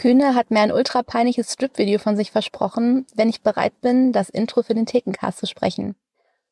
Kühne 0.00 0.34
hat 0.34 0.50
mir 0.50 0.60
ein 0.60 0.72
ultra 0.72 1.02
peinliches 1.02 1.52
Strip-Video 1.52 1.98
von 1.98 2.16
sich 2.16 2.30
versprochen, 2.30 3.06
wenn 3.14 3.28
ich 3.28 3.42
bereit 3.42 3.82
bin, 3.82 4.12
das 4.12 4.30
Intro 4.30 4.62
für 4.62 4.72
den 4.72 4.86
Thekencast 4.86 5.38
zu 5.38 5.46
sprechen. 5.46 5.94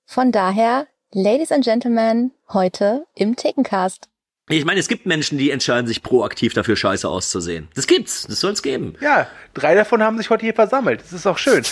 Von 0.05 0.33
daher, 0.33 0.87
Ladies 1.15 1.51
and 1.51 1.65
Gentlemen, 1.65 2.33
heute 2.53 3.07
im 3.15 3.37
Thekencast. 3.37 4.11
Ich 4.51 4.67
meine, 4.67 4.79
es 4.81 4.89
gibt 4.89 5.07
Menschen, 5.07 5.39
die 5.39 5.51
entscheiden 5.51 5.87
sich 5.87 6.03
proaktiv 6.03 6.53
dafür, 6.53 6.77
scheiße 6.77 7.09
auszusehen. 7.09 7.69
Das 7.75 7.87
gibt's, 7.87 8.27
das 8.27 8.41
soll's 8.41 8.63
geben. 8.63 8.97
Ja, 9.01 9.27
drei 9.55 9.75
davon 9.75 10.03
haben 10.03 10.19
sich 10.19 10.29
heute 10.29 10.45
hier 10.45 10.55
versammelt. 10.55 11.01
Das 11.01 11.15
ist 11.15 11.27
auch 11.27 11.39
schön. 11.39 11.65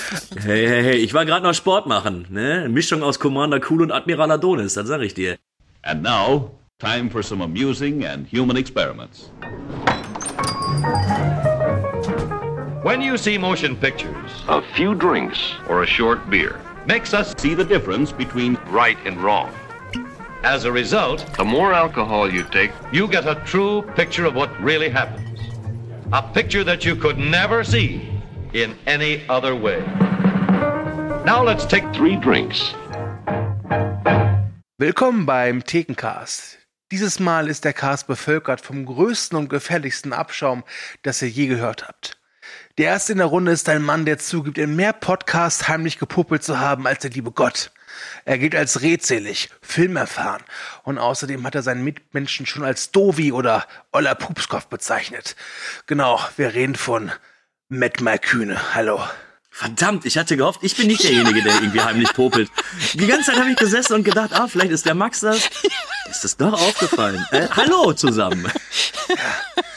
Hey, 0.43 0.67
hey, 0.67 0.83
hey, 0.83 0.97
ich 0.97 1.13
war 1.13 1.27
gerade 1.27 1.45
noch 1.45 1.53
Sport 1.53 1.87
machen, 1.87 2.27
ne? 2.31 2.61
Eine 2.61 2.69
Mischung 2.71 3.03
aus 3.03 3.19
Commander 3.19 3.61
Cool 3.69 3.83
und 3.83 3.93
Admiral 3.93 4.31
Adonis, 4.31 4.75
das 4.75 4.89
sag 4.89 5.03
ich 5.03 5.13
dir. 5.13 5.37
And 5.83 6.03
now, 6.03 6.53
time 6.79 7.11
for 7.11 7.23
some 7.23 7.45
amusing 7.45 8.07
and 8.07 8.27
human 8.33 8.57
experiments. 8.57 9.31
When 12.87 13.03
you 13.03 13.19
see 13.19 13.37
motion 13.37 13.75
pictures, 13.75 14.31
A 14.47 14.63
few 14.63 14.95
drinks 14.95 15.55
or 15.69 15.83
a 15.83 15.87
short 15.89 16.31
beer, 16.31 16.61
Makes 16.87 17.15
us 17.15 17.35
see 17.37 17.53
the 17.53 17.65
difference 17.65 18.13
between 18.13 18.55
right 18.71 18.97
and 19.05 19.21
wrong. 19.21 19.51
As 20.45 20.67
a 20.67 20.71
result, 20.71 21.27
The 21.37 21.45
more 21.45 21.73
alcohol 21.73 22.33
you 22.33 22.45
take, 22.45 22.71
you 22.93 23.09
get 23.09 23.27
a 23.27 23.43
true 23.45 23.83
picture 23.97 24.25
of 24.25 24.37
what 24.37 24.51
really 24.63 24.89
happens. 24.89 25.41
A 26.13 26.23
picture 26.23 26.63
that 26.63 26.85
you 26.85 26.95
could 26.95 27.19
never 27.19 27.65
see 27.65 28.09
in 28.53 28.77
any 28.87 29.27
other 29.29 29.57
way. 29.57 29.83
Now 31.25 31.43
let's 31.43 31.67
take 31.67 31.93
three 31.93 32.15
drinks. 32.15 32.73
Willkommen 34.79 35.27
beim 35.27 35.65
Thekencast. 35.65 36.59
Dieses 36.93 37.19
Mal 37.19 37.49
ist 37.49 37.65
der 37.65 37.73
Cast 37.73 38.07
bevölkert 38.07 38.61
vom 38.61 38.87
größten 38.87 39.37
und 39.37 39.49
gefährlichsten 39.49 40.13
Abschaum, 40.13 40.63
das 41.03 41.21
ihr 41.21 41.29
je 41.31 41.49
gehört 41.49 41.89
habt. 41.89 42.17
Der 42.79 42.89
erste 42.89 43.13
in 43.13 43.19
der 43.19 43.29
Runde 43.29 43.53
ist 43.53 43.71
ein 43.71 43.81
Mann, 43.81 44.05
der 44.05 44.19
zugibt, 44.19 44.59
in 44.59 44.77
mehr 44.77 44.93
Podcasts 44.93 45.67
heimlich 45.67 45.99
gepuppelt 45.99 46.45
zu 46.45 46.61
haben 46.61 46.87
als 46.87 46.99
der 46.99 47.11
liebe 47.11 47.31
Gott. 47.31 47.71
Er 48.27 48.37
gilt 48.37 48.55
als 48.55 48.83
redselig, 48.83 49.49
filmerfahren 49.63 50.43
und 50.83 50.99
außerdem 50.99 51.47
hat 51.47 51.55
er 51.55 51.63
seinen 51.63 51.85
Mitmenschen 51.85 52.45
schon 52.45 52.65
als 52.65 52.91
Dovi 52.91 53.33
oder 53.33 53.67
Oller 53.93 54.15
Pupskopf 54.15 54.67
bezeichnet. 54.67 55.37
Genau, 55.87 56.21
wir 56.37 56.53
reden 56.53 56.75
von 56.75 57.11
Matt 57.71 58.03
Malkühne. 58.03 58.75
Hallo. 58.75 59.01
Verdammt, 59.49 60.05
ich 60.05 60.19
hatte 60.19 60.37
gehofft, 60.37 60.61
ich 60.63 60.77
bin 60.77 60.89
nicht 60.89 61.03
derjenige, 61.03 61.43
der 61.43 61.55
irgendwie 61.55 61.81
heimlich 61.81 62.13
popelt. 62.13 62.51
Die 62.93 63.07
ganze 63.07 63.31
Zeit 63.31 63.41
habe 63.41 63.53
ich 63.53 63.57
gesessen 63.57 63.95
und 63.95 64.05
gedacht, 64.05 64.35
ah, 64.35 64.49
vielleicht 64.49 64.73
ist 64.73 64.85
der 64.85 64.95
Max 64.95 65.21
das. 65.21 65.49
Ist 66.11 66.25
das 66.25 66.37
doch 66.37 66.53
aufgefallen. 66.53 67.25
Äh, 67.31 67.49
hallo 67.49 67.95
zusammen. 67.95 68.47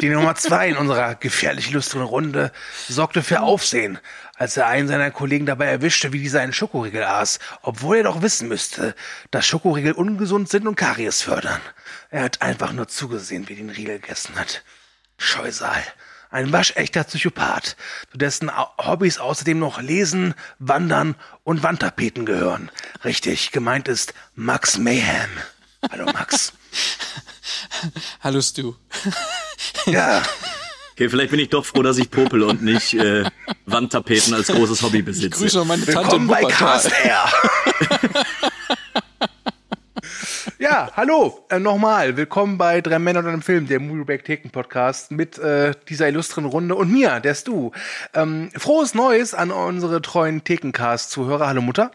Die 0.00 0.08
Nummer 0.08 0.34
zwei 0.34 0.68
in 0.68 0.76
unserer 0.76 1.14
gefährlich 1.14 1.70
lustren 1.70 2.02
Runde 2.02 2.50
sorgte 2.88 3.22
für 3.22 3.40
Aufsehen, 3.40 3.98
als 4.36 4.56
er 4.56 4.66
einen 4.66 4.88
seiner 4.88 5.10
Kollegen 5.10 5.46
dabei 5.46 5.66
erwischte, 5.66 6.12
wie 6.12 6.18
dieser 6.18 6.40
einen 6.40 6.54
Schokoriegel 6.54 7.04
aß, 7.04 7.38
obwohl 7.60 7.98
er 7.98 8.04
doch 8.04 8.22
wissen 8.22 8.48
müsste, 8.48 8.94
dass 9.30 9.46
Schokoriegel 9.46 9.92
ungesund 9.92 10.48
sind 10.48 10.66
und 10.66 10.76
Karies 10.76 11.22
fördern. 11.22 11.60
Er 12.10 12.22
hat 12.22 12.40
einfach 12.40 12.72
nur 12.72 12.88
zugesehen, 12.88 13.48
wie 13.48 13.54
den 13.54 13.70
Riegel 13.70 13.98
gegessen 14.00 14.36
hat. 14.36 14.64
Scheusal. 15.18 15.82
Ein 16.30 16.50
waschechter 16.50 17.04
Psychopath, 17.04 17.76
zu 18.10 18.16
dessen 18.16 18.50
Hobbys 18.78 19.18
außerdem 19.18 19.58
noch 19.58 19.82
Lesen, 19.82 20.32
Wandern 20.58 21.14
und 21.44 21.62
Wandtapeten 21.62 22.24
gehören. 22.24 22.70
Richtig, 23.04 23.52
gemeint 23.52 23.86
ist 23.86 24.14
Max 24.34 24.78
Mayhem. 24.78 25.30
Hallo 25.90 26.06
Max. 26.06 26.54
Hallo 28.22 28.40
Stu. 28.40 28.74
Ja, 29.86 30.22
Okay, 30.94 31.08
vielleicht 31.08 31.30
bin 31.30 31.40
ich 31.40 31.48
doch 31.48 31.64
froh, 31.64 31.82
dass 31.82 31.96
ich 31.96 32.10
popel 32.10 32.42
und 32.42 32.62
nicht 32.62 32.92
äh, 32.92 33.24
Wandtapeten 33.64 34.34
als 34.34 34.48
großes 34.48 34.82
Hobby 34.82 34.98
Ich 34.98 35.04
besitze. 35.06 35.40
grüße 35.40 35.60
auch 35.60 35.64
meine 35.64 35.86
Tante 35.86 36.12
Willkommen 36.12 36.28
bei 36.28 36.42
Air. 36.42 37.32
ja, 40.58 40.92
hallo, 40.94 41.46
äh, 41.48 41.58
nochmal. 41.58 42.18
Willkommen 42.18 42.58
bei 42.58 42.82
Drei 42.82 42.98
Männer 42.98 43.20
und 43.20 43.26
einem 43.26 43.40
Film, 43.40 43.68
der 43.68 43.80
Movieback 43.80 44.24
Theken 44.26 44.50
Podcast 44.50 45.10
mit 45.12 45.38
äh, 45.38 45.72
dieser 45.88 46.08
illustren 46.08 46.44
Runde 46.44 46.74
und 46.74 46.92
mir, 46.92 47.20
der 47.20 47.34
Stu. 47.34 47.70
Ähm, 48.12 48.50
frohes 48.54 48.94
Neues 48.94 49.32
an 49.32 49.50
unsere 49.50 50.02
treuen 50.02 50.44
Thekencast-Zuhörer. 50.44 51.46
Hallo 51.48 51.62
Mutter. 51.62 51.90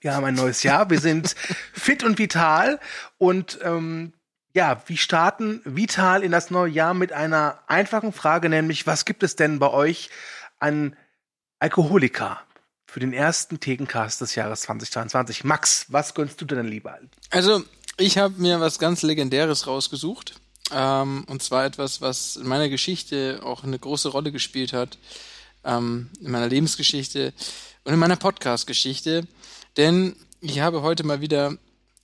Wir 0.00 0.14
haben 0.14 0.24
ein 0.24 0.34
neues 0.34 0.62
Jahr. 0.62 0.88
Wir 0.88 0.98
sind 0.98 1.36
fit 1.74 2.04
und 2.04 2.18
vital 2.18 2.80
und 3.18 3.58
ähm, 3.62 4.14
ja, 4.54 4.82
wir 4.86 4.96
starten 4.96 5.60
vital 5.64 6.22
in 6.22 6.32
das 6.32 6.50
neue 6.50 6.70
Jahr 6.70 6.94
mit 6.94 7.12
einer 7.12 7.58
einfachen 7.66 8.12
Frage, 8.12 8.48
nämlich 8.48 8.86
was 8.86 9.04
gibt 9.04 9.22
es 9.22 9.36
denn 9.36 9.58
bei 9.58 9.70
euch 9.70 10.10
an 10.58 10.96
Alkoholiker 11.58 12.40
für 12.86 13.00
den 13.00 13.12
ersten 13.12 13.60
Thekencast 13.60 14.20
des 14.20 14.34
Jahres 14.34 14.62
2022. 14.62 15.44
Max, 15.44 15.86
was 15.88 16.14
gönnst 16.14 16.40
du 16.40 16.44
denn 16.44 16.66
lieber? 16.66 16.98
Also, 17.30 17.64
ich 17.96 18.18
habe 18.18 18.34
mir 18.36 18.60
was 18.60 18.78
ganz 18.78 19.02
Legendäres 19.02 19.66
rausgesucht. 19.66 20.34
Ähm, 20.70 21.24
und 21.26 21.42
zwar 21.42 21.64
etwas, 21.64 22.00
was 22.00 22.36
in 22.36 22.46
meiner 22.46 22.68
Geschichte 22.68 23.40
auch 23.42 23.64
eine 23.64 23.78
große 23.78 24.08
Rolle 24.08 24.32
gespielt 24.32 24.72
hat. 24.72 24.98
Ähm, 25.64 26.10
in 26.20 26.30
meiner 26.30 26.48
Lebensgeschichte 26.48 27.32
und 27.84 27.94
in 27.94 27.98
meiner 27.98 28.16
Podcast-Geschichte. 28.16 29.26
Denn 29.76 30.16
ich 30.40 30.60
habe 30.60 30.82
heute 30.82 31.04
mal 31.04 31.20
wieder 31.20 31.56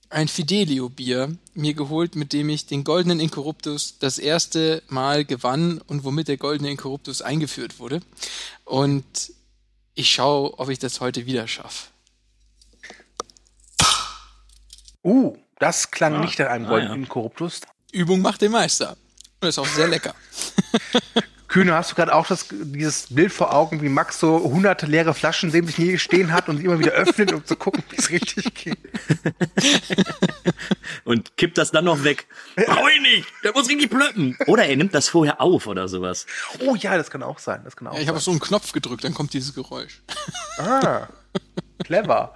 ein 0.09 0.27
Fidelio-Bier 0.27 1.37
mir 1.53 1.73
geholt, 1.73 2.15
mit 2.15 2.33
dem 2.33 2.49
ich 2.49 2.65
den 2.65 2.83
goldenen 2.83 3.19
Inkorruptus 3.19 3.99
das 3.99 4.17
erste 4.17 4.81
Mal 4.87 5.25
gewann 5.25 5.79
und 5.87 6.03
womit 6.03 6.27
der 6.27 6.37
goldene 6.37 6.71
Inkorruptus 6.71 7.21
eingeführt 7.21 7.79
wurde. 7.79 8.01
Und 8.65 9.33
ich 9.93 10.11
schaue, 10.11 10.57
ob 10.57 10.69
ich 10.69 10.79
das 10.79 10.99
heute 10.99 11.25
wieder 11.25 11.47
schaffe. 11.47 11.87
Uh, 15.03 15.37
das 15.59 15.91
klang 15.91 16.19
nicht 16.21 16.39
nach 16.39 16.47
einem 16.47 16.65
ah, 16.65 16.69
goldenen 16.69 17.03
ja. 17.03 17.09
Korruptus. 17.09 17.61
Übung 17.91 18.21
macht 18.21 18.41
den 18.41 18.51
Meister. 18.51 18.97
Und 19.41 19.47
ist 19.47 19.59
auch 19.59 19.67
sehr 19.67 19.87
lecker. 19.87 20.13
Kühne, 21.49 21.73
hast 21.73 21.91
du 21.91 21.95
gerade 21.95 22.13
auch 22.13 22.27
das, 22.27 22.45
dieses 22.49 23.07
Bild 23.13 23.33
vor 23.33 23.53
Augen, 23.53 23.81
wie 23.81 23.89
Max 23.89 24.19
so 24.19 24.39
hunderte 24.43 24.85
leere 24.85 25.15
Flaschen 25.15 25.49
neben 25.49 25.65
sich 25.65 25.79
nie 25.79 25.97
stehen 25.97 26.31
hat 26.31 26.47
und 26.47 26.57
sie 26.57 26.65
immer 26.65 26.77
wieder 26.77 26.91
öffnet, 26.91 27.33
um 27.33 27.43
zu 27.43 27.55
gucken, 27.55 27.83
wie 27.89 27.97
es 27.97 28.11
richtig 28.11 28.53
geht? 28.53 28.77
Und 31.03 31.37
kippt 31.37 31.57
das 31.57 31.71
dann 31.71 31.85
noch 31.85 32.03
weg. 32.03 32.27
Brauch 32.55 32.87
ich 32.95 33.01
nicht, 33.01 33.27
der 33.43 33.53
muss 33.53 33.67
richtig 33.67 33.89
plöppen. 33.89 34.37
Oder 34.45 34.65
er 34.65 34.75
nimmt 34.75 34.93
das 34.93 35.09
vorher 35.09 35.41
auf 35.41 35.65
oder 35.65 35.87
sowas. 35.87 36.27
Oh 36.59 36.75
ja, 36.75 36.97
das 36.97 37.09
kann 37.09 37.23
auch 37.23 37.39
sein. 37.39 37.61
Das 37.63 37.75
kann 37.75 37.87
auch 37.87 37.95
Ja, 37.95 38.01
ich 38.01 38.07
habe 38.07 38.17
auf 38.17 38.23
so 38.23 38.31
einen 38.31 38.39
Knopf 38.39 38.71
gedrückt, 38.71 39.03
dann 39.03 39.15
kommt 39.15 39.33
dieses 39.33 39.55
Geräusch. 39.55 40.03
Ah, 40.59 41.07
clever. 41.83 42.35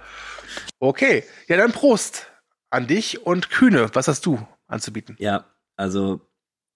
Okay, 0.80 1.24
ja 1.46 1.56
dann 1.56 1.72
Prost 1.72 2.26
an 2.70 2.88
dich 2.88 3.24
und 3.24 3.50
Kühne. 3.50 3.90
Was 3.92 4.08
hast 4.08 4.26
du 4.26 4.44
anzubieten? 4.66 5.14
Ja, 5.20 5.44
also 5.76 6.20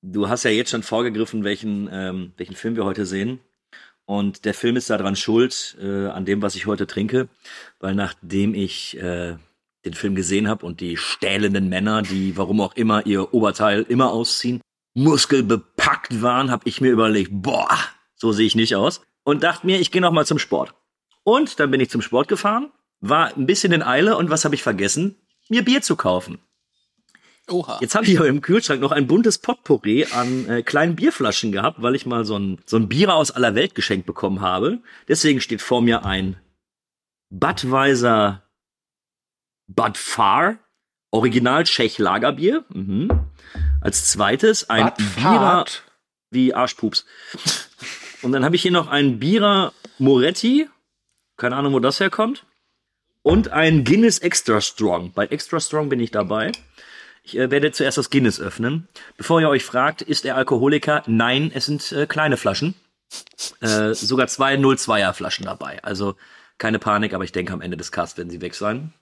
du 0.02 0.28
hast 0.28 0.44
ja 0.44 0.50
jetzt 0.50 0.70
schon 0.70 0.82
vorgegriffen, 0.82 1.44
welchen, 1.44 1.88
ähm, 1.92 2.32
welchen 2.36 2.56
Film 2.56 2.76
wir 2.76 2.84
heute 2.84 3.06
sehen. 3.06 3.40
Und 4.04 4.44
der 4.44 4.54
Film 4.54 4.76
ist 4.76 4.88
daran 4.88 5.16
schuld, 5.16 5.76
äh, 5.80 6.06
an 6.06 6.24
dem, 6.24 6.40
was 6.40 6.54
ich 6.54 6.66
heute 6.66 6.86
trinke, 6.86 7.28
weil 7.78 7.94
nachdem 7.94 8.54
ich 8.54 8.96
äh, 8.96 9.36
den 9.84 9.94
Film 9.94 10.14
gesehen 10.14 10.48
habe 10.48 10.64
und 10.64 10.80
die 10.80 10.96
stählenden 10.96 11.68
Männer, 11.68 12.02
die 12.02 12.36
warum 12.36 12.60
auch 12.60 12.74
immer 12.74 13.04
ihr 13.06 13.34
Oberteil 13.34 13.82
immer 13.82 14.10
ausziehen, 14.10 14.62
muskelbepackt 14.94 16.22
waren, 16.22 16.50
habe 16.50 16.66
ich 16.66 16.80
mir 16.80 16.90
überlegt, 16.90 17.30
boah, 17.32 17.68
so 18.14 18.32
sehe 18.32 18.46
ich 18.46 18.56
nicht 18.56 18.74
aus. 18.74 19.02
Und 19.24 19.42
dachte 19.42 19.66
mir, 19.66 19.78
ich 19.78 19.90
gehe 19.90 20.00
noch 20.00 20.12
mal 20.12 20.26
zum 20.26 20.38
Sport. 20.38 20.74
Und 21.22 21.60
dann 21.60 21.70
bin 21.70 21.80
ich 21.80 21.90
zum 21.90 22.00
Sport 22.00 22.28
gefahren, 22.28 22.72
war 23.00 23.36
ein 23.36 23.46
bisschen 23.46 23.72
in 23.72 23.82
Eile 23.82 24.16
und 24.16 24.30
was 24.30 24.44
habe 24.44 24.54
ich 24.54 24.62
vergessen? 24.62 25.16
Mir 25.50 25.62
Bier 25.64 25.82
zu 25.82 25.96
kaufen. 25.96 26.38
Oha. 27.48 27.78
Jetzt 27.80 27.94
habe 27.94 28.04
ich 28.04 28.12
hier 28.12 28.24
im 28.24 28.40
Kühlschrank 28.40 28.80
noch 28.80 28.92
ein 28.92 29.06
buntes 29.06 29.38
Potpourri 29.38 30.06
an 30.12 30.48
äh, 30.48 30.62
kleinen 30.62 30.96
Bierflaschen 30.96 31.52
gehabt, 31.52 31.80
weil 31.82 31.94
ich 31.94 32.06
mal 32.06 32.24
so 32.24 32.38
ein, 32.38 32.58
so 32.66 32.76
ein 32.76 32.88
Bier 32.88 33.14
aus 33.14 33.30
aller 33.30 33.54
Welt 33.54 33.74
geschenkt 33.74 34.06
bekommen 34.06 34.40
habe. 34.40 34.78
Deswegen 35.08 35.40
steht 35.40 35.62
vor 35.62 35.80
mir 35.80 36.04
ein 36.04 36.36
Budweiser 37.30 38.42
Bud 39.66 39.96
Far, 39.96 40.58
Original 41.10 41.64
Tschech 41.64 41.98
Lagerbier. 41.98 42.64
Mhm. 42.72 43.08
Als 43.80 44.10
zweites 44.10 44.68
ein 44.68 44.92
Bierer 45.16 45.64
wie 46.30 46.54
Arschpups. 46.54 47.06
Und 48.22 48.32
dann 48.32 48.44
habe 48.44 48.56
ich 48.56 48.62
hier 48.62 48.72
noch 48.72 48.88
einen 48.88 49.18
Bierer 49.18 49.72
Moretti. 49.98 50.68
Keine 51.36 51.56
Ahnung, 51.56 51.72
wo 51.72 51.80
das 51.80 52.00
herkommt. 52.00 52.44
Und 53.22 53.50
ein 53.50 53.84
Guinness 53.84 54.18
Extra 54.18 54.60
Strong. 54.60 55.12
Bei 55.12 55.26
Extra 55.26 55.60
Strong 55.60 55.88
bin 55.88 56.00
ich 56.00 56.10
dabei. 56.10 56.52
Ich 57.28 57.36
äh, 57.36 57.50
werde 57.50 57.72
zuerst 57.72 57.98
das 57.98 58.08
Guinness 58.08 58.40
öffnen. 58.40 58.88
Bevor 59.18 59.38
ihr 59.42 59.50
euch 59.50 59.62
fragt, 59.62 60.00
ist 60.00 60.24
er 60.24 60.36
Alkoholiker? 60.36 61.02
Nein, 61.06 61.50
es 61.54 61.66
sind 61.66 61.92
äh, 61.92 62.06
kleine 62.06 62.38
Flaschen. 62.38 62.74
Äh, 63.60 63.92
sogar 63.92 64.28
zwei 64.28 64.54
02er 64.54 65.12
Flaschen 65.12 65.44
dabei. 65.44 65.82
Also 65.84 66.16
keine 66.56 66.78
Panik, 66.78 67.12
aber 67.12 67.24
ich 67.24 67.32
denke 67.32 67.52
am 67.52 67.60
Ende 67.60 67.76
des 67.76 67.92
Casts 67.92 68.16
werden 68.16 68.30
sie 68.30 68.40
weg 68.40 68.54
sein. 68.54 68.94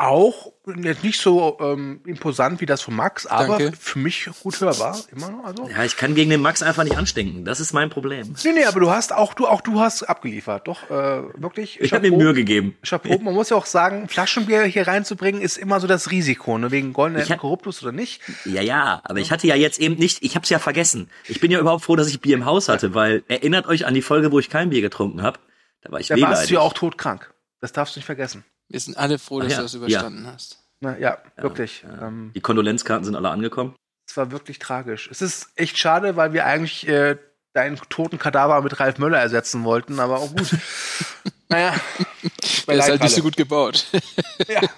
Auch 0.00 0.52
jetzt 0.82 1.02
nicht 1.04 1.20
so 1.20 1.58
ähm, 1.60 2.00
imposant 2.06 2.60
wie 2.60 2.66
das 2.66 2.80
von 2.80 2.94
Max, 2.94 3.26
aber 3.26 3.58
Danke. 3.58 3.76
für 3.78 3.98
mich 3.98 4.28
gut 4.42 4.60
hörbar. 4.60 4.98
Immer 5.14 5.30
noch. 5.30 5.44
Also. 5.44 5.68
Ja, 5.68 5.84
ich 5.84 5.96
kann 5.96 6.14
gegen 6.14 6.30
den 6.30 6.40
Max 6.40 6.62
einfach 6.62 6.84
nicht 6.84 6.96
anstinken. 6.96 7.44
Das 7.44 7.60
ist 7.60 7.72
mein 7.72 7.90
Problem. 7.90 8.34
Nee, 8.44 8.52
nee, 8.52 8.64
aber 8.64 8.80
du 8.80 8.90
hast 8.90 9.12
auch, 9.12 9.34
du 9.34 9.46
auch 9.46 9.60
du 9.60 9.80
hast 9.80 10.02
abgeliefert. 10.04 10.68
Doch, 10.68 10.88
äh, 10.90 11.22
wirklich. 11.40 11.80
Ich 11.80 11.92
habe 11.92 12.08
mir. 12.10 12.16
Mühe 12.16 12.34
gegeben. 12.34 12.76
Chapeau. 12.82 13.18
Man 13.18 13.34
muss 13.34 13.50
ja 13.50 13.56
auch 13.56 13.66
sagen, 13.66 14.08
Flaschenbier 14.08 14.62
hier 14.64 14.86
reinzubringen, 14.86 15.40
ist 15.42 15.58
immer 15.58 15.80
so 15.80 15.86
das 15.86 16.10
Risiko, 16.10 16.56
ne? 16.58 16.70
wegen 16.70 16.92
goldenen 16.92 17.22
Ich 17.22 17.30
hab- 17.30 17.38
Korruptus 17.40 17.82
oder 17.82 17.92
nicht. 17.92 18.20
Ja, 18.44 18.62
ja, 18.62 19.00
aber 19.04 19.18
ich 19.18 19.30
hatte 19.32 19.46
ja 19.46 19.54
jetzt 19.56 19.78
eben 19.80 19.96
nicht, 19.96 20.22
ich 20.22 20.36
hab's 20.36 20.48
ja 20.50 20.58
vergessen. 20.58 21.10
Ich 21.28 21.40
bin 21.40 21.50
ja 21.50 21.58
überhaupt 21.58 21.84
froh, 21.84 21.96
dass 21.96 22.08
ich 22.08 22.20
Bier 22.20 22.34
im 22.36 22.44
Haus 22.44 22.68
hatte, 22.68 22.94
weil 22.94 23.22
erinnert 23.28 23.66
euch 23.66 23.86
an 23.86 23.94
die 23.94 24.02
Folge, 24.02 24.30
wo 24.32 24.38
ich 24.38 24.50
kein 24.50 24.70
Bier 24.70 24.80
getrunken 24.82 25.22
habe. 25.22 25.38
Da 25.82 25.90
war 25.92 26.00
ich 26.00 26.08
Da 26.08 26.14
warst 26.14 26.22
wehleidig. 26.22 26.48
du 26.48 26.54
ja 26.54 26.60
auch 26.60 26.72
todkrank. 26.74 27.32
Das 27.60 27.72
darfst 27.72 27.96
du 27.96 27.98
nicht 27.98 28.06
vergessen. 28.06 28.44
Wir 28.70 28.78
sind 28.78 28.96
alle 28.96 29.18
froh, 29.18 29.40
dass 29.40 29.50
ja, 29.52 29.58
du 29.58 29.62
das 29.64 29.74
überstanden 29.74 30.26
hast. 30.26 30.62
Na, 30.78 30.96
ja, 30.96 31.18
wirklich. 31.36 31.84
Ähm, 32.00 32.30
Die 32.34 32.40
Kondolenzkarten 32.40 33.04
sind 33.04 33.16
alle 33.16 33.28
angekommen. 33.28 33.74
es 34.08 34.16
war 34.16 34.30
wirklich 34.30 34.60
tragisch. 34.60 35.08
Es 35.10 35.20
ist 35.20 35.50
echt 35.56 35.76
schade, 35.76 36.14
weil 36.14 36.32
wir 36.32 36.46
eigentlich 36.46 36.86
äh, 36.86 37.18
deinen 37.52 37.76
toten 37.88 38.18
Kadaver 38.18 38.62
mit 38.62 38.78
Ralf 38.78 38.98
Möller 38.98 39.18
ersetzen 39.18 39.64
wollten, 39.64 39.98
aber 39.98 40.20
auch 40.20 40.30
gut. 40.34 40.56
naja. 41.48 41.74
Der 42.68 42.76
ist 42.76 42.88
halt 42.88 43.02
nicht 43.02 43.14
so 43.16 43.22
gut 43.22 43.36
gebaut. 43.36 43.86
Ja. 44.48 44.60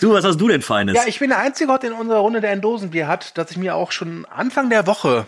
Du, 0.00 0.12
was 0.12 0.24
hast 0.24 0.38
du 0.38 0.48
denn 0.48 0.62
Feines? 0.62 0.96
ja, 0.96 1.04
ich 1.06 1.20
bin 1.20 1.30
der 1.30 1.38
Einzige 1.38 1.70
heute 1.70 1.86
in 1.86 1.92
unserer 1.92 2.18
Runde, 2.18 2.40
der 2.40 2.50
ein 2.50 2.60
Dosenbier 2.60 3.06
hat, 3.06 3.38
das 3.38 3.52
ich 3.52 3.56
mir 3.56 3.76
auch 3.76 3.92
schon 3.92 4.24
Anfang 4.26 4.68
der 4.68 4.86
Woche 4.86 5.26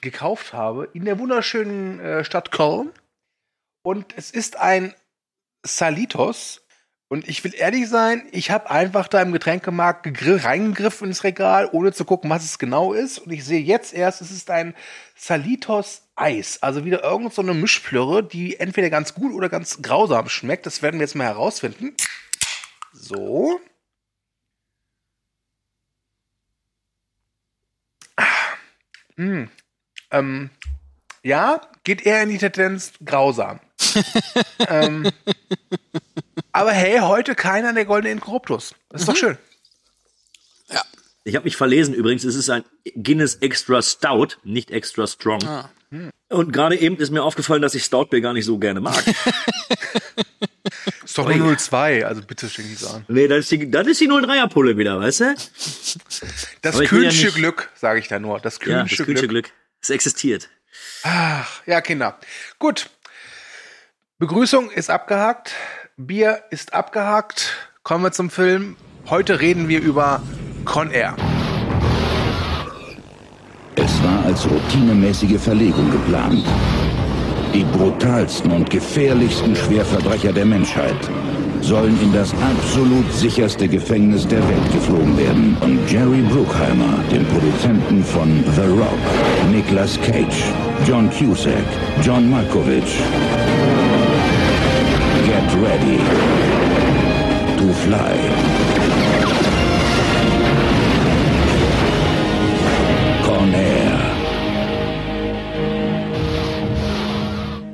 gekauft 0.00 0.52
habe, 0.52 0.88
in 0.92 1.04
der 1.04 1.18
wunderschönen 1.18 2.00
äh, 2.00 2.24
Stadt 2.24 2.50
Köln. 2.50 2.90
Und 3.82 4.12
es 4.16 4.32
ist 4.32 4.58
ein 4.58 4.94
Salitos. 5.62 6.62
Und 7.08 7.28
ich 7.28 7.42
will 7.42 7.54
ehrlich 7.56 7.88
sein, 7.88 8.28
ich 8.30 8.52
habe 8.52 8.70
einfach 8.70 9.08
da 9.08 9.20
im 9.20 9.32
Getränkemarkt 9.32 10.06
reingegriffen 10.44 11.08
ins 11.08 11.24
Regal, 11.24 11.68
ohne 11.72 11.92
zu 11.92 12.04
gucken, 12.04 12.30
was 12.30 12.44
es 12.44 12.60
genau 12.60 12.92
ist. 12.92 13.18
Und 13.18 13.32
ich 13.32 13.44
sehe 13.44 13.60
jetzt 13.60 13.92
erst, 13.92 14.22
es 14.22 14.30
ist 14.30 14.48
ein 14.48 14.76
Salitos 15.16 16.02
Eis. 16.14 16.62
Also 16.62 16.84
wieder 16.84 17.02
irgend 17.02 17.34
so 17.34 17.42
eine 17.42 17.52
Mischplörre, 17.52 18.22
die 18.22 18.60
entweder 18.60 18.90
ganz 18.90 19.14
gut 19.14 19.32
oder 19.32 19.48
ganz 19.48 19.82
grausam 19.82 20.28
schmeckt. 20.28 20.66
Das 20.66 20.82
werden 20.82 21.00
wir 21.00 21.04
jetzt 21.04 21.16
mal 21.16 21.24
herausfinden. 21.24 21.96
So. 22.92 23.60
Ah. 28.14 28.24
Hm. 29.16 29.50
Ähm, 30.12 30.50
ja, 31.24 31.60
geht 31.82 32.06
eher 32.06 32.22
in 32.22 32.28
die 32.28 32.38
Tendenz 32.38 32.92
grausam. 33.04 33.58
ähm, 34.68 35.10
aber 36.52 36.72
hey, 36.72 36.98
heute 37.00 37.34
keiner 37.34 37.72
der 37.72 37.84
goldene 37.84 38.12
Inkorruptus. 38.12 38.74
Das 38.88 39.02
ist 39.02 39.08
doch 39.08 39.16
schön. 39.16 39.38
Ja. 40.70 40.82
Ich 41.24 41.36
habe 41.36 41.44
mich 41.44 41.56
verlesen 41.56 41.94
übrigens, 41.94 42.24
es 42.24 42.34
ist 42.34 42.50
ein 42.50 42.64
Guinness 42.96 43.36
Extra 43.36 43.82
Stout, 43.82 44.38
nicht 44.44 44.70
Extra 44.70 45.06
Strong. 45.06 45.44
Ah. 45.44 45.70
Und 46.28 46.52
gerade 46.52 46.78
eben 46.78 46.96
ist 46.98 47.10
mir 47.10 47.22
aufgefallen, 47.22 47.62
dass 47.62 47.74
ich 47.74 47.84
Stoutbier 47.84 48.20
gar 48.20 48.32
nicht 48.32 48.44
so 48.44 48.58
gerne 48.58 48.80
mag. 48.80 49.02
Ist 51.04 51.18
doch 51.18 51.28
nur 51.28 51.58
02, 51.58 52.06
also 52.06 52.22
bitte 52.22 52.48
schenk 52.48 52.68
nicht 52.68 52.78
so 52.78 52.88
an. 52.88 53.04
nee, 53.08 53.26
das 53.26 53.40
ist 53.40 53.50
die, 53.50 53.68
das 53.68 53.86
ist 53.88 54.00
die 54.00 54.08
03er 54.08 54.48
Pulle 54.48 54.78
wieder, 54.78 55.00
weißt 55.00 55.20
du? 55.20 55.34
Das 56.62 56.78
will 56.78 57.04
ja 57.04 57.30
Glück, 57.30 57.70
sage 57.74 57.98
ich 57.98 58.06
da 58.06 58.20
nur. 58.20 58.38
Das 58.38 58.60
Ja, 58.64 58.84
das 58.84 58.96
Glück. 58.96 59.28
Glück. 59.28 59.50
Es 59.82 59.90
existiert. 59.90 60.48
Ach, 61.02 61.62
ja, 61.66 61.80
Kinder. 61.80 62.20
Gut. 62.60 62.90
Begrüßung 64.20 64.70
ist 64.70 64.90
abgehakt. 64.90 65.54
Bier 65.96 66.42
ist 66.50 66.74
abgehakt. 66.74 67.56
Kommen 67.82 68.04
wir 68.04 68.12
zum 68.12 68.28
Film. 68.28 68.76
Heute 69.08 69.40
reden 69.40 69.66
wir 69.70 69.80
über 69.80 70.20
Con 70.66 70.90
Air. 70.90 71.16
Es 73.76 74.04
war 74.04 74.22
als 74.26 74.44
routinemäßige 74.44 75.40
Verlegung 75.40 75.90
geplant. 75.90 76.44
Die 77.54 77.64
brutalsten 77.64 78.50
und 78.52 78.68
gefährlichsten 78.68 79.56
Schwerverbrecher 79.56 80.34
der 80.34 80.44
Menschheit 80.44 81.00
sollen 81.62 81.98
in 82.02 82.12
das 82.12 82.34
absolut 82.42 83.10
sicherste 83.14 83.68
Gefängnis 83.68 84.28
der 84.28 84.46
Welt 84.46 84.72
geflogen 84.72 85.16
werden. 85.16 85.56
Und 85.62 85.90
Jerry 85.90 86.20
Bruckheimer, 86.20 87.02
dem 87.10 87.24
Produzenten 87.24 88.04
von 88.04 88.44
The 88.54 88.68
Rock, 88.68 89.50
Nicolas 89.50 89.98
Cage, 90.02 90.44
John 90.86 91.08
Cusack, 91.08 91.64
John 92.02 92.28
Malkovich. 92.28 93.00
Get 95.40 95.54
ready 95.54 95.96
to 97.56 97.72
fly. 97.72 98.14
Con 103.24 103.54
Air. 103.54 103.98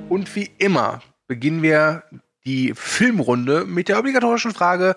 Und 0.09 0.37
wie 0.37 0.49
immer 0.59 1.03
beginnen 1.27 1.63
wir 1.63 2.05
die 2.45 2.73
Filmrunde 2.77 3.65
mit 3.65 3.89
der 3.89 3.99
obligatorischen 3.99 4.55
Frage, 4.55 4.95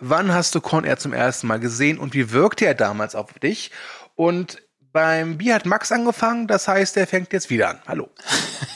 wann 0.00 0.32
hast 0.32 0.56
du 0.56 0.60
Con 0.60 0.82
Air 0.82 0.96
zum 0.96 1.12
ersten 1.12 1.46
Mal 1.46 1.60
gesehen 1.60 1.98
und 1.98 2.14
wie 2.14 2.32
wirkte 2.32 2.66
er 2.66 2.74
damals 2.74 3.14
auf 3.14 3.32
dich? 3.34 3.70
Und 4.16 4.60
beim 4.92 5.38
Bier 5.38 5.54
hat 5.54 5.66
Max 5.66 5.92
angefangen, 5.92 6.46
das 6.46 6.68
heißt, 6.68 6.96
er 6.96 7.06
fängt 7.06 7.32
jetzt 7.32 7.50
wieder 7.50 7.68
an. 7.70 7.80
Hallo. 7.86 8.08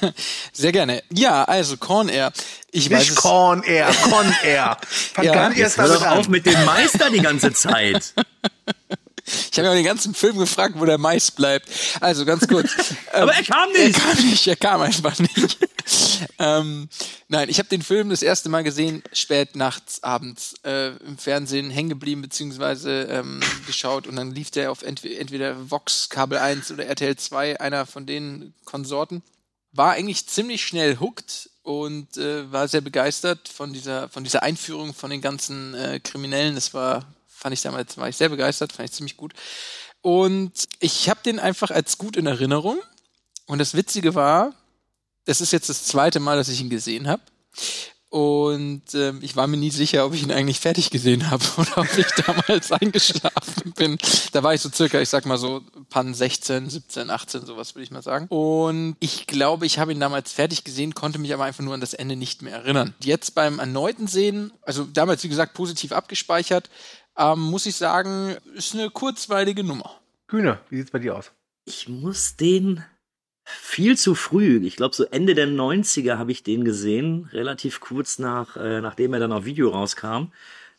Sehr 0.52 0.72
gerne. 0.72 1.02
Ja, 1.12 1.44
also 1.44 1.76
Corn 1.76 2.08
Air. 2.08 2.32
Ich 2.70 2.90
weiß 2.90 3.00
Nicht 3.00 3.10
es, 3.10 3.16
Con 3.16 3.62
Air, 3.62 3.90
Con 4.02 4.34
Air. 4.42 4.76
Fang 5.14 5.24
Ja, 5.24 5.32
gar 5.34 5.48
nicht 5.50 5.58
erst 5.58 5.78
damit 5.78 6.02
auf 6.02 6.28
mit 6.28 6.46
dem 6.46 6.64
Meister 6.64 7.10
die 7.10 7.20
ganze 7.20 7.52
Zeit. 7.52 8.14
ich 9.50 9.58
habe 9.58 9.68
ja 9.68 9.74
den 9.74 9.84
ganzen 9.84 10.14
Film 10.14 10.38
gefragt, 10.38 10.74
wo 10.78 10.84
der 10.84 10.98
Mais 10.98 11.30
bleibt. 11.30 11.68
Also 12.00 12.24
ganz 12.24 12.46
kurz. 12.46 12.70
Ähm, 12.90 12.96
Aber 13.22 13.34
er 13.34 13.42
kam 13.42 13.68
Er 13.74 13.86
nicht. 13.88 13.98
kam 14.00 14.26
nicht, 14.26 14.46
er 14.46 14.56
kam 14.56 14.80
einfach 14.80 15.18
nicht. 15.18 15.58
ähm, 16.38 16.88
nein, 17.28 17.48
ich 17.48 17.58
habe 17.58 17.68
den 17.68 17.82
Film 17.82 18.10
das 18.10 18.22
erste 18.22 18.48
Mal 18.48 18.62
gesehen, 18.64 19.02
spät 19.12 19.56
nachts, 19.56 20.02
abends, 20.02 20.54
äh, 20.64 20.96
im 20.96 21.18
Fernsehen 21.18 21.70
hängen 21.70 21.88
geblieben, 21.88 22.22
beziehungsweise 22.22 23.02
ähm, 23.10 23.40
geschaut 23.66 24.06
und 24.06 24.16
dann 24.16 24.34
lief 24.34 24.50
der 24.50 24.70
auf 24.70 24.82
entweder, 24.82 25.20
entweder 25.20 25.70
Vox, 25.70 26.08
Kabel 26.08 26.38
1 26.38 26.70
oder 26.70 26.86
RTL 26.86 27.16
2, 27.16 27.60
einer 27.60 27.86
von 27.86 28.06
den 28.06 28.54
Konsorten. 28.64 29.22
War 29.72 29.92
eigentlich 29.92 30.26
ziemlich 30.26 30.64
schnell 30.66 30.98
hooked 31.00 31.48
und 31.62 32.16
äh, 32.16 32.50
war 32.52 32.68
sehr 32.68 32.80
begeistert 32.80 33.48
von 33.48 33.72
dieser, 33.72 34.08
von 34.08 34.24
dieser 34.24 34.42
Einführung 34.42 34.92
von 34.94 35.10
den 35.10 35.20
ganzen 35.20 35.74
äh, 35.74 36.00
Kriminellen. 36.00 36.54
Das 36.54 36.74
war, 36.74 37.06
fand 37.42 37.54
ich 37.54 37.60
damals, 37.60 37.98
war 37.98 38.08
ich 38.08 38.16
sehr 38.16 38.28
begeistert, 38.28 38.72
fand 38.72 38.88
ich 38.88 38.94
ziemlich 38.94 39.16
gut. 39.16 39.34
Und 40.00 40.52
ich 40.78 41.10
habe 41.10 41.20
den 41.24 41.40
einfach 41.40 41.72
als 41.72 41.98
gut 41.98 42.16
in 42.16 42.26
Erinnerung. 42.26 42.78
Und 43.46 43.58
das 43.58 43.74
Witzige 43.74 44.14
war, 44.14 44.54
das 45.24 45.40
ist 45.40 45.52
jetzt 45.52 45.68
das 45.68 45.84
zweite 45.84 46.20
Mal, 46.20 46.36
dass 46.36 46.48
ich 46.48 46.60
ihn 46.60 46.70
gesehen 46.70 47.08
habe. 47.08 47.22
Und 48.10 48.94
ähm, 48.94 49.20
ich 49.22 49.36
war 49.36 49.46
mir 49.46 49.56
nie 49.56 49.70
sicher, 49.70 50.04
ob 50.04 50.12
ich 50.12 50.22
ihn 50.22 50.30
eigentlich 50.30 50.60
fertig 50.60 50.90
gesehen 50.90 51.30
habe 51.30 51.42
oder 51.56 51.78
ob 51.78 51.96
ich 51.96 52.06
damals 52.26 52.70
eingeschlafen 52.70 53.72
bin. 53.72 53.96
Da 54.32 54.42
war 54.42 54.52
ich 54.52 54.60
so 54.60 54.68
circa, 54.70 55.00
ich 55.00 55.08
sag 55.08 55.24
mal 55.24 55.38
so, 55.38 55.62
Pan 55.88 56.12
16, 56.12 56.68
17, 56.68 57.08
18, 57.08 57.46
sowas 57.46 57.74
würde 57.74 57.84
ich 57.84 57.90
mal 57.90 58.02
sagen. 58.02 58.26
Und 58.28 58.96
ich 59.00 59.26
glaube, 59.26 59.64
ich 59.64 59.78
habe 59.78 59.92
ihn 59.92 60.00
damals 60.00 60.30
fertig 60.30 60.62
gesehen, 60.62 60.94
konnte 60.94 61.18
mich 61.18 61.32
aber 61.32 61.44
einfach 61.44 61.64
nur 61.64 61.72
an 61.72 61.80
das 61.80 61.94
Ende 61.94 62.14
nicht 62.14 62.42
mehr 62.42 62.56
erinnern. 62.56 62.94
Jetzt 63.02 63.34
beim 63.34 63.58
erneuten 63.58 64.06
Sehen, 64.06 64.52
also 64.60 64.84
damals, 64.84 65.24
wie 65.24 65.30
gesagt, 65.30 65.54
positiv 65.54 65.92
abgespeichert, 65.92 66.68
ähm, 67.16 67.40
muss 67.40 67.66
ich 67.66 67.76
sagen, 67.76 68.36
ist 68.54 68.74
eine 68.74 68.90
kurzweilige 68.90 69.64
Nummer. 69.64 70.00
Kühne, 70.26 70.60
wie 70.70 70.78
sieht's 70.78 70.90
bei 70.90 70.98
dir 70.98 71.16
aus? 71.16 71.32
Ich 71.64 71.88
muss 71.88 72.36
den 72.36 72.84
viel 73.44 73.98
zu 73.98 74.14
früh, 74.14 74.64
ich 74.64 74.76
glaube 74.76 74.94
so 74.94 75.04
Ende 75.04 75.34
der 75.34 75.48
90er 75.48 76.16
habe 76.16 76.32
ich 76.32 76.42
den 76.42 76.64
gesehen, 76.64 77.28
relativ 77.32 77.80
kurz 77.80 78.18
nach, 78.18 78.56
äh, 78.56 78.80
nachdem 78.80 79.12
er 79.14 79.20
dann 79.20 79.32
auf 79.32 79.44
Video 79.44 79.70
rauskam. 79.70 80.28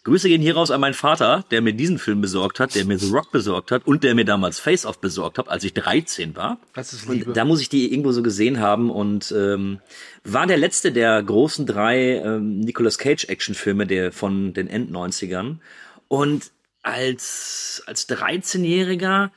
Grüße 0.05 0.27
gehen 0.27 0.41
hier 0.41 0.55
raus 0.55 0.69
an 0.69 0.81
meinen 0.81 0.93
Vater, 0.93 1.45
der 1.49 1.61
mir 1.61 1.71
diesen 1.71 1.97
Film 1.97 2.19
besorgt 2.19 2.59
hat, 2.59 2.75
der 2.75 2.83
mir 2.83 2.99
The 2.99 3.09
Rock 3.09 3.31
besorgt 3.31 3.71
hat 3.71 3.87
und 3.87 4.03
der 4.03 4.15
mir 4.15 4.25
damals 4.25 4.59
Face 4.59 4.85
Off 4.85 4.99
besorgt 4.99 5.37
hat, 5.37 5.47
als 5.47 5.63
ich 5.63 5.73
13 5.73 6.35
war. 6.35 6.57
Das 6.73 6.91
ist 6.91 7.07
Liebe. 7.07 7.31
Da 7.31 7.45
muss 7.45 7.61
ich 7.61 7.69
die 7.69 7.89
irgendwo 7.89 8.11
so 8.11 8.21
gesehen 8.21 8.59
haben 8.59 8.91
und 8.91 9.33
ähm, 9.35 9.79
war 10.25 10.45
der 10.45 10.57
letzte 10.57 10.91
der 10.91 11.23
großen 11.23 11.65
drei 11.65 12.17
ähm, 12.17 12.59
Nicolas 12.59 12.97
Cage 12.97 13.25
Actionfilme 13.29 13.87
der 13.87 14.11
von 14.11 14.53
den 14.53 14.67
End-90ern. 14.67 15.59
Und 16.13 16.51
als, 16.83 17.81
als 17.87 18.07
13-Jähriger 18.07 19.31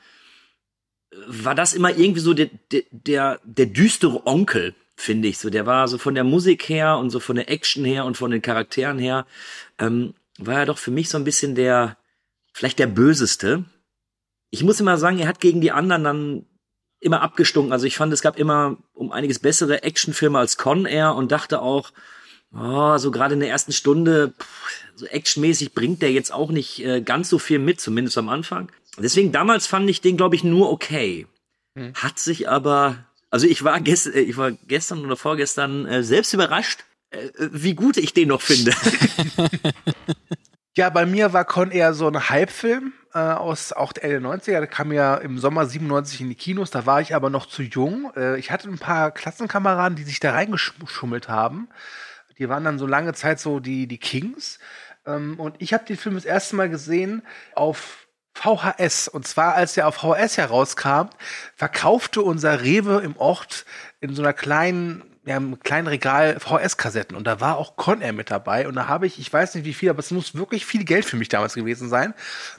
war 1.25 1.55
das 1.55 1.73
immer 1.73 1.89
irgendwie 1.89 2.19
so 2.19 2.35
der, 2.35 2.51
der, 2.71 2.83
der, 2.91 3.39
der 3.43 3.65
düstere 3.65 4.27
Onkel, 4.27 4.75
finde 4.95 5.27
ich 5.27 5.39
so. 5.39 5.49
Der 5.49 5.65
war 5.65 5.87
so 5.87 5.97
von 5.97 6.13
der 6.13 6.23
Musik 6.23 6.69
her 6.69 6.99
und 6.99 7.09
so 7.09 7.19
von 7.19 7.35
der 7.35 7.49
Action 7.49 7.83
her 7.83 8.05
und 8.05 8.15
von 8.15 8.29
den 8.29 8.43
Charakteren 8.43 8.99
her, 8.99 9.25
ähm, 9.79 10.13
war 10.37 10.59
er 10.59 10.65
doch 10.67 10.77
für 10.77 10.91
mich 10.91 11.09
so 11.09 11.17
ein 11.17 11.23
bisschen 11.23 11.55
der, 11.55 11.97
vielleicht 12.53 12.77
der 12.77 12.85
Böseste. 12.85 13.65
Ich 14.51 14.61
muss 14.61 14.79
immer 14.79 14.99
sagen, 14.99 15.17
er 15.17 15.27
hat 15.27 15.39
gegen 15.39 15.61
die 15.61 15.71
anderen 15.71 16.03
dann 16.03 16.45
immer 16.99 17.23
abgestunken. 17.23 17.73
Also 17.73 17.87
ich 17.87 17.97
fand, 17.97 18.13
es 18.13 18.21
gab 18.21 18.37
immer 18.37 18.77
um 18.93 19.11
einiges 19.11 19.39
bessere 19.39 19.81
Actionfilme 19.81 20.37
als 20.37 20.57
Con 20.57 20.85
Air 20.85 21.15
und 21.15 21.31
dachte 21.31 21.59
auch, 21.59 21.91
oh, 22.53 22.97
so 22.97 23.11
gerade 23.11 23.33
in 23.33 23.39
der 23.39 23.49
ersten 23.49 23.71
Stunde, 23.71 24.33
pff, 24.39 24.83
so 24.95 25.05
actionmäßig 25.05 25.73
bringt 25.73 26.01
der 26.01 26.11
jetzt 26.11 26.33
auch 26.33 26.51
nicht 26.51 26.83
äh, 26.83 27.01
ganz 27.01 27.29
so 27.29 27.39
viel 27.39 27.59
mit, 27.59 27.79
zumindest 27.81 28.17
am 28.17 28.29
Anfang. 28.29 28.71
Deswegen 28.97 29.31
damals 29.31 29.67
fand 29.67 29.89
ich 29.89 30.01
den, 30.01 30.17
glaube 30.17 30.35
ich, 30.35 30.43
nur 30.43 30.71
okay. 30.71 31.27
Hm. 31.75 31.93
Hat 31.93 32.19
sich 32.19 32.49
aber, 32.49 33.05
also 33.29 33.47
ich 33.47 33.63
war, 33.63 33.79
gest, 33.81 34.07
äh, 34.07 34.21
ich 34.21 34.37
war 34.37 34.51
gestern 34.51 35.05
oder 35.05 35.17
vorgestern 35.17 35.85
äh, 35.85 36.03
selbst 36.03 36.33
überrascht, 36.33 36.83
äh, 37.11 37.29
wie 37.37 37.75
gut 37.75 37.97
ich 37.97 38.13
den 38.13 38.29
noch 38.29 38.41
finde. 38.41 38.73
Ja, 40.77 40.91
bei 40.91 41.07
mir 41.07 41.33
war 41.33 41.43
Con 41.43 41.71
eher 41.71 41.95
so 41.95 42.07
ein 42.07 42.29
Hype-Film 42.29 42.93
äh, 43.15 43.17
aus 43.17 43.73
auch 43.73 43.93
der 43.93 44.03
Ende 44.03 44.29
90er. 44.29 44.59
Der 44.59 44.67
kam 44.67 44.91
ja 44.91 45.15
im 45.15 45.39
Sommer 45.39 45.65
97 45.65 46.21
in 46.21 46.29
die 46.29 46.35
Kinos, 46.35 46.69
da 46.69 46.85
war 46.85 47.01
ich 47.01 47.15
aber 47.15 47.31
noch 47.31 47.47
zu 47.47 47.63
jung. 47.63 48.11
Äh, 48.15 48.37
ich 48.37 48.51
hatte 48.51 48.69
ein 48.69 48.77
paar 48.77 49.09
Klassenkameraden, 49.09 49.95
die 49.95 50.03
sich 50.03 50.19
da 50.19 50.33
reingeschummelt 50.33 51.29
haben. 51.29 51.67
Die 52.39 52.49
waren 52.49 52.63
dann 52.63 52.79
so 52.79 52.87
lange 52.87 53.13
Zeit 53.13 53.39
so 53.39 53.59
die, 53.59 53.87
die 53.87 53.97
Kings. 53.97 54.59
Ähm, 55.05 55.39
und 55.39 55.55
ich 55.59 55.73
habe 55.73 55.85
den 55.85 55.97
Film 55.97 56.15
das 56.15 56.25
erste 56.25 56.55
Mal 56.55 56.69
gesehen 56.69 57.23
auf 57.55 58.07
VHS. 58.33 59.07
Und 59.07 59.27
zwar, 59.27 59.55
als 59.55 59.75
er 59.77 59.87
auf 59.87 59.95
VHS 59.95 60.37
herauskam, 60.37 61.09
verkaufte 61.55 62.21
unser 62.21 62.61
Rewe 62.61 63.01
im 63.01 63.17
Ort 63.17 63.65
in 63.99 64.13
so 64.13 64.21
einer 64.21 64.33
kleinen 64.33 65.03
wir 65.27 65.35
haben 65.35 65.51
ein 65.51 65.59
kleines 65.59 65.91
Regal 65.91 66.39
VHS-Kassetten 66.39 67.15
und 67.15 67.27
da 67.27 67.39
war 67.41 67.57
auch 67.57 67.75
Con 67.75 68.01
Air 68.01 68.13
mit 68.13 68.31
dabei 68.31 68.67
und 68.67 68.75
da 68.75 68.87
habe 68.87 69.05
ich, 69.05 69.19
ich 69.19 69.31
weiß 69.31 69.55
nicht 69.55 69.65
wie 69.65 69.73
viel, 69.73 69.89
aber 69.89 69.99
es 69.99 70.09
muss 70.09 70.35
wirklich 70.35 70.65
viel 70.65 70.85
Geld 70.85 71.03
für 71.05 71.17
mich 71.17 71.27
damals 71.29 71.53
gewesen 71.53 71.89
sein, 71.89 72.13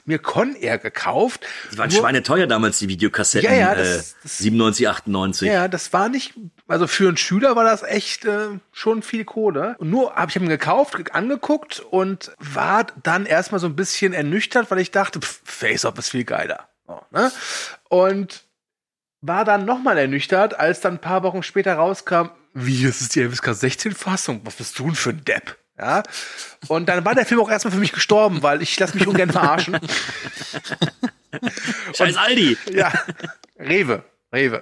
mir 0.05 0.19
Con 0.19 0.55
Air 0.55 0.77
gekauft. 0.77 1.45
Die 1.73 1.77
waren 1.77 1.89
Nur- 1.89 1.99
schweineteuer 1.99 2.45
damals, 2.47 2.77
die 2.79 2.87
Videokassetten. 2.87 3.49
Ja, 3.51 3.55
ja, 3.57 3.73
äh, 3.73 3.77
das- 3.77 4.15
das- 4.21 4.37
97, 4.37 4.87
98. 4.87 5.47
Ja, 5.49 5.67
das 5.67 5.91
war 5.93 6.09
nicht, 6.09 6.35
also 6.67 6.85
für 6.87 7.07
einen 7.07 7.17
Schüler 7.17 7.55
war 7.55 7.63
das 7.63 7.81
echt 7.83 8.25
äh, 8.25 8.49
schon 8.71 9.01
viel 9.01 9.25
Kohle. 9.25 9.75
Und 9.79 9.89
nur 9.89 10.15
habe 10.15 10.29
ich 10.29 10.35
ihn 10.35 10.47
gekauft, 10.47 10.95
angeguckt 11.15 11.79
und 11.79 12.31
war 12.37 12.85
dann 13.03 13.25
erstmal 13.25 13.59
so 13.59 13.67
ein 13.67 13.75
bisschen 13.75 14.13
ernüchtert, 14.13 14.69
weil 14.69 14.79
ich 14.79 14.91
dachte, 14.91 15.19
Face-Off 15.43 15.97
ist 15.97 16.09
viel 16.11 16.23
geiler. 16.23 16.69
So, 16.87 17.01
ne? 17.11 17.31
Und 17.89 18.43
war 19.21 19.43
dann 19.43 19.65
nochmal 19.65 19.97
ernüchtert, 19.97 20.57
als 20.57 20.79
dann 20.79 20.93
ein 20.93 20.99
paar 21.01 21.23
Wochen 21.23 21.43
später 21.43 21.73
rauskam, 21.73 22.29
wie, 22.53 22.83
es 22.85 23.01
ist 23.01 23.15
die 23.15 23.27
FSK 23.27 23.53
16 23.53 23.91
Fassung, 23.93 24.41
was 24.43 24.55
bist 24.55 24.77
du 24.79 24.85
denn 24.85 24.95
für 24.95 25.11
ein 25.11 25.23
Depp? 25.23 25.57
Ja. 25.77 26.03
Und 26.67 26.87
dann 26.89 27.05
war 27.05 27.15
der 27.15 27.25
Film 27.25 27.39
auch 27.39 27.49
erstmal 27.49 27.71
für 27.73 27.79
mich 27.79 27.93
gestorben, 27.93 28.43
weil 28.43 28.61
ich 28.61 28.77
lasse 28.79 28.97
mich 28.97 29.07
ungern 29.07 29.31
verarschen. 29.31 29.79
Scheiß 31.95 32.17
Aldi. 32.17 32.57
ja. 32.73 32.91
Rewe. 33.57 34.03
Rewe. 34.33 34.61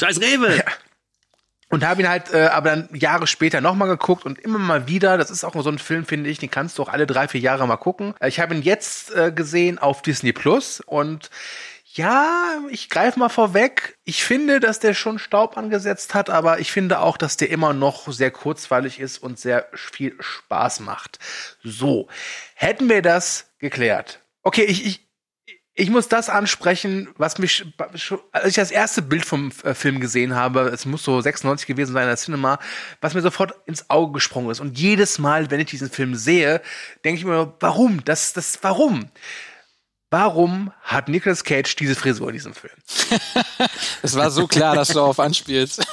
Scheiß 0.00 0.20
Rewe. 0.20 0.62
Und 1.68 1.84
habe 1.84 2.02
ihn 2.02 2.08
halt 2.08 2.32
äh, 2.32 2.46
aber 2.46 2.70
dann 2.70 2.88
Jahre 2.92 3.26
später 3.26 3.60
nochmal 3.60 3.88
geguckt 3.88 4.24
und 4.24 4.38
immer 4.38 4.58
mal 4.58 4.86
wieder, 4.86 5.18
das 5.18 5.30
ist 5.30 5.42
auch 5.42 5.60
so 5.60 5.68
ein 5.68 5.78
Film, 5.78 6.04
finde 6.04 6.30
ich, 6.30 6.38
den 6.38 6.50
kannst 6.50 6.78
du 6.78 6.82
auch 6.84 6.88
alle 6.88 7.08
drei, 7.08 7.26
vier 7.26 7.40
Jahre 7.40 7.66
mal 7.66 7.76
gucken. 7.76 8.14
Äh, 8.20 8.28
Ich 8.28 8.38
habe 8.38 8.54
ihn 8.54 8.62
jetzt 8.62 9.12
äh, 9.14 9.32
gesehen 9.32 9.78
auf 9.78 10.02
Disney 10.02 10.32
Plus 10.32 10.80
und 10.86 11.30
ja, 11.96 12.60
ich 12.70 12.90
greife 12.90 13.18
mal 13.18 13.30
vorweg. 13.30 13.98
Ich 14.04 14.22
finde, 14.22 14.60
dass 14.60 14.80
der 14.80 14.92
schon 14.92 15.18
Staub 15.18 15.56
angesetzt 15.56 16.14
hat, 16.14 16.28
aber 16.28 16.58
ich 16.60 16.70
finde 16.70 17.00
auch, 17.00 17.16
dass 17.16 17.38
der 17.38 17.50
immer 17.50 17.72
noch 17.72 18.12
sehr 18.12 18.30
kurzweilig 18.30 19.00
ist 19.00 19.18
und 19.18 19.38
sehr 19.38 19.68
viel 19.72 20.14
Spaß 20.20 20.80
macht. 20.80 21.18
So, 21.62 22.08
hätten 22.54 22.90
wir 22.90 23.00
das 23.00 23.50
geklärt. 23.58 24.20
Okay, 24.42 24.64
ich, 24.64 24.84
ich, 24.84 25.08
ich 25.74 25.88
muss 25.88 26.08
das 26.08 26.28
ansprechen, 26.28 27.08
was 27.16 27.38
mich, 27.38 27.64
als 28.32 28.48
ich 28.48 28.54
das 28.54 28.70
erste 28.70 29.00
Bild 29.00 29.24
vom 29.24 29.50
äh, 29.64 29.72
Film 29.72 29.98
gesehen 29.98 30.34
habe, 30.34 30.68
es 30.68 30.84
muss 30.84 31.02
so 31.02 31.20
96 31.20 31.66
gewesen 31.66 31.94
sein 31.94 32.02
in 32.02 32.08
der 32.08 32.16
Cinema, 32.18 32.58
was 33.00 33.14
mir 33.14 33.22
sofort 33.22 33.54
ins 33.66 33.88
Auge 33.88 34.12
gesprungen 34.12 34.50
ist. 34.50 34.60
Und 34.60 34.78
jedes 34.78 35.18
Mal, 35.18 35.50
wenn 35.50 35.60
ich 35.60 35.70
diesen 35.70 35.90
Film 35.90 36.14
sehe, 36.14 36.60
denke 37.04 37.20
ich 37.20 37.24
mir, 37.24 37.54
warum? 37.60 38.04
Das, 38.04 38.34
das, 38.34 38.58
warum? 38.62 39.10
Warum 40.10 40.72
hat 40.82 41.08
Nicolas 41.08 41.42
Cage 41.42 41.74
diese 41.76 41.96
Frisur 41.96 42.28
in 42.28 42.34
diesem 42.34 42.54
Film? 42.54 42.72
Es 44.02 44.14
war 44.14 44.30
so 44.30 44.46
klar, 44.46 44.76
dass 44.76 44.88
du 44.88 44.94
darauf 44.94 45.18
anspielst. 45.18 45.84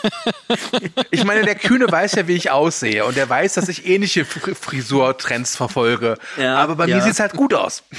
Ich 1.10 1.24
meine, 1.24 1.44
der 1.44 1.56
Kühne 1.56 1.90
weiß 1.90 2.14
ja, 2.14 2.28
wie 2.28 2.36
ich 2.36 2.52
aussehe 2.52 3.06
und 3.06 3.18
er 3.18 3.28
weiß, 3.28 3.56
dass 3.56 3.70
ich 3.70 3.88
ähnliche 3.88 4.22
Fr- 4.24 4.54
Frisurtrends 4.54 5.56
verfolge. 5.56 6.18
Ja, 6.38 6.58
Aber 6.58 6.76
bei 6.76 6.86
ja. 6.88 6.98
mir 6.98 7.02
sieht's 7.04 7.20
halt 7.20 7.34
gut 7.34 7.54
aus. 7.54 7.84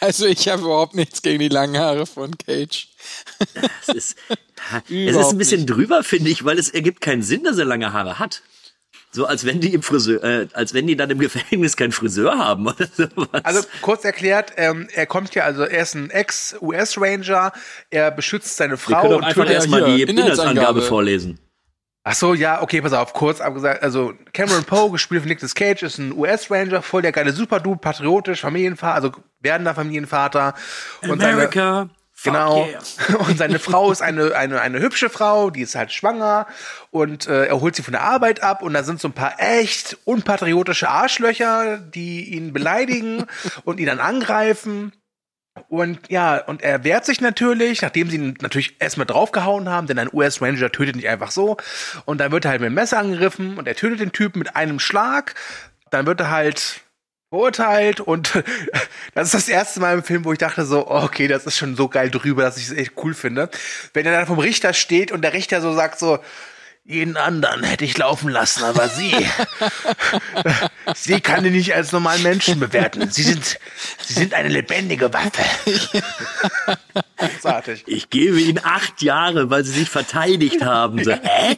Also 0.00 0.26
ich 0.26 0.48
habe 0.48 0.62
überhaupt 0.62 0.94
nichts 0.94 1.20
gegen 1.22 1.40
die 1.40 1.48
langen 1.48 1.76
Haare 1.78 2.06
von 2.06 2.36
Cage. 2.38 2.88
Es 3.82 3.88
ist, 3.94 4.16
es 4.88 5.16
ist 5.16 5.30
ein 5.30 5.38
bisschen 5.38 5.66
drüber, 5.66 6.04
finde 6.04 6.30
ich, 6.30 6.44
weil 6.44 6.58
es 6.58 6.68
ergibt 6.70 7.00
keinen 7.00 7.22
Sinn, 7.22 7.42
dass 7.44 7.58
er 7.58 7.64
lange 7.64 7.92
Haare 7.92 8.18
hat. 8.18 8.42
So 9.14 9.26
als 9.26 9.46
wenn 9.46 9.60
die 9.60 9.72
im 9.72 9.82
Friseur, 9.82 10.24
äh, 10.24 10.48
als 10.54 10.74
wenn 10.74 10.88
die 10.88 10.96
dann 10.96 11.08
im 11.08 11.20
Gefängnis 11.20 11.76
keinen 11.76 11.92
Friseur 11.92 12.36
haben 12.36 12.66
oder 12.66 12.88
sowas. 12.92 13.44
Also 13.44 13.60
kurz 13.80 14.04
erklärt, 14.04 14.54
ähm, 14.56 14.88
er 14.92 15.06
kommt 15.06 15.32
ja, 15.36 15.44
also 15.44 15.62
er 15.62 15.82
ist 15.82 15.94
ein 15.94 16.10
Ex-US-Ranger, 16.10 17.52
er 17.90 18.10
beschützt 18.10 18.56
seine 18.56 18.72
wir 18.72 18.78
Frau 18.78 19.14
und 19.14 19.22
einfach 19.22 19.48
erstmal 19.48 19.86
hier, 19.86 20.06
die 20.06 20.12
Inhaltsangabe. 20.12 20.82
Vorlesen. 20.82 21.38
Ach 22.02 22.14
so, 22.14 22.34
ja, 22.34 22.60
okay, 22.60 22.82
pass 22.82 22.92
auf, 22.92 23.12
kurz 23.12 23.40
abgesagt. 23.40 23.84
Also 23.84 24.14
Cameron 24.32 24.64
Poe, 24.64 24.90
gespielt 24.90 25.22
von 25.22 25.28
Nicolas 25.28 25.54
Cage, 25.54 25.84
ist 25.84 25.98
ein 25.98 26.12
US-Ranger, 26.12 26.82
voll 26.82 27.02
der 27.02 27.12
geile 27.12 27.32
Superdude, 27.32 27.78
patriotisch, 27.80 28.40
Familienvater, 28.40 28.94
also 28.96 29.12
werdender 29.38 29.76
Familienvater. 29.76 30.54
Und 31.02 31.20
seine, 31.20 31.34
America, 31.34 31.88
Genau. 32.24 32.66
yeah. 32.66 33.18
Und 33.28 33.38
seine 33.38 33.58
Frau 33.58 33.92
ist 33.92 34.02
eine, 34.02 34.34
eine, 34.34 34.60
eine 34.60 34.80
hübsche 34.80 35.10
Frau, 35.10 35.50
die 35.50 35.60
ist 35.60 35.74
halt 35.74 35.92
schwanger 35.92 36.46
und 36.90 37.26
äh, 37.26 37.46
er 37.46 37.60
holt 37.60 37.76
sie 37.76 37.82
von 37.82 37.92
der 37.92 38.02
Arbeit 38.02 38.42
ab 38.42 38.62
und 38.62 38.72
da 38.72 38.82
sind 38.82 39.00
so 39.00 39.08
ein 39.08 39.12
paar 39.12 39.34
echt 39.38 39.98
unpatriotische 40.04 40.88
Arschlöcher, 40.88 41.76
die 41.78 42.34
ihn 42.34 42.52
beleidigen 42.52 43.26
und 43.64 43.78
ihn 43.78 43.86
dann 43.86 44.00
angreifen. 44.00 44.92
Und 45.68 46.10
ja, 46.10 46.38
und 46.38 46.62
er 46.62 46.82
wehrt 46.82 47.04
sich 47.04 47.20
natürlich, 47.20 47.82
nachdem 47.82 48.10
sie 48.10 48.16
ihn 48.16 48.38
natürlich 48.40 48.76
erstmal 48.80 49.06
draufgehauen 49.06 49.68
haben, 49.68 49.86
denn 49.86 49.98
ein 49.98 50.12
US-Ranger 50.12 50.72
tötet 50.72 50.96
nicht 50.96 51.08
einfach 51.08 51.30
so. 51.30 51.58
Und 52.06 52.18
dann 52.18 52.32
wird 52.32 52.44
er 52.44 52.52
halt 52.52 52.60
mit 52.60 52.70
dem 52.70 52.74
Messer 52.74 52.98
angegriffen 52.98 53.56
und 53.56 53.68
er 53.68 53.76
tötet 53.76 54.00
den 54.00 54.12
Typen 54.12 54.40
mit 54.40 54.56
einem 54.56 54.80
Schlag. 54.80 55.34
Dann 55.90 56.06
wird 56.06 56.20
er 56.20 56.30
halt 56.30 56.83
verurteilt 57.30 58.00
und 58.00 58.32
das 59.14 59.28
ist 59.28 59.34
das 59.34 59.48
erste 59.48 59.80
Mal 59.80 59.94
im 59.94 60.04
Film, 60.04 60.24
wo 60.24 60.32
ich 60.32 60.38
dachte 60.38 60.64
so, 60.64 60.86
oh, 60.86 61.02
okay, 61.02 61.28
das 61.28 61.46
ist 61.46 61.56
schon 61.56 61.76
so 61.76 61.88
geil 61.88 62.10
drüber, 62.10 62.42
dass 62.42 62.56
ich 62.56 62.68
es 62.68 62.72
echt 62.72 62.92
cool 63.02 63.14
finde. 63.14 63.50
Wenn 63.92 64.06
er 64.06 64.12
dann 64.12 64.26
vom 64.26 64.38
Richter 64.38 64.72
steht 64.72 65.12
und 65.12 65.22
der 65.22 65.32
Richter 65.32 65.60
so 65.60 65.74
sagt 65.74 65.98
so, 65.98 66.20
jeden 66.86 67.16
anderen 67.16 67.64
hätte 67.64 67.86
ich 67.86 67.96
laufen 67.96 68.28
lassen, 68.28 68.62
aber 68.62 68.88
sie, 68.88 69.14
sie 70.94 71.18
kann 71.20 71.42
ihn 71.46 71.54
nicht 71.54 71.74
als 71.74 71.92
normalen 71.92 72.22
Menschen 72.22 72.60
bewerten. 72.60 73.10
Sie 73.10 73.22
sind, 73.22 73.58
sie 74.02 74.12
sind 74.12 74.34
eine 74.34 74.50
lebendige 74.50 75.10
Waffe. 75.10 75.42
Großartig. 77.16 77.84
Ich 77.86 78.10
gebe 78.10 78.38
ihnen 78.38 78.60
acht 78.62 79.00
Jahre, 79.00 79.48
weil 79.48 79.64
sie 79.64 79.72
sich 79.72 79.88
verteidigt 79.88 80.62
haben. 80.62 81.02
So, 81.02 81.12
hä? 81.12 81.56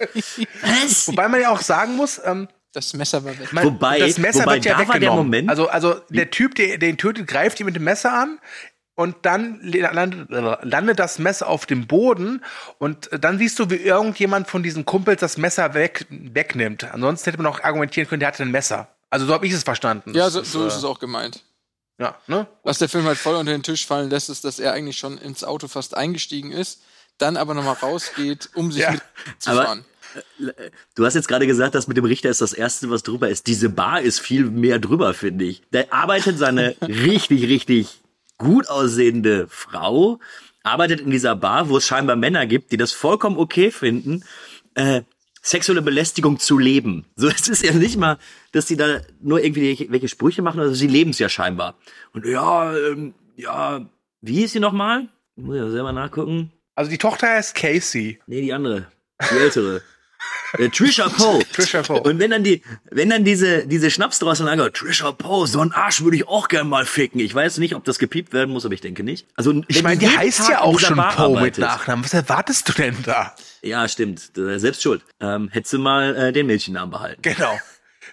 Was? 0.63 1.09
Wobei 1.09 1.27
man 1.27 1.41
ja 1.41 1.51
auch 1.51 1.63
sagen 1.63 1.97
muss, 1.97 2.21
ähm, 2.25 2.47
Das 2.77 2.93
Messer 2.93 3.25
war 3.25 3.39
weg. 3.39 3.55
Man, 3.55 3.65
Wobei- 3.65 3.99
das 4.01 4.19
Messer 4.19 4.41
wobei 4.41 4.57
wird 4.57 4.67
ja 4.67 4.73
da 4.73 4.79
war 4.81 4.85
der 4.87 4.95
weggenommen. 4.97 5.25
Moment- 5.25 5.49
also, 5.49 5.69
also 5.69 5.95
der 6.11 6.31
Typ, 6.31 6.55
der 6.57 6.77
den 6.77 6.99
tötet, 6.99 7.27
greift 7.27 7.59
ihn 7.59 7.65
mit 7.65 7.75
dem 7.75 7.85
Messer 7.85 8.13
an 8.13 8.39
und 8.97 9.17
dann 9.23 9.61
landet, 9.63 10.29
landet 10.31 10.99
das 10.99 11.19
Messer 11.19 11.49
auf 11.49 11.65
dem 11.65 11.87
Boden 11.87 12.45
und 12.77 13.09
dann 13.19 13.39
siehst 13.39 13.59
du, 13.59 13.71
wie 13.71 13.77
irgendjemand 13.77 14.49
von 14.49 14.63
diesen 14.63 14.85
Kumpels 14.85 15.21
das 15.21 15.39
Messer 15.39 15.73
weg, 15.73 16.05
wegnimmt. 16.11 16.85
Ansonsten 16.85 17.31
hätte 17.31 17.43
man 17.43 17.51
auch 17.51 17.61
argumentieren 17.65 18.07
können, 18.11 18.21
der 18.21 18.29
hatte 18.29 18.43
ein 18.43 18.51
Messer. 18.51 18.89
Also 19.09 19.25
so 19.25 19.33
habe 19.33 19.47
ich 19.47 19.55
es 19.55 19.63
verstanden. 19.63 20.13
Ja, 20.15 20.29
so, 20.29 20.43
so 20.43 20.65
äh, 20.65 20.67
ist 20.67 20.77
es 20.77 20.85
auch 20.85 20.99
gemeint. 20.99 21.45
Ja, 21.99 22.15
ne? 22.27 22.47
Was 22.63 22.77
der 22.77 22.91
Film 22.91 23.07
halt 23.07 23.17
voll 23.17 23.37
unter 23.37 23.53
den 23.53 23.63
Tisch 23.63 23.87
fallen 23.87 24.11
lässt, 24.11 24.29
ist, 24.29 24.45
dass 24.45 24.59
er 24.59 24.75
eigentlich 24.75 24.99
schon 24.99 25.17
ins 25.17 25.45
Auto 25.45 25.67
fast 25.67 25.97
eingestiegen 25.97 26.53
ist, 26.53 26.83
dann 27.17 27.39
aber 27.39 27.55
nochmal 27.55 27.77
rausgeht, 27.81 28.51
um 28.55 28.71
sich 28.71 28.83
Ja. 28.83 28.95
mitzufahren. 29.27 29.87
Du 30.95 31.05
hast 31.05 31.15
jetzt 31.15 31.29
gerade 31.29 31.47
gesagt, 31.47 31.75
das 31.75 31.89
mit 31.89 31.97
dem 31.97 32.05
Richter 32.05 32.31
ist 32.31 32.41
das 32.41 32.53
Erste, 32.53 32.91
was 32.91 33.03
drüber 33.03 33.29
ist. 33.29 33.47
Diese 33.47 33.69
Bar 33.69 34.01
ist 34.03 34.21
viel 34.21 34.45
mehr 34.45 34.79
drüber, 34.79 35.15
finde 35.15 35.45
ich. 35.45 35.63
Da 35.71 35.85
arbeitet 35.91 36.39
seine 36.39 36.75
richtig, 36.83 37.45
richtig 37.45 38.01
gut 38.39 38.69
aussehende 38.69 39.47
Frau, 39.49 40.19
arbeitet 40.63 41.01
in 41.01 41.11
dieser 41.11 41.37
Bar, 41.37 41.69
wo 41.69 41.77
es 41.79 41.87
scheinbar 41.87 42.17
Männer 42.17 42.47
gibt, 42.47 42.73
die 42.73 42.77
das 42.77 42.93
vollkommen 42.93 43.39
okay 43.39 43.71
finden, 43.71 44.25
äh, 44.75 45.03
sexuelle 45.43 45.81
Belästigung 45.83 46.39
zu 46.41 46.59
leben. 46.59 47.05
So, 47.17 47.29
es 47.29 47.49
ist 47.49 47.63
ja 47.65 47.73
nicht 47.73 47.97
mal, 47.97 48.19
dass 48.53 48.67
die 48.67 48.77
da 48.77 49.01
nur 49.21 49.43
irgendwie 49.43 49.87
welche- 49.91 50.09
Sprüche 50.09 50.43
machen, 50.43 50.61
also 50.61 50.75
sie 50.75 50.89
leben 50.89 51.11
es 51.11 51.19
ja 51.19 51.29
scheinbar. 51.29 51.77
Und 52.13 52.27
ja, 52.27 52.77
ähm, 52.77 53.15
ja, 53.37 53.87
wie 54.23 54.35
hieß 54.35 54.53
sie 54.53 54.61
nochmal? 54.61 55.09
Muss 55.37 55.55
ich 55.57 55.63
ja 55.63 55.71
selber 55.71 55.93
nachgucken. 55.93 56.51
Also 56.75 56.91
die 56.91 56.99
Tochter 56.99 57.29
heißt 57.29 57.55
Casey. 57.55 58.19
Nee, 58.27 58.41
die 58.43 58.53
andere. 58.53 58.87
Die 59.31 59.37
ältere. 59.39 59.83
Äh, 60.59 60.69
Trisha 60.69 61.09
Poe. 61.09 61.41
Trisha 61.53 61.83
Poe. 61.83 62.01
Und 62.01 62.19
wenn 62.19 62.31
dann 62.31 62.45
die, 62.45 62.63
wenn 62.91 63.11
dann 63.11 63.25
diese, 63.25 63.67
diese 63.67 63.91
Schnapsdrossel 63.91 64.49
angeht, 64.49 64.75
Trisha 64.75 65.13
Poe, 65.13 65.47
so 65.47 65.61
ein 65.61 65.73
Arsch 65.73 66.03
würde 66.03 66.17
ich 66.17 66.29
auch 66.29 66.49
gern 66.49 66.69
mal 66.69 66.85
ficken. 66.87 67.21
Ich 67.21 67.35
weiß 67.35 67.59
nicht, 67.59 67.75
ob 67.75 67.85
das 67.85 67.99
gepiept 67.99 68.33
werden 68.33 68.51
muss, 68.53 68.65
aber 68.65 68.75
ich 68.75 68.81
denke 68.81 69.03
nicht. 69.03 69.27
Also, 69.37 69.63
Ich 69.69 69.83
meine, 69.83 69.99
die 69.99 70.09
heißt 70.09 70.39
Tag 70.39 70.51
ja 70.51 70.61
auch 70.63 70.79
schon 70.79 70.97
Bar 70.97 71.15
Poe 71.15 71.41
mit 71.41 71.59
Nachnamen. 71.59 72.05
Was 72.05 72.15
erwartest 72.15 72.69
du 72.69 72.73
denn 72.73 72.97
da? 73.05 73.35
Ja, 73.63 73.87
stimmt. 73.89 74.37
Äh, 74.39 74.59
Selbst 74.59 74.83
schuld. 74.83 75.03
Ähm, 75.21 75.49
hättest 75.53 75.73
du 75.73 75.79
mal 75.79 76.15
äh, 76.17 76.33
den 76.33 76.47
Mädchennamen 76.47 76.91
behalten. 76.91 77.23
Genau. 77.23 77.59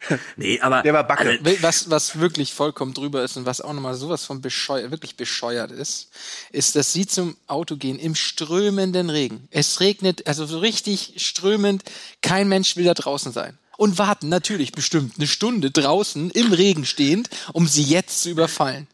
Nee, 0.35 0.59
aber. 0.59 0.81
Der 0.81 0.93
war 0.93 1.03
Backe. 1.05 1.39
Also, 1.43 1.63
Was, 1.63 1.89
was 1.89 2.19
wirklich 2.19 2.53
vollkommen 2.53 2.93
drüber 2.93 3.23
ist 3.23 3.37
und 3.37 3.45
was 3.45 3.61
auch 3.61 3.73
nochmal 3.73 3.95
sowas 3.95 4.25
von 4.25 4.41
bescheuert, 4.41 4.91
wirklich 4.91 5.15
bescheuert 5.15 5.71
ist, 5.71 6.09
ist, 6.51 6.75
dass 6.75 6.93
sie 6.93 7.07
zum 7.07 7.37
Auto 7.47 7.75
gehen 7.75 7.99
im 7.99 8.15
strömenden 8.15 9.09
Regen. 9.09 9.47
Es 9.51 9.79
regnet, 9.79 10.27
also 10.27 10.45
so 10.45 10.59
richtig 10.59 11.13
strömend, 11.17 11.83
kein 12.21 12.47
Mensch 12.47 12.75
will 12.75 12.85
da 12.85 12.93
draußen 12.93 13.31
sein. 13.31 13.57
Und 13.77 13.97
warten 13.97 14.29
natürlich 14.29 14.71
bestimmt 14.71 15.15
eine 15.17 15.27
Stunde 15.27 15.71
draußen 15.71 16.29
im 16.31 16.53
Regen 16.53 16.85
stehend, 16.85 17.29
um 17.53 17.67
sie 17.67 17.83
jetzt 17.83 18.21
zu 18.21 18.29
überfallen. 18.29 18.87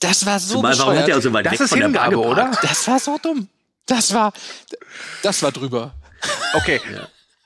Das 0.00 0.26
war 0.26 0.38
so 0.38 0.56
zumal, 0.56 0.78
warum 0.78 0.94
bescheuert. 0.94 0.98
hat 1.00 1.08
der 1.08 1.18
auch 1.18 1.22
so 1.22 1.32
weit 1.32 1.46
Das 1.46 1.52
weg 1.52 1.60
ist 1.60 1.68
von 1.70 1.80
der 1.80 1.88
Bar 1.88 2.10
Hingabe, 2.10 2.28
oder? 2.28 2.58
das 2.62 2.86
war 2.86 3.00
so 3.00 3.18
dumm. 3.22 3.48
Das 3.86 4.12
war, 4.12 4.32
das 5.22 5.42
war 5.42 5.50
drüber. 5.50 5.94
Okay. 6.54 6.80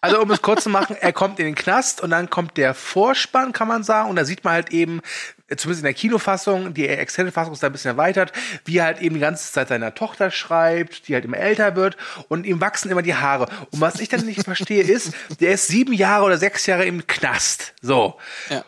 Also 0.06 0.22
um 0.22 0.30
es 0.30 0.40
kurz 0.40 0.62
zu 0.62 0.70
machen, 0.70 0.96
er 1.00 1.12
kommt 1.12 1.40
in 1.40 1.46
den 1.46 1.56
Knast 1.56 2.00
und 2.00 2.10
dann 2.10 2.30
kommt 2.30 2.56
der 2.56 2.74
Vorspann, 2.74 3.52
kann 3.52 3.66
man 3.66 3.82
sagen, 3.82 4.08
und 4.08 4.14
da 4.14 4.24
sieht 4.24 4.44
man 4.44 4.52
halt 4.52 4.70
eben, 4.70 5.00
zumindest 5.48 5.80
in 5.80 5.84
der 5.84 5.94
Kinofassung, 5.94 6.74
die 6.74 6.86
Extended-Fassung 6.86 7.54
ist 7.54 7.62
da 7.62 7.66
ein 7.66 7.72
bisschen 7.72 7.90
erweitert, 7.90 8.32
wie 8.64 8.78
er 8.78 8.84
halt 8.84 9.00
eben 9.00 9.16
die 9.16 9.20
ganze 9.20 9.50
Zeit 9.52 9.66
seiner 9.66 9.96
Tochter 9.96 10.30
schreibt, 10.30 11.08
die 11.08 11.14
halt 11.14 11.24
immer 11.24 11.38
älter 11.38 11.74
wird 11.74 11.96
und 12.28 12.46
ihm 12.46 12.60
wachsen 12.60 12.88
immer 12.88 13.02
die 13.02 13.16
Haare. 13.16 13.48
Und 13.72 13.80
was 13.80 13.98
ich 13.98 14.08
dann 14.08 14.24
nicht 14.24 14.44
verstehe 14.44 14.84
ist, 14.84 15.12
der 15.40 15.50
ist 15.52 15.66
sieben 15.66 15.92
Jahre 15.92 16.24
oder 16.24 16.38
sechs 16.38 16.66
Jahre 16.66 16.84
im 16.84 17.04
Knast. 17.08 17.74
So. 17.82 18.16
Ja. 18.48 18.64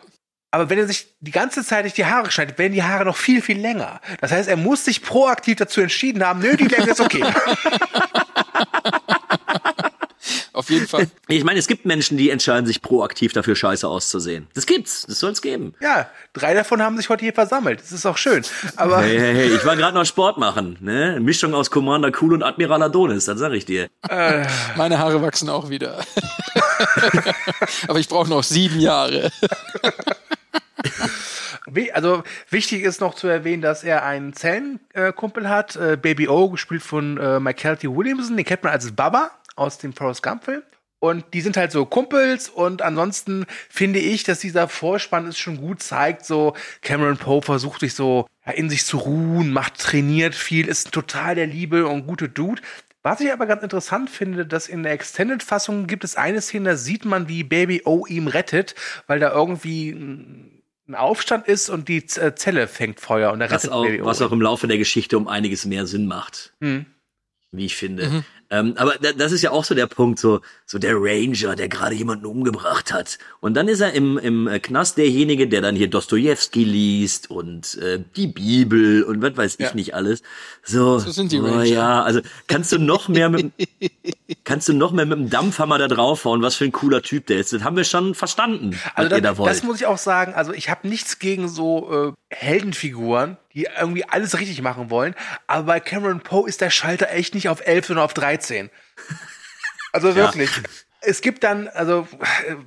Aber 0.51 0.69
wenn 0.69 0.79
er 0.79 0.87
sich 0.87 1.15
die 1.21 1.31
ganze 1.31 1.63
Zeit 1.63 1.85
nicht 1.85 1.95
die 1.95 2.05
Haare 2.05 2.31
schneidet, 2.31 2.57
werden 2.57 2.73
die 2.73 2.83
Haare 2.83 3.05
noch 3.05 3.15
viel, 3.15 3.41
viel 3.41 3.59
länger. 3.59 4.01
Das 4.19 4.33
heißt, 4.33 4.49
er 4.49 4.57
muss 4.57 4.83
sich 4.83 5.03
proaktiv 5.03 5.55
dazu 5.57 5.79
entschieden 5.79 6.25
haben, 6.25 6.39
nö, 6.41 6.57
die 6.57 6.65
Länge 6.65 6.89
ist 6.91 6.99
okay. 6.99 7.23
Auf 10.59 10.69
jeden 10.69 10.87
Fall. 10.87 11.07
Ich 11.29 11.43
meine, 11.43 11.59
es 11.59 11.67
gibt 11.67 11.85
Menschen, 11.85 12.17
die 12.17 12.31
entscheiden 12.31 12.65
sich 12.65 12.81
proaktiv 12.81 13.33
dafür, 13.33 13.55
scheiße 13.55 13.87
auszusehen. 13.87 14.47
Das 14.55 14.65
gibt's. 14.65 15.05
Das 15.07 15.19
soll's 15.19 15.41
geben. 15.41 15.75
Ja, 15.79 16.09
drei 16.33 16.53
davon 16.55 16.81
haben 16.81 16.97
sich 16.97 17.07
heute 17.07 17.23
hier 17.23 17.33
versammelt. 17.33 17.79
Das 17.81 17.91
ist 17.91 18.05
auch 18.05 18.17
schön. 18.17 18.43
Aber 18.75 19.01
Hey, 19.01 19.19
hey, 19.19 19.35
hey, 19.35 19.55
ich 19.55 19.63
war 19.63 19.77
gerade 19.77 19.95
noch 19.95 20.05
Sport 20.05 20.37
machen. 20.39 20.77
Ne? 20.81 21.11
Eine 21.11 21.19
Mischung 21.19 21.53
aus 21.53 21.69
Commander 21.69 22.11
Cool 22.19 22.33
und 22.33 22.43
Admiral 22.43 22.81
Adonis, 22.81 23.25
das 23.25 23.39
sag 23.39 23.53
ich 23.53 23.65
dir. 23.65 23.89
Meine 24.75 24.97
Haare 24.97 25.21
wachsen 25.21 25.49
auch 25.49 25.69
wieder. 25.69 26.03
Aber 27.87 27.99
ich 27.99 28.09
brauche 28.09 28.29
noch 28.29 28.43
sieben 28.43 28.79
Jahre. 28.79 29.31
also 31.93 32.23
wichtig 32.49 32.83
ist 32.83 33.01
noch 33.01 33.13
zu 33.13 33.27
erwähnen, 33.27 33.61
dass 33.61 33.83
er 33.83 34.03
einen 34.03 34.33
Zellenkumpel 34.33 35.47
hat, 35.47 35.75
äh, 35.75 35.97
Baby 36.01 36.27
O, 36.27 36.49
gespielt 36.49 36.81
von 36.81 37.17
äh, 37.17 37.39
Michael 37.39 37.77
T. 37.77 37.87
Williamson. 37.87 38.35
Den 38.35 38.45
kennt 38.45 38.63
man 38.63 38.73
als 38.73 38.91
Baba 38.91 39.31
aus 39.59 39.77
dem 39.77 39.93
Forrest 39.93 40.23
Gump-Film. 40.23 40.63
Und 40.99 41.33
die 41.33 41.39
sind 41.39 41.55
halt 41.55 41.71
so 41.71 41.85
Kumpels 41.85 42.49
und 42.49 42.81
ansonsten 42.81 43.45
finde 43.69 43.99
ich, 43.99 44.23
dass 44.23 44.39
dieser 44.39 44.67
Vorspann 44.67 45.27
es 45.27 45.37
schon 45.37 45.57
gut 45.57 45.81
zeigt, 45.81 46.25
so 46.25 46.55
Cameron 46.81 47.15
Poe 47.15 47.41
versucht 47.41 47.79
sich 47.79 47.93
so 47.93 48.27
ja, 48.45 48.51
in 48.51 48.69
sich 48.69 48.85
zu 48.85 48.97
ruhen, 48.97 49.51
macht, 49.51 49.79
trainiert 49.79 50.35
viel, 50.35 50.67
ist 50.67 50.91
total 50.91 51.35
der 51.35 51.47
liebe 51.47 51.87
und 51.87 52.05
gute 52.05 52.27
Dude. 52.27 52.61
Was 53.01 53.21
ich 53.21 53.31
aber 53.31 53.45
ganz 53.45 53.63
interessant 53.63 54.09
finde, 54.09 54.45
dass 54.45 54.67
in 54.67 54.83
der 54.83 54.91
Extended-Fassung 54.91 55.87
gibt 55.87 56.03
es 56.03 56.17
eine 56.17 56.41
Szene, 56.41 56.71
da 56.71 56.75
sieht 56.75 57.05
man, 57.05 57.29
wie 57.29 57.45
Baby 57.45 57.83
O 57.85 58.05
ihm 58.05 58.27
rettet, 58.27 58.75
weil 59.07 59.21
da 59.21 59.31
irgendwie 59.31 59.91
ein 59.91 60.95
Aufstand 60.95 61.47
ist 61.47 61.69
und 61.69 61.87
die 61.87 62.03
äh, 62.17 62.35
Zelle 62.35 62.67
fängt 62.67 62.99
Feuer 62.99 63.31
und 63.31 63.39
da 63.39 63.45
Was 63.45 63.63
rettet 63.63 63.71
auch, 63.71 63.85
Baby 63.85 64.01
O. 64.01 64.05
was 64.05 64.21
auch 64.21 64.33
im 64.33 64.41
Laufe 64.41 64.67
der 64.67 64.77
Geschichte 64.77 65.17
um 65.17 65.29
einiges 65.29 65.65
mehr 65.65 65.87
Sinn 65.87 66.07
macht. 66.07 66.53
Hm. 66.59 66.87
Wie 67.51 67.65
ich 67.65 67.77
finde. 67.77 68.25
Ähm, 68.51 68.73
aber 68.77 68.95
da, 69.01 69.11
das 69.13 69.31
ist 69.31 69.41
ja 69.43 69.51
auch 69.51 69.63
so 69.63 69.75
der 69.75 69.85
Punkt, 69.87 70.17
so, 70.19 70.41
so 70.65 70.79
der 70.79 70.95
Ranger, 70.95 71.55
der 71.55 71.69
gerade 71.69 71.93
jemanden 71.95 72.25
umgebracht 72.25 72.91
hat. 72.91 73.19
Und 73.41 73.53
dann 73.55 73.67
ist 73.67 73.79
er 73.79 73.93
im, 73.93 74.17
im 74.17 74.49
Knast 74.61 74.97
derjenige, 74.97 75.47
der 75.47 75.61
dann 75.61 75.75
hier 75.75 75.87
Dostojewski 75.89 76.63
liest 76.63 77.29
und 77.29 77.77
äh, 77.77 78.03
die 78.15 78.27
Bibel 78.27 79.03
und 79.03 79.21
was 79.21 79.37
weiß 79.37 79.55
ich 79.59 79.67
Ja. 79.67 79.75
nicht 79.75 79.93
alles. 79.93 80.23
So, 80.63 80.97
So 80.99 81.11
sind 81.11 81.31
die 81.31 81.39
oh, 81.39 81.45
Ranger. 81.45 81.63
ja, 81.65 82.01
also 82.03 82.21
kannst 82.47 82.71
du 82.71 82.79
noch 82.79 83.07
mehr 83.07 83.29
mit, 83.29 83.51
kannst 84.43 84.67
du 84.67 84.73
noch 84.73 84.91
mehr 84.93 85.05
mit 85.05 85.19
dem 85.19 85.29
Dampfhammer 85.29 85.77
da 85.77 85.87
draufhauen, 85.87 86.41
was 86.41 86.55
für 86.55 86.65
ein 86.65 86.71
cooler 86.71 87.01
Typ 87.03 87.27
der 87.27 87.39
ist. 87.39 87.53
Das 87.53 87.63
haben 87.63 87.77
wir 87.77 87.83
schon 87.83 88.15
verstanden, 88.15 88.79
Also 88.95 89.09
das, 89.09 89.21
da 89.21 89.33
das 89.43 89.63
muss 89.63 89.77
ich 89.79 89.85
auch 89.85 89.97
sagen, 89.99 90.33
also 90.33 90.53
ich 90.53 90.69
habe 90.69 90.87
nichts 90.87 91.19
gegen 91.19 91.47
so 91.49 92.15
äh, 92.29 92.35
Heldenfiguren, 92.35 93.37
die 93.53 93.67
irgendwie 93.79 94.05
alles 94.05 94.39
richtig 94.39 94.61
machen 94.61 94.89
wollen, 94.89 95.15
aber 95.47 95.63
bei 95.63 95.79
Cameron 95.79 96.21
Poe 96.21 96.47
ist 96.47 96.61
der 96.61 96.69
Schalter 96.69 97.11
echt 97.11 97.33
nicht 97.35 97.49
auf 97.49 97.65
11, 97.65 97.87
sondern 97.87 98.05
auf 98.05 98.13
13. 98.13 98.38
Also 99.91 100.15
wirklich. 100.15 100.49
Es 101.01 101.21
gibt 101.21 101.45
dann, 101.45 101.69
also 101.69 102.07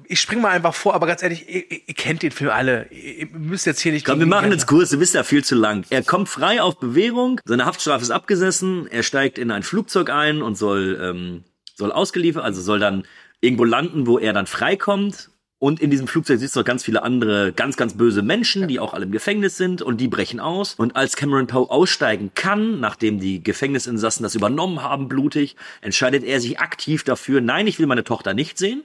ich 0.06 0.18
spring 0.18 0.40
mal 0.40 0.48
einfach 0.48 0.74
vor, 0.74 0.94
aber 0.94 1.06
ganz 1.06 1.22
ehrlich, 1.22 1.46
ihr, 1.48 1.70
ihr 1.70 1.94
kennt 1.94 2.22
den 2.22 2.30
Film 2.30 2.50
alle. 2.50 2.90
Ihr, 2.90 3.26
müsst 3.26 3.66
jetzt 3.66 3.80
hier 3.80 3.92
nicht. 3.92 4.06
Komm, 4.06 4.20
wir 4.20 4.26
machen 4.26 4.50
jetzt 4.50 4.66
kurz, 4.66 4.88
du 4.88 4.98
bist 4.98 5.14
ja 5.14 5.22
viel 5.22 5.44
zu 5.44 5.54
lang. 5.54 5.84
Er 5.90 6.02
kommt 6.02 6.30
frei 6.30 6.62
auf 6.62 6.78
Bewährung, 6.78 7.40
seine 7.44 7.66
Haftstrafe 7.66 8.02
ist 8.02 8.10
abgesessen, 8.10 8.86
er 8.86 9.02
steigt 9.02 9.38
in 9.38 9.50
ein 9.50 9.62
Flugzeug 9.62 10.08
ein 10.08 10.40
und 10.40 10.56
soll, 10.56 10.98
ähm, 11.02 11.44
soll 11.74 11.92
ausgeliefert, 11.92 12.42
also 12.42 12.62
soll 12.62 12.78
dann 12.78 13.06
irgendwo 13.42 13.64
landen, 13.64 14.06
wo 14.06 14.18
er 14.18 14.32
dann 14.32 14.46
freikommt. 14.46 15.28
Und 15.62 15.78
in 15.78 15.90
diesem 15.92 16.08
Flugzeug 16.08 16.40
siehst 16.40 16.56
du 16.56 16.60
noch 16.60 16.64
ganz 16.64 16.82
viele 16.82 17.04
andere, 17.04 17.52
ganz, 17.52 17.76
ganz 17.76 17.96
böse 17.96 18.22
Menschen, 18.22 18.66
die 18.66 18.80
auch 18.80 18.94
alle 18.94 19.04
im 19.04 19.12
Gefängnis 19.12 19.56
sind 19.56 19.80
und 19.80 19.98
die 19.98 20.08
brechen 20.08 20.40
aus. 20.40 20.74
Und 20.74 20.96
als 20.96 21.14
Cameron 21.14 21.46
Poe 21.46 21.70
aussteigen 21.70 22.32
kann, 22.34 22.80
nachdem 22.80 23.20
die 23.20 23.44
Gefängnisinsassen 23.44 24.24
das 24.24 24.34
übernommen 24.34 24.82
haben, 24.82 25.06
blutig, 25.06 25.54
entscheidet 25.80 26.24
er 26.24 26.40
sich 26.40 26.58
aktiv 26.58 27.04
dafür, 27.04 27.40
nein, 27.40 27.68
ich 27.68 27.78
will 27.78 27.86
meine 27.86 28.02
Tochter 28.02 28.34
nicht 28.34 28.58
sehen. 28.58 28.82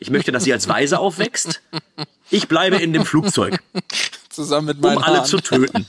Ich 0.00 0.08
möchte, 0.08 0.32
dass 0.32 0.44
sie 0.44 0.54
als 0.54 0.66
Waise 0.68 1.00
aufwächst. 1.00 1.60
Ich 2.30 2.48
bleibe 2.48 2.76
in 2.76 2.94
dem 2.94 3.04
Flugzeug 3.04 3.58
Zusammen 4.30 4.68
mit 4.68 4.80
meinen 4.80 4.96
um 4.96 5.02
alle 5.02 5.16
Haaren. 5.18 5.28
zu 5.28 5.36
töten. 5.36 5.86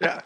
Ja. 0.00 0.22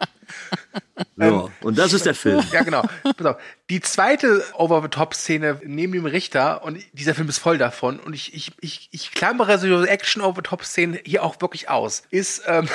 So, 1.17 1.51
und 1.61 1.77
das 1.77 1.93
ist 1.93 2.05
der 2.05 2.15
Film. 2.15 2.43
Ja, 2.51 2.63
genau. 2.63 2.83
Pass 3.03 3.25
auf. 3.25 3.37
Die 3.69 3.81
zweite 3.81 4.43
Over-the-Top-Szene 4.53 5.61
neben 5.65 5.93
dem 5.93 6.05
Richter, 6.05 6.63
und 6.63 6.79
dieser 6.93 7.15
Film 7.15 7.29
ist 7.29 7.39
voll 7.39 7.57
davon, 7.57 7.99
und 7.99 8.13
ich, 8.13 8.33
ich, 8.33 8.51
ich, 8.61 8.89
ich 8.91 9.11
klammere 9.11 9.57
so 9.57 9.83
Action-Over-the-Top-Szenen 9.83 10.99
hier 11.03 11.23
auch 11.23 11.39
wirklich 11.41 11.69
aus, 11.69 12.03
ist, 12.09 12.43
ähm, 12.47 12.67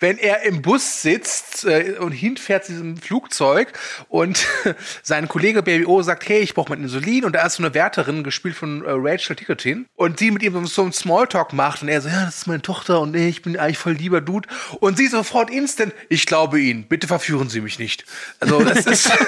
wenn 0.00 0.18
er 0.18 0.42
im 0.42 0.62
Bus 0.62 1.02
sitzt 1.02 1.64
äh, 1.64 1.94
und 1.98 2.12
hinfährt 2.12 2.66
zu 2.66 2.72
diesem 2.72 2.96
Flugzeug 2.96 3.72
und 4.08 4.46
sein 5.02 5.28
Kollege 5.28 5.62
Baby 5.62 5.86
O 5.86 6.02
sagt, 6.02 6.28
hey, 6.28 6.40
ich 6.40 6.54
brauche 6.54 6.70
mal 6.70 6.78
Insulin, 6.78 7.24
und 7.24 7.34
da 7.34 7.46
ist 7.46 7.54
so 7.54 7.62
eine 7.62 7.72
Wärterin, 7.74 8.22
gespielt 8.22 8.56
von 8.56 8.84
äh, 8.84 8.90
Rachel 8.90 9.36
Ticketin, 9.36 9.86
und 9.94 10.18
sie 10.18 10.30
mit 10.30 10.42
ihm 10.42 10.66
so 10.66 10.82
einen 10.82 10.92
Smalltalk 10.92 11.52
macht, 11.52 11.82
und 11.82 11.88
er 11.88 12.00
so, 12.00 12.08
ja, 12.08 12.26
das 12.26 12.38
ist 12.38 12.46
meine 12.46 12.62
Tochter, 12.62 13.00
und 13.00 13.14
ich 13.16 13.42
bin 13.42 13.56
eigentlich 13.56 13.78
voll 13.78 13.92
lieber 13.92 14.20
Dude, 14.20 14.48
und 14.80 14.98
sie 14.98 15.06
sofort 15.06 15.50
instant, 15.50 15.94
ich 16.08 16.26
glaube 16.26 16.60
Ihnen, 16.60 16.84
bitte 16.84 17.06
verführen 17.06 17.48
Sie 17.48 17.60
mich 17.60 17.78
nicht. 17.78 18.04
Also, 18.40 18.62
das 18.62 18.86
ist... 18.86 19.10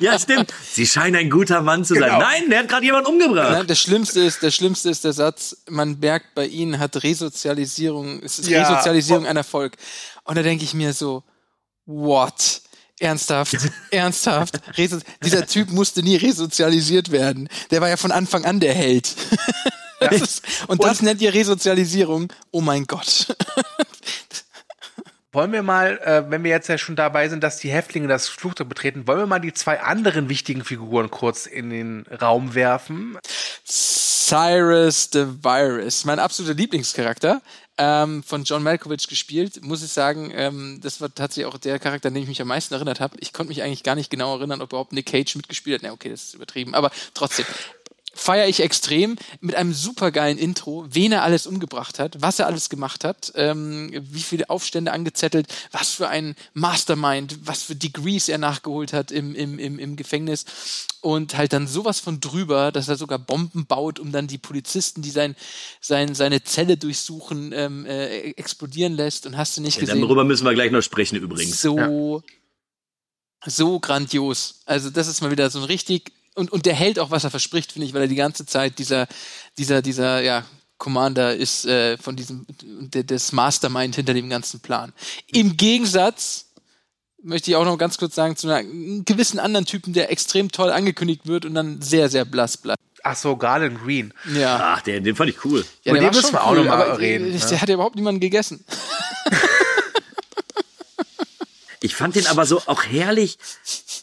Ja, 0.00 0.18
stimmt. 0.18 0.52
Sie 0.62 0.86
scheinen 0.86 1.16
ein 1.16 1.30
guter 1.30 1.62
Mann 1.62 1.84
zu 1.84 1.94
sein. 1.94 2.04
Genau. 2.04 2.18
Nein, 2.18 2.50
der 2.50 2.60
hat 2.60 2.68
gerade 2.68 2.84
jemanden 2.84 3.08
umgebracht. 3.08 3.52
Nein, 3.52 3.66
das 3.66 3.80
Schlimmste 3.80 4.20
ist, 4.20 4.42
das 4.42 4.54
Schlimmste 4.54 4.90
ist 4.90 5.04
der 5.04 5.12
Satz, 5.12 5.56
man 5.68 5.98
merkt 6.00 6.34
bei 6.34 6.46
ihnen 6.46 6.78
hat 6.78 7.02
Resozialisierung, 7.02 8.20
es 8.22 8.38
ist 8.38 8.48
Ja. 8.48 8.62
Resozialisierung 8.62 9.26
ein 9.26 9.36
Erfolg. 9.54 9.76
Und 10.24 10.36
da 10.36 10.42
denke 10.42 10.64
ich 10.64 10.74
mir 10.74 10.92
so, 10.92 11.22
what? 11.86 12.60
Ernsthaft, 12.98 13.56
ernsthaft. 13.90 14.60
Reso 14.76 14.98
dieser 15.22 15.46
Typ 15.46 15.70
musste 15.70 16.02
nie 16.02 16.16
resozialisiert 16.16 17.10
werden. 17.10 17.48
Der 17.70 17.80
war 17.80 17.88
ja 17.88 17.96
von 17.96 18.12
Anfang 18.12 18.44
an 18.44 18.60
der 18.60 18.74
Held. 18.74 19.14
Das 20.00 20.20
ist, 20.20 20.42
und 20.66 20.84
das 20.84 21.00
nennt 21.00 21.22
ihr 21.22 21.32
Resozialisierung? 21.32 22.30
Oh 22.50 22.60
mein 22.60 22.84
Gott. 22.84 23.34
Wollen 25.32 25.50
wir 25.52 25.62
mal, 25.62 25.98
äh, 25.98 26.24
wenn 26.28 26.44
wir 26.44 26.50
jetzt 26.50 26.68
ja 26.68 26.76
schon 26.76 26.94
dabei 26.94 27.30
sind, 27.30 27.42
dass 27.42 27.56
die 27.56 27.70
Häftlinge 27.70 28.06
das 28.06 28.28
Flugzeug 28.28 28.68
betreten, 28.68 29.06
wollen 29.06 29.20
wir 29.20 29.26
mal 29.26 29.40
die 29.40 29.54
zwei 29.54 29.80
anderen 29.80 30.28
wichtigen 30.28 30.62
Figuren 30.62 31.10
kurz 31.10 31.46
in 31.46 31.70
den 31.70 32.04
Raum 32.20 32.54
werfen? 32.54 33.16
Cyrus 33.64 35.08
the 35.12 35.26
Virus, 35.42 36.04
mein 36.04 36.18
absoluter 36.18 36.54
Lieblingscharakter, 36.54 37.40
ähm, 37.78 38.22
von 38.22 38.44
John 38.44 38.62
Malkovich 38.62 39.08
gespielt, 39.08 39.64
muss 39.64 39.82
ich 39.82 39.90
sagen, 39.90 40.32
ähm, 40.34 40.80
das 40.82 41.00
war 41.00 41.12
tatsächlich 41.12 41.52
auch 41.52 41.58
der 41.58 41.78
Charakter, 41.78 42.08
an 42.08 42.14
den 42.14 42.22
ich 42.22 42.28
mich 42.28 42.40
am 42.40 42.48
meisten 42.48 42.74
erinnert 42.74 43.00
habe. 43.00 43.16
Ich 43.20 43.32
konnte 43.32 43.48
mich 43.48 43.62
eigentlich 43.62 43.82
gar 43.82 43.94
nicht 43.94 44.10
genau 44.10 44.36
erinnern, 44.36 44.62
ob 44.62 44.70
überhaupt 44.70 44.92
Nick 44.92 45.06
Cage 45.06 45.34
mitgespielt 45.36 45.82
hat. 45.82 45.88
Na, 45.88 45.92
okay, 45.92 46.10
das 46.10 46.24
ist 46.24 46.34
übertrieben, 46.34 46.74
aber 46.74 46.90
trotzdem. 47.14 47.46
Feiere 48.14 48.48
ich 48.48 48.60
extrem 48.60 49.16
mit 49.40 49.54
einem 49.54 49.72
supergeilen 49.72 50.38
Intro, 50.38 50.86
wen 50.90 51.12
er 51.12 51.22
alles 51.22 51.46
umgebracht 51.46 51.98
hat, 51.98 52.20
was 52.20 52.38
er 52.38 52.46
alles 52.46 52.68
gemacht 52.68 53.04
hat, 53.04 53.32
ähm, 53.34 53.90
wie 54.10 54.22
viele 54.22 54.50
Aufstände 54.50 54.92
angezettelt, 54.92 55.48
was 55.72 55.90
für 55.90 56.08
ein 56.08 56.34
Mastermind, 56.52 57.38
was 57.42 57.62
für 57.62 57.74
Degrees 57.74 58.28
er 58.28 58.38
nachgeholt 58.38 58.92
hat 58.92 59.10
im, 59.10 59.34
im, 59.34 59.58
im, 59.58 59.78
im 59.78 59.96
Gefängnis 59.96 60.44
und 61.00 61.36
halt 61.36 61.52
dann 61.52 61.66
sowas 61.66 62.00
von 62.00 62.20
drüber, 62.20 62.72
dass 62.72 62.88
er 62.88 62.96
sogar 62.96 63.18
Bomben 63.18 63.66
baut, 63.66 63.98
um 63.98 64.12
dann 64.12 64.26
die 64.26 64.38
Polizisten, 64.38 65.02
die 65.02 65.10
sein, 65.10 65.36
sein, 65.80 66.14
seine 66.14 66.42
Zelle 66.44 66.76
durchsuchen, 66.76 67.52
ähm, 67.52 67.84
äh, 67.86 68.30
explodieren 68.30 68.94
lässt 68.94 69.26
und 69.26 69.36
hast 69.36 69.56
du 69.56 69.60
nicht 69.60 69.76
Ja, 69.76 69.80
gesehen. 69.82 70.00
darüber 70.00 70.24
müssen 70.24 70.44
wir 70.44 70.54
gleich 70.54 70.70
noch 70.70 70.82
sprechen 70.82 71.16
übrigens. 71.16 71.60
So, 71.60 72.22
so 73.46 73.80
grandios. 73.80 74.60
Also 74.64 74.90
das 74.90 75.08
ist 75.08 75.20
mal 75.20 75.30
wieder 75.30 75.50
so 75.50 75.58
ein 75.58 75.64
richtig 75.64 76.12
und 76.34 76.52
und 76.52 76.66
der 76.66 76.74
hält 76.74 76.98
auch 76.98 77.10
was 77.10 77.24
er 77.24 77.30
verspricht, 77.30 77.72
finde 77.72 77.86
ich, 77.86 77.94
weil 77.94 78.02
er 78.02 78.08
die 78.08 78.14
ganze 78.14 78.46
Zeit 78.46 78.78
dieser 78.78 79.06
dieser 79.58 79.82
dieser 79.82 80.20
ja 80.22 80.44
Commander 80.78 81.34
ist 81.34 81.66
äh, 81.66 81.96
von 81.98 82.16
diesem 82.16 82.46
der, 82.62 83.04
des 83.04 83.32
Mastermind 83.32 83.96
hinter 83.96 84.14
dem 84.14 84.28
ganzen 84.28 84.60
Plan. 84.60 84.92
Im 85.28 85.56
Gegensatz 85.56 86.46
möchte 87.22 87.50
ich 87.50 87.56
auch 87.56 87.64
noch 87.64 87.78
ganz 87.78 87.96
kurz 87.96 88.14
sagen 88.14 88.36
zu 88.36 88.48
einem 88.50 89.04
gewissen 89.04 89.38
anderen 89.38 89.64
Typen, 89.64 89.92
der 89.92 90.10
extrem 90.10 90.50
toll 90.50 90.70
angekündigt 90.70 91.26
wird 91.26 91.44
und 91.44 91.54
dann 91.54 91.80
sehr 91.80 92.08
sehr 92.08 92.24
blass 92.24 92.56
bleibt. 92.56 92.80
Ach 93.06 93.16
so, 93.16 93.36
Garland 93.36 93.82
Green. 93.82 94.14
Ja. 94.34 94.76
Ach, 94.76 94.80
den, 94.80 95.04
den 95.04 95.14
fand 95.14 95.28
ich 95.28 95.44
cool. 95.44 95.64
Ja, 95.82 95.92
Über 95.92 96.00
der 96.00 96.00
den 96.00 96.02
war 96.02 96.10
müssen 96.12 96.22
schon 96.22 96.32
wir 96.32 96.44
auch 96.44 96.50
cool, 96.52 96.56
noch 96.58 96.64
mal 96.64 96.82
aber, 96.82 96.98
reden, 96.98 97.28
äh, 97.28 97.38
ne? 97.38 97.46
Der 97.50 97.60
hat 97.60 97.68
ja 97.68 97.74
überhaupt 97.74 97.96
niemanden 97.96 98.20
gegessen. 98.20 98.64
Ich 101.84 101.94
fand 101.94 102.14
den 102.16 102.26
aber 102.28 102.46
so 102.46 102.62
auch 102.64 102.82
herrlich, 102.82 103.36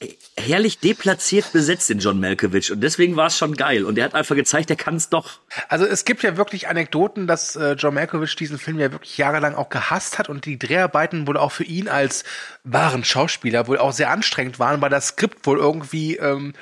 äh, 0.02 0.14
herrlich 0.38 0.80
deplatziert 0.80 1.52
besetzt, 1.52 1.90
den 1.90 2.00
John 2.00 2.20
Malkovich. 2.20 2.72
Und 2.72 2.82
deswegen 2.82 3.16
war 3.16 3.28
es 3.28 3.38
schon 3.38 3.56
geil. 3.56 3.84
Und 3.84 3.98
er 3.98 4.06
hat 4.06 4.16
einfach 4.16 4.36
gezeigt, 4.36 4.70
er 4.70 4.76
kann 4.76 4.96
es 4.96 5.10
doch. 5.10 5.40
Also 5.68 5.86
es 5.86 6.06
gibt 6.06 6.24
ja 6.24 6.38
wirklich 6.38 6.68
Anekdoten, 6.68 7.28
dass 7.28 7.56
äh, 7.56 7.74
John 7.74 7.94
Malkovich 7.94 8.36
diesen 8.36 8.58
Film 8.58 8.80
ja 8.80 8.92
wirklich 8.92 9.18
jahrelang 9.18 9.56
auch 9.56 9.70
gehasst 9.70 10.20
hat 10.20 10.30
und 10.30 10.46
die 10.46 10.58
Dreharbeiten 10.58 11.28
wohl 11.28 11.38
auch 11.38 11.52
für 11.52 11.66
ihn 11.66 11.90
als 11.90 12.24
wahren 12.64 13.04
Schauspieler 13.04 13.68
wohl 13.68 13.78
auch 13.78 13.92
sehr 13.92 14.10
anstrengend 14.10 14.58
waren, 14.58 14.82
weil 14.82 14.90
das 14.90 15.10
Skript 15.10 15.46
wohl 15.46 15.60
irgendwie 15.60 16.16
ähm, 16.16 16.54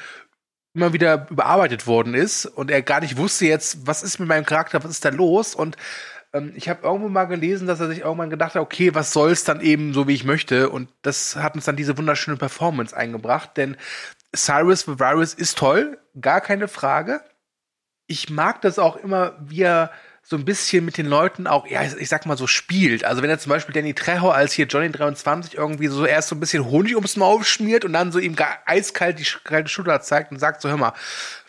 immer 0.74 0.94
wieder 0.94 1.28
überarbeitet 1.30 1.88
worden 1.88 2.14
ist 2.14 2.46
und 2.46 2.72
er 2.72 2.82
gar 2.82 3.02
nicht 3.02 3.18
wusste 3.18 3.46
jetzt, 3.46 3.88
was 3.88 4.04
ist 4.04 4.20
mit 4.20 4.30
meinem 4.30 4.46
Charakter, 4.46 4.84
was 4.84 4.92
ist 4.92 5.06
da 5.06 5.10
los 5.10 5.56
und 5.56 5.76
ähm, 6.34 6.54
ich 6.56 6.70
habe 6.70 6.84
irgendwo 6.84 7.10
mal 7.10 7.26
gelesen, 7.26 7.68
dass 7.68 7.80
er 7.80 7.88
sich 7.88 8.00
irgendwann 8.00 8.30
gedacht 8.30 8.56
hat, 8.56 8.62
okay, 8.62 8.94
was 8.94 9.14
soll's 9.14 9.44
dann 9.44 9.62
eben 9.62 9.94
so, 9.94 10.08
wie 10.08 10.14
ich 10.14 10.24
möchte? 10.24 10.70
Und 10.70 10.90
das 11.02 11.36
hat 11.36 11.56
uns 11.56 11.66
dann 11.66 11.76
diese 11.76 11.98
wunderschöne 11.98 12.38
Performance 12.38 12.96
eingebracht, 12.96 13.58
denn 13.58 13.78
Cyrus 14.36 14.82
the 14.82 15.00
Virus 15.00 15.34
ist 15.34 15.58
toll, 15.58 15.98
gar 16.20 16.42
keine 16.42 16.68
Frage. 16.68 17.22
Ich 18.06 18.30
mag 18.30 18.62
das 18.62 18.80
auch 18.80 18.96
immer, 18.98 19.36
wie 19.40 19.64
er 19.64 19.92
so 20.30 20.36
ein 20.36 20.46
bisschen 20.46 20.86
mit 20.86 21.00
den 21.00 21.08
Leuten 21.08 21.48
auch, 21.48 21.66
ja, 21.66 21.82
ich 21.82 22.08
sag 22.08 22.28
mal 22.28 22.38
so 22.38 22.46
spielt. 22.46 23.04
Also 23.04 23.24
wenn 23.24 23.32
er 23.32 23.40
zum 23.40 23.50
Beispiel 23.50 23.74
Danny 23.74 23.96
Trejo 23.96 24.30
als 24.30 24.54
hier 24.54 24.68
Johnny 24.68 24.92
23 24.92 25.58
irgendwie 25.58 25.88
so 25.88 26.06
erst 26.06 26.28
so 26.28 26.36
ein 26.36 26.40
bisschen 26.40 26.66
Honig 26.66 26.94
ums 26.94 27.16
Maul 27.16 27.44
schmiert 27.44 27.84
und 27.84 27.94
dann 27.94 28.12
so 28.12 28.20
ihm 28.20 28.36
gar 28.36 28.60
eiskalt 28.68 29.18
die 29.18 29.26
kalte 29.44 29.70
Schulter 29.70 30.02
zeigt 30.02 30.32
und 30.32 30.38
sagt 30.38 30.62
so, 30.62 30.70
hör 30.70 30.78
mal, 30.78 30.94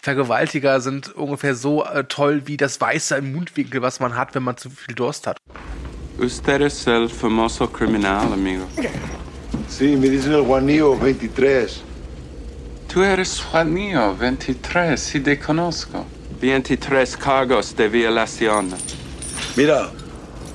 Vergewaltiger 0.00 0.80
sind 0.80 1.14
ungefähr 1.14 1.54
so 1.54 1.84
äh, 1.84 2.04
toll 2.04 2.46
wie 2.46 2.56
das 2.56 2.80
Weiße 2.80 3.16
im 3.16 3.32
Mundwinkel, 3.32 3.82
was 3.82 4.00
man 4.00 4.16
hat, 4.16 4.34
wenn 4.34 4.44
man 4.44 4.56
zu 4.56 4.70
viel 4.70 4.94
Durst 4.94 5.26
hat. 5.26 5.36
Usted 6.18 6.62
es 6.62 6.86
el 6.86 7.10
famoso 7.10 7.66
criminal, 7.66 8.32
amigo. 8.32 8.66
Sí, 9.68 9.94
me 9.94 10.08
dicen 10.08 10.32
el 10.32 10.42
Juanillo 10.42 10.96
23. 10.96 11.82
Tú 12.88 13.02
eres 13.02 13.40
Juanillo 13.40 14.14
23, 14.18 14.98
si 14.98 15.20
te 15.20 15.38
conozco. 15.38 16.06
23 16.40 17.16
cargos 17.16 17.76
de 17.76 17.88
violación. 17.88 18.70
Mira, 19.56 19.90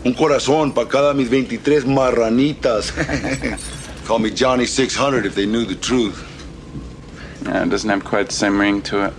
un 0.04 0.14
corazón 0.14 0.74
para 0.74 0.88
cada 0.88 1.14
mis 1.14 1.30
23 1.30 1.86
marranitas. 1.86 2.92
Call 4.06 4.20
me 4.20 4.32
Johnny 4.32 4.66
600 4.66 5.26
if 5.26 5.36
they 5.36 5.46
knew 5.46 5.66
the 5.66 5.76
truth. 5.76 6.24
Yeah, 7.44 7.64
it 7.64 7.70
doesn't 7.70 7.90
have 7.90 8.04
quite 8.04 8.28
the 8.28 8.34
same 8.34 8.60
ring 8.60 8.82
to 8.84 9.06
it. 9.06 9.14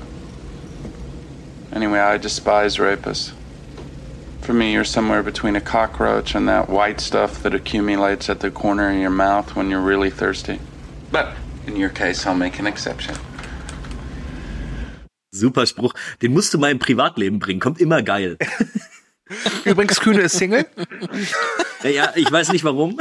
Anyway, 1.72 2.00
I 2.00 2.16
despise 2.18 2.79
rapists. 2.79 3.33
For 4.40 4.52
me, 4.52 4.72
you're 4.72 4.85
somewhere 4.85 5.22
between 5.22 5.57
a 5.57 5.61
cockroach 5.61 6.35
and 6.35 6.48
that 6.48 6.68
white 6.68 7.00
stuff 7.00 7.42
that 7.42 7.55
accumulates 7.55 8.29
at 8.29 8.40
the 8.40 8.50
corner 8.50 8.90
of 8.90 8.96
your 8.96 9.11
mouth 9.11 9.55
when 9.55 9.70
you're 9.70 9.81
really 9.81 10.11
thirsty. 10.11 10.61
But 11.12 11.37
in 11.66 11.76
your 11.76 11.90
case, 11.90 12.26
I'll 12.26 12.35
make 12.35 12.59
an 12.59 12.66
exception. 12.66 13.16
Super 15.38 15.66
Spruch. 15.66 15.94
Den 16.22 16.33
musst 16.33 16.53
du 16.55 16.59
mal 16.59 16.70
im 16.70 16.79
Privatleben 16.79 17.38
bringen. 17.38 17.61
Kommt 17.61 17.81
immer 17.81 18.03
geil. 18.03 18.38
Übrigens, 19.64 20.01
Kühne 20.01 20.22
ist 20.22 20.38
Single. 20.38 20.66
Ja, 21.83 21.90
ja 21.90 22.12
ich 22.14 22.31
weiß 22.31 22.53
nicht 22.53 22.64
warum. 22.64 22.99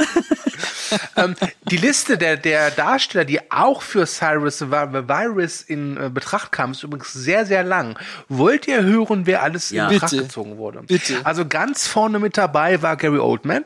ähm, 1.16 1.36
die 1.70 1.76
Liste 1.76 2.18
der, 2.18 2.36
der 2.36 2.70
Darsteller, 2.70 3.24
die 3.24 3.50
auch 3.50 3.82
für 3.82 4.06
Cyrus 4.06 4.58
the 4.58 4.70
Virus 4.70 5.62
in 5.62 5.96
äh, 5.96 6.10
Betracht 6.10 6.50
kam, 6.52 6.72
ist 6.72 6.82
übrigens 6.82 7.12
sehr, 7.12 7.46
sehr 7.46 7.62
lang. 7.62 7.98
Wollt 8.28 8.66
ihr 8.66 8.82
hören, 8.82 9.26
wer 9.26 9.42
alles 9.42 9.70
Ja. 9.70 9.86
in 9.86 9.94
Betracht 9.94 10.10
Bitte. 10.10 10.22
gezogen 10.24 10.56
wurde? 10.58 10.82
Bitte. 10.82 11.24
Also 11.24 11.46
ganz 11.46 11.86
vorne 11.86 12.18
mit 12.18 12.36
dabei 12.36 12.82
war 12.82 12.96
Gary 12.96 13.18
Oldman. 13.18 13.64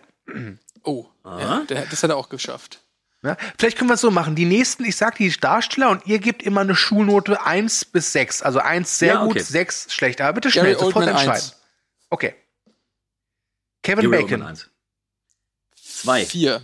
Oh, 0.82 1.06
ja, 1.24 1.62
der, 1.68 1.86
das 1.86 2.02
hat 2.02 2.10
er 2.10 2.16
auch 2.16 2.28
geschafft. 2.28 2.82
Ja, 3.22 3.36
vielleicht 3.58 3.76
können 3.76 3.90
wir 3.90 3.94
es 3.94 4.00
so 4.00 4.10
machen. 4.10 4.34
Die 4.34 4.46
nächsten, 4.46 4.84
ich 4.84 4.96
sag 4.96 5.16
die 5.16 5.30
Darsteller 5.30 5.90
und 5.90 6.06
ihr 6.06 6.18
gebt 6.20 6.42
immer 6.42 6.62
eine 6.62 6.74
Schulnote 6.74 7.42
1 7.44 7.84
bis 7.86 8.12
6. 8.12 8.40
Also 8.42 8.60
1 8.60 8.98
sehr 8.98 9.14
Ja, 9.14 9.22
gut, 9.24 9.32
okay. 9.32 9.40
6 9.42 9.92
schlecht. 9.92 10.20
Aber 10.22 10.32
bitte 10.32 10.50
schnell, 10.50 10.64
Gary 10.64 10.74
sofort 10.76 10.96
Oldman 10.96 11.08
entscheiden. 11.16 11.32
1. 11.34 11.56
Okay. 12.08 12.34
Kevin 13.82 14.10
Gary 14.10 14.22
Bacon, 14.22 14.32
Oldman 14.42 14.48
eins. 14.48 14.70
Zwei. 15.76 16.24
Vier, 16.24 16.62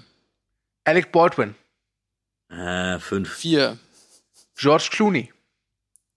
Alec 0.85 1.13
Baldwin, 1.13 1.55
Äh, 2.49 2.99
fünf. 3.01 3.35
vier, 3.35 3.79
George 4.55 4.89
Clooney, 4.91 5.33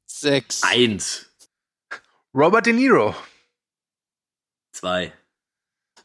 sechs, 0.06 0.63
Eins. 0.63 1.25
Robert 2.34 2.65
De 2.65 2.71
Niro, 2.73 3.13
Zwei. 4.71 5.12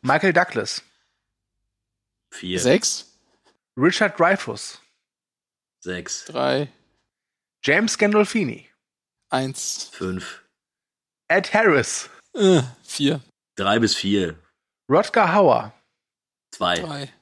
Michael 0.03 0.33
Douglas, 0.33 0.83
Vier. 2.31 2.59
sechs, 2.59 3.14
Richard 3.77 4.19
Dreyfuss, 4.19 4.81
Sechs. 5.81 6.25
drei, 6.27 6.73
James 7.63 7.97
Gandolfini, 7.99 8.69
eins, 9.31 9.91
Fünf. 9.93 10.43
Ed 11.29 11.53
Harris, 11.53 12.09
äh, 12.35 12.63
vier, 12.83 13.21
Drei 13.57 13.79
bis 13.79 13.95
vier. 13.97 14.39
Rodger 14.89 15.33
Hauer, 15.33 15.73
Zwei. 16.53 16.77
drei, 16.81 17.13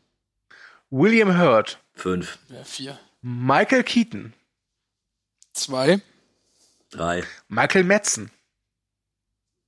William 0.90 1.38
Hurt, 1.38 1.78
Fünf. 1.94 2.38
ja, 2.48 2.64
vier, 2.64 2.98
Michael 3.22 3.84
Keaton, 3.84 4.34
zwei, 5.54 6.00
Drei. 6.90 7.24
Michael 7.48 7.84
Madsen, 7.84 8.30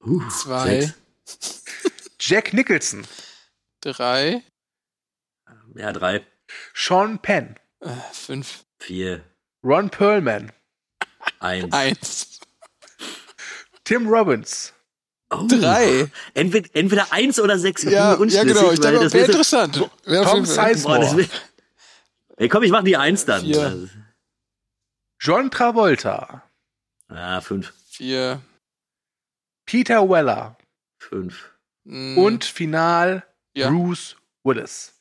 Uh, 0.01 0.29
zwei, 0.29 0.93
Sechs. 1.25 1.65
Jack 2.21 2.53
Nicholson, 2.53 3.07
drei, 3.81 4.43
Ja, 5.75 5.93
drei. 5.93 6.27
Sean 6.73 7.19
Penn, 7.21 7.57
äh, 7.81 7.89
fünf, 8.13 8.65
Vier. 8.79 9.25
Ron 9.63 9.89
Perlman, 9.91 10.53
Eins. 11.41 11.73
eins, 11.73 12.41
Tim 13.85 14.07
Robbins, 14.09 14.73
Oh. 15.31 15.47
drei. 15.49 16.11
Entweder, 16.35 16.69
entweder 16.75 17.13
eins 17.13 17.41
oder 17.41 17.59
sechs. 17.59 17.83
Ich 17.85 17.91
Ja, 17.91 18.13
ja, 18.23 18.45
genau. 18.45 18.71
Ich 18.73 18.79
dachte, 18.81 19.01
das 19.01 19.13
wäre 19.15 19.27
interessant. 19.27 19.91
Wär 20.05 20.21
auf 20.23 20.31
Tom 20.31 20.45
Sizemore, 20.45 21.29
Hey, 22.37 22.49
komm, 22.49 22.63
ich 22.63 22.71
mach 22.71 22.83
die 22.85 22.97
Eins 22.97 23.25
dann. 23.25 23.43
Vier. 23.43 23.89
John 25.21 25.51
Travolta, 25.51 26.43
Ah, 27.09 27.41
fünf. 27.41 27.73
Vier, 27.89 28.43
Peter 29.67 30.09
Weller 30.09 30.57
Fünf. 30.99 31.51
mm, 31.85 32.19
und 32.19 32.45
final 32.45 33.25
Ja. 33.55 33.71
Bruce 33.71 34.17
Willis. 34.43 34.93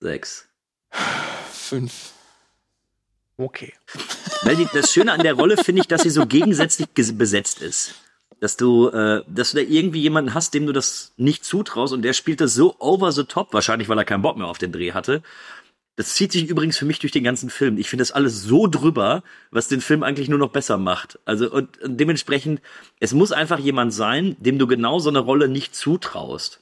Sechs. 0.00 0.48
Fünf. 1.52 2.12
Okay. 3.36 3.72
Weil 4.42 4.56
die, 4.56 4.68
das 4.72 4.92
Schöne 4.92 5.12
an 5.12 5.22
der 5.22 5.34
Rolle 5.34 5.56
finde 5.56 5.80
ich, 5.80 5.88
dass 5.88 6.02
sie 6.02 6.10
so 6.10 6.26
gegensätzlich 6.26 6.88
besetzt 6.90 7.60
ist. 7.60 7.94
Dass 8.40 8.56
du, 8.56 8.88
äh, 8.88 9.22
dass 9.26 9.52
du 9.52 9.56
da 9.56 9.62
irgendwie 9.62 10.02
jemanden 10.02 10.34
hast, 10.34 10.54
dem 10.54 10.66
du 10.66 10.72
das 10.72 11.12
nicht 11.16 11.44
zutraust 11.44 11.92
und 11.92 12.02
der 12.02 12.12
spielt 12.12 12.40
das 12.40 12.54
so 12.54 12.76
over 12.78 13.10
the 13.10 13.24
top, 13.24 13.52
wahrscheinlich 13.52 13.88
weil 13.88 13.98
er 13.98 14.04
keinen 14.04 14.22
Bock 14.22 14.36
mehr 14.36 14.46
auf 14.46 14.58
den 14.58 14.72
Dreh 14.72 14.92
hatte. 14.92 15.22
Das 15.96 16.14
zieht 16.14 16.32
sich 16.32 16.48
übrigens 16.48 16.76
für 16.76 16.84
mich 16.84 16.98
durch 16.98 17.12
den 17.12 17.22
ganzen 17.22 17.50
Film. 17.50 17.78
Ich 17.78 17.88
finde 17.88 18.02
das 18.02 18.10
alles 18.10 18.42
so 18.42 18.66
drüber, 18.66 19.22
was 19.50 19.68
den 19.68 19.80
Film 19.80 20.02
eigentlich 20.02 20.28
nur 20.28 20.40
noch 20.40 20.50
besser 20.50 20.76
macht. 20.76 21.20
Also 21.24 21.50
und, 21.50 21.80
und 21.80 21.98
dementsprechend, 21.98 22.60
es 22.98 23.14
muss 23.14 23.30
einfach 23.32 23.60
jemand 23.60 23.94
sein, 23.94 24.36
dem 24.40 24.58
du 24.58 24.66
genau 24.66 24.98
so 24.98 25.08
eine 25.08 25.20
Rolle 25.20 25.48
nicht 25.48 25.74
zutraust. 25.74 26.60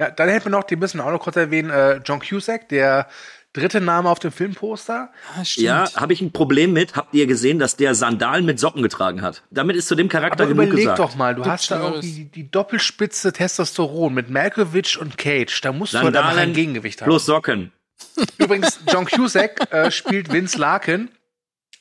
Ja, 0.00 0.10
dann 0.10 0.28
hätten 0.30 0.46
wir 0.46 0.50
noch, 0.50 0.64
die 0.64 0.76
müssen 0.76 0.98
wir 0.98 1.04
auch 1.06 1.10
noch 1.12 1.20
kurz 1.20 1.36
erwähnen, 1.36 1.68
äh, 1.70 1.96
John 2.04 2.20
Cusack, 2.20 2.68
der 2.70 3.06
dritte 3.52 3.80
Name 3.80 4.08
auf 4.08 4.18
dem 4.18 4.32
Filmposter. 4.32 5.10
Ah. 5.36 5.42
Ja, 5.56 5.92
habe 5.94 6.12
ich 6.14 6.22
ein 6.22 6.32
Problem 6.32 6.72
mit. 6.72 6.96
Habt 6.96 7.12
ihr 7.14 7.26
gesehen, 7.26 7.58
dass 7.58 7.76
der 7.76 7.94
Sandalen 7.94 8.46
mit 8.46 8.58
Socken 8.58 8.82
getragen 8.82 9.20
hat? 9.22 9.42
Damit 9.50 9.76
ist 9.76 9.88
zu 9.88 9.94
dem 9.96 10.08
Charakter 10.08 10.44
Aber 10.44 10.52
genug 10.54 10.68
überleg 10.68 10.84
gesagt. 10.84 10.98
doch 11.00 11.16
mal, 11.16 11.34
du 11.34 11.42
Gibt 11.42 11.52
hast 11.52 11.70
da 11.70 11.80
irgendwie 11.80 12.10
die, 12.12 12.24
die 12.24 12.50
Doppelspitze 12.50 13.32
Testosteron 13.32 14.14
mit 14.14 14.30
Malkovich 14.30 14.98
und 14.98 15.18
Cage. 15.18 15.60
Da 15.60 15.72
musst 15.72 15.92
du 15.92 15.98
halt 15.98 16.08
ein 16.08 16.14
Sandalen 16.14 16.52
Gegengewicht 16.54 17.02
haben. 17.02 17.08
plus 17.08 17.26
Socken. 17.26 17.72
Übrigens, 18.38 18.80
John 18.90 19.04
Cusack 19.04 19.70
äh, 19.72 19.90
spielt 19.90 20.32
Vince 20.32 20.56
Larkin, 20.58 21.10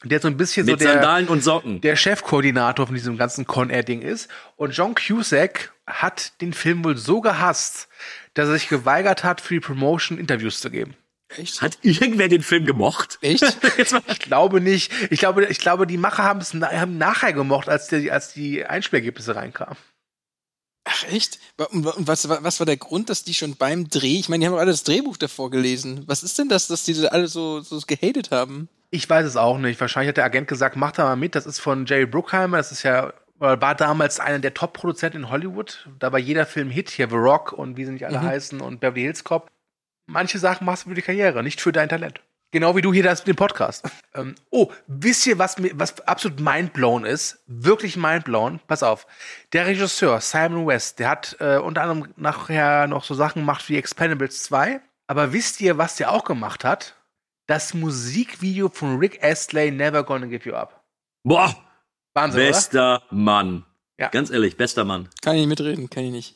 der 0.04 0.20
so 0.20 0.28
ein 0.28 0.36
bisschen 0.36 0.66
Mit 0.66 0.80
so 0.80 0.86
der, 0.86 0.96
Sandalen 0.96 1.28
und 1.30 1.42
Socken. 1.44 1.80
der 1.82 1.96
Chefkoordinator 1.96 2.88
von 2.88 2.96
diesem 2.96 3.18
ganzen 3.18 3.46
Con 3.46 3.70
Air 3.70 3.84
Ding 3.84 4.02
ist. 4.02 4.28
Und 4.58 4.72
John 4.72 4.96
Cusack 4.96 5.72
hat 5.90 6.40
den 6.42 6.54
Film 6.54 6.84
wohl 6.86 6.98
so 6.98 7.22
gehasst, 7.22 7.88
dass 8.36 8.48
er 8.48 8.54
sich 8.54 8.70
geweigert 8.70 9.24
hat, 9.24 9.42
für 9.42 9.56
die 9.56 9.60
Promotion 9.60 10.18
Interviews 10.18 10.62
zu 10.62 10.70
geben. 10.70 10.96
Echt? 11.36 11.62
Hat 11.62 11.78
irgendwer 11.84 12.28
den 12.28 12.42
Film 12.42 12.66
gemocht? 12.66 13.20
Echt? 13.22 13.44
Jetzt 13.78 13.92
mal- 13.92 14.02
Ich 14.08 14.20
glaube 14.20 14.62
nicht. 14.62 14.92
Ich 15.12 15.20
glaube, 15.20 15.46
ich 15.46 15.60
glaube, 15.60 15.86
die 15.86 15.98
Macher 15.98 16.24
haben 16.24 16.40
es 16.40 16.54
haben 16.54 16.98
nachher 16.98 17.34
gemocht, 17.34 17.70
als 17.70 17.88
die, 17.88 18.12
als 18.12 18.34
die 18.34 18.66
Einspielergebnisse 18.66 19.36
reinkamen. 19.36 19.78
Ach, 20.86 21.04
echt? 21.12 21.38
Und 21.70 21.86
wa- 21.86 21.92
und 21.92 22.08
was, 22.08 22.28
wa- 22.30 22.40
was 22.42 22.60
war 22.60 22.66
der 22.66 22.78
Grund, 22.78 23.10
dass 23.10 23.24
die 23.24 23.36
schon 23.36 23.56
beim 23.58 23.90
Dreh, 23.90 24.18
ich 24.20 24.28
meine, 24.30 24.42
die 24.42 24.48
haben 24.48 24.54
doch 24.54 24.60
alle 24.60 24.72
das 24.72 24.84
Drehbuch 24.84 25.18
davor 25.18 25.52
gelesen. 25.52 26.04
Was 26.08 26.24
ist 26.24 26.40
denn 26.40 26.50
das, 26.50 26.66
dass 26.68 26.84
die 26.84 27.08
alle 27.08 27.28
so, 27.28 27.62
so 27.62 27.80
gehatet 27.86 28.32
haben? 28.32 28.70
Ich 28.90 29.08
weiß 29.08 29.26
es 29.28 29.36
auch 29.38 29.60
nicht. 29.60 29.80
Wahrscheinlich 29.80 30.10
hat 30.10 30.18
der 30.18 30.26
Agent 30.26 30.48
gesagt, 30.48 30.76
mach 30.78 30.94
da 30.94 31.04
mal 31.04 31.16
mit. 31.16 31.36
Das 31.36 31.46
ist 31.46 31.60
von 31.60 31.86
Jerry 31.86 32.08
Bruckheimer. 32.08 32.58
Das 32.58 32.72
ist 32.72 32.82
ja, 32.82 33.14
war 33.40 33.76
damals 33.76 34.20
einer 34.20 34.40
der 34.40 34.54
Top-Produzenten 34.54 35.18
in 35.18 35.30
Hollywood. 35.30 35.90
Da 36.00 36.12
war 36.12 36.20
jeder 36.20 36.46
Film 36.46 36.70
Hit. 36.70 36.90
Hier 36.90 37.10
The 37.10 37.16
Rock 37.16 37.54
und 37.54 37.78
wie 37.78 37.86
sie 37.86 37.92
nicht 37.92 38.06
alle 38.06 38.22
heißen 38.22 38.62
und 38.62 38.80
Beverly 38.80 39.02
Hills 39.02 39.24
Cop. 39.24 39.50
Manche 40.08 40.40
Sachen 40.40 40.66
machst 40.66 40.86
du 40.86 40.90
für 40.90 40.96
die 40.96 41.02
Karriere, 41.02 41.44
nicht 41.44 41.62
für 41.62 41.72
dein 41.72 41.88
Talent. 41.90 42.22
Genau 42.52 42.76
wie 42.76 42.82
du 42.82 42.92
hier 42.92 43.04
das 43.04 43.20
mit 43.20 43.28
dem 43.28 43.36
Podcast. 43.36 43.88
Ähm, 44.16 44.34
oh, 44.50 44.72
wisst 44.88 45.28
ihr, 45.28 45.38
was 45.38 45.60
mir, 45.60 45.70
was 45.76 46.02
absolut 46.02 46.40
mindblown 46.40 47.06
ist? 47.06 47.44
Wirklich 47.46 47.96
mindblown. 47.96 48.60
Pass 48.66 48.82
auf. 48.82 49.06
Der 49.54 49.68
Regisseur 49.68 50.20
Simon 50.20 50.66
West, 50.66 50.98
der 50.98 51.10
hat 51.10 51.38
äh, 51.40 51.58
unter 51.58 51.84
anderem 51.84 52.12
nachher 52.18 52.88
noch 52.88 53.04
so 53.04 53.14
Sachen 53.14 53.44
gemacht 53.44 53.70
wie 53.70 53.78
Expendables 53.78 54.42
2. 54.46 54.82
Aber 55.06 55.32
wisst 55.32 55.62
ihr, 55.62 55.78
was 55.78 55.96
der 55.98 56.12
auch 56.12 56.24
gemacht 56.24 56.64
hat? 56.66 56.96
Das 57.46 57.76
Musikvideo 57.76 58.70
von 58.70 58.98
Rick 58.98 59.24
Astley, 59.24 59.70
Never 59.70 60.04
Gonna 60.04 60.26
Give 60.26 60.50
You 60.50 60.56
Up. 60.56 60.84
Boah, 61.24 61.56
Wahnsinn, 62.14 62.48
bester 62.48 63.04
Mann. 63.12 63.66
Ja. 63.98 64.10
Ganz 64.10 64.30
ehrlich, 64.30 64.58
bester 64.58 64.86
Mann. 64.86 65.10
Kann 65.22 65.36
ich 65.36 65.42
nicht 65.42 65.50
mitreden, 65.50 65.90
kann 65.90 66.06
ich 66.06 66.12
nicht. 66.12 66.36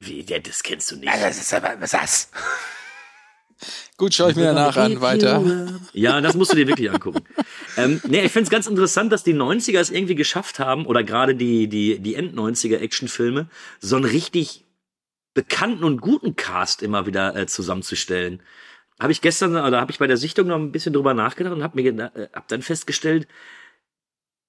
Wie, 0.00 0.24
der, 0.24 0.40
das 0.40 0.62
kennst 0.62 0.90
du 0.90 0.96
nicht. 0.96 1.08
oder? 1.08 1.18
Ja, 1.18 1.28
das 1.28 1.38
ist 1.38 1.54
aber, 1.54 1.80
was 1.80 1.92
ist 1.92 2.02
das? 2.02 2.30
Gut, 3.96 4.14
schaue 4.14 4.32
ich 4.32 4.36
mir 4.36 4.46
danach 4.46 4.76
an, 4.76 5.00
weiter. 5.00 5.80
Ja, 5.92 6.20
das 6.20 6.34
musst 6.34 6.52
du 6.52 6.56
dir 6.56 6.66
wirklich 6.66 6.90
angucken. 6.90 7.24
ähm, 7.76 8.00
nee, 8.08 8.24
ich 8.24 8.32
finde 8.32 8.44
es 8.44 8.50
ganz 8.50 8.66
interessant, 8.66 9.12
dass 9.12 9.22
die 9.22 9.34
90er 9.34 9.78
es 9.78 9.90
irgendwie 9.90 10.16
geschafft 10.16 10.58
haben, 10.58 10.86
oder 10.86 11.04
gerade 11.04 11.36
die, 11.36 11.68
die, 11.68 12.00
die 12.00 12.16
End-90er 12.16 12.78
Actionfilme, 12.78 13.46
so 13.80 13.94
einen 13.94 14.04
richtig 14.04 14.64
bekannten 15.34 15.84
und 15.84 16.00
guten 16.00 16.34
Cast 16.34 16.82
immer 16.82 17.06
wieder 17.06 17.36
äh, 17.36 17.46
zusammenzustellen. 17.46 18.42
Habe 18.98 19.12
ich 19.12 19.20
gestern, 19.20 19.56
oder 19.56 19.80
habe 19.80 19.92
ich 19.92 19.98
bei 19.98 20.08
der 20.08 20.16
Sichtung 20.16 20.48
noch 20.48 20.56
ein 20.56 20.72
bisschen 20.72 20.92
drüber 20.92 21.14
nachgedacht 21.14 21.54
und 21.54 21.62
habe 21.62 21.80
mir 21.80 22.12
äh, 22.14 22.28
hab 22.32 22.48
dann 22.48 22.62
festgestellt, 22.62 23.28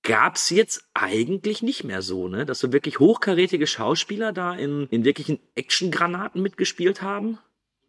gab's 0.04 0.50
jetzt 0.50 0.86
eigentlich 0.94 1.64
nicht 1.64 1.84
mehr 1.84 2.02
so, 2.02 2.28
ne? 2.28 2.46
Dass 2.46 2.60
so 2.60 2.72
wirklich 2.72 3.00
hochkarätige 3.00 3.68
Schauspieler 3.68 4.34
da 4.34 4.54
in, 4.54 4.88
in 4.90 5.04
wirklichen 5.06 5.40
Actiongranaten 5.56 6.42
mitgespielt 6.42 7.02
haben. 7.02 7.40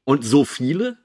Und 0.05 0.25
so 0.25 0.45
viele. 0.45 0.97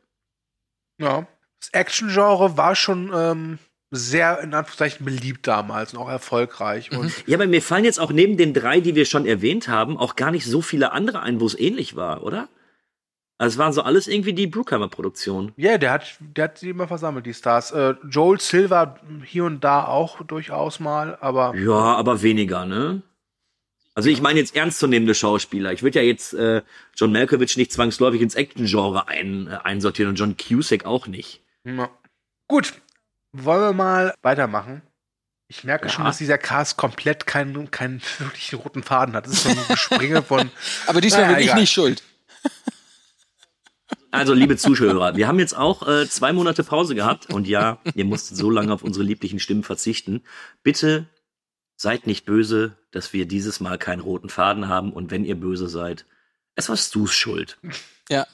Ja. 1.00 1.28
Das 1.60 1.70
Action-Genre 1.74 2.58
war 2.58 2.76
schon 2.76 3.12
ähm, 3.14 3.60
sehr, 3.92 4.40
in 4.42 4.54
Anführungszeichen, 4.54 5.06
beliebt 5.06 5.48
damals 5.48 5.94
und 5.94 6.00
auch 6.00 6.10
erfolgreich. 6.10 6.92
Und 6.92 7.12
Ja, 7.28 7.38
aber 7.38 7.48
mir 7.48 7.62
fallen 7.62 7.86
jetzt 7.86 8.00
auch 8.00 8.12
neben 8.12 8.38
den 8.38 8.54
drei, 8.54 8.80
die 8.80 8.96
wir 8.96 9.06
schon 9.06 9.26
erwähnt 9.26 9.68
haben, 9.68 9.98
auch 9.98 10.16
gar 10.16 10.32
nicht 10.32 10.46
so 10.46 10.62
viele 10.62 10.92
andere 10.92 11.22
ein, 11.22 11.42
wo 11.42 11.46
es 11.46 11.58
ähnlich 11.58 11.96
war, 11.96 12.24
oder? 12.24 12.48
Also 13.40 13.56
es 13.56 13.58
waren 13.58 13.74
so 13.74 13.82
alles 13.82 14.08
irgendwie 14.08 14.34
die 14.34 14.48
Bruckheimer-Produktionen. 14.48 15.54
ja, 15.56 15.78
der 15.78 15.92
hat, 15.92 16.18
der 16.20 16.44
hat 16.44 16.58
sie 16.60 16.70
immer 16.70 16.88
versammelt, 16.88 17.26
die 17.26 17.34
Stars. 17.34 17.72
Äh, 17.72 17.96
Joel 18.10 18.40
Silver 18.40 19.00
hier 19.24 19.46
und 19.46 19.64
da 19.64 19.86
auch 19.86 20.22
durchaus 20.24 20.80
mal, 20.80 21.18
aber 21.22 21.56
Ja, 21.56 21.96
aber 21.96 22.22
weniger, 22.22 22.66
ne? 22.66 23.02
Also 23.96 24.10
ich 24.10 24.22
meine 24.22 24.40
jetzt 24.40 24.56
ernstzunehmende 24.56 25.16
Schauspieler. 25.16 25.74
Ich 25.74 25.84
würde 25.84 26.00
ja 26.00 26.06
jetzt 26.06 26.34
äh, 26.34 26.62
John 26.96 27.12
Malkovich 27.12 27.58
nicht 27.58 27.72
zwangsläufig 27.74 28.22
ins 28.22 28.36
Action-Genre 28.36 29.08
ein, 29.08 29.48
äh, 29.48 29.58
einsortieren 29.64 30.10
und 30.12 30.16
John 30.16 30.36
Cusack 30.38 30.86
auch 30.86 31.08
nicht. 31.08 31.42
ja. 31.66 31.90
gut. 32.48 32.74
Wollen 33.32 33.62
wir 33.62 33.74
mal 33.74 34.14
weitermachen? 34.24 34.82
Ich 35.48 35.64
merke 35.64 35.86
Ja. 35.86 35.92
schon, 35.94 36.04
dass 36.06 36.18
dieser 36.18 36.38
Cast 36.40 36.78
komplett 36.78 37.26
keinen, 37.28 37.70
keinen 37.72 38.02
wirklichen 38.18 38.58
roten 38.60 38.82
Faden 38.84 39.16
hat. 39.16 39.26
Das 39.28 39.34
ist 39.34 39.44
so 39.44 39.50
ein 39.50 39.58
Gespringe 39.68 40.24
von. 40.24 40.50
Aber 40.88 41.00
diesmal 41.00 41.22
Naja, 41.22 41.34
bin 41.36 41.40
ich 41.44 41.50
egal. 41.50 41.60
nicht 41.62 41.72
schuld. 41.72 42.04
Also, 44.12 44.34
liebe 44.34 44.58
Zuschauer, 44.58 45.16
wir 45.16 45.28
haben 45.28 45.40
jetzt 45.40 45.56
auch 45.56 45.88
äh, 45.88 46.08
zwei 46.10 46.34
Monate 46.34 46.64
Pause 46.64 46.96
gehabt 46.96 47.32
und 47.32 47.48
ja, 47.48 47.78
ihr 47.94 48.06
musstet 48.06 48.38
so 48.38 48.50
lange 48.50 48.74
auf 48.74 48.84
unsere 48.84 49.06
lieblichen 49.06 49.40
Stimmen 49.40 49.64
verzichten. 49.64 50.24
Bitte 50.64 51.06
seid 51.76 52.08
nicht 52.08 52.26
böse, 52.26 52.76
dass 52.92 53.14
wir 53.14 53.26
dieses 53.28 53.60
Mal 53.60 53.78
keinen 53.78 54.00
roten 54.02 54.30
Faden 54.30 54.68
haben 54.68 54.92
und 54.94 55.12
wenn 55.12 55.26
ihr 55.26 55.36
böse 55.40 55.70
seid, 55.70 56.06
es 56.56 56.70
warst 56.70 56.94
du's 56.96 57.14
schuld. 57.14 57.58
Ja. 58.10 58.26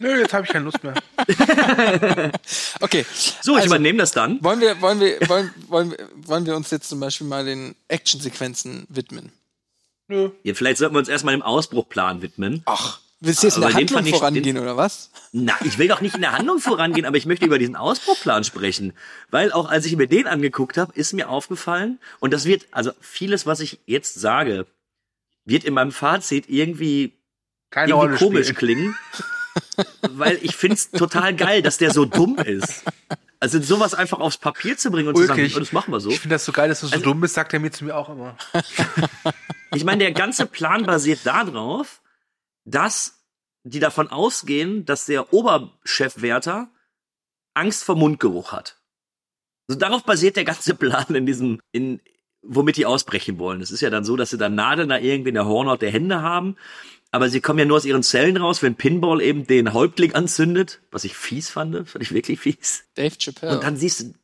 Nö, 0.00 0.18
jetzt 0.18 0.34
habe 0.34 0.44
ich 0.44 0.50
keine 0.52 0.64
Lust 0.64 0.82
mehr. 0.82 0.94
Okay. 2.80 3.06
So, 3.40 3.52
ich 3.52 3.62
Also- 3.62 3.66
übernehme 3.68 3.98
das 3.98 4.10
dann. 4.12 4.42
Wollen 4.42 4.60
wir, 4.60 4.80
wollen 4.80 5.00
wir, 5.00 5.18
wollen, 5.28 5.50
wollen, 5.68 5.90
wir- 5.92 6.08
wollen 6.16 6.46
wir 6.46 6.56
uns 6.56 6.70
jetzt 6.70 6.88
zum 6.88 7.00
Beispiel 7.00 7.26
mal 7.26 7.44
den 7.44 7.74
Actionsequenzen 7.88 8.86
widmen? 8.88 9.32
Nö. 10.08 10.30
Ja, 10.42 10.52
vielleicht 10.54 10.78
sollten 10.78 10.94
wir 10.94 10.98
uns 10.98 11.08
erstmal 11.08 11.34
dem 11.34 11.42
Ausbruchplan 11.42 12.20
widmen. 12.20 12.62
Ach, 12.66 12.98
willst 13.24 13.42
du 13.42 13.46
jetzt 13.46 13.56
in 13.56 13.62
Aber 13.62 13.72
der 13.72 13.80
Handlung 13.80 14.04
ich- 14.06 14.10
vorangehen 14.14 14.58
oder 14.58 14.76
was? 14.76 15.10
Na, 15.32 15.54
ich 15.64 15.78
will 15.78 15.88
doch 15.88 16.00
nicht 16.00 16.14
in 16.14 16.20
der 16.20 16.32
Handlung 16.32 16.58
vorangehen, 16.60 17.06
aber 17.06 17.16
ich 17.16 17.26
möchte 17.26 17.44
über 17.46 17.58
diesen 17.58 17.76
Ausbruchplan 17.76 18.44
sprechen. 18.44 18.92
Weil 19.30 19.52
auch 19.52 19.68
als 19.68 19.86
ich 19.86 19.96
mir 19.96 20.06
den 20.06 20.26
angeguckt 20.26 20.76
habe, 20.76 20.92
ist 20.94 21.12
mir 21.12 21.28
aufgefallen, 21.28 21.98
und 22.20 22.32
das 22.32 22.44
wird, 22.44 22.66
also 22.70 22.92
vieles, 23.00 23.46
was 23.46 23.60
ich 23.60 23.80
jetzt 23.86 24.14
sage, 24.14 24.66
wird 25.44 25.64
in 25.64 25.74
meinem 25.74 25.92
Fazit 25.92 26.44
irgendwie, 26.48 27.12
Keine 27.70 27.92
irgendwie 27.92 28.06
Rolle 28.06 28.16
komisch 28.18 28.48
spielen. 28.48 28.56
klingen. 28.58 28.98
weil 30.10 30.38
ich 30.42 30.56
find's 30.56 30.90
total 30.90 31.34
geil, 31.34 31.62
dass 31.62 31.78
der 31.78 31.92
so 31.92 32.04
dumm 32.04 32.38
ist. 32.38 32.82
Also 33.40 33.60
sowas 33.60 33.94
einfach 33.94 34.20
aufs 34.20 34.38
Papier 34.38 34.76
zu 34.76 34.90
bringen 34.90 35.08
und 35.08 35.16
zu 35.16 35.26
sagen, 35.26 35.40
Ulkig. 35.40 35.56
oh, 35.56 35.60
das 35.60 35.72
machen 35.72 35.92
wir 35.92 36.00
so. 36.00 36.10
Ich 36.10 36.18
finde 36.20 36.34
das 36.36 36.44
so 36.44 36.52
geil, 36.52 36.68
dass 36.68 36.80
du 36.80 36.86
so 36.86 36.92
Also- 36.94 37.04
dumm 37.04 37.20
bist, 37.20 37.34
sagt 37.34 37.52
er 37.52 37.60
mir 37.60 37.70
zu 37.70 37.84
mir 37.84 37.94
auch 37.96 38.08
immer. 38.08 38.36
Ich 39.74 39.84
meine, 39.84 39.98
der 39.98 40.12
ganze 40.12 40.46
Plan 40.46 40.84
basiert 40.84 41.20
darauf, 41.24 42.00
dass 42.64 43.24
die 43.64 43.80
davon 43.80 44.08
ausgehen, 44.08 44.84
dass 44.84 45.06
der 45.06 45.32
Oberchefwärter 45.32 46.70
Angst 47.54 47.84
vor 47.84 47.96
Mundgeruch 47.96 48.52
hat. 48.52 48.80
Also 49.68 49.78
darauf 49.78 50.04
basiert 50.04 50.36
der 50.36 50.44
ganze 50.44 50.74
Plan 50.76 51.14
in 51.14 51.26
diesem, 51.26 51.60
in, 51.72 52.00
womit 52.42 52.76
die 52.76 52.86
ausbrechen 52.86 53.38
wollen. 53.38 53.60
Es 53.60 53.70
ist 53.70 53.80
ja 53.80 53.90
dann 53.90 54.04
so, 54.04 54.16
dass 54.16 54.30
sie 54.30 54.38
dann 54.38 54.54
Nadeln 54.54 54.88
da 54.88 54.98
irgendwie 54.98 55.30
in 55.30 55.34
der 55.34 55.46
Hornhaut 55.46 55.82
der 55.82 55.90
Hände 55.90 56.20
haben, 56.20 56.56
aber 57.10 57.28
sie 57.28 57.40
kommen 57.40 57.60
ja 57.60 57.64
nur 57.64 57.76
aus 57.76 57.84
ihren 57.84 58.02
Zellen 58.02 58.36
raus, 58.36 58.62
wenn 58.62 58.74
Pinball 58.74 59.22
eben 59.22 59.46
den 59.46 59.72
Häuptling 59.72 60.14
anzündet, 60.14 60.80
was 60.90 61.04
ich 61.04 61.14
fies 61.14 61.48
fand, 61.48 61.88
fand 61.88 62.02
ich 62.02 62.12
wirklich 62.12 62.40
fies. 62.40 62.84
Dave 62.94 63.16
Chappelle. 63.16 63.54
Und 63.54 63.62
dann 63.62 63.76
siehst 63.76 64.00
du, 64.00 64.14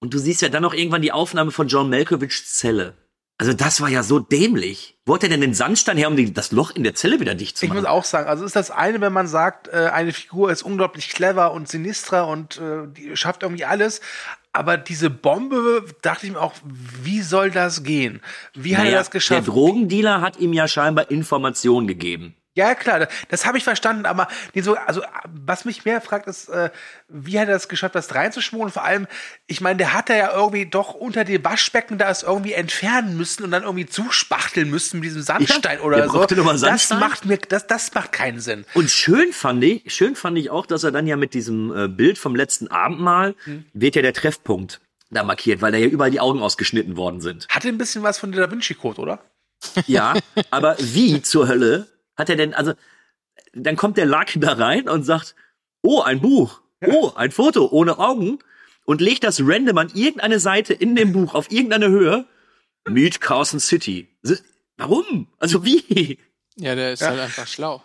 und 0.00 0.14
du 0.14 0.18
siehst 0.18 0.42
ja 0.42 0.48
dann 0.48 0.62
noch 0.62 0.74
irgendwann 0.74 1.02
die 1.02 1.12
Aufnahme 1.12 1.50
von 1.50 1.68
John 1.68 1.90
Malkovichs 1.90 2.54
Zelle. 2.54 2.96
Also 3.40 3.52
das 3.52 3.80
war 3.80 3.88
ja 3.88 4.02
so 4.02 4.18
dämlich. 4.18 4.96
Wo 5.06 5.14
hat 5.14 5.22
er 5.22 5.28
denn 5.28 5.40
den 5.40 5.54
Sandstein 5.54 5.96
her, 5.96 6.08
um 6.08 6.34
das 6.34 6.50
Loch 6.50 6.72
in 6.72 6.82
der 6.82 6.94
Zelle 6.96 7.20
wieder 7.20 7.36
dicht 7.36 7.56
zu 7.56 7.64
Ich 7.64 7.68
machen? 7.68 7.78
muss 7.82 7.88
auch 7.88 8.04
sagen, 8.04 8.28
also 8.28 8.44
ist 8.44 8.56
das 8.56 8.72
eine, 8.72 9.00
wenn 9.00 9.12
man 9.12 9.28
sagt, 9.28 9.68
äh, 9.68 9.90
eine 9.92 10.12
Figur 10.12 10.50
ist 10.50 10.62
unglaublich 10.62 11.10
clever 11.10 11.52
und 11.52 11.68
sinistra 11.68 12.22
und 12.22 12.58
äh, 12.58 12.88
die 12.88 13.16
schafft 13.16 13.44
irgendwie 13.44 13.64
alles. 13.64 14.00
Aber 14.52 14.76
diese 14.76 15.08
Bombe, 15.08 15.84
dachte 16.02 16.26
ich 16.26 16.32
mir 16.32 16.40
auch, 16.40 16.54
wie 16.64 17.22
soll 17.22 17.52
das 17.52 17.84
gehen? 17.84 18.20
Wie 18.54 18.76
hat 18.76 18.84
er 18.84 18.90
Naja, 18.90 18.98
das 18.98 19.10
geschafft? 19.12 19.46
Der 19.46 19.52
Drogendealer 19.54 20.20
hat 20.20 20.38
ihm 20.40 20.52
ja 20.52 20.66
scheinbar 20.66 21.08
Informationen 21.10 21.86
gegeben. 21.86 22.34
Ja, 22.58 22.74
klar, 22.74 22.98
das, 22.98 23.08
das 23.28 23.46
habe 23.46 23.56
ich 23.56 23.62
verstanden, 23.62 24.04
aber 24.04 24.26
so, 24.56 24.74
also 24.74 25.00
was 25.24 25.64
mich 25.64 25.84
mehr 25.84 26.00
fragt, 26.00 26.26
ist, 26.26 26.48
äh, 26.48 26.70
wie 27.08 27.38
hat 27.38 27.46
er 27.46 27.54
das 27.54 27.68
geschafft, 27.68 27.94
das 27.94 28.12
reinzuschmuggeln? 28.16 28.72
Vor 28.72 28.82
allem, 28.82 29.06
ich 29.46 29.60
meine, 29.60 29.76
der 29.76 29.92
hat 29.92 30.10
er 30.10 30.16
ja 30.16 30.32
irgendwie 30.34 30.66
doch 30.66 30.92
unter 30.94 31.22
dem 31.24 31.44
Waschbecken 31.44 31.98
da 31.98 32.10
es 32.10 32.24
irgendwie 32.24 32.54
entfernen 32.54 33.16
müssen 33.16 33.44
und 33.44 33.52
dann 33.52 33.62
irgendwie 33.62 33.86
zuspachteln 33.86 34.68
müssen 34.68 34.98
mit 34.98 35.04
diesem 35.08 35.22
Sandstein 35.22 35.78
Ja, 35.78 35.84
oder 35.84 35.98
der 35.98 36.08
so. 36.08 36.18
mal 36.42 36.52
das 36.52 36.60
Sandstein. 36.62 36.98
macht 36.98 37.24
mir, 37.26 37.38
das, 37.38 37.68
das 37.68 37.94
macht 37.94 38.10
keinen 38.10 38.40
Sinn. 38.40 38.64
Und 38.74 38.90
schön 38.90 39.32
fand 39.32 39.62
ich, 39.62 39.94
schön 39.94 40.16
fand 40.16 40.36
ich 40.36 40.50
auch, 40.50 40.66
dass 40.66 40.82
er 40.82 40.90
dann 40.90 41.06
ja 41.06 41.16
mit 41.16 41.34
diesem 41.34 41.72
äh, 41.76 41.86
Bild 41.86 42.18
vom 42.18 42.34
letzten 42.34 42.66
Abendmahl 42.68 43.36
Hm. 43.44 43.64
wird 43.72 43.94
ja 43.94 44.02
der 44.02 44.14
Treffpunkt 44.14 44.80
da 45.10 45.22
markiert, 45.22 45.62
weil 45.62 45.70
da 45.70 45.78
ja 45.78 45.86
überall 45.86 46.10
die 46.10 46.18
Augen 46.20 46.42
ausgeschnitten 46.42 46.96
worden 46.96 47.20
sind. 47.20 47.46
Hatte 47.50 47.68
ein 47.68 47.78
bisschen 47.78 48.02
was 48.02 48.18
von 48.18 48.32
der 48.32 48.44
Da 48.46 48.50
Vinci 48.50 48.74
Code, 48.74 49.00
oder? 49.00 49.20
Ja, 49.86 50.14
aber 50.50 50.76
wie 50.80 51.22
zur 51.22 51.46
Hölle 51.48 51.86
hat 52.18 52.28
er 52.28 52.36
denn, 52.36 52.52
also, 52.52 52.74
dann 53.54 53.76
kommt 53.76 53.96
der 53.96 54.06
Larkin 54.06 54.42
da 54.42 54.52
rein 54.52 54.88
und 54.88 55.04
sagt, 55.04 55.34
oh, 55.82 56.02
ein 56.02 56.20
Buch, 56.20 56.60
oh, 56.86 57.12
ein 57.14 57.30
Foto 57.30 57.68
ohne 57.70 57.98
Augen 57.98 58.40
und 58.84 59.00
legt 59.00 59.24
das 59.24 59.40
random 59.42 59.78
an 59.78 59.90
irgendeine 59.94 60.40
Seite 60.40 60.74
in 60.74 60.96
dem 60.96 61.12
Buch 61.12 61.34
auf 61.34 61.50
irgendeine 61.50 61.88
Höhe. 61.88 62.26
Meet 62.88 63.20
Carson 63.20 63.60
City. 63.60 64.08
Warum? 64.76 65.28
Also 65.38 65.64
wie? 65.64 66.18
Ja, 66.56 66.74
der 66.74 66.92
ist 66.92 67.00
Ja. 67.00 67.08
halt 67.08 67.20
einfach 67.20 67.46
schlau. 67.46 67.82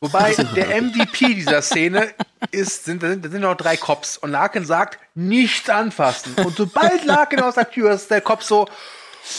Wobei 0.00 0.34
der 0.56 0.82
MVP 0.82 1.34
dieser 1.34 1.62
Szene 1.62 2.12
ist, 2.50 2.84
sind, 2.84 3.02
da 3.02 3.08
sind, 3.10 3.24
da 3.24 3.30
sind 3.30 3.40
noch 3.42 3.56
drei 3.56 3.76
Cops 3.76 4.18
und 4.18 4.30
Larkin 4.30 4.64
sagt, 4.64 4.98
nichts 5.14 5.70
anfassen. 5.70 6.34
Und 6.34 6.56
sobald 6.56 7.04
Larkin 7.04 7.40
aus 7.40 7.54
der 7.54 7.70
Tür 7.70 7.92
ist, 7.92 8.02
ist 8.02 8.10
der 8.10 8.20
Cop 8.20 8.42
so, 8.42 8.66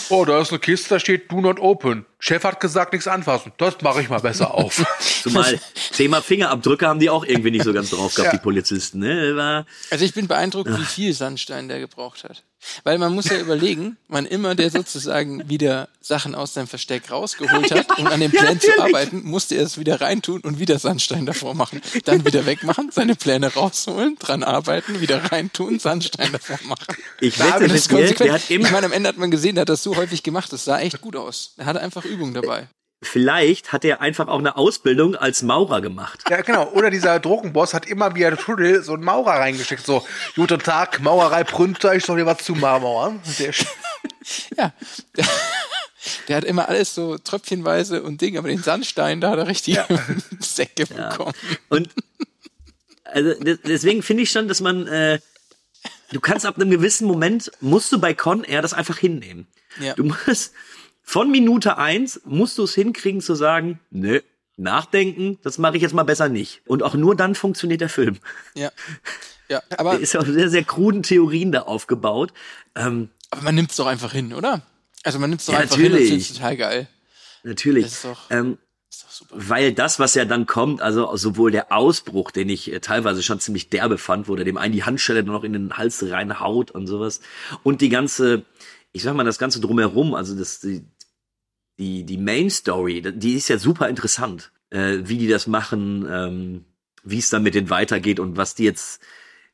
oh, 0.10 0.26
da 0.26 0.42
ist 0.42 0.52
eine 0.52 0.60
Kiste, 0.60 0.90
da 0.90 1.00
steht 1.00 1.32
Do 1.32 1.42
not 1.42 1.60
open. 1.60 2.06
Chef 2.28 2.44
hat 2.44 2.60
gesagt, 2.60 2.92
nichts 2.92 3.08
anfassen. 3.08 3.52
Das 3.58 3.76
mache 3.82 4.02
ich 4.02 4.10
mal 4.10 4.20
besser 4.20 4.52
auf. 4.56 4.84
Zumal 5.22 5.60
Thema 5.96 6.24
Fingerabdrücke 6.24 6.88
haben 6.88 7.00
die 7.00 7.12
auch 7.12 7.24
irgendwie 7.24 7.52
nicht 7.52 7.64
so 7.64 7.72
ganz 7.72 7.92
drauf 7.92 8.16
gehabt, 8.16 8.34
Ja. 8.34 8.40
die 8.40 8.42
Polizisten. 8.44 8.98
Ne? 8.98 9.36
War, 9.36 9.68
Also 9.92 10.06
ich 10.06 10.14
bin 10.16 10.28
beeindruckt, 10.28 10.76
wie 10.76 10.86
viel 10.86 11.14
Sandstein 11.14 11.68
der 11.68 11.80
gebraucht 11.80 12.24
hat. 12.24 12.42
Weil 12.84 12.98
man 12.98 13.14
muss 13.14 13.26
ja 13.30 13.38
überlegen, 13.38 13.96
wann 14.08 14.26
immer 14.26 14.56
der 14.56 14.72
sozusagen 14.72 15.48
wieder 15.48 15.88
Sachen 16.02 16.34
aus 16.34 16.56
seinem 16.56 16.66
Versteck 16.66 17.12
rausgeholt 17.12 17.70
hat, 17.72 18.00
um 18.00 18.08
an 18.08 18.20
dem 18.20 18.32
Ja, 18.34 18.42
Plan 18.42 18.60
zu 18.60 18.68
natürlich. 18.70 18.96
arbeiten, 18.96 19.22
musste 19.24 19.54
er 19.54 19.64
es 19.66 19.78
wieder 19.78 20.02
reintun 20.02 20.42
und 20.42 20.58
wieder 20.58 20.80
Sandstein 20.80 21.28
davor 21.28 21.54
machen. 21.54 21.80
Dann 22.06 22.26
wieder 22.26 22.48
wegmachen, 22.48 22.90
seine 22.92 23.14
Pläne 23.14 23.54
rausholen, 23.54 24.16
dran 24.18 24.42
arbeiten, 24.44 25.00
wieder 25.00 25.32
reintun, 25.32 25.78
Sandstein 25.78 26.32
davor 26.32 26.58
machen. 26.64 26.96
ich 27.22 27.38
wette 27.38 27.68
Das 27.68 27.88
dir, 27.88 27.96
konsequent. 27.98 28.20
der 28.22 28.34
hat 28.34 28.50
immer, 28.50 28.66
ich 28.66 28.72
meine, 28.72 28.88
am 28.88 28.94
Ende 28.94 29.10
hat 29.10 29.18
man 29.18 29.30
gesehen, 29.30 29.54
der 29.54 29.62
hat 29.62 29.70
das 29.70 29.84
so 29.84 29.96
häufig 29.96 30.24
gemacht, 30.24 30.52
das 30.52 30.66
sah 30.66 30.80
echt 30.80 31.02
gut 31.02 31.16
aus. 31.16 31.54
Er 31.58 31.68
hatte 31.68 31.82
einfach 31.82 32.04
Übung 32.16 32.34
dabei. 32.34 32.68
vielleicht 33.04 33.72
hat 33.74 33.86
er 33.86 34.02
einfach 34.02 34.28
auch 34.28 34.40
eine 34.40 34.56
Ausbildung 34.58 35.16
als 35.16 35.44
Maurer 35.44 35.82
gemacht. 35.82 36.24
Ja, 36.30 36.42
genau. 36.42 36.70
Oder 36.72 36.90
dieser 36.90 37.20
Drogenboss 37.20 37.74
hat 37.74 37.86
immer 37.86 38.16
wie 38.16 38.26
ein 38.26 38.38
Tunnel 38.38 38.82
so 38.84 38.94
einen 38.94 39.04
Maurer 39.04 39.34
reingeschickt. 39.40 39.86
So, 39.86 40.06
guten 40.36 40.60
Tag, 40.60 41.02
Maurerei 41.02 41.44
Prünter, 41.44 41.94
ich 41.96 42.04
soll 42.06 42.18
dir 42.18 42.26
was 42.26 42.40
zu 42.40 42.56
Mauern. 42.56 43.22
Der 43.40 43.54
Ja. 44.58 44.74
Der, 46.28 46.38
hat 46.38 46.44
immer 46.44 46.68
alles 46.70 46.94
so 46.96 47.18
tröpfchenweise 47.18 48.04
und 48.04 48.22
Ding, 48.22 48.38
aber 48.38 48.48
den 48.48 48.62
Sandstein, 48.62 49.22
da 49.22 49.32
hat 49.32 49.40
er 49.40 49.48
richtig 49.48 49.80
Säcke 50.40 50.86
bekommen. 50.86 51.34
Und 51.70 51.90
also 53.04 53.34
des- 53.40 53.60
deswegen 53.64 54.04
finde 54.04 54.24
ich 54.24 54.30
schon, 54.32 54.48
dass 54.48 54.62
man, 54.62 54.88
äh, 54.88 55.20
du 56.12 56.20
kannst 56.20 56.46
ab 56.46 56.56
einem 56.58 56.70
gewissen 56.70 57.08
Moment, 57.08 57.52
musst 57.60 57.92
du 57.92 58.00
bei 58.00 58.14
Con 58.14 58.44
Air 58.44 58.62
das 58.62 58.74
einfach 58.74 58.98
hinnehmen. 58.98 59.48
Ja. 59.80 59.94
Du 59.94 60.04
musst, 60.06 60.54
von 61.06 61.32
Minute 61.32 61.78
eins 61.78 62.20
musst 62.26 62.58
du 62.58 62.64
es 62.64 62.74
hinkriegen 62.76 63.22
zu 63.22 63.36
sagen, 63.36 63.80
nö, 63.92 64.20
nachdenken, 64.58 65.38
das 65.44 65.58
mache 65.58 65.76
ich 65.78 65.82
jetzt 65.82 65.94
mal 65.94 66.04
besser 66.04 66.30
nicht. 66.30 66.62
Und 66.66 66.84
auch 66.84 66.96
nur 66.96 67.16
dann 67.16 67.36
funktioniert 67.36 67.82
der 67.82 67.90
Film. 67.90 68.18
Ja. 68.56 68.72
Ja, 69.48 69.62
aber, 69.78 69.92
Der 69.92 70.00
ist 70.02 70.14
ja 70.14 70.20
auf 70.22 70.28
sehr, 70.28 70.50
sehr 70.50 70.64
kruden 70.64 71.04
Theorien 71.04 71.52
da 71.52 71.62
aufgebaut. 71.62 72.34
Ähm, 72.76 73.10
aber 73.30 73.44
man 73.44 73.56
nimmt 73.56 73.70
es 73.72 73.78
doch 73.78 73.86
einfach 73.88 74.12
hin, 74.12 74.34
oder? 74.34 74.62
Also 75.04 75.20
man 75.20 75.30
nimmt 75.30 75.42
es 75.42 75.46
doch 75.46 75.54
Ja, 75.54 75.60
einfach 75.60 75.76
hin 75.76 75.86
und 75.88 75.92
natürlich. 75.94 76.10
findet 76.26 76.36
total 76.38 76.58
geil. 76.58 76.88
natürlich. 77.44 77.84
Das 77.86 77.94
ist 77.94 78.06
doch- 78.06 78.32
ähm, 78.32 78.58
Ist 78.90 79.04
doch 79.04 79.12
super. 79.12 79.36
Weil 79.38 79.74
das, 79.74 80.00
was 80.00 80.16
ja 80.16 80.26
dann 80.26 80.48
kommt, 80.48 80.82
also 80.82 81.16
sowohl 81.16 81.52
der 81.52 81.72
Ausbruch, 81.72 82.32
den 82.32 82.50
ich 82.50 82.72
äh, 82.74 82.80
teilweise 82.80 83.22
schon 83.22 83.40
ziemlich 83.40 83.70
derbe 83.70 83.98
fand, 84.00 84.28
wo 84.30 84.36
der 84.36 84.46
dem 84.46 84.58
einen 84.58 84.74
die 84.74 84.84
Handschelle 84.84 85.22
noch 85.24 85.44
in 85.44 85.54
den 85.54 85.78
Hals 85.78 86.04
reinhaut 86.10 86.72
und 86.72 86.88
sowas, 86.88 87.20
und 87.62 87.82
die 87.82 87.90
ganze, 87.90 88.46
ich 88.94 89.04
sag 89.04 89.14
mal, 89.16 89.26
das 89.26 89.38
ganze 89.38 89.60
drumherum, 89.60 90.16
also 90.16 90.34
das, 90.36 90.60
die, 90.62 90.84
die, 91.80 92.04
die 92.04 92.18
Main 92.18 92.50
Story, 92.50 93.02
die 93.02 93.34
ist 93.34 93.50
ja 93.50 93.58
super 93.58 93.90
interessant, 93.90 94.52
äh, 94.70 95.00
wie 95.04 95.18
die 95.18 95.28
das 95.28 95.48
machen, 95.48 96.08
ähm, 96.10 96.66
wie 97.04 97.20
es 97.20 97.30
dann 97.30 97.44
mit 97.44 97.56
denen 97.56 97.70
weitergeht 97.70 98.20
und 98.20 98.38
was 98.38 98.56
die 98.56 98.64
jetzt, 98.64 99.02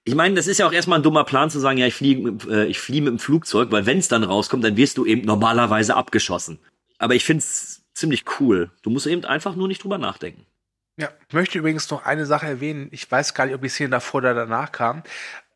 ich 0.04 0.16
meine, 0.16 0.36
das 0.36 0.48
ist 0.48 0.60
ja 0.60 0.68
auch 0.68 0.74
erstmal 0.74 1.00
ein 1.00 1.04
dummer 1.04 1.24
Plan 1.24 1.50
zu 1.50 1.60
sagen, 1.60 1.78
ja, 1.78 1.88
ich 1.88 1.96
fliege 1.96 2.38
äh, 2.50 2.66
ich 2.66 2.80
flieh 2.80 3.02
mit 3.02 3.10
dem 3.10 3.20
Flugzeug, 3.20 3.72
weil 3.72 3.86
wenn 3.86 3.98
es 3.98 4.08
dann 4.08 4.24
rauskommt, 4.24 4.64
dann 4.64 4.78
wirst 4.78 4.98
du 4.98 5.06
eben 5.06 5.26
normalerweise 5.26 5.96
abgeschossen. 5.96 6.60
Aber 6.98 7.16
ich 7.16 7.24
find's 7.24 7.84
ziemlich 7.94 8.26
cool. 8.40 8.72
Du 8.84 8.90
musst 8.90 9.08
eben 9.08 9.26
einfach 9.26 9.56
nur 9.56 9.68
nicht 9.68 9.84
drüber 9.84 9.98
nachdenken. 9.98 10.46
Ja, 10.98 11.10
ich 11.28 11.34
möchte 11.34 11.58
übrigens 11.58 11.90
noch 11.90 12.06
eine 12.06 12.26
Sache 12.26 12.46
erwähnen. 12.46 12.90
Ich 12.92 13.10
weiß 13.10 13.34
gar 13.34 13.46
nicht, 13.46 13.56
ob 13.56 13.62
die 13.62 13.70
Szene 13.70 13.90
davor 13.90 14.20
oder 14.20 14.34
danach 14.34 14.72
kam. 14.72 15.04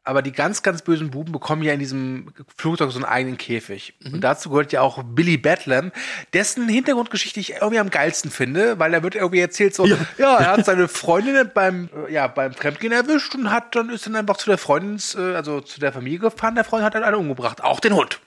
Aber 0.06 0.22
die 0.22 0.32
ganz, 0.32 0.62
ganz 0.62 0.84
bösen 0.84 1.10
Buben 1.10 1.32
bekommen 1.32 1.64
ja 1.64 1.74
in 1.74 1.80
diesem 1.80 2.32
Flugzeug 2.56 2.92
so 2.92 3.00
einen 3.00 3.06
eigenen 3.06 3.38
Käfig. 3.38 3.96
Und 4.06 4.22
dazu 4.22 4.52
gehört 4.52 4.72
ja 4.72 4.82
auch 4.82 5.02
Billy 5.04 5.38
Batlam, 5.38 5.92
dessen 6.34 6.70
Hintergrundgeschichte 6.70 7.40
ich 7.40 7.54
irgendwie 7.54 7.80
am 7.80 7.90
geilsten 7.90 8.30
finde, 8.30 8.78
weil 8.78 8.94
er 8.94 9.02
wird 9.02 9.16
irgendwie 9.16 9.40
erzählt 9.40 9.74
so, 9.74 9.88
ja, 10.18 10.38
er 10.38 10.52
hat 10.52 10.66
seine 10.66 10.88
Freundin 10.88 11.50
beim, 11.54 11.90
ja, 12.10 12.28
beim 12.28 12.54
Fremdgehen 12.54 12.94
erwischt 12.94 13.34
und 13.34 13.52
hat 13.52 13.76
dann 13.76 13.90
ist 13.90 14.06
dann 14.06 14.16
einfach 14.16 14.38
zu 14.38 14.50
der 14.50 14.60
Freundin, 14.60 15.00
äh, 15.18 15.36
also 15.36 15.60
zu 15.60 15.80
der 15.80 15.92
Familie 15.92 16.20
gefahren. 16.20 16.56
Der 16.56 16.64
Freund 16.64 16.84
hat 16.84 16.94
dann 16.94 17.04
alle 17.04 17.18
umgebracht, 17.18 17.64
auch 17.64 17.80
den 17.80 17.94
Hund. 17.94 18.20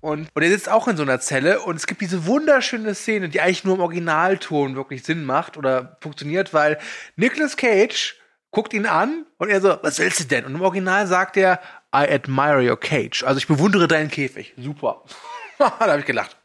Und, 0.00 0.28
und 0.34 0.42
er 0.42 0.48
sitzt 0.48 0.68
auch 0.68 0.88
in 0.88 0.96
so 0.96 1.04
einer 1.04 1.20
Zelle 1.20 1.60
und 1.60 1.76
es 1.76 1.86
gibt 1.86 2.00
diese 2.00 2.26
wunderschöne 2.26 2.92
Szene, 2.94 3.28
die 3.28 3.40
eigentlich 3.40 3.62
nur 3.62 3.76
im 3.76 3.80
Originalton 3.80 4.74
wirklich 4.74 5.04
Sinn 5.04 5.24
macht 5.24 5.56
oder 5.56 5.96
funktioniert, 6.00 6.52
weil 6.52 6.78
Nicolas 7.14 7.56
Cage 7.56 8.16
guckt 8.52 8.72
ihn 8.72 8.86
an 8.86 9.26
und 9.38 9.48
er 9.48 9.60
so, 9.60 9.76
was 9.82 9.98
willst 9.98 10.20
du 10.20 10.24
denn? 10.24 10.44
Und 10.44 10.54
im 10.54 10.60
Original 10.60 11.08
sagt 11.08 11.36
er, 11.36 11.60
I 11.94 12.06
admire 12.08 12.62
your 12.62 12.78
cage. 12.78 13.24
Also 13.24 13.38
ich 13.38 13.48
bewundere 13.48 13.88
deinen 13.88 14.08
Käfig. 14.10 14.54
Super. 14.56 15.02
da 15.58 15.78
habe 15.80 15.98
ich 15.98 16.06
gelacht. 16.06 16.36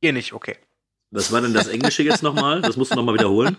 Ihr 0.00 0.14
nicht, 0.14 0.32
okay. 0.32 0.56
Was 1.10 1.30
war 1.30 1.42
denn 1.42 1.52
das 1.52 1.68
Englische 1.68 2.02
jetzt 2.02 2.22
nochmal? 2.22 2.62
Das 2.62 2.76
musst 2.76 2.92
du 2.92 2.96
nochmal 2.96 3.14
wiederholen. 3.14 3.56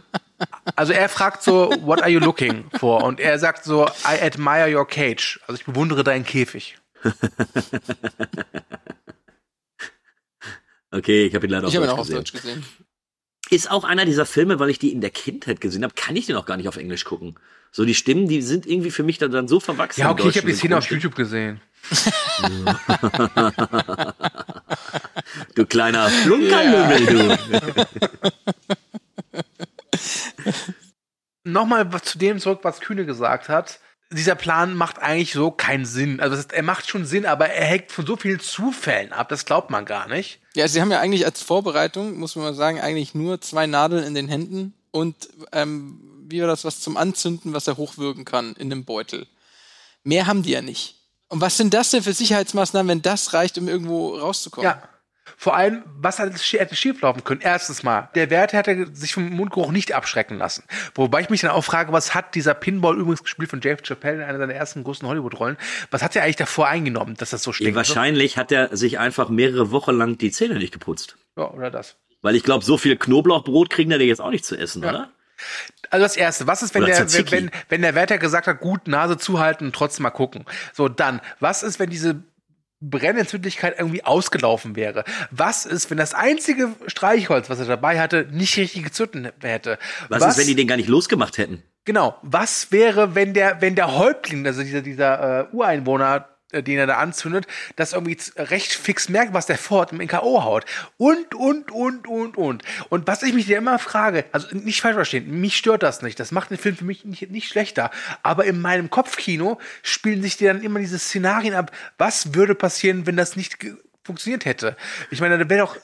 Also 0.76 0.92
er 0.92 1.08
fragt 1.08 1.44
so, 1.44 1.70
what 1.82 2.02
are 2.02 2.10
you 2.10 2.20
looking 2.20 2.66
for? 2.80 3.04
Und 3.04 3.20
er 3.20 3.40
sagt 3.40 3.64
so, 3.64 3.86
I 3.86 4.20
admire 4.22 4.76
your 4.76 4.86
cage. 4.86 5.40
Also 5.48 5.60
ich 5.60 5.66
bewundere 5.66 6.04
deinen 6.04 6.26
Käfig. 6.26 6.78
Okay, 10.92 11.26
ich 11.26 11.36
habe 11.36 11.46
ihn 11.46 11.52
leider 11.52 11.68
Ich 11.68 11.78
auf 11.78 11.84
habe 11.84 11.92
ihn 11.92 11.98
Deutsch 11.98 12.00
auch 12.00 12.00
auf. 12.00 12.10
Deutsch 12.10 12.32
gesehen. 12.32 12.66
Ist 13.50 13.70
auch 13.70 13.84
einer 13.84 14.06
dieser 14.06 14.26
Filme, 14.26 14.60
weil 14.60 14.70
ich 14.70 14.80
die 14.80 14.92
in 14.92 15.02
der 15.02 15.12
Kindheit 15.12 15.62
gesehen 15.62 15.84
habe, 15.84 15.94
kann 15.96 16.16
ich 16.16 16.26
den 16.26 16.36
auch 16.36 16.46
gar 16.46 16.58
nicht 16.58 16.68
auf 16.68 16.78
Englisch 16.78 17.06
gucken. 17.06 17.36
So 17.72 17.86
die 17.86 17.94
Stimmen, 17.94 18.28
die 18.28 18.42
sind 18.42 18.66
irgendwie 18.66 18.92
für 18.92 19.04
mich 19.04 19.18
dann, 19.18 19.32
dann 19.32 19.48
so 19.48 19.60
verwachsen. 19.60 20.02
Ja, 20.02 20.12
okay, 20.12 20.30
ich 20.30 20.38
habe 20.38 20.48
die 20.48 20.54
Szene 20.54 20.78
auf. 20.78 20.90
YouTube 20.90 21.16
gesehen. 21.16 21.62
Du 25.56 25.66
kleiner 25.66 26.10
Flunkerlümmel, 26.10 27.06
du. 27.06 27.86
nochmal 31.46 31.90
zu 32.02 32.18
dem 32.18 32.40
zurück, 32.40 32.60
was 32.64 32.82
Kühne 32.82 33.06
gesagt 33.06 33.50
hat. 33.50 33.80
Dieser 34.12 34.36
Plan 34.36 34.76
macht 34.76 35.00
eigentlich 35.00 35.34
so 35.34 35.52
keinen 35.52 35.86
Sinn. 35.86 36.20
Also 36.20 36.38
heißt, 36.38 36.54
er 36.54 36.64
macht 36.64 36.88
schon 36.88 37.06
Sinn, 37.06 37.26
aber 37.26 37.50
er 37.50 37.66
hängt 37.66 37.92
von 37.92 38.06
so 38.06 38.16
vielen 38.16 38.40
Zufällen 38.40 39.12
ab. 39.12 39.30
Das 39.30 39.46
glaubt 39.46 39.70
man 39.70 39.86
gar 39.86 40.08
nicht. 40.08 40.40
Ja, 40.56 40.68
sie 40.68 40.80
haben 40.80 40.92
ja 40.92 41.00
eigentlich 41.00 41.26
als 41.26 41.42
Vorbereitung, 41.42 42.18
muss 42.18 42.36
man 42.36 42.46
mal 42.46 42.54
sagen, 42.54 42.80
eigentlich 42.80 43.16
nur 43.16 43.42
zwei 43.42 43.68
Nadeln 43.68 44.04
in 44.04 44.14
den 44.14 44.28
Händen 44.28 44.74
und 44.92 45.30
ähm, 45.52 46.00
wie 46.28 46.40
war 46.42 46.48
das, 46.48 46.64
was 46.64 46.80
zum 46.80 46.98
Anzünden, 46.98 47.54
was 47.54 47.68
er 47.68 47.78
hochwirken 47.78 48.26
kann 48.26 48.54
in 48.54 48.70
dem 48.70 48.86
Beutel. 48.86 49.28
Mehr 50.04 50.28
haben 50.28 50.44
die 50.44 50.52
ja 50.52 50.62
nicht. 50.62 50.96
Und 51.28 51.42
was 51.42 51.58
sind 51.58 51.74
das 51.74 51.92
denn 51.92 52.04
für 52.04 52.14
Sicherheitsmaßnahmen, 52.14 52.90
wenn 52.90 53.02
das 53.02 53.34
reicht, 53.34 53.58
um 53.58 53.68
irgendwo 53.68 54.16
rauszukommen? 54.18 54.70
Ja. 54.70 54.84
Vor 55.38 55.56
allem, 55.56 55.84
was 55.98 56.20
hätte 56.20 56.38
schi- 56.38 56.60
hätte 56.60 56.76
schieflaufen 56.76 57.24
können? 57.24 57.42
Erstens 57.42 57.84
mal, 57.84 58.10
der 58.16 58.30
Wärter 58.30 58.58
hätte 58.58 58.88
sich 58.96 59.14
vom 59.14 59.28
Mundgeruch 59.30 59.72
nicht 59.72 59.94
abschrecken 59.94 60.38
lassen. 60.38 60.64
Wobei 60.94 61.22
ich 61.22 61.30
mich 61.30 61.42
dann 61.42 61.52
auch 61.52 61.64
frage, 61.64 61.92
was 61.92 62.14
hat 62.14 62.36
dieser 62.36 62.54
Pinball 62.54 62.96
übrigens 62.98 63.24
gespielt 63.24 63.50
von 63.50 63.60
Dave 63.60 63.82
Chappelle 63.82 64.18
in 64.18 64.24
einer 64.24 64.38
seiner 64.38 64.54
ersten 64.54 64.84
großen 64.84 65.08
Hollywood-Rollen? 65.08 65.58
Was 65.92 66.04
hat 66.04 66.16
er 66.16 66.24
eigentlich 66.24 66.36
davor 66.36 66.68
eingenommen, 66.68 67.16
dass 67.18 67.32
das 67.32 67.42
so 67.44 67.52
stinkt? 67.54 67.76
wahrscheinlich 67.76 68.38
hat 68.38 68.52
er 68.52 68.76
sich 68.78 69.00
einfach 69.00 69.30
mehrere 69.30 69.72
Wochen 69.72 69.92
lang 69.98 70.18
die 70.18 70.32
Zähne 70.32 70.56
nicht 70.56 70.74
geputzt. 70.74 71.18
Ja, 71.38 71.50
oder 71.50 71.72
das. 71.72 71.96
Weil 72.22 72.36
ich 72.36 72.44
glaube, 72.44 72.64
so 72.64 72.78
viel 72.78 72.96
Knoblauchbrot 72.96 73.70
kriegen 73.70 73.90
die 73.90 73.96
jetzt 74.06 74.22
auch 74.22 74.32
nicht 74.32 74.46
zu 74.46 74.56
essen, 74.56 74.84
Ja. 74.84 74.90
oder? 74.90 75.10
Also 75.90 76.04
das 76.06 76.16
Erste, 76.18 76.48
was 76.48 76.64
ist, 76.64 76.74
wenn 76.74 76.84
Oder 76.84 76.94
der, 76.94 77.08
Tzatziki. 77.08 77.32
wenn, 77.32 77.52
wenn 77.70 77.82
der 77.82 77.94
Wärter 77.94 78.18
gesagt 78.18 78.48
hat, 78.48 78.60
gut, 78.62 78.88
Nase 78.88 79.18
zuhalten 79.18 79.68
und 79.68 79.76
trotzdem 79.76 80.04
mal 80.04 80.10
gucken. 80.12 80.46
So, 80.74 80.88
dann, 80.88 81.20
was 81.40 81.62
ist, 81.62 81.78
wenn 81.80 81.90
diese 81.90 82.24
Brennentzündlichkeit 82.82 83.76
irgendwie 83.78 84.04
ausgelaufen 84.04 84.76
wäre? 84.76 85.04
Was 85.32 85.66
ist, 85.66 85.90
wenn 85.90 85.98
das 85.98 86.14
einzige 86.14 86.70
Streichholz, 86.88 87.50
was 87.50 87.60
er 87.60 87.66
dabei 87.66 88.00
hatte, 88.00 88.28
nicht 88.32 88.58
richtig 88.58 88.84
gezündet 88.84 89.36
hätte? 89.42 89.78
Was, 90.10 90.26
ist, 90.26 90.38
wenn 90.38 90.48
die 90.48 90.56
den 90.56 90.68
gar 90.68 90.78
nicht 90.78 90.90
losgemacht 90.90 91.38
hätten? 91.38 91.64
Genau. 91.86 92.18
Was 92.24 92.72
wäre, 92.72 93.16
wenn 93.16 93.34
der, 93.34 93.62
wenn 93.62 93.76
der 93.76 93.96
Häuptling, 93.96 94.46
also 94.46 94.64
dieser, 94.64 94.82
dieser 94.82 95.50
äh, 95.52 95.56
Ureinwohner, 95.56 96.35
den 96.64 96.78
er 96.78 96.88
da 96.88 96.98
anzündet, 96.98 97.48
das 97.76 97.94
irgendwie 97.94 98.18
recht 98.38 98.74
fix 98.74 99.10
merkt, 99.10 99.34
was 99.34 99.46
der 99.46 99.58
vorhat 99.58 99.92
im 99.92 100.06
K.O. 100.08 100.44
haut. 100.44 100.66
Und, 100.98 101.34
und, 101.36 101.72
und, 101.72 102.08
und, 102.08 102.38
und. 102.38 102.64
Und 102.90 103.08
was 103.08 103.24
ich 103.24 103.34
mich 103.34 103.46
dir 103.46 103.58
immer 103.58 103.80
frage, 103.80 104.26
also 104.32 104.48
nicht 104.56 104.82
falsch 104.82 104.96
verstehen, 104.96 105.40
mich 105.42 105.58
stört 105.58 105.84
das 105.84 106.02
nicht. 106.02 106.20
Das 106.20 106.32
macht 106.32 106.50
den 106.52 106.58
Film 106.58 106.76
für 106.78 106.86
mich 106.86 107.06
nicht, 107.06 107.30
nicht 107.32 107.48
schlechter. 107.48 107.92
Aber 108.24 108.46
in 108.46 108.62
meinem 108.62 108.90
Kopfkino 108.90 109.60
spielen 109.84 110.22
sich 110.22 110.38
dir 110.38 110.54
dann 110.54 110.64
immer 110.64 110.80
diese 110.80 111.00
Szenarien 111.00 111.54
ab. 111.54 111.72
Was 111.98 112.34
würde 112.34 112.56
passieren, 112.56 113.06
wenn 113.06 113.18
das 113.18 113.36
nicht 113.36 113.58
funktioniert 114.04 114.46
hätte? 114.46 114.76
Ich 115.12 115.22
meine, 115.22 115.38
da 115.38 115.50
wäre 115.50 115.66
doch, 115.66 115.78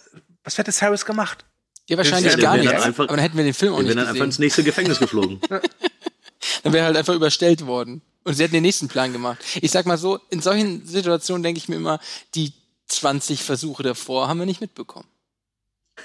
was 0.44 0.58
hätte 0.58 0.72
Cyrus 0.72 1.06
gemacht? 1.06 1.46
Ja, 1.88 1.98
wahrscheinlich 1.98 2.34
Ja, 2.34 2.40
gar 2.40 2.58
nicht. 2.58 2.72
einfach- 2.74 3.06
aber 3.06 3.16
dann 3.18 3.20
hätten 3.24 3.38
wir 3.38 3.44
den 3.44 3.54
Film 3.54 3.74
auch 3.74 3.78
Wir 3.80 3.84
nicht 3.86 3.96
werden 3.98 4.08
einfach 4.08 4.24
ins 4.24 4.36
gesehen. 4.36 4.43
nächste 4.45 4.64
Gefängnis 4.64 5.00
geflogen. 5.00 5.41
Dann 6.64 6.74
wäre 6.74 6.86
halt 6.86 6.98
einfach 6.98 7.14
überstellt 7.14 7.66
worden. 7.66 8.02
Und 8.24 8.36
sie 8.36 8.43
hätten 8.43 8.53
den 8.53 8.63
nächsten 8.63 8.88
Plan 8.88 9.13
gemacht. 9.13 9.39
Ich 9.61 9.72
sag 9.72 9.86
mal 9.86 9.97
so, 9.97 10.19
in 10.30 10.41
solchen 10.41 10.86
Situationen 10.86 11.43
denke 11.43 11.57
ich 11.57 11.69
mir 11.69 11.76
immer, 11.76 11.99
die 12.36 12.53
20 12.88 13.43
Versuche 13.43 13.84
davor 13.84 14.28
haben 14.28 14.39
wir 14.39 14.45
nicht 14.45 14.61
mitbekommen. 14.61 15.07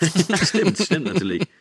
stimmt, 0.43 0.79
stimmt 0.79 1.07
natürlich. 1.07 1.43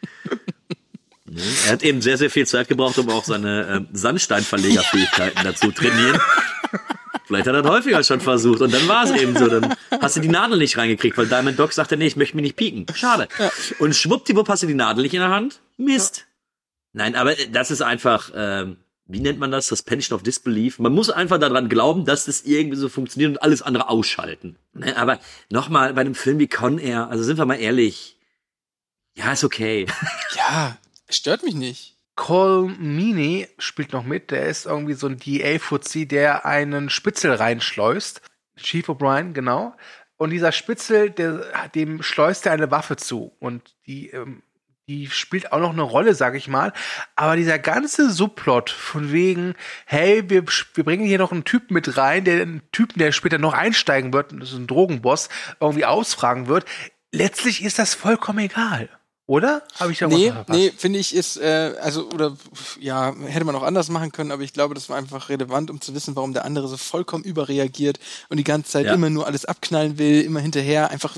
Ne? 1.28 1.42
Er 1.66 1.74
hat 1.74 1.84
eben 1.84 2.02
sehr, 2.02 2.18
sehr 2.18 2.30
viel 2.30 2.46
Zeit 2.46 2.68
gebraucht, 2.68 3.00
um 3.00 3.10
auch 3.10 3.24
seine 3.24 3.68
ähm, 3.68 3.88
Sandsteinverlegerfähigkeiten 3.92 5.44
dazu 5.44 5.72
trainieren. 5.72 6.22
Vielleicht 7.26 7.48
hat 7.48 7.56
er 7.56 7.64
das 7.64 7.72
häufiger 7.72 8.04
schon 8.04 8.22
versucht 8.22 8.62
und 8.62 8.72
dann 8.72 8.88
war 8.88 9.06
es 9.06 9.12
eben 9.20 9.36
so. 9.36 9.48
Dann 9.48 9.76
hast 10.00 10.16
du 10.16 10.22
die 10.22 10.28
Nadel 10.28 10.60
nicht 10.60 10.78
reingekriegt, 10.78 11.18
weil 11.18 11.26
Diamond 11.26 11.58
Dog 11.58 11.74
sagte, 11.74 11.98
nee, 11.98 12.06
ich 12.06 12.16
möchte 12.16 12.36
mich 12.36 12.44
nicht 12.44 12.56
pieken. 12.56 12.86
Schade. 12.94 13.28
Ja. 13.40 13.52
Und 13.80 13.96
schwuppdiwupp 13.96 14.48
hast 14.48 14.62
du 14.64 14.68
die 14.68 14.76
Nadel 14.76 15.04
nicht 15.04 15.16
in 15.16 15.22
der 15.22 15.32
Hand. 15.32 15.60
Mist. 15.78 16.26
Nein, 16.94 17.16
aber 17.16 17.34
das 17.52 17.72
ist 17.72 17.82
einfach, 17.82 18.32
ähm, 18.36 18.78
wie 19.08 19.20
nennt 19.20 19.40
man 19.40 19.52
das? 19.52 19.68
Suspension 19.68 20.16
of 20.16 20.24
Disbelief. 20.24 20.80
Man 20.80 20.94
muss 20.94 21.10
einfach 21.10 21.40
daran 21.40 21.70
glauben, 21.70 22.06
dass 22.06 22.26
das 22.26 22.42
irgendwie 22.42 22.78
so 22.78 22.90
funktioniert 22.90 23.32
und 23.32 23.44
alles 23.44 23.62
andere 23.62 23.90
ausschalten. 23.90 24.58
Ne? 24.74 24.98
Aber 24.98 25.20
nochmal, 25.50 25.94
bei 25.94 26.02
einem 26.02 26.16
Film 26.16 26.40
wie 26.40 26.48
Con 26.48 26.80
Air, 26.80 27.10
also 27.10 27.24
sind 27.24 27.38
wir 27.38 27.46
mal 27.46 27.56
ehrlich, 27.56 28.18
ja, 29.16 29.32
ist 29.32 29.44
okay. 29.44 29.86
Ja, 30.36 30.78
stört 31.10 31.44
mich 31.44 31.56
nicht. 31.56 31.96
Cole 32.16 32.68
Meany 32.80 33.48
spielt 33.58 33.94
noch 33.94 34.04
mit. 34.04 34.32
Der 34.32 34.48
ist 34.48 34.66
irgendwie 34.66 34.94
so 34.94 35.08
ein 35.08 35.18
DA-Fuzzi, 35.18 36.08
der 36.08 36.46
einen 36.46 36.90
Spitzel 36.90 37.34
reinschleust. 37.34 38.22
Chief 38.58 38.88
O'Brien, 38.90 39.34
genau. 39.34 39.76
Und 40.18 40.30
dieser 40.30 40.52
Spitzel, 40.52 41.10
der, 41.10 41.70
dem 41.76 42.02
schleust 42.02 42.46
er 42.46 42.54
eine 42.54 42.72
Waffe 42.72 42.96
zu. 42.96 43.34
Und 43.40 43.76
die, 43.86 44.10
ähm, 44.10 44.44
die 44.88 45.08
spielt 45.10 45.52
auch 45.52 45.60
noch 45.60 45.74
eine 45.74 45.82
Rolle, 45.82 46.14
sag 46.14 46.36
ich 46.36 46.48
mal. 46.48 46.72
Aber 47.16 47.36
dieser 47.36 47.58
ganze 47.58 48.12
Subplot 48.12 48.70
von 48.70 49.12
wegen, 49.12 49.56
hey, 49.86 50.30
wir, 50.30 50.44
wir 50.74 50.84
bringen 50.84 51.06
hier 51.06 51.18
noch 51.18 51.32
einen 51.32 51.44
Typen 51.44 51.74
mit 51.74 51.98
rein, 51.98 52.24
der 52.24 52.42
einen 52.42 52.62
Typen, 52.72 53.00
der 53.00 53.12
später 53.12 53.38
noch 53.40 53.54
einsteigen 53.54 54.14
wird, 54.14 54.32
das 54.32 54.52
ist 54.52 54.58
ein 54.58 54.68
Drogenboss, 54.68 55.30
irgendwie 55.60 55.86
ausfragen 55.86 56.48
wird. 56.48 56.66
Letztlich 57.12 57.64
ist 57.64 57.80
das 57.80 57.94
vollkommen 57.96 58.40
egal. 58.40 58.90
Oder? 59.28 59.64
Habe 59.80 59.92
ich 59.92 59.98
da 59.98 60.08
Nee, 60.08 60.32
was 60.46 60.56
nee, 60.56 60.72
finde 60.78 61.00
ich 61.00 61.16
ist, 61.16 61.38
äh, 61.38 61.74
also, 61.82 62.08
oder, 62.12 62.38
ja, 62.80 63.16
hätte 63.26 63.44
man 63.46 63.56
auch 63.56 63.64
anders 63.64 63.90
machen 63.90 64.12
können, 64.12 64.32
aber 64.32 64.44
ich 64.44 64.54
glaube, 64.54 64.76
das 64.76 64.88
war 64.88 64.98
einfach 64.98 65.30
relevant, 65.30 65.72
um 65.72 65.82
zu 65.82 65.96
wissen, 65.96 66.16
warum 66.16 66.34
der 66.34 66.46
andere 66.46 66.68
so 66.68 66.78
vollkommen 66.78 67.24
überreagiert 67.24 68.00
und 68.30 68.38
die 68.38 68.44
ganze 68.44 68.70
Zeit 68.70 68.86
Ja. 68.86 68.94
immer 68.94 69.10
nur 69.10 69.26
alles 69.26 69.46
abknallen 69.46 69.98
will, 69.98 70.22
immer 70.22 70.42
hinterher, 70.42 70.92
einfach 70.92 71.18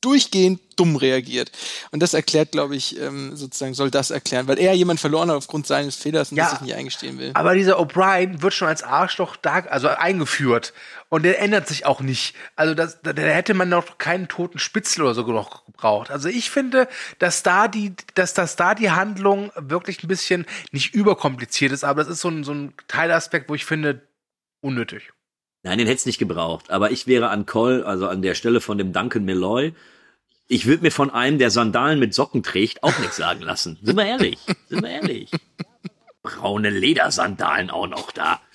durchgehend 0.00 0.60
dumm 0.76 0.94
reagiert. 0.96 1.50
Und 1.90 2.00
das 2.02 2.14
erklärt, 2.14 2.52
glaube 2.52 2.76
ich, 2.76 3.00
ähm, 3.00 3.34
sozusagen, 3.36 3.74
soll 3.74 3.90
das 3.90 4.10
erklären, 4.10 4.46
weil 4.46 4.58
er 4.58 4.72
jemand 4.74 5.00
verloren 5.00 5.28
hat 5.28 5.36
aufgrund 5.36 5.66
seines 5.66 5.96
Fehlers 5.96 6.30
und 6.30 6.36
Ja. 6.36 6.44
das 6.44 6.52
sich 6.52 6.60
nicht 6.60 6.74
eingestehen 6.74 7.18
will. 7.18 7.32
Aber 7.34 7.54
dieser 7.54 7.80
O'Brien 7.80 8.40
wird 8.42 8.54
schon 8.54 8.68
als 8.68 8.82
Arschloch 8.84 9.36
da, 9.36 9.54
also 9.68 9.88
eingeführt. 9.88 10.72
Und 11.08 11.22
der 11.24 11.40
ändert 11.40 11.66
sich 11.66 11.86
auch 11.86 12.00
nicht. 12.00 12.34
Also 12.54 12.74
das, 12.74 13.00
da, 13.02 13.12
da 13.12 13.22
hätte 13.22 13.54
man 13.54 13.68
noch 13.70 13.98
keinen 13.98 14.28
toten 14.28 14.58
Spitzel 14.58 15.02
oder 15.02 15.14
so 15.14 15.22
noch 15.22 15.64
gebraucht. 15.64 16.10
Also 16.10 16.28
ich 16.28 16.50
finde, 16.50 16.86
dass 17.18 17.42
da 17.42 17.66
die, 17.66 17.94
dass 18.14 18.34
das 18.34 18.56
da 18.56 18.74
die 18.74 18.90
Handlung 18.90 19.50
wirklich 19.56 20.02
ein 20.04 20.08
bisschen 20.08 20.46
nicht 20.70 20.94
überkompliziert 20.94 21.72
ist, 21.72 21.82
aber 21.82 22.02
das 22.04 22.12
ist 22.12 22.20
so 22.20 22.28
ein, 22.28 22.44
so 22.44 22.52
ein 22.52 22.74
Teilaspekt, 22.88 23.48
wo 23.48 23.54
ich 23.54 23.64
finde, 23.64 24.06
unnötig. 24.60 25.10
Nein, 25.62 25.78
den 25.78 25.86
hätte 25.86 25.98
es 25.98 26.06
nicht 26.06 26.18
gebraucht. 26.18 26.70
Aber 26.70 26.90
ich 26.90 27.06
wäre 27.06 27.28
an 27.30 27.46
Cole, 27.46 27.84
also 27.84 28.06
an 28.08 28.22
der 28.22 28.34
Stelle 28.34 28.60
von 28.60 28.78
dem 28.78 28.92
Duncan 28.92 29.24
Malloy, 29.24 29.74
ich 30.46 30.64
würde 30.66 30.82
mir 30.82 30.90
von 30.92 31.10
einem, 31.10 31.38
der 31.38 31.50
Sandalen 31.50 31.98
mit 31.98 32.14
Socken 32.14 32.42
trägt, 32.42 32.82
auch 32.82 32.98
nichts 33.00 33.16
sagen 33.16 33.42
lassen. 33.42 33.78
Sind 33.82 33.96
wir 33.96 34.06
ehrlich? 34.06 34.38
Sind 34.68 34.82
wir 34.82 34.88
ehrlich? 34.90 35.30
Braune 36.22 36.70
Ledersandalen 36.70 37.70
auch 37.70 37.86
noch 37.86 38.10
da. 38.12 38.40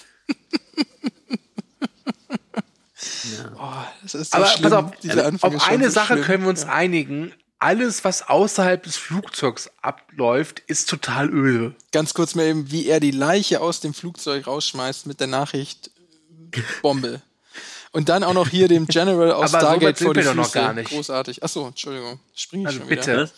Oh, 3.57 3.71
das 4.01 4.15
ist 4.15 4.31
so 4.31 4.37
Aber 4.37 4.45
schlimm. 4.47 4.63
pass 4.63 4.73
auf, 4.73 4.91
Anfang 5.25 5.59
schon 5.59 5.69
eine 5.69 5.85
so 5.85 5.91
Sache 5.91 6.13
schlimm. 6.13 6.25
können 6.25 6.43
wir 6.43 6.49
uns 6.49 6.63
Ja. 6.63 6.69
einigen. 6.73 7.33
Alles, 7.59 8.03
was 8.03 8.27
außerhalb 8.27 8.83
des 8.83 8.97
Flugzeugs 8.97 9.69
abläuft, 9.81 10.59
ist 10.67 10.89
total 10.89 11.29
öde. 11.29 11.75
Ganz 11.91 12.13
kurz 12.13 12.35
mal 12.35 12.43
eben, 12.45 12.71
wie 12.71 12.87
er 12.87 12.99
die 12.99 13.11
Leiche 13.11 13.61
aus 13.61 13.79
dem 13.79 13.93
Flugzeug 13.93 14.47
rausschmeißt 14.47 15.05
mit 15.07 15.19
der 15.21 15.27
Nachricht 15.27 15.91
Bombe. 16.81 17.21
Und 17.91 18.09
dann 18.09 18.23
auch 18.23 18.33
noch 18.33 18.47
hier 18.49 18.67
dem 18.67 18.87
General 18.87 19.31
aus 19.31 19.53
Aber 19.53 19.61
so 19.61 19.67
Stargate 19.67 19.97
sind 19.97 20.05
vor 20.07 20.13
die 20.15 20.19
wir 20.21 20.25
doch 20.25 20.33
noch 20.35 20.45
Füße. 20.45 20.57
gar 20.59 20.73
nicht. 20.73 20.89
Großartig. 20.89 21.43
Achso, 21.43 21.67
Entschuldigung. 21.67 22.19
Spring 22.35 22.61
ich 22.61 22.67
Also 22.67 22.79
schon 22.79 22.87
bitte. 22.87 23.11
wieder. 23.13 23.29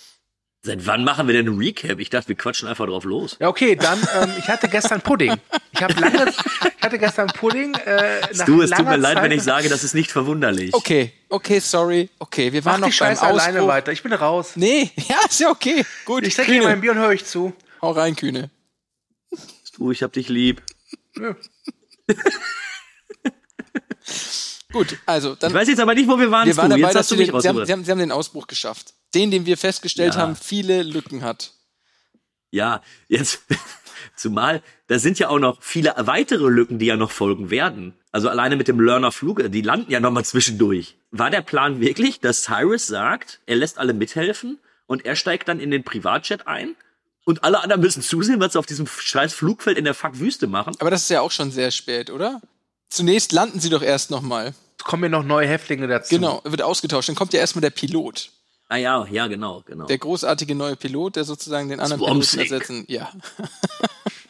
Seit 0.61 0.87
wann 0.87 1.03
machen 1.03 1.27
wir 1.27 1.35
denn 1.35 1.47
ein 1.47 1.57
Recap? 1.59 1.99
Ich 1.99 2.09
dachte, 2.09 2.29
wir 2.29 2.35
quatschen 2.35 2.67
einfach 2.67 2.87
drauf 2.87 3.03
los. 3.03 3.37
Ja, 3.39 3.49
okay, 3.49 3.75
dann, 3.75 3.99
ähm, 4.19 4.31
ich 4.39 4.47
hatte 4.47 4.67
gestern 4.67 4.99
Pudding. 5.01 5.35
Ich 5.73 5.83
habe 5.83 5.93
lange, 5.99 6.27
ich 6.31 6.83
hatte 6.83 6.97
gestern 6.97 7.27
Pudding. 7.27 7.75
Äh, 7.75 8.21
nach 8.33 8.45
Du, 8.45 8.63
es 8.63 8.71
tut 8.71 8.85
mir 8.87 8.95
leid, 8.97 9.15
Zeit- 9.15 9.23
wenn 9.25 9.31
ich 9.31 9.43
sage, 9.43 9.69
das 9.69 9.83
ist 9.83 9.93
nicht 9.93 10.09
verwunderlich. 10.09 10.73
Okay, 10.73 11.13
okay, 11.29 11.59
sorry. 11.59 12.09
Okay, 12.17 12.51
wir 12.51 12.61
Mach 12.61 12.71
waren 12.71 12.75
die 12.77 12.81
noch 12.81 12.87
beim 12.87 12.93
Scheiße 12.93 13.21
alleine 13.21 13.59
Ausbruch. 13.59 13.73
weiter. 13.73 13.91
Ich 13.91 14.01
bin 14.01 14.13
raus. 14.13 14.53
Nee, 14.55 14.89
ja, 15.07 15.17
ist 15.29 15.39
ja 15.39 15.51
okay. 15.51 15.85
Gut, 16.05 16.25
Ich 16.25 16.33
trinke 16.33 16.51
hier 16.53 16.61
Kühne. 16.61 16.71
mein 16.71 16.81
Bier 16.81 16.91
und 16.93 16.97
höre 16.97 17.09
euch 17.09 17.25
zu. 17.25 17.53
Hau 17.83 17.91
rein, 17.91 18.15
Kühne. 18.15 18.49
Du, 19.77 19.91
ich 19.91 20.01
hab 20.01 20.13
dich 20.13 20.29
lieb. 20.29 20.63
Gut, 24.71 24.97
also 25.05 25.35
dann 25.35 25.51
Ich 25.51 25.55
weiß 25.55 25.67
jetzt 25.69 25.79
aber 25.79 25.93
nicht, 25.93 26.09
wo 26.09 26.19
wir 26.19 26.31
waren. 26.31 26.47
wir 26.47 26.57
waren 26.57 26.69
dabei, 26.69 26.91
dass 26.91 27.07
du 27.07 27.15
den, 27.15 27.27
sie, 27.39 27.47
haben, 27.47 27.65
sie, 27.65 27.71
haben, 27.71 27.85
sie 27.85 27.91
haben 27.91 27.99
den 27.99 28.11
Ausbruch 28.11 28.47
geschafft. 28.47 28.93
Den, 29.13 29.31
den 29.31 29.45
wir 29.45 29.57
festgestellt 29.57 30.15
Ja. 30.15 30.21
haben, 30.21 30.35
viele 30.35 30.83
Lücken 30.83 31.23
hat. 31.23 31.51
Ja, 32.51 32.81
jetzt, 33.07 33.41
zumal, 34.15 34.61
da 34.87 34.99
sind 34.99 35.19
ja 35.19 35.29
auch 35.29 35.39
noch 35.39 35.61
viele 35.61 35.93
weitere 35.97 36.49
Lücken, 36.49 36.79
die 36.79 36.87
ja 36.87 36.97
noch 36.97 37.11
folgen 37.11 37.49
werden. 37.49 37.93
Also 38.11 38.29
alleine 38.29 38.55
mit 38.55 38.67
dem 38.67 38.79
Learner-Flug, 38.79 39.49
die 39.51 39.61
landen 39.61 39.91
ja 39.91 39.99
nochmal 39.99 40.25
zwischendurch. 40.25 40.97
War 41.11 41.29
der 41.29 41.41
Plan 41.41 41.79
wirklich, 41.79 42.19
dass 42.19 42.43
Cyrus 42.43 42.87
sagt, 42.87 43.39
er 43.45 43.57
lässt 43.57 43.77
alle 43.77 43.93
mithelfen 43.93 44.59
und 44.87 45.05
er 45.05 45.15
steigt 45.15 45.47
dann 45.47 45.59
in 45.59 45.71
den 45.71 45.83
Privatjet 45.83 46.47
ein 46.47 46.75
und 47.25 47.43
alle 47.43 47.61
anderen 47.61 47.81
müssen 47.81 48.01
zusehen, 48.01 48.39
was 48.39 48.53
sie 48.53 48.59
auf 48.59 48.65
diesem 48.65 48.87
scheiß 48.87 49.33
Flugfeld 49.33 49.77
in 49.77 49.85
der 49.85 49.93
Fuck-Wüste 49.93 50.47
machen? 50.47 50.75
Aber 50.79 50.91
das 50.91 51.03
ist 51.03 51.09
ja 51.09 51.21
auch 51.21 51.31
schon 51.31 51.51
sehr 51.51 51.71
spät, 51.71 52.09
oder? 52.09 52.41
Zunächst 52.89 53.31
landen 53.31 53.59
sie 53.59 53.69
doch 53.69 53.81
erst 53.81 54.11
nochmal. 54.11 54.53
Kommen 54.83 55.03
ja 55.03 55.09
noch 55.09 55.23
neue 55.23 55.47
Häftlinge 55.47 55.87
dazu. 55.87 56.15
Genau, 56.15 56.41
wird 56.43 56.61
ausgetauscht. 56.61 57.09
Dann 57.09 57.15
kommt 57.15 57.33
ja 57.33 57.39
erstmal 57.39 57.61
der 57.61 57.71
Pilot. 57.71 58.31
Ah 58.67 58.77
ja, 58.77 59.05
ja, 59.11 59.27
genau, 59.27 59.63
genau. 59.65 59.85
Der 59.85 59.97
großartige 59.97 60.55
neue 60.55 60.75
Pilot, 60.75 61.17
der 61.17 61.23
sozusagen 61.23 61.69
den 61.69 61.79
anderen 61.79 62.01
Swamp 62.01 62.21
Piloten 62.21 62.39
ersetzen. 62.39 62.85
Ja. 62.87 63.11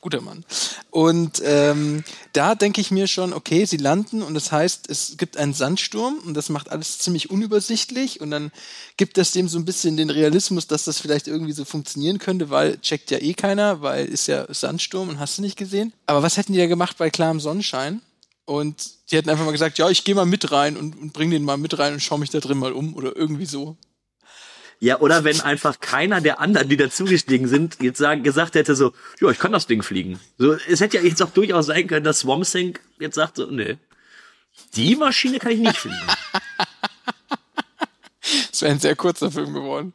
Guter 0.00 0.20
Mann. 0.20 0.44
Und 0.90 1.42
ähm, 1.44 2.04
da 2.32 2.54
denke 2.54 2.80
ich 2.80 2.90
mir 2.90 3.06
schon, 3.06 3.32
okay, 3.32 3.64
sie 3.64 3.76
landen 3.76 4.22
und 4.22 4.34
das 4.34 4.52
heißt, 4.52 4.90
es 4.90 5.16
gibt 5.16 5.36
einen 5.36 5.54
Sandsturm 5.54 6.18
und 6.24 6.34
das 6.34 6.48
macht 6.48 6.70
alles 6.70 6.98
ziemlich 6.98 7.30
unübersichtlich 7.30 8.20
und 8.20 8.30
dann 8.30 8.50
gibt 8.96 9.16
das 9.16 9.32
dem 9.32 9.48
so 9.48 9.58
ein 9.58 9.64
bisschen 9.64 9.96
den 9.96 10.10
Realismus, 10.10 10.66
dass 10.66 10.84
das 10.84 11.00
vielleicht 11.00 11.28
irgendwie 11.28 11.52
so 11.52 11.64
funktionieren 11.64 12.18
könnte, 12.18 12.50
weil 12.50 12.78
checkt 12.78 13.10
ja 13.10 13.18
eh 13.18 13.34
keiner, 13.34 13.82
weil 13.82 14.06
ist 14.06 14.26
ja 14.26 14.46
Sandsturm 14.52 15.08
und 15.08 15.18
hast 15.18 15.38
du 15.38 15.42
nicht 15.42 15.56
gesehen. 15.56 15.92
Aber 16.06 16.22
was 16.22 16.36
hätten 16.36 16.52
die 16.52 16.58
da 16.58 16.66
gemacht 16.66 16.98
bei 16.98 17.10
klarem 17.10 17.40
Sonnenschein? 17.40 18.00
Und 18.44 18.90
die 19.10 19.16
hätten 19.16 19.30
einfach 19.30 19.44
mal 19.44 19.52
gesagt, 19.52 19.78
ja, 19.78 19.88
ich 19.90 20.02
gehe 20.02 20.16
mal 20.16 20.26
mit 20.26 20.50
rein 20.50 20.76
und, 20.76 20.98
und 20.98 21.12
bring 21.12 21.30
den 21.30 21.44
mal 21.44 21.56
mit 21.56 21.78
rein 21.78 21.92
und 21.92 22.00
schau 22.00 22.18
mich 22.18 22.30
da 22.30 22.40
drin 22.40 22.58
mal 22.58 22.72
um 22.72 22.94
oder 22.94 23.14
irgendwie 23.14 23.46
so. 23.46 23.76
Ja, 24.82 24.98
oder 25.00 25.24
wenn 25.24 25.40
einfach 25.42 25.78
keiner 25.78 26.22
der 26.22 26.40
anderen, 26.40 26.70
die 26.70 26.78
dazugestiegen 26.78 27.46
sind, 27.48 27.76
jetzt 27.82 27.98
sagen, 27.98 28.22
gesagt 28.22 28.54
hätte 28.54 28.74
so, 28.74 28.94
ja, 29.20 29.30
ich 29.30 29.38
kann 29.38 29.52
das 29.52 29.66
Ding 29.66 29.82
fliegen. 29.82 30.18
So, 30.38 30.54
es 30.54 30.80
hätte 30.80 30.96
ja 30.96 31.02
jetzt 31.02 31.22
auch 31.22 31.30
durchaus 31.30 31.66
sein 31.66 31.86
können, 31.86 32.04
dass 32.04 32.20
Swamp 32.20 32.44
Thing 32.46 32.78
jetzt 32.98 33.16
sagt 33.16 33.36
so, 33.36 33.46
nee, 33.46 33.76
die 34.74 34.96
Maschine 34.96 35.38
kann 35.38 35.52
ich 35.52 35.60
nicht 35.60 35.76
fliegen. 35.76 35.98
Es 38.52 38.62
wäre 38.62 38.72
ein 38.72 38.78
sehr 38.78 38.94
kurzer 38.94 39.30
Film 39.30 39.54
geworden. 39.54 39.92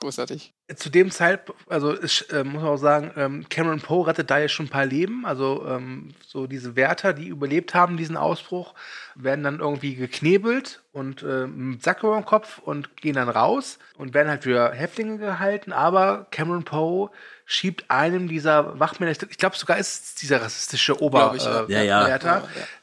Großartig. 0.00 0.54
Zu 0.76 0.88
dem 0.88 1.10
Zeitpunkt, 1.10 1.60
also 1.70 2.00
ich, 2.02 2.30
äh, 2.32 2.42
muss 2.44 2.62
man 2.62 2.70
auch 2.72 2.76
sagen, 2.78 3.10
ähm, 3.16 3.46
Cameron 3.50 3.80
Poe 3.80 4.06
rettet 4.06 4.30
da 4.30 4.38
ja 4.38 4.48
schon 4.48 4.66
ein 4.66 4.70
paar 4.70 4.86
Leben. 4.86 5.26
Also 5.26 5.66
ähm, 5.68 6.14
so 6.26 6.46
diese 6.46 6.74
Wärter, 6.74 7.12
die 7.12 7.28
überlebt 7.28 7.74
haben, 7.74 7.96
diesen 7.98 8.16
Ausbruch, 8.16 8.74
werden 9.14 9.44
dann 9.44 9.58
irgendwie 9.60 9.94
geknebelt 9.96 10.82
und 10.92 11.22
äh, 11.22 11.46
mit 11.46 11.82
Sack 11.82 12.02
über 12.02 12.14
den 12.14 12.24
Kopf 12.24 12.58
und 12.58 12.96
gehen 12.96 13.14
dann 13.16 13.28
raus 13.28 13.78
und 13.96 14.14
werden 14.14 14.28
halt 14.28 14.44
für 14.44 14.72
Häftlinge 14.72 15.18
gehalten. 15.18 15.72
Aber 15.72 16.26
Cameron 16.30 16.64
Poe 16.64 17.10
schiebt 17.44 17.90
einem 17.90 18.28
dieser 18.28 18.78
Wachmänner, 18.78 19.10
ich 19.12 19.36
glaube 19.38 19.56
sogar 19.56 19.76
ist 19.76 20.04
es 20.04 20.14
dieser 20.14 20.40
rassistische 20.40 20.94
Glaub 20.94 21.34
ich, 21.34 21.42
ja. 21.44 21.64
Oberwärter, 21.64 21.68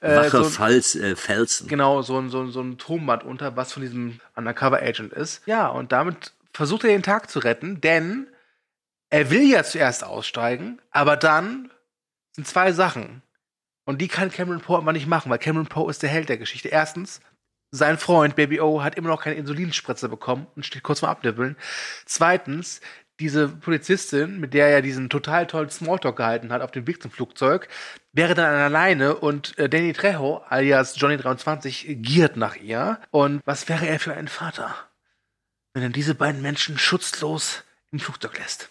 Ja, 0.02 0.10
ja. 0.12 0.14
Äh, 0.14 0.16
Wache 0.18 0.44
so- 0.44 0.44
Fals, 0.44 0.94
äh, 0.96 1.16
Felsen. 1.16 1.68
Genau, 1.70 2.02
so 2.02 2.18
ein, 2.20 2.30
so, 2.30 2.42
ein- 2.42 2.52
so 2.52 2.62
ein 2.62 2.78
Tonband 2.78 3.24
unter, 3.24 3.56
was 3.56 3.72
von 3.72 3.82
diesem 3.82 4.20
Undercover-Agent 4.36 5.14
ist. 5.14 5.42
Ja, 5.48 5.68
und 5.70 5.92
damit 5.94 6.34
versucht 6.58 6.86
er 6.86 6.90
den 6.90 7.04
Tag 7.04 7.30
zu 7.30 7.38
retten, 7.38 7.82
denn 7.82 8.28
er 9.12 9.30
will 9.30 9.48
ja 9.48 9.64
zuerst 9.64 10.04
aussteigen, 10.04 10.82
aber 10.90 11.16
dann 11.16 11.72
sind 12.36 12.48
zwei 12.48 12.72
Sachen. 12.72 13.22
Und 13.86 14.02
die 14.02 14.08
kann 14.08 14.32
Cameron 14.32 14.62
Poe 14.62 14.78
aber 14.78 14.92
nicht 14.92 15.06
machen, 15.06 15.30
weil 15.30 15.38
Cameron 15.38 15.68
Poe 15.68 15.90
ist 15.92 16.02
der 16.02 16.10
Held 16.10 16.30
der 16.30 16.40
Geschichte. 16.40 16.70
Erstens, 16.70 17.22
sein 17.70 18.00
Freund 18.00 18.36
Baby 18.36 18.60
O 18.60 18.82
hat 18.82 18.96
immer 18.96 19.10
noch 19.10 19.22
keine 19.22 19.36
Insulinspritze 19.36 20.10
bekommen 20.10 20.48
und 20.56 20.66
steht 20.66 20.82
kurz 20.82 21.02
vor 21.02 21.10
Abnippeln. 21.10 21.58
Zweitens, 22.06 22.82
diese 23.20 23.50
Polizistin, 23.50 24.40
mit 24.40 24.56
der 24.56 24.68
er 24.68 24.82
diesen 24.82 25.12
total 25.12 25.46
tollen 25.46 25.70
Smalltalk 25.70 26.18
gehalten 26.18 26.52
hat 26.52 26.64
auf 26.64 26.72
dem 26.72 26.88
Weg 26.88 27.04
zum 27.04 27.12
Flugzeug, 27.12 27.68
wäre 28.14 28.34
dann 28.34 28.56
alleine 28.56 29.16
und 29.16 29.56
äh, 29.60 29.70
Danny 29.70 29.94
Trejo, 29.94 30.44
alias 30.50 31.00
Johnny 31.00 31.18
23, 31.18 31.98
giert 32.02 32.36
nach 32.36 32.56
ihr. 32.56 33.00
Und 33.12 33.42
was 33.46 33.70
wäre 33.70 33.88
er 33.88 34.00
für 34.00 34.16
ein 34.16 34.28
Vater, 34.28 34.76
wenn 35.78 35.84
er 35.84 35.90
diese 35.90 36.16
beiden 36.16 36.42
Menschen 36.42 36.80
schutzlos 36.80 37.64
im 37.92 38.00
Flugzeug 38.00 38.40
lässt? 38.40 38.70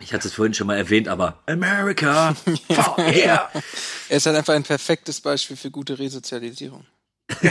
Ich 0.00 0.14
hatte 0.14 0.28
es 0.28 0.34
vorhin 0.34 0.54
schon 0.54 0.68
mal 0.68 0.76
erwähnt, 0.76 1.08
aber 1.08 1.42
America! 1.46 2.36
Yeah. 2.98 3.50
Er 4.08 4.16
ist 4.18 4.26
halt 4.26 4.36
einfach 4.36 4.54
ein 4.54 4.62
perfektes 4.62 5.20
Beispiel 5.20 5.56
für 5.56 5.72
gute 5.72 5.98
Resozialisierung. 5.98 6.86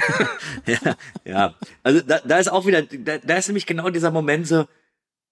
ja, 0.65 0.95
ja. 1.25 1.55
Also 1.83 1.99
da, 1.99 2.19
da 2.19 2.37
ist 2.37 2.47
auch 2.47 2.65
wieder, 2.65 2.83
da, 2.83 3.17
da 3.17 3.35
ist 3.35 3.49
nämlich 3.49 3.65
genau 3.65 3.89
dieser 3.89 4.11
Moment 4.11 4.47
so, 4.47 4.65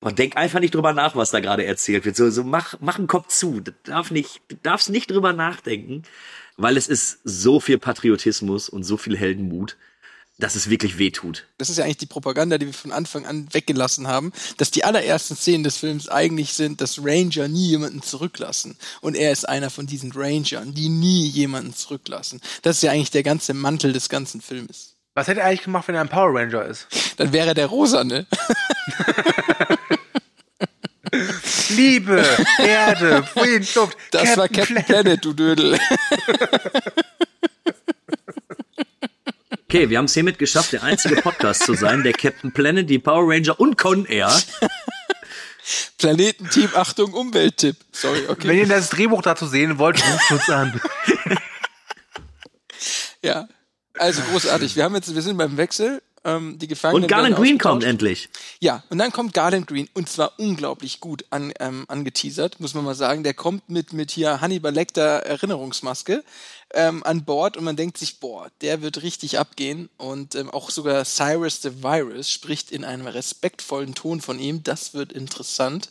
boah, 0.01 0.11
denk 0.11 0.35
einfach 0.35 0.59
nicht 0.59 0.75
drüber 0.75 0.91
nach, 0.91 1.15
was 1.15 1.31
da 1.31 1.39
gerade 1.39 1.65
erzählt 1.65 2.03
wird. 2.03 2.17
So, 2.17 2.29
so 2.31 2.43
mach, 2.43 2.75
mach 2.81 2.97
einen 2.97 3.07
Kopf 3.07 3.29
zu. 3.29 3.61
Du, 3.61 3.71
darf 3.83 4.11
nicht, 4.11 4.41
du 4.49 4.57
darfst 4.61 4.89
nicht 4.89 5.09
drüber 5.09 5.31
nachdenken, 5.31 6.03
weil 6.57 6.75
es 6.75 6.89
ist 6.89 7.19
so 7.23 7.61
viel 7.61 7.77
Patriotismus 7.77 8.67
und 8.67 8.83
so 8.83 8.97
viel 8.97 9.15
Heldenmut, 9.15 9.77
dass 10.37 10.55
es 10.55 10.69
wirklich 10.69 10.97
wehtut. 10.97 11.45
Das 11.57 11.69
ist 11.69 11.77
ja 11.77 11.83
eigentlich 11.83 11.97
die 11.97 12.05
Propaganda, 12.05 12.57
die 12.57 12.65
wir 12.65 12.73
von 12.73 12.91
Anfang 12.91 13.25
an 13.25 13.47
weggelassen 13.53 14.07
haben, 14.07 14.31
dass 14.57 14.71
die 14.71 14.83
allerersten 14.83 15.35
Szenen 15.35 15.63
des 15.63 15.77
Films 15.77 16.09
eigentlich 16.09 16.53
sind, 16.53 16.81
dass 16.81 16.99
Ranger 17.03 17.47
nie 17.47 17.67
jemanden 17.67 18.01
zurücklassen. 18.01 18.77
Und 19.01 19.15
er 19.15 19.31
ist 19.31 19.47
einer 19.47 19.69
von 19.69 19.85
diesen 19.85 20.11
Rangern, 20.11 20.73
die 20.73 20.89
nie 20.89 21.27
jemanden 21.27 21.75
zurücklassen. 21.75 22.41
Das 22.63 22.77
ist 22.77 22.83
ja 22.83 22.91
eigentlich 22.91 23.11
der 23.11 23.23
ganze 23.23 23.53
Mantel 23.53 23.93
des 23.93 24.09
ganzen 24.09 24.41
Filmes. 24.41 24.95
Was 25.15 25.27
hätte 25.27 25.41
er 25.41 25.47
eigentlich 25.47 25.63
gemacht, 25.63 25.87
wenn 25.87 25.95
er 25.95 26.01
ein 26.01 26.09
Power 26.09 26.33
Ranger 26.33 26.65
ist? 26.65 26.87
Dann 27.17 27.31
wäre 27.31 27.49
er 27.49 27.53
der 27.53 27.67
Rosane. 27.67 28.25
Liebe, 31.69 32.25
Erde, 32.57 33.23
Wind, 33.35 33.75
Luft. 33.75 33.95
Das 34.11 34.35
war 34.35 34.47
Captain 34.49 34.83
Planet, 34.83 35.23
du 35.23 35.33
Dödel. 35.33 35.79
Okay, 39.73 39.89
wir 39.89 39.97
haben 39.97 40.05
es 40.05 40.13
hiermit 40.13 40.37
geschafft, 40.37 40.71
der 40.71 40.83
einzige 40.83 41.15
Podcast 41.15 41.63
zu 41.63 41.73
sein, 41.73 42.03
der 42.03 42.13
Captain 42.13 42.51
Planet, 42.51 42.87
die 42.87 42.99
Power 42.99 43.23
Ranger 43.27 43.59
und 43.59 43.75
Con 43.75 44.05
Air. 44.05 44.31
Planetenteam, 45.97 46.69
Achtung, 46.75 47.11
Umwelttipp. 47.11 47.77
Sorry, 47.91 48.21
okay. 48.27 48.49
Wenn 48.49 48.57
ihr 48.59 48.67
das 48.67 48.91
Drehbuch 48.91 49.23
dazu 49.23 49.47
sehen 49.47 49.79
wollt, 49.79 49.97
ruft 49.97 50.31
uns 50.31 50.49
an. 50.51 50.79
Ja, 53.23 53.47
also 53.97 54.21
großartig. 54.21 54.75
Wir 54.75 54.83
haben 54.83 54.93
jetzt, 54.93 55.15
wir 55.15 55.21
sind 55.21 55.37
beim 55.37 55.55
Wechsel. 55.57 56.03
Ähm, 56.25 56.59
die 56.59 56.67
Gefangenen 56.67 57.03
Und 57.03 57.09
Garland 57.09 57.35
Green 57.35 57.57
kommt 57.57 57.83
endlich. 57.83 58.29
Ja, 58.59 58.83
und 58.89 58.97
dann 58.97 59.11
kommt 59.11 59.33
Garland 59.33 59.67
Green 59.67 59.89
und 59.93 60.07
zwar 60.07 60.39
unglaublich 60.39 60.99
gut 60.99 61.25
an, 61.31 61.51
ähm, 61.59 61.85
angeteasert, 61.87 62.59
muss 62.59 62.73
man 62.73 62.85
mal 62.85 62.95
sagen. 62.95 63.23
Der 63.23 63.33
kommt 63.33 63.69
mit, 63.69 63.91
mit 63.91 64.11
hier 64.11 64.39
Hannibal 64.39 64.73
Lecter 64.73 65.19
Erinnerungsmaske 65.19 66.23
ähm, 66.73 67.03
an 67.03 67.23
Bord 67.25 67.57
und 67.57 67.63
man 67.63 67.75
denkt 67.75 67.97
sich, 67.97 68.19
boah, 68.19 68.49
der 68.61 68.81
wird 68.81 69.01
richtig 69.01 69.39
abgehen. 69.39 69.89
Und 69.97 70.35
ähm, 70.35 70.49
auch 70.49 70.69
sogar 70.69 71.05
Cyrus 71.05 71.61
the 71.61 71.83
Virus 71.83 72.29
spricht 72.29 72.71
in 72.71 72.83
einem 72.83 73.07
respektvollen 73.07 73.95
Ton 73.95 74.21
von 74.21 74.39
ihm. 74.39 74.63
Das 74.63 74.93
wird 74.93 75.13
interessant. 75.13 75.89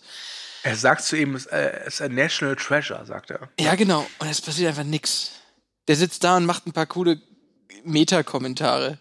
Er 0.65 0.77
sagt 0.77 1.05
zu 1.05 1.17
ihm, 1.17 1.35
es 1.35 1.47
äh, 1.47 1.87
ist 1.87 2.01
ein 2.01 2.15
National 2.15 2.57
Treasure, 2.57 3.05
sagt 3.07 3.31
er. 3.31 3.49
Ja, 3.59 3.75
genau. 3.75 4.07
Und 4.19 4.29
es 4.29 4.41
passiert 4.41 4.69
einfach 4.69 4.85
nix. 4.85 5.33
Der 5.89 5.97
sitzt 5.97 6.23
da 6.23 6.37
und 6.37 6.47
macht 6.47 6.67
ein 6.67 6.73
paar 6.73 6.87
coole 6.87 7.21
Meta-Kommentare. 7.85 8.99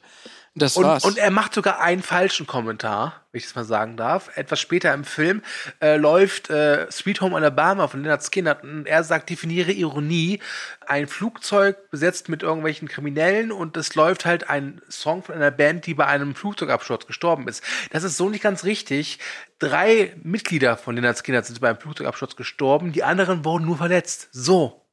Das 0.53 0.75
Und, 0.75 0.83
war's. 0.83 1.05
und 1.05 1.17
er 1.17 1.31
macht 1.31 1.53
sogar 1.53 1.79
einen 1.79 2.01
falschen 2.03 2.45
Kommentar, 2.45 3.25
wenn 3.31 3.39
ich 3.39 3.45
das 3.45 3.55
mal 3.55 3.63
sagen 3.63 3.95
darf. 3.95 4.35
Etwas 4.35 4.59
später 4.59 4.93
im 4.93 5.05
Film 5.05 5.43
äh, 5.81 5.95
läuft 5.95 6.49
äh, 6.49 6.91
Sweet 6.91 7.21
Home 7.21 7.37
Alabama 7.37 7.87
von 7.87 8.03
Leonard 8.03 8.21
Skinner 8.21 8.61
und 8.61 8.85
er 8.85 9.05
sagt, 9.05 9.29
definiere 9.29 9.71
Ironie. 9.71 10.41
Ein 10.85 11.07
Flugzeug 11.07 11.89
besetzt 11.89 12.27
mit 12.27 12.43
irgendwelchen 12.43 12.89
Kriminellen 12.89 13.53
und 13.53 13.77
es 13.77 13.95
läuft 13.95 14.25
halt 14.25 14.49
ein 14.49 14.81
Song 14.89 15.23
von 15.23 15.35
einer 15.35 15.51
Band, 15.51 15.85
die 15.85 15.93
bei 15.93 16.05
einem 16.05 16.35
Flugzeugabsturz 16.35 17.07
gestorben 17.07 17.47
ist. 17.47 17.63
Das 17.91 18.03
ist 18.03 18.17
so 18.17 18.29
nicht 18.29 18.43
ganz 18.43 18.65
richtig. 18.65 19.19
Drei 19.57 20.13
Mitglieder 20.21 20.75
von 20.75 20.95
Leonard 20.95 21.17
Skinner 21.17 21.43
sind 21.43 21.61
beim 21.61 21.77
Flugzeugabsturz 21.77 22.35
gestorben, 22.35 22.91
die 22.91 23.03
anderen 23.05 23.45
wurden 23.45 23.65
nur 23.65 23.77
verletzt. 23.77 24.27
So. 24.33 24.85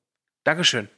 Dankeschön. 0.44 0.88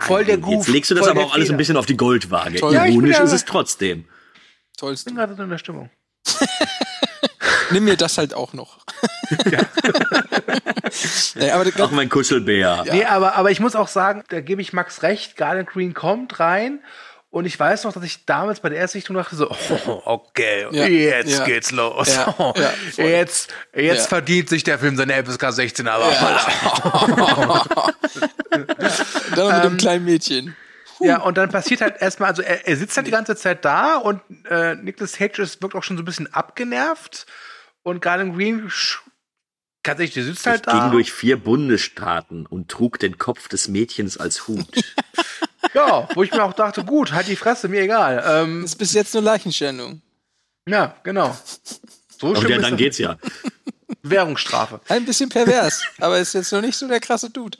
Voll 0.00 0.24
der 0.24 0.38
Goof. 0.38 0.66
Jetzt 0.66 0.68
legst 0.68 0.90
du 0.90 0.94
das 0.94 1.08
aber 1.08 1.24
auch 1.24 1.34
alles 1.34 1.50
ein 1.50 1.56
bisschen 1.56 1.76
auf 1.76 1.86
die 1.86 1.96
Goldwaage. 1.96 2.58
Toll. 2.58 2.74
Ja, 2.74 2.84
ich 2.84 2.94
Ironisch 2.94 3.16
ja- 3.16 3.24
ist 3.24 3.32
es 3.32 3.44
trotzdem. 3.44 4.04
Ich 4.72 4.80
Tollste. 4.80 5.10
bin 5.10 5.16
gerade 5.16 5.42
in 5.42 5.48
der 5.50 5.58
Stimmung. 5.58 5.90
Nimm 7.70 7.84
mir 7.84 7.96
das 7.96 8.18
halt 8.18 8.34
auch 8.34 8.52
noch. 8.52 8.78
nee, 11.34 11.50
aber 11.50 11.84
Auch 11.84 11.90
mein 11.90 12.08
Kuschelbär. 12.08 12.84
Nee, 12.90 13.04
aber, 13.04 13.34
aber 13.36 13.50
ich 13.50 13.60
muss 13.60 13.76
auch 13.76 13.88
sagen, 13.88 14.24
da 14.28 14.40
gebe 14.40 14.62
ich 14.62 14.72
Max 14.72 15.02
recht, 15.02 15.36
Garland 15.36 15.68
Green 15.68 15.92
kommt 15.94 16.40
rein 16.40 16.80
und 17.30 17.44
ich 17.44 17.58
weiß 17.58 17.84
noch, 17.84 17.92
dass 17.92 18.02
ich 18.04 18.24
damals 18.24 18.60
bei 18.60 18.70
der 18.70 18.78
Erstsichtung 18.78 19.14
dachte 19.16 19.36
so, 19.36 19.50
oh, 19.50 20.02
okay, 20.06 20.66
Ja, 20.70 20.86
jetzt 20.86 21.38
ja. 21.38 21.44
geht's 21.44 21.70
los. 21.72 22.14
Ja, 22.14 22.34
Oh, 22.38 22.54
jetzt 22.96 23.52
jetzt 23.74 24.08
verdient 24.08 24.48
sich 24.48 24.64
der 24.64 24.78
Film 24.78 24.96
seine 24.96 25.22
FSK 25.24 25.52
16, 25.52 25.88
aber 25.88 26.10
dann 29.36 29.54
mit 29.56 29.64
dem 29.64 29.76
kleinen 29.76 30.04
Mädchen. 30.04 30.56
Ja, 31.00 31.20
und 31.20 31.38
dann 31.38 31.50
passiert 31.50 31.80
halt 31.80 32.00
erstmal, 32.00 32.30
also 32.30 32.42
er, 32.42 32.66
er 32.66 32.76
sitzt 32.76 32.96
halt 32.96 33.06
die 33.06 33.12
ganze 33.12 33.36
Zeit 33.36 33.64
da 33.64 33.96
und 33.98 34.20
äh, 34.50 34.74
Nicolas 34.74 35.12
Cage 35.12 35.38
ist, 35.38 35.62
wirkt 35.62 35.76
auch 35.76 35.84
schon 35.84 35.96
so 35.96 36.02
ein 36.02 36.06
bisschen 36.06 36.32
abgenervt. 36.32 37.26
Und 37.84 38.02
Garland 38.02 38.34
Green 38.36 38.68
tatsächlich, 39.88 40.14
der 40.14 40.24
sitzt 40.24 40.46
halt 40.46 40.60
Ich 40.66 40.72
ging 40.72 40.80
da. 40.80 40.90
durch 40.90 41.12
vier 41.12 41.36
Bundesstaaten 41.36 42.46
und 42.46 42.68
trug 42.70 42.98
den 42.98 43.18
Kopf 43.18 43.48
des 43.48 43.68
Mädchens 43.68 44.16
als 44.16 44.46
Hut. 44.48 44.66
Ja, 45.74 46.08
wo 46.14 46.22
ich 46.22 46.30
mir 46.32 46.42
auch 46.44 46.52
dachte, 46.54 46.82
gut, 46.84 47.12
halt 47.12 47.26
die 47.28 47.36
Fresse, 47.36 47.68
mir 47.68 47.82
egal. 47.82 48.22
Ähm, 48.26 48.62
Das 48.62 48.70
ist 48.72 48.76
bis 48.76 48.92
jetzt 48.94 49.12
nur 49.12 49.22
Leichenschändung. 49.22 50.00
ja, 50.66 50.94
genau. 51.02 51.36
So 52.20 52.28
Und 52.28 52.38
schlimm 52.38 52.50
ja, 52.52 52.58
dann 52.58 52.76
geht's 52.76 52.96
ja. 52.98 53.16
Währungsstrafe. 54.02 54.80
Ein 54.88 55.04
bisschen 55.04 55.28
pervers, 55.28 55.82
aber 56.00 56.18
ist 56.20 56.32
jetzt 56.34 56.52
noch 56.52 56.60
nicht 56.60 56.76
so 56.76 56.86
der 56.88 57.00
krasse 57.00 57.30
Dude. 57.30 57.58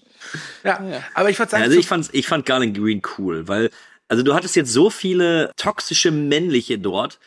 Ja, 0.64 0.80
aber 1.14 1.28
ich 1.30 1.38
würde 1.38 1.50
sagen, 1.50 1.62
Also 1.64 1.74
so- 1.74 1.80
ich 1.80 1.86
fand, 1.86 2.08
ich 2.12 2.26
fand 2.26 2.46
Garland 2.46 2.76
Green 2.76 3.02
cool, 3.18 3.46
weil, 3.48 3.70
also 4.08 4.22
du 4.22 4.34
hattest 4.34 4.56
jetzt 4.56 4.72
so 4.72 4.90
viele 4.90 5.52
toxische 5.56 6.10
männliche 6.10 6.78
dort, 6.78 7.18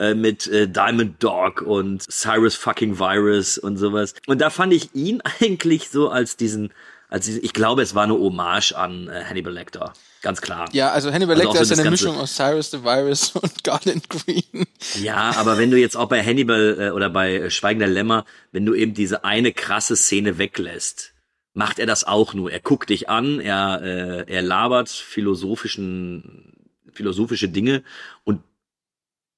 äh, 0.00 0.14
mit 0.14 0.46
äh, 0.46 0.66
Diamond 0.66 1.22
Dog 1.22 1.60
und 1.60 2.02
Cyrus 2.10 2.54
fucking 2.54 2.98
Virus 2.98 3.58
und 3.58 3.76
sowas. 3.76 4.14
Und 4.26 4.40
da 4.40 4.48
fand 4.48 4.72
ich 4.72 4.94
ihn 4.94 5.20
eigentlich 5.40 5.90
so 5.90 6.08
als 6.08 6.38
diesen, 6.38 6.72
als 7.10 7.26
diesen, 7.26 7.44
ich 7.44 7.52
glaube, 7.52 7.82
es 7.82 7.94
war 7.94 8.04
eine 8.04 8.14
Hommage 8.14 8.72
an 8.72 9.08
äh, 9.08 9.24
Hannibal 9.28 9.52
Lecter. 9.52 9.92
Ganz 10.22 10.40
klar. 10.40 10.68
Ja, 10.72 10.90
also 10.90 11.12
Hannibal 11.12 11.36
Also 11.36 11.48
Lecter 11.48 11.64
so 11.66 11.74
ist 11.74 11.80
eine 11.80 11.90
Mischung 11.90 12.16
aus 12.16 12.34
Cyrus 12.34 12.70
the 12.70 12.82
Virus 12.82 13.30
und 13.36 13.62
Garland 13.62 14.08
Green. 14.08 14.66
Ja, 14.98 15.34
aber 15.36 15.58
wenn 15.58 15.70
du 15.70 15.78
jetzt 15.78 15.96
auch 15.96 16.08
bei 16.08 16.24
Hannibal 16.24 16.76
äh, 16.78 16.90
oder 16.90 17.10
bei 17.10 17.34
äh, 17.34 17.50
Schweigender 17.50 17.86
Lämmer, 17.86 18.24
wenn 18.52 18.64
du 18.64 18.74
eben 18.74 18.94
diese 18.94 19.24
eine 19.24 19.52
krasse 19.52 19.96
Szene 19.96 20.38
weglässt, 20.38 21.12
macht 21.52 21.78
er 21.78 21.86
das 21.86 22.04
auch 22.04 22.32
nur. 22.32 22.50
Er 22.50 22.60
guckt 22.60 22.88
dich 22.88 23.10
an, 23.10 23.38
er, 23.38 23.82
äh, 23.82 24.32
er 24.32 24.40
labert 24.40 24.88
philosophischen, 24.88 26.54
philosophische 26.92 27.50
Dinge 27.50 27.82
und 28.24 28.40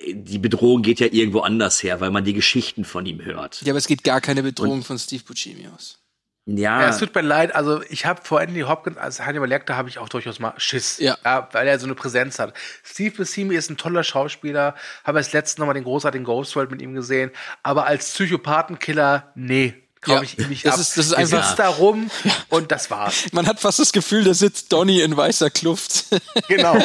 die 0.07 0.39
Bedrohung 0.39 0.83
geht 0.83 1.01
ja 1.01 1.07
irgendwo 1.11 1.41
anders 1.41 1.83
her, 1.83 2.01
weil 2.01 2.11
man 2.11 2.25
die 2.25 2.33
Geschichten 2.35 2.85
von 2.85 3.07
ihm 3.07 3.25
hört. 3.25 3.63
Ja, 3.63 3.73
aber 3.73 3.79
es 3.79 3.87
geht 3.87 4.05
gar 4.05 4.21
keine 4.21 4.43
Bedrohung 4.43 4.83
von 4.83 4.99
Steve 4.99 5.23
Buscemi 5.25 5.69
aus. 5.75 5.99
Ja, 6.45 6.81
Ja, 6.83 6.89
es 6.89 6.99
tut 6.99 7.15
mir 7.15 7.21
leid, 7.23 7.55
also 7.55 7.83
ich 7.89 8.05
habe 8.05 8.21
vor 8.25 8.41
Anthony 8.41 8.63
Hopkins 8.63 8.97
als 8.97 9.21
Hannibal 9.21 9.49
Lecter 9.49 9.77
habe 9.77 9.89
ich 9.89 9.99
auch 9.99 10.09
durchaus 10.09 10.41
mal 10.41 10.55
Schiss, 10.57 10.99
Ja. 10.99 11.17
weil 11.53 11.69
er 11.69 11.79
so 11.79 11.87
eine 11.87 11.95
Präsenz 11.95 12.41
hat. 12.41 12.53
Steve 12.83 13.15
Buscemi 13.17 13.55
ist 13.55 13.71
ein 13.71 13.77
toller 13.77 14.03
Schauspieler, 14.03 14.75
habe 15.05 15.19
als 15.19 15.33
letzten 15.33 15.61
nochmal 15.61 15.75
den 15.75 15.85
großartigen 15.85 16.25
Ghost 16.25 16.57
World 16.57 16.73
mit 16.73 16.83
ihm 16.83 16.95
gesehen, 16.95 17.31
aber 17.63 17.87
als 17.87 18.11
Psychopathenkiller, 18.13 19.33
nee, 19.37 19.75
Ja, 20.07 20.21
ich 20.23 20.37
ihm 20.39 20.49
nicht 20.49 20.65
das 20.67 20.75
ab. 20.75 20.81
ist- 20.81 20.99
das 20.99 21.07
ist 21.07 21.13
einfach- 21.13 21.45
sitzt 21.47 21.59
da 21.61 21.69
rum 21.69 22.11
und 22.49 22.73
das 22.73 22.91
war's. 22.91 23.27
Man 23.33 23.47
hat 23.47 23.61
fast 23.61 23.79
das 23.79 23.93
Gefühl, 23.93 24.25
da 24.25 24.35
sitzt 24.35 24.73
Donny 24.73 25.01
in 25.01 25.17
weißer 25.17 25.51
Kluft. 25.51 26.07
Genau. 26.49 26.77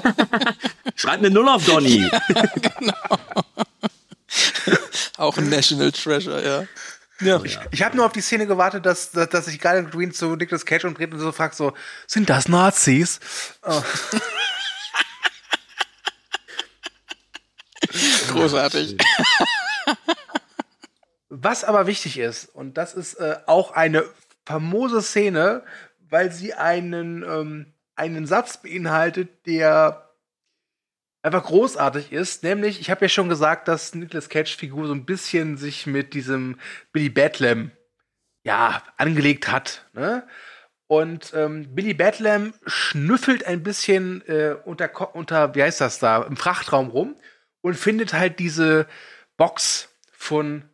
schreib 0.95 1.17
eine 1.19 1.29
Null 1.31 1.49
auf 1.49 1.65
Donny. 1.65 2.09
Auch 5.17 5.35
ein 5.37 5.49
National 5.49 5.91
Treasure, 5.91 6.45
ja. 6.45 6.65
Ja. 7.25 7.41
Ich 7.71 7.81
habe 7.81 7.97
nur 7.97 8.05
auf 8.05 8.11
die 8.11 8.21
Szene 8.21 8.45
gewartet, 8.45 8.85
dass, 8.85 9.09
dass, 9.09 9.29
dass 9.29 9.45
sich 9.45 9.59
Garland 9.59 9.89
Green 9.91 10.13
zu 10.13 10.35
Nicolas 10.35 10.63
Cage 10.65 10.85
umdreht 10.85 11.11
und 11.11 11.19
so 11.19 11.31
fragt 11.31 11.55
so, 11.55 11.73
sind 12.05 12.29
das 12.29 12.47
Nazis? 12.47 13.19
Oh. 13.63 13.81
Großartig. 18.29 18.97
Was 21.47 21.63
aber 21.63 21.87
wichtig 21.87 22.19
ist, 22.19 22.53
und 22.53 22.77
das 22.77 22.93
ist 22.93 23.13
äh, 23.21 23.37
auch 23.45 23.71
eine 23.71 24.03
famose 24.45 25.01
Szene, 25.01 25.63
weil 26.09 26.29
sie 26.29 26.53
einen, 26.53 27.23
ähm, 27.23 27.73
einen 27.95 28.25
Satz 28.25 28.61
beinhaltet, 28.61 29.45
der 29.45 30.09
einfach 31.21 31.45
großartig 31.45 32.11
ist. 32.11 32.43
Nämlich, 32.43 32.81
ich 32.81 32.89
habe 32.89 33.05
ja 33.05 33.07
schon 33.07 33.29
gesagt, 33.29 33.69
dass 33.69 33.95
Nicolas 33.95 34.27
Cage-Figur 34.27 34.87
so 34.87 34.93
ein 34.93 35.05
bisschen 35.05 35.55
sich 35.55 35.87
mit 35.87 36.13
diesem 36.13 36.59
Billy 36.91 37.07
Batlam 37.07 37.71
ja 38.43 38.83
angelegt 38.97 39.49
hat. 39.49 39.85
Ne? 39.93 40.27
Und 40.87 41.31
ähm, 41.33 41.73
Billy 41.73 41.93
Batlam 41.93 42.55
schnüffelt 42.65 43.45
ein 43.45 43.63
bisschen 43.63 44.21
äh, 44.27 44.57
unter, 44.65 45.15
unter, 45.15 45.55
wie 45.55 45.63
heißt 45.63 45.79
das 45.79 45.99
da, 45.99 46.23
im 46.23 46.35
Frachtraum 46.35 46.89
rum 46.89 47.15
und 47.61 47.75
findet 47.75 48.11
halt 48.11 48.37
diese 48.39 48.85
Box 49.37 49.87
von 50.11 50.65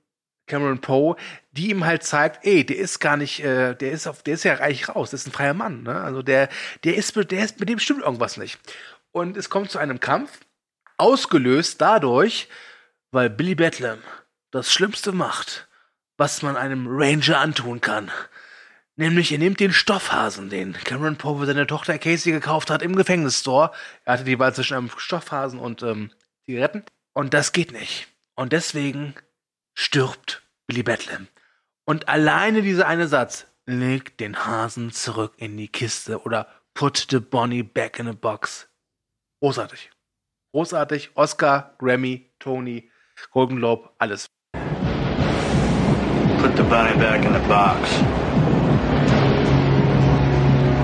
Cameron 0.46 0.82
Poe, 0.82 1.16
die 1.52 1.70
ihm 1.70 1.86
halt 1.86 2.04
zeigt, 2.04 2.46
ey, 2.46 2.66
der 2.66 2.78
ist 2.78 3.00
gar 3.00 3.18
nicht, 3.18 3.44
äh, 3.44 3.76
der 3.76 3.92
ist 3.92 4.08
auf, 4.08 4.24
der 4.24 4.34
ist 4.34 4.44
ja 4.44 4.56
eigentlich 4.56 4.90
raus, 4.90 5.12
das 5.12 5.22
ist 5.22 5.28
ein 5.28 5.32
freier 5.32 5.54
Mann, 5.54 5.84
ne? 5.84 6.02
Also 6.02 6.22
der, 6.22 6.50
der 6.84 6.96
ist, 6.96 7.16
der 7.16 7.44
ist, 7.44 7.60
mit 7.60 7.70
dem 7.70 7.80
stimmt 7.80 8.04
irgendwas 8.04 8.38
nicht. 8.38 8.60
Und 9.12 9.38
es 9.38 9.50
kommt 9.50 9.72
zu 9.72 9.80
einem 9.80 10.00
Kampf, 10.00 10.32
ausgelöst 10.98 11.80
dadurch, 11.82 12.50
weil 13.12 13.30
Billy 13.30 13.56
Batlam 13.56 14.00
das 14.52 14.72
Schlimmste 14.72 15.12
macht, 15.12 15.68
was 16.18 16.42
man 16.42 16.58
einem 16.58 16.88
Ranger 16.90 17.40
antun 17.40 17.82
kann. 17.82 18.12
Nämlich, 18.96 19.32
er 19.32 19.40
nimmt 19.40 19.60
den 19.60 19.74
Stoffhasen, 19.74 20.50
den 20.50 20.74
Cameron 20.74 21.18
Poe 21.18 21.40
für 21.40 21.46
seine 21.48 21.66
Tochter 21.66 21.98
Casey 21.98 22.32
gekauft 22.32 22.70
hat 22.70 22.84
im 22.84 22.96
Gefängnisstore. 22.96 23.72
Er 24.06 24.14
hatte 24.14 24.24
die 24.24 24.38
Wahl 24.38 24.54
zwischen 24.54 24.78
einem 24.78 24.92
Stoffhasen 24.96 25.60
und 25.60 25.82
ähm, 25.82 26.12
Zigaretten. 26.46 26.84
Und 27.14 27.34
das 27.34 27.54
geht 27.54 27.72
nicht. 27.72 28.08
Und 28.36 28.54
deswegen 28.54 29.16
stirbt 29.74 30.44
Billy 30.68 30.84
Batlam. 30.84 31.28
Und 31.86 32.08
alleine 32.08 32.62
dieser 32.62 32.88
eine 32.88 33.08
Satz, 33.08 33.48
leg 33.66 34.18
den 34.18 34.46
Hasen 34.46 34.92
zurück 34.92 35.34
in 35.38 35.58
die 35.58 35.68
Kiste 35.68 36.22
oder 36.22 36.48
put 36.74 37.08
the 37.10 37.20
Bonnie 37.20 37.64
back 37.64 38.00
in 38.00 38.08
a 38.08 38.14
box. 38.14 38.70
Großartig. 39.42 39.92
Großartig. 40.54 41.12
Oscar, 41.16 41.76
Grammy, 41.80 42.32
Tony, 42.40 42.90
Golden 43.32 43.58
Globe, 43.58 43.90
alles. 43.98 44.28
Put 46.40 46.56
the 46.58 46.64
bunny 46.64 46.98
back 46.98 47.26
in 47.26 47.34
the 47.34 47.40
box. 47.48 47.90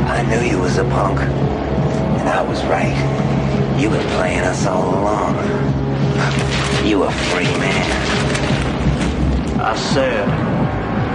I 0.07 0.23
knew 0.23 0.41
you 0.41 0.59
was 0.59 0.77
a 0.77 0.83
punk. 0.85 1.19
And 1.19 2.27
I 2.27 2.41
was 2.41 2.63
right. 2.65 2.95
You 3.79 3.89
been 3.89 4.07
playing 4.17 4.41
us 4.41 4.65
all 4.65 4.89
along. 4.89 5.35
You 6.85 7.03
a 7.03 7.11
free 7.11 7.45
man. 7.59 8.28
I 9.61 9.75
said, 9.75 10.25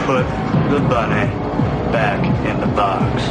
put 0.05 0.27
the 0.71 0.81
bunny 0.89 1.27
back 1.93 2.21
in 2.45 2.61
the 2.61 2.67
box. 2.77 3.23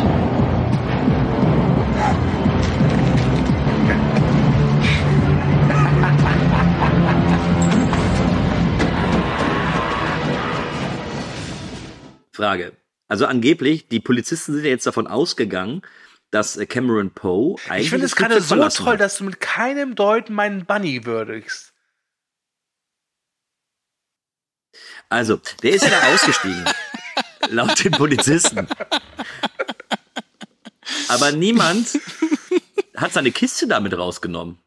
Frage. 12.31 12.73
Also 13.07 13.27
angeblich, 13.27 13.87
die 13.87 13.99
Polizisten 13.99 14.53
sind 14.53 14.63
ja 14.63 14.71
jetzt 14.71 14.87
davon 14.87 15.05
ausgegangen, 15.05 15.83
dass 16.31 16.57
äh, 16.57 16.65
Cameron 16.65 17.11
Poe 17.11 17.55
eigentlich 17.69 17.83
Ich 17.83 17.89
finde 17.91 18.05
es 18.07 18.15
gerade 18.15 18.41
so 18.41 18.55
toll, 18.55 18.93
hat. 18.93 18.99
dass 19.01 19.17
du 19.17 19.25
mit 19.25 19.39
keinem 19.39 19.93
Deuten 19.95 20.33
meinen 20.33 20.65
Bunny 20.65 21.05
würdigst. 21.05 21.72
Also, 25.13 25.39
der 25.61 25.71
ist 25.71 25.83
ja 25.83 25.91
da 25.91 26.11
ausgestiegen. 26.11 26.65
laut 27.49 27.83
den 27.83 27.91
Polizisten. 27.91 28.67
Aber 31.07 31.31
niemand 31.31 31.99
hat 32.97 33.13
seine 33.13 33.31
Kiste 33.31 33.67
damit 33.67 33.95
rausgenommen. 33.95 34.57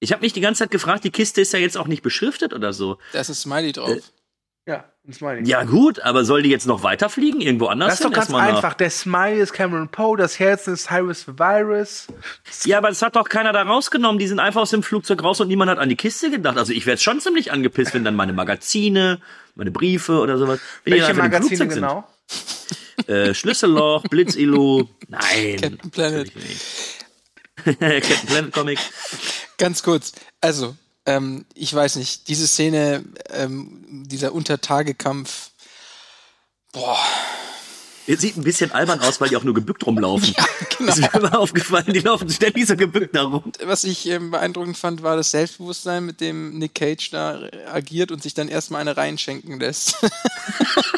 Ich 0.00 0.10
habe 0.12 0.22
mich 0.22 0.32
die 0.32 0.40
ganze 0.40 0.64
Zeit 0.64 0.72
gefragt, 0.72 1.04
die 1.04 1.12
Kiste 1.12 1.40
ist 1.42 1.52
ja 1.52 1.60
jetzt 1.60 1.76
auch 1.76 1.86
nicht 1.86 2.02
beschriftet 2.02 2.52
oder 2.52 2.72
so. 2.72 2.98
Da 3.12 3.20
ist 3.20 3.28
ein 3.28 3.36
Smiley 3.36 3.70
drauf. 3.70 4.12
Ja, 4.70 4.84
ein 5.06 5.12
Smiley. 5.12 5.48
Ja 5.48 5.64
gut, 5.64 6.00
aber 6.00 6.24
soll 6.24 6.42
die 6.42 6.48
jetzt 6.50 6.66
noch 6.66 6.84
weiterfliegen? 6.84 7.40
Irgendwo 7.40 7.66
anders 7.66 7.88
Das 7.88 7.94
ist 8.00 8.04
doch 8.04 8.10
ganz 8.10 8.26
Erstmal 8.26 8.48
nach- 8.48 8.56
einfach. 8.56 8.74
Der 8.74 8.88
Smiley 8.90 9.40
ist 9.40 9.52
Cameron 9.52 9.88
Poe, 9.88 10.16
das 10.16 10.38
Herz 10.38 10.68
ist 10.68 10.84
Cyrus 10.84 11.22
the 11.22 11.32
Virus. 11.38 12.06
Ja, 12.64 12.78
aber 12.78 12.88
das 12.88 13.02
hat 13.02 13.16
doch 13.16 13.28
keiner 13.28 13.52
da 13.52 13.62
rausgenommen. 13.62 14.18
Die 14.20 14.28
sind 14.28 14.38
einfach 14.38 14.60
aus 14.60 14.70
dem 14.70 14.82
Flugzeug 14.84 15.24
raus 15.24 15.40
und 15.40 15.48
niemand 15.48 15.70
hat 15.70 15.78
an 15.78 15.88
die 15.88 15.96
Kiste 15.96 16.30
gedacht. 16.30 16.56
Also 16.56 16.72
ich 16.72 16.86
wäre 16.86 16.98
schon 16.98 17.20
ziemlich 17.20 17.50
angepisst, 17.50 17.94
wenn 17.94 18.04
dann 18.04 18.14
meine 18.14 18.32
Magazine, 18.32 19.20
meine 19.56 19.72
Briefe 19.72 20.20
oder 20.20 20.38
sowas. 20.38 20.60
wenn 20.84 20.92
Welche 20.94 21.14
Magazine 21.14 21.66
genau? 21.66 22.04
Sind. 22.28 23.08
Äh, 23.08 23.34
Schlüsselloch, 23.34 24.04
Blitzilu. 24.04 24.86
Nein. 25.08 25.56
Captain 25.60 25.90
Planet. 25.90 26.32
Captain 27.64 28.26
Planet 28.26 28.52
Comic. 28.52 28.78
Ganz 29.58 29.82
kurz. 29.82 30.12
Also, 30.40 30.76
ähm, 31.10 31.44
ich 31.54 31.74
weiß 31.74 31.96
nicht, 31.96 32.28
diese 32.28 32.46
Szene, 32.46 33.04
ähm, 33.30 34.04
dieser 34.06 34.32
Untertagekampf, 34.32 35.50
boah, 36.72 36.98
Es 38.06 38.20
sieht 38.20 38.36
ein 38.36 38.44
bisschen 38.44 38.72
albern 38.72 39.00
aus, 39.00 39.20
weil 39.20 39.28
die 39.28 39.36
auch 39.36 39.44
nur 39.44 39.54
gebückt 39.54 39.86
rumlaufen. 39.86 40.34
Das 40.80 40.96
ist 40.96 41.12
mir 41.12 41.20
immer 41.20 41.38
aufgefallen, 41.38 41.92
die 41.92 42.00
laufen 42.00 42.30
ständig 42.30 42.66
so 42.66 42.74
gebückt 42.74 43.14
da 43.14 43.24
rum. 43.24 43.52
was 43.64 43.84
ich 43.84 44.06
ähm, 44.06 44.30
beeindruckend 44.30 44.78
fand, 44.78 45.02
war 45.02 45.14
das 45.14 45.30
Selbstbewusstsein, 45.30 46.06
mit 46.06 46.22
dem 46.22 46.58
Nick 46.58 46.74
Cage 46.74 47.10
da 47.10 47.42
agiert 47.70 48.10
und 48.10 48.22
sich 48.22 48.32
dann 48.32 48.48
erstmal 48.48 48.80
eine 48.80 48.96
reinschenken 48.96 49.60
lässt. 49.60 49.96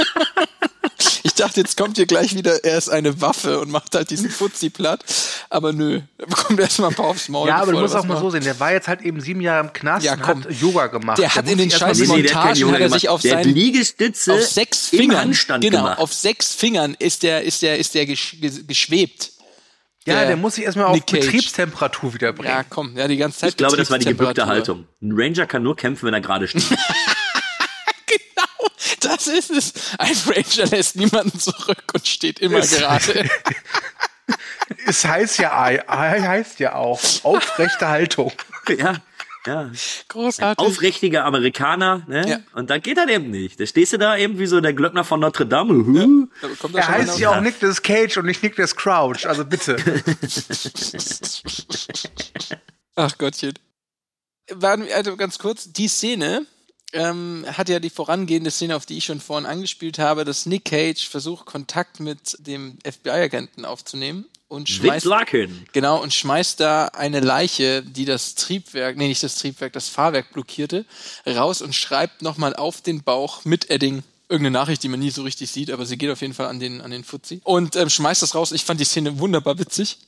ich 1.43 1.47
dachte, 1.49 1.61
jetzt 1.61 1.77
kommt 1.77 1.97
hier 1.97 2.07
gleich 2.07 2.35
wieder, 2.37 2.65
er 2.65 2.79
ist 2.79 2.89
eine 2.89 3.21
Waffe 3.21 3.61
und 3.61 3.71
macht 3.71 3.95
halt 3.95 4.11
diesen 4.11 4.31
Fuzzi 4.31 4.71
platt. 4.71 5.05
Aber 5.51 5.73
nö, 5.73 6.01
er 6.19 6.27
bekommt 6.27 6.61
erstmal 6.61 6.91
ein 6.91 6.95
paar 6.95 7.07
aufs 7.07 7.29
Maul. 7.29 7.49
Ja, 7.49 7.57
aber 7.63 7.73
du 7.73 7.81
musst 7.81 7.95
auch 7.97 8.05
mal 8.05 8.19
so 8.21 8.31
sehen, 8.31 8.45
der 8.45 8.59
war 8.61 8.73
jetzt 8.73 8.87
halt 8.89 9.03
eben 9.03 9.21
sieben 9.21 9.41
Jahre 9.41 9.67
im 9.67 9.73
Knast 9.73 10.05
Ja, 10.05 10.15
und 10.15 10.23
komm. 10.23 10.45
hat 10.45 10.53
Yoga 10.53 10.87
gemacht. 10.87 11.19
Der 11.19 11.35
hat 11.35 11.45
muss 11.45 11.53
in 11.53 11.59
den 11.59 11.71
scheiß 11.71 11.99
der 11.99 12.09
hat 12.09 12.17
Montagen 12.17 12.57
Yoga 12.61 12.73
hat 12.75 12.81
er 12.81 12.85
gemacht. 12.87 13.01
sich 13.01 13.09
auf 13.09 13.21
Der 13.23 13.37
hat 13.37 13.45
seinen 13.45 13.55
Liegestütze 13.55 14.35
auf 14.35 14.43
sechs 14.47 14.89
Fingern, 14.89 15.19
Handstand 15.19 15.65
genau, 15.65 15.79
gemacht. 15.83 15.99
auf 15.99 16.13
sechs 16.15 16.55
Fingern 16.55 16.95
ist 16.99 17.23
der, 17.23 17.43
ist 17.43 17.63
der, 17.63 17.79
ist 17.79 17.95
der 17.95 18.07
gesch 18.07 18.37
ge- 18.41 18.63
geschwebt. 18.67 19.31
Ja, 20.05 20.25
der 20.25 20.37
muss 20.37 20.57
sich 20.57 20.65
erstmal 20.65 20.87
auf 20.87 20.95
Nick. 20.97 21.07
Betriebstemperatur 21.07 22.13
wiederbringen. 22.15 22.51
Ja, 22.53 22.65
komm, 22.69 22.97
ja, 22.97 23.07
die 23.07 23.17
ganze 23.17 23.39
Zeit. 23.39 23.51
Ich 23.51 23.57
glaube, 23.57 23.77
das 23.77 23.89
war 23.89 23.99
die 23.99 24.07
gebückte. 24.07 24.47
Haltung. 24.47 24.87
Ein 25.01 25.13
Ranger 25.15 25.47
kann 25.47 25.63
nur 25.63 25.77
kämpfen, 25.77 26.07
wenn 26.07 26.15
er 26.15 26.21
gerade 26.21 26.49
steht. 26.49 26.65
Genau, 29.03 29.15
das 29.17 29.27
ist 29.27 29.51
es. 29.51 29.73
Ein 29.99 30.17
Ranger 30.27 30.67
lässt 30.71 30.97
niemanden 30.97 31.39
zurück 31.39 31.83
und 31.93 32.07
steht 32.07 32.39
immer 32.41 32.59
Es- 32.59 32.77
gerade. 32.77 33.29
Es 34.87 35.05
heißt 35.05 35.39
ja, 35.39 35.61
Ei, 35.61 35.87
Ei 35.89 36.21
heißt 36.21 36.59
ja 36.61 36.75
auch 36.77 36.99
aufrechte 37.25 37.89
Haltung. 37.89 38.33
ja, 38.79 38.95
ja. 39.47 39.71
Großartig. 40.09 40.65
Aufrichtiger 40.65 41.25
Amerikaner, 41.25 42.03
ne? 42.07 42.27
Ja. 42.29 42.39
Und 42.55 42.71
dann 42.71 42.81
geht 42.81 42.97
er 42.97 43.09
eben 43.09 43.31
nicht. 43.31 43.61
Da 43.61 43.67
stehst 43.67 43.93
du 43.93 43.99
da 43.99 44.17
eben 44.17 44.39
wie 44.39 44.47
so 44.47 44.61
der 44.61 44.73
Glöckner 44.73 45.05
von 45.05 45.21
Notre 45.21 45.45
Dame. 45.47 45.75
Huh. 45.75 46.29
Da 46.41 46.49
kommt 46.59 46.75
Er 46.77 46.89
heißt 46.89 47.11
einer- 47.11 47.19
ja 47.19 47.37
auch 47.37 47.41
Nicolas 47.41 47.83
Cage 47.83 48.17
und 48.19 48.27
nicht 48.27 48.43
Nicolas 48.43 48.75
Crouch, 48.75 49.27
also 49.27 49.45
bitte. 49.45 49.77
Ach 52.95 53.19
Gottchen. 53.19 53.55
Warten 54.51 54.87
wir, 54.87 54.97
also 54.97 55.17
ganz 55.17 55.39
kurz, 55.39 55.73
die 55.73 55.89
Szene 55.89 56.47
ähm, 56.93 57.45
hat 57.47 57.69
ja 57.69 57.81
die 57.81 57.91
vorangehende 57.91 58.51
Szene, 58.51 58.77
auf 58.77 58.87
die 58.87 58.99
ich 58.99 59.05
schon 59.05 59.21
vorhin 59.21 59.47
angespielt 59.47 59.99
habe, 59.99 60.25
dass 60.25 60.47
Nick 60.47 60.67
Cage 60.67 61.07
versucht, 61.09 61.47
Kontakt 61.47 62.01
mit 62.01 62.37
dem 62.41 62.79
FBI-Agenten 62.85 63.65
aufzunehmen 63.65 64.27
und 64.49 64.69
schmeißt, 64.69 65.07
genau, 65.73 66.03
und 66.03 66.13
schmeißt 66.13 66.61
da 66.61 66.87
eine 66.89 67.21
Leiche, 67.21 67.83
die 67.83 68.05
das 68.05 68.35
Triebwerk, 68.35 68.97
nee, 68.97 69.09
nicht 69.09 69.23
das 69.23 69.37
Triebwerk, 69.37 69.73
das 69.73 69.89
Fahrwerk 69.89 70.33
blockierte, 70.33 70.85
raus 71.27 71.63
und 71.63 71.75
schreibt 71.75 72.21
nochmal 72.21 72.55
auf 72.55 72.83
den 72.83 73.03
Bauch 73.03 73.45
mit 73.45 73.71
Edding 73.71 74.03
irgendeine 74.29 74.59
Nachricht, 74.59 74.83
die 74.83 74.89
man 74.89 75.01
nie 75.01 75.11
so 75.11 75.23
richtig 75.23 75.51
sieht, 75.51 75.71
aber 75.71 75.85
sie 75.85 75.99
geht 75.99 76.11
auf 76.11 76.21
jeden 76.23 76.35
Fall 76.35 76.47
an 76.47 76.59
den, 76.59 76.81
an 76.81 76.91
den 76.91 77.05
Fuzzi 77.05 77.41
und 77.45 77.77
ähm, 77.77 77.91
schmeißt 77.91 78.23
das 78.23 78.35
raus. 78.35 78.53
Ich 78.53 78.65
fand 78.65 78.81
die 78.81 78.85
Szene 78.85 79.19
wunderbar 79.19 79.59
witzig 79.59 79.99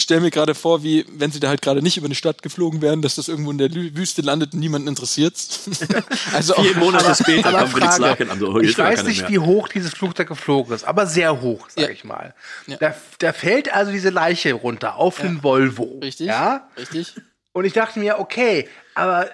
stell 0.00 0.20
mir 0.20 0.30
gerade 0.30 0.54
vor, 0.54 0.82
wie 0.82 1.06
wenn 1.08 1.30
sie 1.30 1.40
da 1.40 1.48
halt 1.48 1.62
gerade 1.62 1.80
nicht 1.82 1.96
über 1.96 2.06
eine 2.06 2.14
Stadt 2.14 2.42
geflogen 2.42 2.82
wären, 2.82 3.00
dass 3.00 3.14
das 3.14 3.28
irgendwo 3.28 3.50
in 3.50 3.58
der 3.58 3.72
Wüste 3.72 4.22
landet 4.22 4.52
und 4.52 4.60
niemanden 4.60 4.88
interessiert's. 4.88 5.68
also 6.32 6.54
Vier 6.54 6.76
Monate 6.76 7.04
Aber- 7.06 7.14
später 7.14 7.48
aber 7.48 7.58
kommt 7.70 7.72
Frage, 7.84 8.30
an. 8.30 8.38
So, 8.40 8.58
ich 8.60 8.68
jetzt 8.68 8.78
will 8.78 8.84
weiß 8.84 9.04
nicht, 9.04 9.20
mehr. 9.22 9.30
wie 9.30 9.38
hoch 9.38 9.68
dieses 9.68 9.92
Flugzeug 9.94 10.28
geflogen 10.28 10.74
ist, 10.74 10.84
aber 10.84 11.06
sehr 11.06 11.40
hoch, 11.40 11.68
sag 11.68 11.84
Ja. 11.84 11.90
ich 11.90 12.04
mal. 12.04 12.34
Ja. 12.66 12.76
Da, 12.78 12.94
da 13.18 13.32
fällt 13.32 13.72
also 13.72 13.92
diese 13.92 14.10
Leiche 14.10 14.52
runter 14.54 14.96
auf 14.96 15.20
den 15.20 15.42
Volvo. 15.42 16.00
richtig, 16.02 16.26
Ja? 16.26 16.68
richtig. 16.76 17.14
Und 17.52 17.64
ich 17.64 17.72
dachte 17.72 18.00
mir, 18.00 18.18
okay, 18.18 18.68
aber 18.96 19.30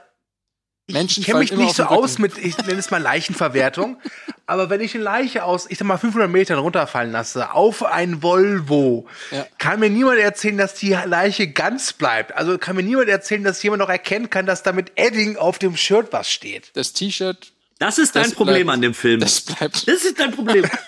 ich 0.91 0.95
Menschen 0.95 1.25
kenne 1.25 1.39
mich 1.41 1.53
nicht 1.53 1.75
so 1.75 1.85
aus 1.85 2.19
mit, 2.19 2.37
ich 2.39 2.57
nenne 2.59 2.79
es 2.79 2.91
mal 2.91 3.01
Leichenverwertung, 3.01 4.01
aber 4.47 4.71
wenn 4.71 4.81
ich 4.81 4.95
eine 4.95 5.05
Leiche 5.05 5.45
aus, 5.45 5.67
ich 5.69 5.79
sag 5.79 5.87
mal, 5.87 5.99
500 5.99 6.31
Metern 6.31 6.59
runterfallen 6.59 7.13
lasse, 7.13 7.53
auf 7.55 7.83
ein 7.83 8.23
Volvo, 8.23 9.07
Ja. 9.31 9.47
kann 9.59 9.81
mir 9.81 9.91
niemand 9.91 10.19
erzählen, 10.19 10.59
dass 10.59 10.75
die 10.75 10.91
Leiche 10.91 11.49
ganz 11.49 11.93
bleibt. 11.93 12.33
Also 12.37 12.59
kann 12.59 12.77
mir 12.77 12.83
niemand 12.83 13.09
erzählen, 13.09 13.43
dass 13.45 13.63
jemand 13.63 13.81
noch 13.81 13.89
erkennen 13.89 14.29
kann, 14.31 14.47
dass 14.47 14.63
da 14.63 14.73
mit 14.73 14.93
Edding 14.97 15.37
auf 15.37 15.59
dem 15.59 15.77
Shirt 15.77 16.09
was 16.13 16.31
steht. 16.31 16.71
Das 16.75 16.93
T-Shirt, 16.93 17.53
Das 17.79 17.99
ist 17.99 18.15
dein 18.17 18.25
Das 18.25 18.35
Problem 18.35 18.67
bleibt- 18.67 18.75
an 18.75 18.83
dem 18.83 18.95
Film. 18.95 19.21
das 19.21 19.41
bleibt. 19.41 19.89
Das 19.89 20.05
ist 20.05 20.19
dein 20.21 20.33
Problem. 20.33 20.65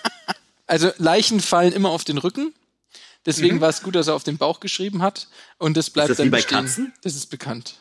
Also 0.69 0.91
Leichen 0.97 1.41
fallen 1.41 1.73
immer 1.73 1.91
auf 1.91 2.05
den 2.05 2.17
Rücken. 2.17 2.55
Deswegen 3.27 3.57
Mhm. 3.57 3.61
war 3.61 3.69
es 3.69 3.83
gut, 3.83 3.95
dass 3.95 4.09
er 4.09 4.15
auf 4.15 4.25
den 4.25 4.39
Bauch 4.39 4.59
geschrieben 4.59 5.03
hat. 5.03 5.29
Und 5.59 5.77
das 5.77 5.91
bleibt 5.91 6.09
das 6.11 6.17
dann 6.17 6.27
wie 6.29 6.31
bei 6.31 6.39
bestehen. 6.39 6.59
Katzen? 6.65 6.93
Das 7.03 7.15
ist 7.15 7.27
bekannt. 7.31 7.75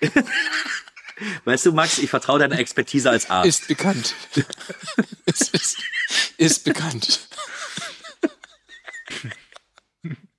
Weißt 1.44 1.66
du, 1.66 1.72
Max, 1.72 1.98
ich 1.98 2.10
vertraue 2.10 2.38
deiner 2.38 2.58
Expertise 2.58 3.10
als 3.10 3.30
Arzt. 3.30 3.48
Ist 3.48 3.68
bekannt. 3.68 4.14
es 5.24 5.48
ist, 5.48 5.76
ist 6.36 6.64
bekannt. 6.64 7.28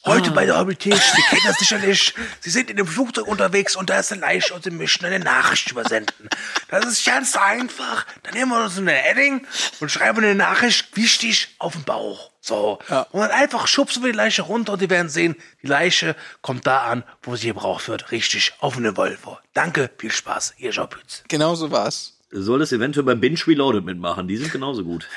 Heute 0.07 0.31
bei 0.31 0.45
der 0.45 0.55
Habilität, 0.55 0.95
Sie 0.95 1.21
kennen 1.23 1.41
das 1.45 1.57
sicherlich. 1.57 2.13
Sie 2.39 2.49
sind 2.49 2.69
in 2.69 2.77
dem 2.77 2.87
Flugzeug 2.87 3.27
unterwegs 3.27 3.75
und 3.75 3.89
da 3.89 3.99
ist 3.99 4.11
eine 4.11 4.21
Leiche 4.21 4.53
und 4.53 4.63
Sie 4.63 4.71
möchten 4.71 5.05
eine 5.05 5.19
Nachricht 5.19 5.69
übersenden. 5.69 6.29
Das 6.69 6.85
ist 6.85 7.05
ganz 7.05 7.35
einfach. 7.35 8.05
Dann 8.23 8.33
nehmen 8.33 8.51
wir 8.51 8.63
uns 8.63 8.77
eine 8.77 9.05
Edding 9.05 9.45
und 9.79 9.91
schreiben 9.91 10.23
eine 10.23 10.35
Nachricht, 10.35 10.95
wichtig, 10.95 11.55
auf 11.59 11.73
den 11.73 11.83
Bauch. 11.83 12.31
So. 12.39 12.79
Und 13.11 13.19
dann 13.19 13.31
einfach 13.31 13.67
schubsen 13.67 14.03
wir 14.03 14.11
die 14.11 14.17
Leiche 14.17 14.43
runter 14.43 14.73
und 14.73 14.79
Sie 14.79 14.89
werden 14.89 15.09
sehen, 15.09 15.35
die 15.61 15.67
Leiche 15.67 16.15
kommt 16.41 16.65
da 16.65 16.85
an, 16.85 17.03
wo 17.21 17.35
sie 17.35 17.47
gebraucht 17.47 17.89
wird. 17.89 18.11
Richtig, 18.11 18.53
auf 18.59 18.77
eine 18.77 18.95
Volvo. 18.95 19.37
Danke, 19.53 19.89
viel 19.97 20.11
Spaß. 20.11 20.53
Ihr 20.57 20.71
Jobütz. 20.71 21.23
Genau 21.27 21.55
so 21.55 21.69
war's. 21.71 22.13
Du 22.31 22.41
solltest 22.41 22.71
eventuell 22.71 23.05
bei 23.05 23.15
Binge 23.15 23.39
Reloaded 23.45 23.83
mitmachen. 23.83 24.27
Die 24.27 24.37
sind 24.37 24.51
genauso 24.51 24.83
gut. 24.83 25.07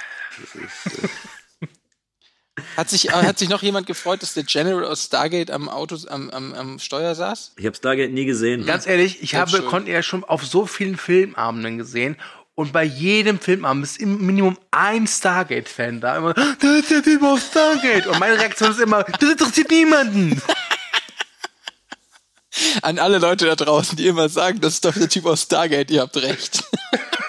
Das 0.40 0.54
ist, 0.54 1.04
äh, 1.04 1.08
Hat 2.76 2.88
sich, 2.88 3.08
äh, 3.08 3.12
hat 3.12 3.38
sich 3.38 3.48
noch 3.48 3.62
jemand 3.62 3.86
gefreut, 3.86 4.22
dass 4.22 4.34
der 4.34 4.44
General 4.44 4.84
aus 4.84 5.04
Stargate 5.04 5.50
am 5.50 5.68
Auto, 5.68 5.96
am, 6.08 6.30
am, 6.30 6.54
am 6.54 6.78
Steuer 6.78 7.14
saß? 7.14 7.52
ich 7.56 7.66
habe 7.66 7.76
Stargate 7.76 8.12
nie 8.12 8.24
gesehen. 8.24 8.66
Ganz 8.66 8.86
ehrlich, 8.86 9.22
ich 9.22 9.34
habe, 9.34 9.62
konnte 9.62 9.90
ja 9.90 10.02
schon 10.02 10.24
auf 10.24 10.44
so 10.44 10.66
vielen 10.66 10.96
Filmabenden 10.96 11.78
gesehen. 11.78 12.16
Und 12.54 12.72
bei 12.72 12.84
jedem 12.84 13.40
Filmabend 13.40 13.84
ist 13.84 13.98
im 14.00 14.24
Minimum 14.26 14.58
ein 14.70 15.06
Stargate-Fan 15.06 16.00
da. 16.00 16.16
Immer, 16.18 16.34
da 16.34 16.74
ist 16.76 16.90
der 16.90 17.02
Typ 17.02 17.22
aus 17.22 17.46
Stargate. 17.46 18.06
Und 18.06 18.18
meine 18.18 18.38
Reaktion 18.38 18.70
ist 18.72 18.80
immer, 18.80 19.02
das 19.04 19.30
interessiert 19.30 19.70
niemanden. 19.70 20.42
An 22.82 22.98
alle 22.98 23.18
Leute 23.18 23.46
da 23.46 23.56
draußen, 23.56 23.96
die 23.96 24.06
immer 24.06 24.28
sagen, 24.28 24.60
das 24.60 24.74
ist 24.74 24.84
doch 24.84 24.92
der 24.92 25.08
Typ 25.08 25.24
aus 25.24 25.42
Stargate, 25.42 25.90
ihr 25.90 26.02
habt 26.02 26.16
recht. 26.16 26.64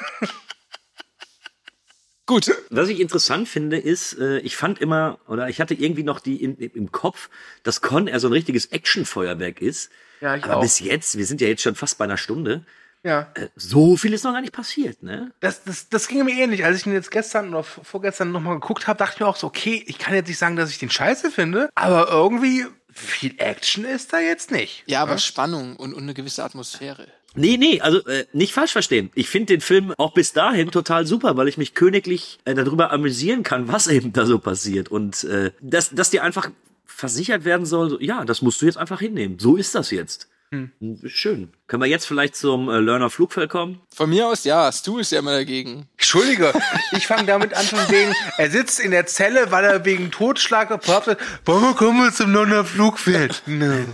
Gut. 2.25 2.51
Was 2.69 2.87
ich 2.89 2.99
interessant 2.99 3.49
finde, 3.49 3.77
ist, 3.77 4.17
äh, 4.17 4.39
ich 4.39 4.55
fand 4.55 4.79
immer, 4.79 5.19
oder 5.27 5.49
ich 5.49 5.59
hatte 5.59 5.73
irgendwie 5.73 6.03
noch 6.03 6.19
die 6.19 6.41
in, 6.41 6.55
im 6.57 6.91
Kopf, 6.91 7.29
dass 7.63 7.81
Con 7.81 8.07
er 8.07 8.19
so 8.19 8.27
ein 8.27 8.33
richtiges 8.33 8.67
Actionfeuerwerk 8.67 9.61
ist. 9.61 9.91
Ja, 10.21 10.35
ich 10.35 10.43
Aber 10.43 10.57
auch. 10.57 10.61
bis 10.61 10.79
jetzt, 10.79 11.17
wir 11.17 11.25
sind 11.25 11.41
ja 11.41 11.47
jetzt 11.47 11.63
schon 11.63 11.75
fast 11.75 11.97
bei 11.97 12.05
einer 12.05 12.17
Stunde, 12.17 12.63
Ja. 13.03 13.31
äh, 13.33 13.47
so 13.55 13.97
viel 13.97 14.13
ist 14.13 14.23
noch 14.23 14.33
gar 14.33 14.41
nicht 14.41 14.53
passiert, 14.53 15.01
ne? 15.01 15.31
Das, 15.39 15.63
das, 15.63 15.89
das 15.89 16.07
ging 16.07 16.23
mir 16.23 16.31
ähnlich. 16.35 16.63
Als 16.63 16.77
ich 16.77 16.85
ihn 16.85 16.93
jetzt 16.93 17.09
gestern 17.11 17.49
oder 17.49 17.63
vorgestern 17.63 18.31
nochmal 18.31 18.53
geguckt 18.59 18.85
habe, 18.87 18.97
dachte 18.99 19.15
ich 19.15 19.19
mir 19.19 19.27
auch 19.27 19.35
so, 19.35 19.47
okay, 19.47 19.83
ich 19.87 19.97
kann 19.97 20.13
jetzt 20.13 20.27
nicht 20.27 20.37
sagen, 20.37 20.55
dass 20.55 20.69
ich 20.69 20.77
den 20.77 20.91
scheiße 20.91 21.31
finde, 21.31 21.69
aber 21.73 22.07
irgendwie 22.09 22.65
viel 22.93 23.33
Action 23.39 23.83
ist 23.85 24.13
da 24.13 24.19
jetzt 24.19 24.51
nicht. 24.51 24.83
Ja, 24.85 25.01
aber 25.01 25.17
Spannung 25.17 25.75
und, 25.77 25.93
und 25.93 26.03
eine 26.03 26.13
gewisse 26.13 26.43
Atmosphäre. 26.43 27.07
Nee, 27.35 27.57
nee, 27.57 27.79
also 27.79 28.05
äh, 28.07 28.25
nicht 28.33 28.53
falsch 28.53 28.71
verstehen. 28.71 29.09
Ich 29.15 29.29
finde 29.29 29.53
den 29.53 29.61
Film 29.61 29.93
auch 29.97 30.13
bis 30.13 30.33
dahin 30.33 30.71
total 30.71 31.05
super, 31.05 31.37
weil 31.37 31.47
ich 31.47 31.57
mich 31.57 31.73
königlich 31.73 32.39
äh, 32.45 32.53
darüber 32.53 32.91
amüsieren 32.91 33.43
kann, 33.43 33.67
was 33.71 33.87
eben 33.87 34.13
da 34.13 34.25
so 34.25 34.39
passiert. 34.39 34.89
Und 34.89 35.23
äh, 35.23 35.51
dass, 35.61 35.91
dass 35.91 36.09
dir 36.09 36.23
einfach 36.23 36.51
versichert 36.85 37.45
werden 37.45 37.65
soll, 37.65 37.89
so, 37.89 37.99
ja, 37.99 38.25
das 38.25 38.41
musst 38.41 38.61
du 38.61 38.65
jetzt 38.65 38.77
einfach 38.77 38.99
hinnehmen. 38.99 39.39
So 39.39 39.55
ist 39.55 39.75
das 39.75 39.91
jetzt. 39.91 40.27
Hm. 40.53 40.69
Schön. 41.05 41.53
Können 41.67 41.81
wir 41.81 41.87
jetzt 41.87 42.05
vielleicht 42.05 42.35
zum 42.35 42.67
äh, 42.67 42.79
Learner 42.79 43.09
Flugfeld 43.09 43.49
kommen? 43.49 43.79
Von 43.95 44.09
mir 44.09 44.27
aus, 44.27 44.43
ja, 44.43 44.69
Stu 44.69 44.99
ist 44.99 45.13
ja 45.13 45.19
immer 45.19 45.31
dagegen. 45.31 45.87
Entschuldige, 45.97 46.51
ich 46.91 47.07
fange 47.07 47.23
damit 47.25 47.53
an 47.53 47.63
von 47.63 47.79
wegen, 47.89 48.13
er 48.37 48.51
sitzt 48.51 48.81
in 48.81 48.91
der 48.91 49.05
Zelle, 49.05 49.51
weil 49.51 49.63
er 49.63 49.85
wegen 49.85 50.11
Totschlag 50.11 50.67
behauptet, 50.81 51.19
warum 51.45 51.73
kommen 51.77 52.03
wir 52.03 52.11
zum 52.11 52.33
Londoner 52.33 52.65
Flugfeld? 52.65 53.43
No. 53.45 53.85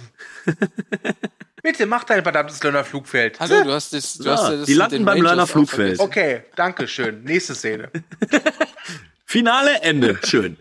Bitte 1.68 1.86
mach 1.86 2.05
dein 2.05 2.24
verdammtes 2.24 2.63
Londoner 2.63 2.86
Flugfeld. 2.86 3.41
Hallo, 3.41 3.61
du 3.61 3.74
hast 3.74 3.91
das, 3.91 4.13
du 4.13 4.24
So, 4.24 4.32
hast 4.32 4.49
ja 4.49 4.55
das 4.55 4.68
die 4.68 4.74
landen 4.74 5.05
den 5.05 5.05
beim 5.05 5.26
auch 5.26 5.49
Flugfeld. 5.49 5.99
Okay, 5.99 6.43
danke 6.55 6.88
schön. 6.88 7.26
Nächste 7.26 7.55
Szene. 7.55 7.91
Finale, 9.26 9.82
Ende. 9.82 10.18
Schön. 10.24 10.55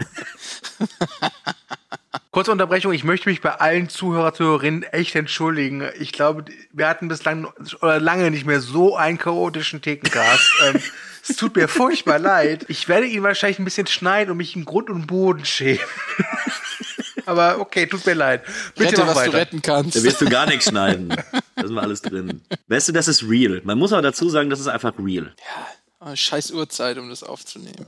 Kurze 2.33 2.51
Unterbrechung, 2.51 2.93
ich 2.93 3.05
möchte 3.05 3.29
mich 3.29 3.41
bei 3.41 3.53
allen 3.53 3.89
Zuhörer, 3.89 4.35
Zuhörerinnen 4.35 4.83
echt 4.83 5.15
entschuldigen. 5.15 5.89
Ich 6.01 6.11
glaube, 6.11 6.47
wir 6.73 6.89
hatten 6.89 7.07
bislang 7.07 7.53
oder 7.83 8.01
lange 8.01 8.33
nicht 8.33 8.45
mehr 8.45 8.61
so 8.61 8.97
einen 8.97 9.19
chaotischen 9.19 9.83
Thekencast. 9.83 10.55
ähm, 10.67 10.81
es 11.23 11.37
tut 11.37 11.55
mir 11.55 11.69
furchtbar 11.69 12.19
leid. 12.19 12.65
Ich 12.67 12.89
werde 12.89 13.07
ihn 13.07 13.23
wahrscheinlich 13.23 13.61
ein 13.61 13.65
bisschen 13.65 13.87
schneiden 13.87 14.33
und 14.33 14.39
mich 14.39 14.57
in 14.57 14.65
Grund 14.65 14.91
und 14.91 15.07
Boden 15.07 15.45
schämen. 15.45 15.79
Aber 17.27 17.59
okay, 17.61 17.87
tut 17.87 18.07
mir 18.07 18.15
leid. 18.15 18.43
Bitte 18.75 18.93
Rette, 18.93 19.01
mach 19.03 19.09
was 19.09 19.17
weiter. 19.17 19.31
du 19.33 19.37
retten 19.37 19.63
kannst. 19.63 19.97
Da 19.97 20.03
wirst 20.03 20.21
du 20.21 20.29
gar 20.29 20.47
nichts 20.47 20.67
schneiden. 20.69 21.09
Da 21.09 21.67
sind 21.67 21.75
wir 21.75 21.83
alles 21.83 22.03
drin. 22.03 22.43
Weißt 22.69 22.89
du, 22.89 22.93
das 22.93 23.09
ist 23.09 23.23
real. 23.25 23.61
Man 23.65 23.79
muss 23.79 23.93
aber 23.93 24.03
dazu 24.03 24.29
sagen, 24.29 24.49
das 24.49 24.61
ist 24.61 24.69
einfach 24.69 24.93
real. 24.99 25.35
Oh, 26.01 26.15
scheiß 26.15 26.53
Uhrzeit, 26.53 26.99
um 26.99 27.09
das 27.11 27.23
aufzunehmen. 27.23 27.87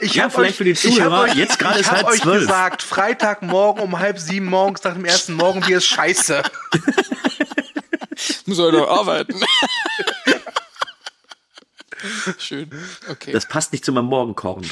Ich 0.00 0.14
Ja, 0.14 0.30
vielleicht 0.30 0.52
euch, 0.52 0.56
für 0.56 0.64
die 0.64 0.74
Zuhörer, 0.74 1.22
euch, 1.22 1.34
jetzt 1.34 1.58
gerade 1.58 1.80
ich 1.80 1.86
ist 1.86 1.90
halb 1.90 2.06
euch 2.06 2.20
zwölf. 2.20 2.40
gesagt, 2.42 2.82
Freitagmorgen 2.82 3.82
um 3.82 3.98
halb 3.98 4.18
sieben 4.18 4.46
morgens 4.46 4.82
nach 4.84 4.94
dem 4.94 5.04
ersten 5.04 5.34
Morgenbier 5.34 5.78
ist 5.78 5.86
scheiße. 5.86 6.42
Muss 8.46 8.58
heute 8.58 8.78
noch 8.78 8.88
arbeiten. 8.88 9.40
Schön. 12.38 12.70
Okay. 13.08 13.32
Das 13.32 13.46
passt 13.46 13.72
nicht 13.72 13.84
zu 13.84 13.92
meinem 13.92 14.06
Morgenkochen. 14.06 14.64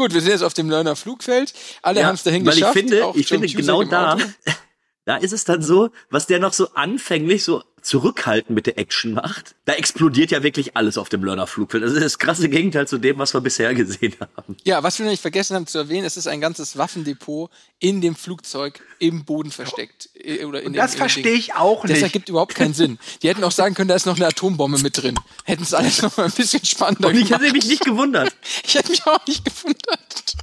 Gut, 0.00 0.14
wir 0.14 0.22
sind 0.22 0.30
jetzt 0.30 0.42
auf 0.42 0.54
dem 0.54 0.70
Lerner 0.70 0.96
Flugfeld. 0.96 1.52
Alle 1.82 2.00
Ja, 2.00 2.06
haben 2.06 2.14
es 2.14 2.22
dahin 2.22 2.46
weil 2.46 2.54
geschafft. 2.54 2.74
ich 2.74 2.80
finde, 2.88 3.12
ich 3.16 3.26
finde 3.28 3.46
genau 3.48 3.82
da, 3.82 4.16
da 5.04 5.16
ist 5.16 5.34
es 5.34 5.44
dann 5.44 5.60
so, 5.60 5.90
was 6.08 6.26
der 6.26 6.38
noch 6.38 6.54
so 6.54 6.72
anfänglich 6.72 7.44
so 7.44 7.62
zurückhaltend 7.82 8.50
mit 8.54 8.66
der 8.66 8.78
Action 8.78 9.12
macht. 9.12 9.54
Da 9.64 9.72
explodiert 9.74 10.30
ja 10.30 10.42
wirklich 10.42 10.76
alles 10.76 10.98
auf 10.98 11.08
dem 11.08 11.24
Lerner 11.24 11.46
Flugfeld. 11.46 11.82
Das 11.82 11.92
ist 11.92 12.02
das 12.02 12.18
krasse 12.18 12.48
Gegenteil 12.48 12.86
zu 12.88 12.98
dem, 12.98 13.18
was 13.18 13.34
wir 13.34 13.40
bisher 13.40 13.74
gesehen 13.74 14.14
haben. 14.36 14.56
Ja, 14.64 14.82
was 14.82 14.98
wir 14.98 15.04
noch 15.06 15.10
nicht 15.12 15.22
vergessen 15.22 15.56
haben 15.56 15.66
zu 15.66 15.78
erwähnen, 15.78 16.04
es 16.06 16.16
ist 16.16 16.26
ein 16.26 16.40
ganzes 16.40 16.76
Waffendepot 16.78 17.50
in 17.78 18.00
dem 18.00 18.14
Flugzeug 18.14 18.80
im 18.98 19.24
Boden 19.24 19.50
versteckt. 19.50 20.10
Äh, 20.14 20.44
Oder 20.44 20.60
in 20.60 20.68
Und 20.68 20.76
das 20.76 20.94
verstehe 20.94 21.32
ich 21.32 21.54
auch 21.54 21.82
Das 21.82 21.92
nicht. 21.92 22.02
ergibt 22.02 22.28
überhaupt 22.28 22.54
keinen 22.54 22.74
Sinn. 22.74 22.98
Die 23.22 23.28
hätten 23.28 23.42
auch 23.44 23.52
sagen 23.52 23.74
können, 23.74 23.88
da 23.88 23.94
ist 23.94 24.06
noch 24.06 24.16
eine 24.16 24.26
Atombombe 24.26 24.78
mit 24.78 25.00
drin. 25.02 25.18
Hätten 25.44 25.62
es 25.62 25.72
alles 25.74 26.02
noch 26.02 26.16
mal 26.16 26.24
ein 26.26 26.32
bisschen 26.32 26.64
spannender 26.64 27.08
Und 27.08 27.16
ich 27.16 27.24
gemacht. 27.26 27.42
hätte 27.42 27.52
mich 27.52 27.66
nicht 27.66 27.84
gewundert. 27.84 28.34
Ich 28.64 28.74
hätte 28.74 28.90
mich 28.90 29.06
auch 29.06 29.26
nicht 29.26 29.44
gewundert. 29.44 30.34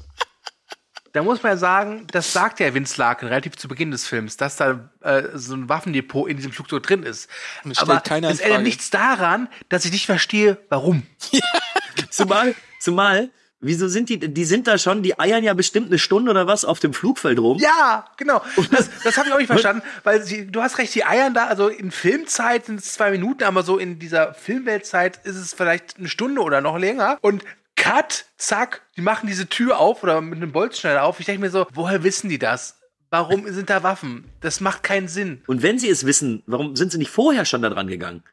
Da 1.17 1.23
muss 1.23 1.41
man 1.41 1.53
ja 1.53 1.57
sagen, 1.57 2.05
das 2.11 2.31
sagt 2.31 2.59
ja 2.59 2.71
Vince 2.75 3.01
Larkin 3.01 3.27
relativ 3.27 3.55
zu 3.55 3.67
Beginn 3.67 3.89
des 3.89 4.05
Films, 4.05 4.37
dass 4.37 4.55
da 4.55 4.91
äh, 5.01 5.23
so 5.33 5.55
ein 5.55 5.67
Waffendepot 5.67 6.29
in 6.29 6.37
diesem 6.37 6.51
Flugzeug 6.51 6.83
drin 6.83 7.01
ist. 7.01 7.27
Stellt 7.61 7.81
Aber 7.81 8.03
es 8.29 8.39
ändert 8.39 8.61
nichts 8.61 8.91
daran, 8.91 9.49
dass 9.67 9.83
ich 9.85 9.91
nicht 9.91 10.05
verstehe, 10.05 10.59
warum. 10.69 11.01
Zumal, 12.11 12.53
zumal, 12.79 13.31
wieso 13.59 13.87
sind 13.87 14.09
die, 14.09 14.19
die 14.19 14.45
sind 14.45 14.67
da 14.67 14.77
schon, 14.77 15.01
die 15.01 15.19
eiern 15.19 15.43
ja 15.43 15.55
bestimmt 15.55 15.87
eine 15.87 15.97
Stunde 15.97 16.29
oder 16.29 16.45
was 16.45 16.65
auf 16.65 16.79
dem 16.79 16.93
Flugfeld 16.93 17.39
rum. 17.39 17.57
Ja, 17.57 18.05
genau. 18.17 18.43
Das, 18.69 18.87
das 19.03 19.17
habe 19.17 19.29
ich 19.29 19.33
auch 19.33 19.39
nicht 19.39 19.47
verstanden, 19.47 19.81
weil 20.03 20.21
sie, 20.21 20.45
du 20.45 20.61
hast 20.61 20.77
recht, 20.77 20.93
die 20.93 21.03
eiern 21.03 21.33
da, 21.33 21.47
also 21.47 21.67
in 21.67 21.89
Filmzeit 21.89 22.67
sind 22.67 22.79
es 22.79 22.93
zwei 22.93 23.09
Minuten, 23.09 23.43
aber 23.43 23.63
so 23.63 23.79
in 23.79 23.97
dieser 23.97 24.35
Filmweltzeit 24.35 25.17
ist 25.25 25.37
es 25.37 25.55
vielleicht 25.55 25.97
eine 25.97 26.09
Stunde 26.09 26.41
oder 26.41 26.61
noch 26.61 26.77
länger. 26.77 27.17
Und 27.21 27.43
Cut, 27.87 28.25
zack, 28.37 28.81
die 28.97 29.01
machen 29.01 29.27
diese 29.27 29.47
Tür 29.47 29.79
auf 29.79 30.03
oder 30.03 30.19
mit 30.21 30.37
einem 30.37 30.51
Bolzschneider 30.51 31.03
auf. 31.03 31.19
Ich 31.19 31.25
denke 31.25 31.41
mir 31.41 31.49
so, 31.49 31.65
woher 31.73 32.03
wissen 32.03 32.29
die 32.29 32.39
das? 32.39 32.79
Warum 33.09 33.47
sind 33.51 33.69
da 33.69 33.83
Waffen? 33.83 34.25
Das 34.41 34.59
macht 34.59 34.83
keinen 34.83 35.07
Sinn. 35.07 35.41
Und 35.47 35.63
wenn 35.63 35.79
sie 35.79 35.89
es 35.89 36.05
wissen, 36.05 36.43
warum 36.45 36.75
sind 36.75 36.91
sie 36.91 36.97
nicht 36.97 37.11
vorher 37.11 37.45
schon 37.45 37.61
da 37.61 37.69
dran 37.69 37.87
gegangen? 37.87 38.23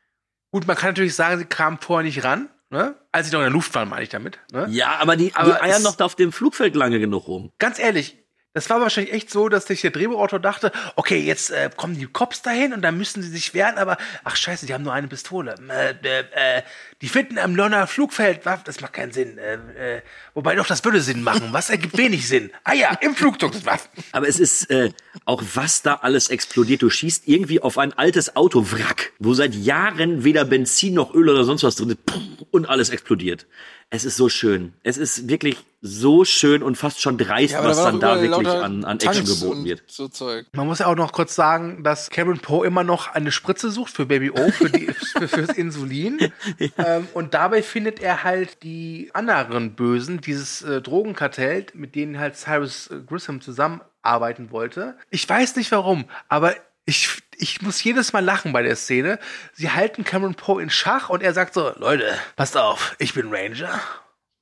Gut, 0.51 0.67
man 0.67 0.77
kann 0.77 0.91
natürlich 0.91 1.15
sagen, 1.15 1.39
sie 1.39 1.45
kamen 1.45 1.79
vorher 1.81 2.05
nicht 2.05 2.25
ran, 2.25 2.49
ne? 2.71 2.97
Als 3.13 3.29
sie 3.29 3.33
noch 3.33 3.41
in 3.41 3.45
der 3.45 3.53
Luft 3.53 3.73
waren, 3.75 3.89
meine 3.89 4.03
ich 4.03 4.09
damit. 4.09 4.41
Ne? 4.53 4.67
Ja, 4.71 4.97
aber 4.99 5.17
die, 5.17 5.33
Aber 5.35 5.53
die 5.53 5.61
eiern 5.61 5.83
noch 5.83 5.95
da 5.95 6.05
auf 6.05 6.17
dem 6.17 6.33
Flugfeld 6.33 6.75
lange 6.75 6.99
genug 6.99 7.29
rum. 7.29 7.53
Ganz 7.59 7.79
ehrlich, 7.79 8.24
das 8.55 8.71
war 8.71 8.81
wahrscheinlich 8.81 9.13
echt 9.13 9.31
so, 9.31 9.49
dass 9.49 9.67
sich 9.67 9.81
der 9.81 9.91
Drehbuchautor 9.91 10.39
dachte, 10.39 10.73
okay, 10.95 11.19
jetzt 11.19 11.51
äh, 11.51 11.69
kommen 11.77 11.99
die 11.99 12.07
Cops 12.07 12.41
dahin 12.41 12.73
und 12.73 12.83
dann 12.83 12.97
müssen 12.97 13.21
sie 13.21 13.29
sich 13.29 13.53
wehren, 13.53 13.77
aber 13.79 13.99
ach 14.23 14.37
scheiße, 14.37 14.65
die 14.65 14.73
haben 14.73 14.85
nur 14.85 14.93
eine 14.93 15.09
Pistole. 15.09 15.57
Äh, 15.69 15.91
äh, 16.01 16.63
die 17.03 17.09
finden 17.09 17.39
am 17.39 17.57
Londoner 17.57 17.87
Flugfeld 17.89 18.41
das 18.65 18.81
macht 18.81 18.93
keinen 18.93 19.13
Sinn. 19.13 19.39
Äh, 19.39 19.97
äh, 19.97 20.03
wobei 20.35 20.55
doch, 20.55 20.67
das 20.67 20.85
würde 20.85 21.01
Sinn 21.01 21.23
machen. 21.23 21.49
Was 21.51 21.69
ergibt 21.69 21.99
wenig 21.99 22.29
Sinn? 22.29 22.51
Ah 22.63 22.75
ja, 22.75 22.97
im 23.01 23.17
Flugzeug 23.17 23.53
sind 23.53 23.67
Waffen. 23.67 23.91
Aber 24.13 24.29
es 24.29 24.39
ist 24.39 24.71
äh, 24.71 24.91
auch, 25.25 25.43
was 25.55 25.83
da 25.83 25.95
alles 25.97 26.31
explodiert. 26.31 26.83
Du 26.83 26.91
schießt 26.91 27.27
irgendwie 27.27 27.61
auf 27.61 27.77
ein 27.77 27.93
altes 27.93 28.37
Autowrack, 28.37 29.13
wo 29.19 29.35
seit 29.35 29.55
Jahren 29.55 30.23
weder 30.23 30.45
Benzin 30.45 30.95
noch 30.95 31.13
Öl 31.13 31.29
oder 31.29 31.43
sonst 31.43 31.65
was 31.65 31.75
drin 31.75 31.91
ist. 31.91 32.07
Puh, 32.07 32.21
Und 32.53 32.67
alles 32.67 32.91
explodiert. 32.91 33.47
Es 33.91 34.05
ist 34.05 34.17
so 34.17 34.29
schön. 34.29 34.73
Es 34.83 34.97
ist 34.97 35.29
wirklich 35.29 35.57
so 35.81 36.25
schön 36.25 36.63
und 36.63 36.77
fast 36.77 37.01
schon 37.01 37.19
dreist, 37.19 37.53
Ja, 37.53 37.63
was 37.63 37.77
da 37.77 37.85
dann 37.85 38.01
da 38.01 38.21
wirklich 38.21 38.49
an, 38.49 38.85
an 38.85 38.97
Action 38.97 39.13
Tanks 39.13 39.41
geboten 39.41 39.65
wird. 39.65 39.83
So 39.87 40.09
Zeug. 40.09 40.47
Man 40.53 40.67
muss 40.67 40.79
ja 40.79 40.87
auch 40.87 40.97
noch 40.97 41.13
kurz 41.13 41.35
sagen, 41.35 41.85
dass 41.85 42.09
Cameron 42.09 42.39
Poe 42.39 42.67
immer 42.67 42.85
noch 42.85 43.09
eine 43.15 43.31
Spritze 43.31 43.71
sucht 43.71 43.93
für 43.93 44.07
Baby 44.07 44.31
O, 44.31 44.51
für 44.51 44.71
die, 44.71 44.87
für, 45.19 45.29
fürs 45.29 45.51
Insulin. 45.51 46.33
ähm, 46.79 47.07
und 47.13 47.35
dabei 47.35 47.63
findet 47.63 48.01
er 48.01 48.25
halt 48.25 48.63
die 48.63 49.11
anderen 49.13 49.75
Bösen, 49.75 50.23
dieses 50.23 50.63
äh, 50.63 50.81
Drogenkartell, 50.81 51.67
mit 51.75 51.95
denen 51.95 52.19
halt 52.19 52.37
Cyrus 52.37 52.87
äh, 52.91 53.01
Grissom 53.07 53.43
zusammenarbeiten 53.43 54.51
wollte. 54.51 54.97
Ich 55.11 55.29
weiß 55.29 55.57
nicht 55.57 55.71
warum, 55.71 56.07
aber 56.29 56.55
ich, 56.87 57.23
ich 57.39 57.63
muss 57.63 57.83
jedes 57.83 58.13
Mal 58.13 58.25
lachen 58.25 58.53
bei 58.53 58.63
der 58.63 58.77
Szene. 58.77 59.19
Sie 59.53 59.71
halten 59.71 60.05
Cameron 60.05 60.35
Poe 60.35 60.63
in 60.63 60.71
Schach 60.71 61.09
und 61.09 61.23
er 61.23 61.35
sagt 61.35 61.55
so, 61.55 61.73
Leute, 61.77 62.15
passt 62.37 62.57
auf, 62.57 62.95
ich 62.99 63.15
bin 63.15 63.35
Ranger 63.35 63.81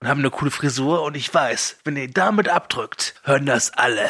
und 0.01 0.09
haben 0.09 0.19
eine 0.19 0.31
coole 0.31 0.51
Frisur 0.51 1.03
und 1.03 1.17
ich 1.17 1.33
weiß, 1.33 1.77
wenn 1.85 1.97
ihr 1.97 2.11
damit 2.11 2.49
abdrückt, 2.49 3.15
hören 3.23 3.47
das 3.47 3.73
alle 3.73 4.09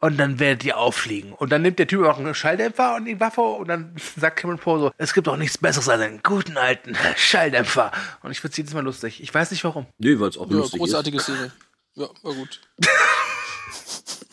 und 0.00 0.16
dann 0.16 0.38
werdet 0.38 0.64
ihr 0.64 0.78
auffliegen. 0.78 1.34
Und 1.34 1.52
dann 1.52 1.60
nimmt 1.60 1.78
der 1.78 1.86
Typ 1.86 2.04
auch 2.06 2.18
einen 2.18 2.34
Schalldämpfer 2.34 2.94
und 2.96 3.04
die 3.04 3.20
Waffe 3.20 3.42
und 3.42 3.68
dann 3.68 3.94
sagt 4.16 4.38
Cameron 4.38 4.58
Poe 4.58 4.78
so, 4.78 4.92
es 4.96 5.12
gibt 5.12 5.28
auch 5.28 5.36
nichts 5.36 5.58
Besseres 5.58 5.88
als 5.88 6.00
einen 6.00 6.22
guten 6.22 6.56
alten 6.56 6.96
Schalldämpfer. 7.16 7.92
Und 8.22 8.30
ich 8.30 8.40
find's 8.40 8.56
jedes 8.56 8.72
Mal 8.72 8.82
lustig. 8.84 9.22
Ich 9.22 9.34
weiß 9.34 9.50
nicht 9.50 9.64
warum. 9.64 9.86
Nö, 9.98 10.18
weil 10.18 10.30
es 10.30 10.38
auch 10.38 10.48
Ja, 10.50 10.56
lustig 10.56 10.78
großartige 10.80 11.20
Szene. 11.20 11.52
Ja, 11.94 12.08
war 12.22 12.32
gut. 12.34 12.60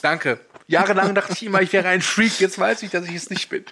Danke. 0.02 0.40
Jahrelang 0.72 1.14
dachte 1.16 1.34
ich 1.34 1.44
immer, 1.44 1.62
ich 1.62 1.72
wäre 1.74 1.88
ein 1.90 2.02
Freak. 2.02 2.40
Jetzt 2.40 2.58
weiß 2.58 2.82
ich, 2.84 2.90
dass 2.92 3.06
ich 3.08 3.16
es 3.16 3.30
nicht 3.30 3.50
bin. 3.50 3.64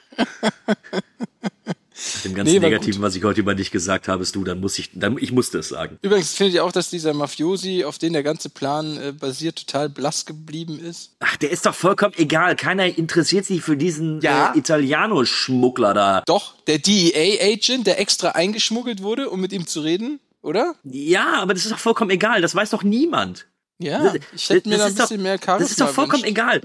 ist. 1.94 2.24
Dem 2.24 2.34
ganzen 2.34 2.54
Nee, 2.54 2.60
Negativen, 2.60 3.02
was 3.02 3.16
ich 3.16 3.24
heute 3.26 3.42
über 3.42 3.56
dich 3.56 3.72
gesagt 3.72 4.08
habe, 4.08 4.24
ist 4.24 4.34
du, 4.36 4.44
dann 4.46 4.62
muss 4.62 4.80
ich, 4.80 4.92
dann, 4.94 5.18
ich 5.20 5.34
musste 5.34 5.60
es 5.60 5.68
sagen. 5.70 5.98
Übrigens 6.02 6.34
findet 6.34 6.56
ihr 6.56 6.64
auch, 6.64 6.72
dass 6.72 6.90
dieser 6.90 7.14
Mafiosi, 7.14 7.84
auf 7.84 7.98
den 7.98 8.14
der 8.14 8.24
ganze 8.24 8.50
Plan 8.50 8.98
äh, 8.98 9.12
basiert, 9.12 9.58
total 9.68 9.90
blass 9.90 10.26
geblieben 10.26 10.80
ist? 10.80 11.12
Ach, 11.20 11.36
der 11.38 11.52
ist 11.52 11.66
doch 11.66 11.76
vollkommen 11.76 12.14
egal. 12.18 12.56
Keiner 12.56 12.86
interessiert 12.86 13.46
sich 13.46 13.62
für 13.62 13.76
diesen 13.76 14.22
Ja. 14.22 14.54
äh, 14.54 14.58
Italiano-Schmuggler 14.60 15.94
da. 15.94 16.24
Doch, 16.26 16.56
der 16.68 16.80
DEA-Agent, 16.80 17.86
der 17.86 18.00
extra 18.00 18.30
eingeschmuggelt 18.30 19.04
wurde, 19.04 19.30
um 19.30 19.42
mit 19.42 19.52
ihm 19.52 19.68
zu 19.68 19.82
reden, 19.82 20.22
oder? 20.42 20.76
Ja, 20.84 21.34
aber 21.42 21.54
das 21.54 21.66
ist 21.66 21.72
doch 21.74 21.80
vollkommen 21.80 22.12
egal. 22.12 22.42
Das 22.42 22.56
weiß 22.56 22.70
doch 22.70 22.84
niemand. 22.84 23.46
Ja, 23.78 24.14
ich 24.34 24.50
hätte 24.50 24.70
mir 24.70 24.78
da 24.78 24.86
ein 24.86 24.92
ist 24.92 25.00
doch- 25.00 25.06
bisschen 25.10 25.22
mehr 25.24 25.38
Charisma 25.38 25.60
Das 25.60 25.70
ist 25.72 25.82
doch 25.82 25.90
vollkommen 25.90 26.24
erwünscht. 26.24 26.40
egal. 26.40 26.62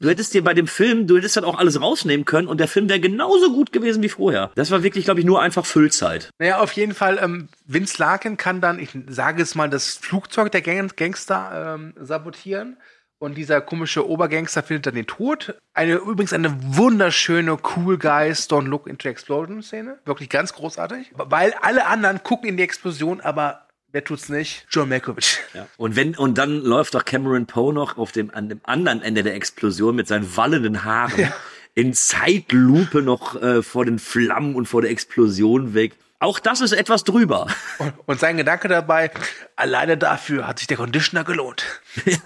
Du 0.00 0.08
hättest 0.08 0.32
dir 0.32 0.42
bei 0.42 0.54
dem 0.54 0.66
Film, 0.66 1.06
du 1.06 1.18
hättest 1.18 1.36
dann 1.36 1.44
auch 1.44 1.58
alles 1.58 1.78
rausnehmen 1.78 2.24
können 2.24 2.48
und 2.48 2.58
der 2.58 2.68
Film 2.68 2.88
wäre 2.88 3.00
genauso 3.00 3.52
gut 3.52 3.70
gewesen 3.70 4.02
wie 4.02 4.08
vorher. 4.08 4.50
Das 4.54 4.70
war 4.70 4.82
wirklich, 4.82 5.04
glaube 5.04 5.20
ich, 5.20 5.26
nur 5.26 5.42
einfach 5.42 5.66
Füllzeit. 5.66 6.30
Naja, 6.38 6.60
auf 6.60 6.72
jeden 6.72 6.94
Fall, 6.94 7.18
ähm, 7.22 7.48
Vince 7.66 7.98
Larkin 7.98 8.38
kann 8.38 8.62
dann, 8.62 8.78
ich 8.78 8.96
sage 9.08 9.42
es 9.42 9.54
mal, 9.54 9.68
das 9.68 9.94
Flugzeug 9.96 10.52
der 10.52 10.62
Gang 10.62 10.96
Gangster 10.96 11.74
ähm, 11.74 11.92
sabotieren. 12.00 12.78
Und 13.18 13.36
dieser 13.36 13.60
komische 13.60 14.08
Obergangster 14.08 14.62
findet 14.62 14.86
dann 14.86 14.94
den 14.94 15.06
Tod. 15.06 15.54
Eine, 15.74 15.96
übrigens 15.96 16.32
eine 16.32 16.56
wunderschöne 16.58 17.58
Cool 17.76 17.98
Guys 17.98 18.48
Don't 18.48 18.64
Look 18.64 18.86
into 18.86 19.10
Explosion 19.10 19.62
Szene. 19.62 19.98
Wirklich 20.06 20.30
ganz 20.30 20.54
großartig. 20.54 21.12
Weil 21.14 21.52
alle 21.60 21.84
anderen 21.84 22.22
gucken 22.22 22.48
in 22.48 22.56
die 22.56 22.62
Explosion, 22.62 23.20
aber 23.20 23.66
wer 23.92 24.04
tut's 24.04 24.28
nicht? 24.28 24.66
John 24.70 24.88
Malkovich. 24.88 25.38
Ja. 25.54 25.66
Und 25.76 25.96
wenn, 25.96 26.16
und 26.16 26.38
dann 26.38 26.60
läuft 26.62 26.94
doch 26.94 27.04
Cameron 27.04 27.46
Poe 27.46 27.72
noch 27.72 27.98
auf 27.98 28.12
dem, 28.12 28.30
an 28.32 28.48
dem 28.48 28.60
anderen 28.64 29.02
Ende 29.02 29.22
der 29.22 29.34
Explosion 29.34 29.96
mit 29.96 30.08
seinen 30.08 30.36
wallenden 30.36 30.84
Haaren 30.84 31.32
in 31.74 31.94
Zeitlupe 31.94 33.02
noch 33.02 33.40
äh, 33.40 33.62
vor 33.62 33.84
den 33.84 33.98
Flammen 33.98 34.54
und 34.54 34.66
vor 34.66 34.82
der 34.82 34.90
Explosion 34.90 35.74
weg. 35.74 35.94
Auch 36.18 36.38
das 36.38 36.60
ist 36.60 36.72
etwas 36.72 37.04
drüber. 37.04 37.46
Und, 37.78 37.94
und 38.06 38.20
sein 38.20 38.36
Gedanke 38.36 38.68
dabei, 38.68 39.10
alleine 39.56 39.96
dafür 39.96 40.46
hat 40.46 40.58
sich 40.58 40.68
der 40.68 40.76
Conditioner 40.76 41.24
gelohnt. 41.24 41.64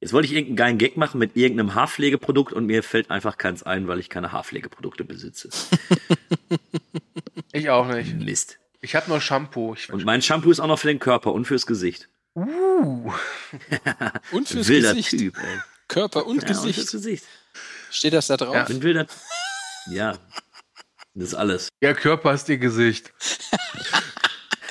Jetzt 0.00 0.12
wollte 0.12 0.26
ich 0.26 0.32
irgendeinen 0.32 0.56
geilen 0.56 0.78
Gag 0.78 0.96
machen 0.96 1.18
mit 1.18 1.36
irgendeinem 1.36 1.74
Haarpflegeprodukt 1.74 2.52
und 2.52 2.66
mir 2.66 2.82
fällt 2.82 3.10
einfach 3.10 3.36
keins 3.36 3.64
ein, 3.64 3.88
weil 3.88 3.98
ich 3.98 4.08
keine 4.08 4.32
Haarpflegeprodukte 4.32 5.04
besitze. 5.04 5.50
Ich 7.52 7.70
auch 7.70 7.88
nicht. 7.88 8.14
Mist. 8.14 8.58
Ich 8.80 8.94
habe 8.94 9.08
nur 9.08 9.20
Shampoo. 9.20 9.74
Ich, 9.74 9.92
Und 9.92 10.04
mein 10.04 10.22
Shampoo 10.22 10.50
ist 10.50 10.60
auch 10.60 10.66
noch 10.66 10.78
für 10.78 10.88
den 10.88 10.98
Körper 10.98 11.32
und 11.32 11.44
fürs 11.46 11.66
Gesicht. 11.66 12.08
uh. 12.34 13.12
Und 14.32 14.48
fürs 14.48 14.68
Wilder 14.68 14.94
Gesicht. 14.94 15.10
Typ, 15.10 15.36
ey. 15.38 15.58
Körper 15.88 16.26
und 16.26 16.36
Ja, 16.36 16.42
und 16.42 16.46
fürs 16.46 16.62
Gesicht. 16.62 16.90
Gesicht. 16.92 17.24
Steht 17.90 18.12
das 18.12 18.26
da 18.28 18.36
drauf? 18.36 18.54
Ja. 18.54 18.62
Ich 18.62 18.68
bin 18.68 18.82
wilder. 18.82 19.06
Ja. 19.90 20.18
Das 21.14 21.28
ist 21.28 21.34
alles. 21.34 21.68
Der 21.82 21.94
Körper 21.94 22.32
ist 22.34 22.48
ihr 22.48 22.58
Gesicht. 22.58 23.12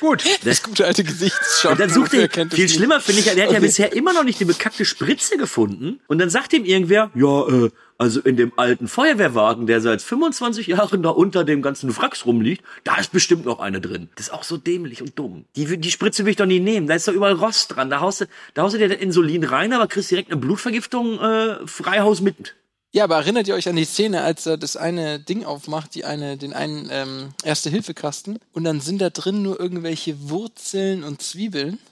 Gut. 0.00 0.24
Das 0.44 0.62
gute 0.62 0.86
alte 0.86 1.04
Gesichtsschauen. 1.04 1.72
Und 1.72 1.80
dann 1.80 1.90
sucht 1.90 2.14
er, 2.14 2.28
viel 2.30 2.46
nicht? 2.46 2.74
schlimmer 2.74 3.00
finde 3.00 3.20
ich, 3.20 3.32
der 3.32 3.46
hat 3.46 3.52
ja 3.52 3.60
bisher 3.60 3.92
immer 3.92 4.12
noch 4.12 4.24
nicht 4.24 4.40
die 4.40 4.44
bekackte 4.44 4.84
Spritze 4.84 5.36
gefunden. 5.36 6.00
Und 6.06 6.18
dann 6.18 6.30
sagt 6.30 6.52
ihm 6.52 6.64
irgendwer, 6.64 7.10
ja, 7.14 7.48
äh, 7.48 7.70
also 7.98 8.20
in 8.20 8.36
dem 8.36 8.52
alten 8.56 8.86
Feuerwehrwagen, 8.86 9.66
der 9.66 9.80
seit 9.80 10.00
25 10.00 10.68
Jahren 10.68 11.02
da 11.02 11.10
unter 11.10 11.44
dem 11.44 11.62
ganzen 11.62 11.94
Wracks 11.96 12.24
rumliegt, 12.24 12.62
da 12.84 12.96
ist 12.96 13.10
bestimmt 13.10 13.44
noch 13.44 13.58
eine 13.58 13.80
drin. 13.80 14.08
Das 14.14 14.28
ist 14.28 14.32
auch 14.32 14.44
so 14.44 14.56
dämlich 14.56 15.02
und 15.02 15.18
dumm. 15.18 15.44
Die, 15.56 15.78
die 15.78 15.90
Spritze 15.90 16.24
will 16.24 16.30
ich 16.30 16.36
doch 16.36 16.46
nie 16.46 16.60
nehmen. 16.60 16.86
Da 16.86 16.94
ist 16.94 17.08
doch 17.08 17.12
überall 17.12 17.34
Rost 17.34 17.74
dran. 17.74 17.90
Da 17.90 18.00
haust 18.00 18.20
du, 18.20 18.26
da 18.54 18.62
haust 18.62 18.74
du 18.74 18.78
dir 18.78 18.88
das 18.88 18.98
Insulin 18.98 19.42
rein, 19.42 19.72
aber 19.72 19.88
kriegst 19.88 20.10
direkt 20.10 20.30
eine 20.30 20.40
Blutvergiftung, 20.40 21.18
äh, 21.20 21.66
Freihaus 21.66 22.20
mit. 22.20 22.54
Ja, 22.92 23.04
aber 23.04 23.16
erinnert 23.16 23.46
ihr 23.48 23.54
euch 23.54 23.68
an 23.68 23.76
die 23.76 23.84
Szene, 23.84 24.22
als 24.22 24.46
er 24.46 24.56
das 24.56 24.76
eine 24.76 25.20
Ding 25.20 25.44
aufmacht, 25.44 25.94
die 25.94 26.04
eine, 26.06 26.38
den 26.38 26.54
einen 26.54 26.88
ähm, 26.90 27.28
Erste-Hilfe-Kasten 27.44 28.38
und 28.52 28.64
dann 28.64 28.80
sind 28.80 28.98
da 28.98 29.10
drin 29.10 29.42
nur 29.42 29.60
irgendwelche 29.60 30.30
Wurzeln 30.30 31.04
und 31.04 31.22
Zwiebeln? 31.22 31.78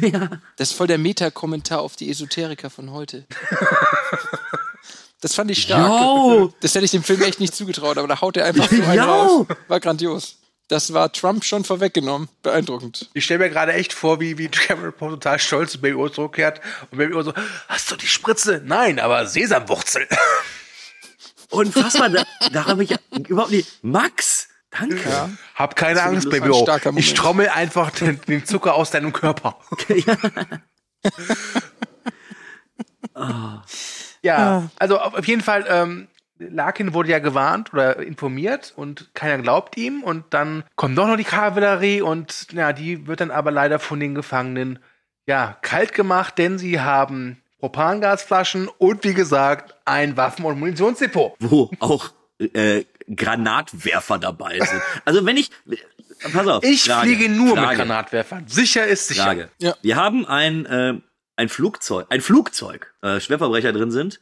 Ja. 0.00 0.40
Das 0.56 0.70
ist 0.70 0.76
voll 0.76 0.86
der 0.86 0.96
Meta-Kommentar 0.96 1.80
auf 1.82 1.96
die 1.96 2.08
Esoteriker 2.10 2.70
von 2.70 2.92
heute. 2.92 3.26
Das 5.20 5.34
fand 5.34 5.50
ich 5.50 5.60
stark. 5.60 5.86
Jo. 5.86 6.54
Das 6.60 6.74
hätte 6.74 6.86
ich 6.86 6.92
dem 6.92 7.02
Film 7.02 7.20
echt 7.20 7.40
nicht 7.40 7.54
zugetraut, 7.54 7.98
aber 7.98 8.08
da 8.08 8.22
haut 8.22 8.38
er 8.38 8.46
einfach 8.46 8.70
so 8.70 8.82
einen 8.82 8.94
Jo. 8.96 9.02
raus. 9.02 9.46
War 9.68 9.80
grandios. 9.80 10.38
Das 10.72 10.94
war 10.94 11.12
Trump 11.12 11.44
schon 11.44 11.64
vorweggenommen. 11.64 12.30
Beeindruckend. 12.42 13.10
Ich 13.12 13.26
stelle 13.26 13.40
mir 13.40 13.50
gerade 13.50 13.74
echt 13.74 13.92
vor, 13.92 14.20
wie, 14.20 14.38
wie 14.38 14.48
Cameron 14.48 14.94
Poe 14.94 15.10
total 15.10 15.38
stolz 15.38 15.72
zu 15.72 15.82
Baby 15.82 15.96
O 15.96 16.08
zurückkehrt 16.08 16.62
und 16.90 16.96
Baby 16.96 17.12
O 17.12 17.20
so, 17.20 17.34
hast 17.68 17.90
du 17.90 17.96
die 17.96 18.06
Spritze? 18.06 18.62
Nein, 18.64 18.98
aber 18.98 19.26
Sesamwurzel. 19.26 20.08
Unfassbar, 21.50 22.08
da, 22.08 22.24
da 22.54 22.64
habe 22.64 22.84
ich 22.84 22.88
ja 22.88 22.96
überhaupt 23.28 23.50
nicht. 23.50 23.84
Max, 23.84 24.48
danke. 24.70 25.36
Hab 25.54 25.76
keine 25.76 25.96
Das 25.96 26.04
Angst, 26.04 26.30
Baby 26.30 26.48
O. 26.48 26.62
starker 26.62 26.92
Moment. 26.92 27.04
Ich 27.04 27.12
trommel 27.12 27.50
einfach 27.50 27.90
den, 27.90 28.18
den 28.22 28.46
Zucker 28.46 28.72
aus 28.72 28.90
deinem 28.90 29.12
Körper. 29.12 29.58
Ja, 34.22 34.70
also 34.78 34.98
auf 34.98 35.12
auf 35.12 35.28
jeden 35.28 35.42
Fall, 35.42 35.66
ähm, 35.68 36.08
Larkin 36.50 36.94
wurde 36.94 37.10
ja 37.10 37.18
gewarnt 37.18 37.72
oder 37.72 37.98
informiert 37.98 38.72
und 38.76 39.10
keiner 39.14 39.38
glaubt 39.42 39.76
ihm 39.76 40.02
und 40.02 40.24
dann 40.30 40.64
kommt 40.76 40.96
doch 40.98 41.06
noch 41.06 41.16
die 41.16 41.24
Kavallerie 41.24 42.00
und 42.02 42.48
ja, 42.52 42.72
die 42.72 43.06
wird 43.06 43.20
dann 43.20 43.30
aber 43.30 43.50
leider 43.50 43.78
von 43.78 44.00
den 44.00 44.14
Gefangenen 44.14 44.78
ja 45.26 45.56
kalt 45.62 45.94
gemacht, 45.94 46.38
denn 46.38 46.58
sie 46.58 46.80
haben 46.80 47.42
Propangasflaschen 47.60 48.68
und 48.78 49.04
wie 49.04 49.14
gesagt 49.14 49.74
ein 49.84 50.16
Waffen- 50.16 50.44
und 50.44 50.58
Munitionsdepot. 50.58 51.34
wo 51.40 51.70
auch 51.78 52.10
äh, 52.38 52.84
Granatwerfer 53.14 54.18
dabei 54.18 54.58
sind. 54.58 54.82
Also 55.04 55.24
wenn 55.26 55.36
ich, 55.36 55.50
pass 56.32 56.46
auf, 56.46 56.64
Ich 56.64 56.84
Frage, 56.84 57.08
fliege 57.08 57.28
nur 57.28 57.56
Frage, 57.56 57.68
mit 57.68 57.76
Granatwerfern. 57.78 58.48
Sicher 58.48 58.86
ist 58.86 59.08
sicher. 59.08 59.24
Frage. 59.24 59.48
Ja. 59.58 59.74
Wir 59.82 59.96
haben 59.96 60.26
ein 60.26 60.66
äh, 60.66 60.94
ein 61.36 61.48
Flugzeug, 61.48 62.06
ein 62.10 62.20
Flugzeug, 62.20 62.92
äh, 63.02 63.18
Schwerverbrecher 63.20 63.72
drin 63.72 63.90
sind. 63.90 64.20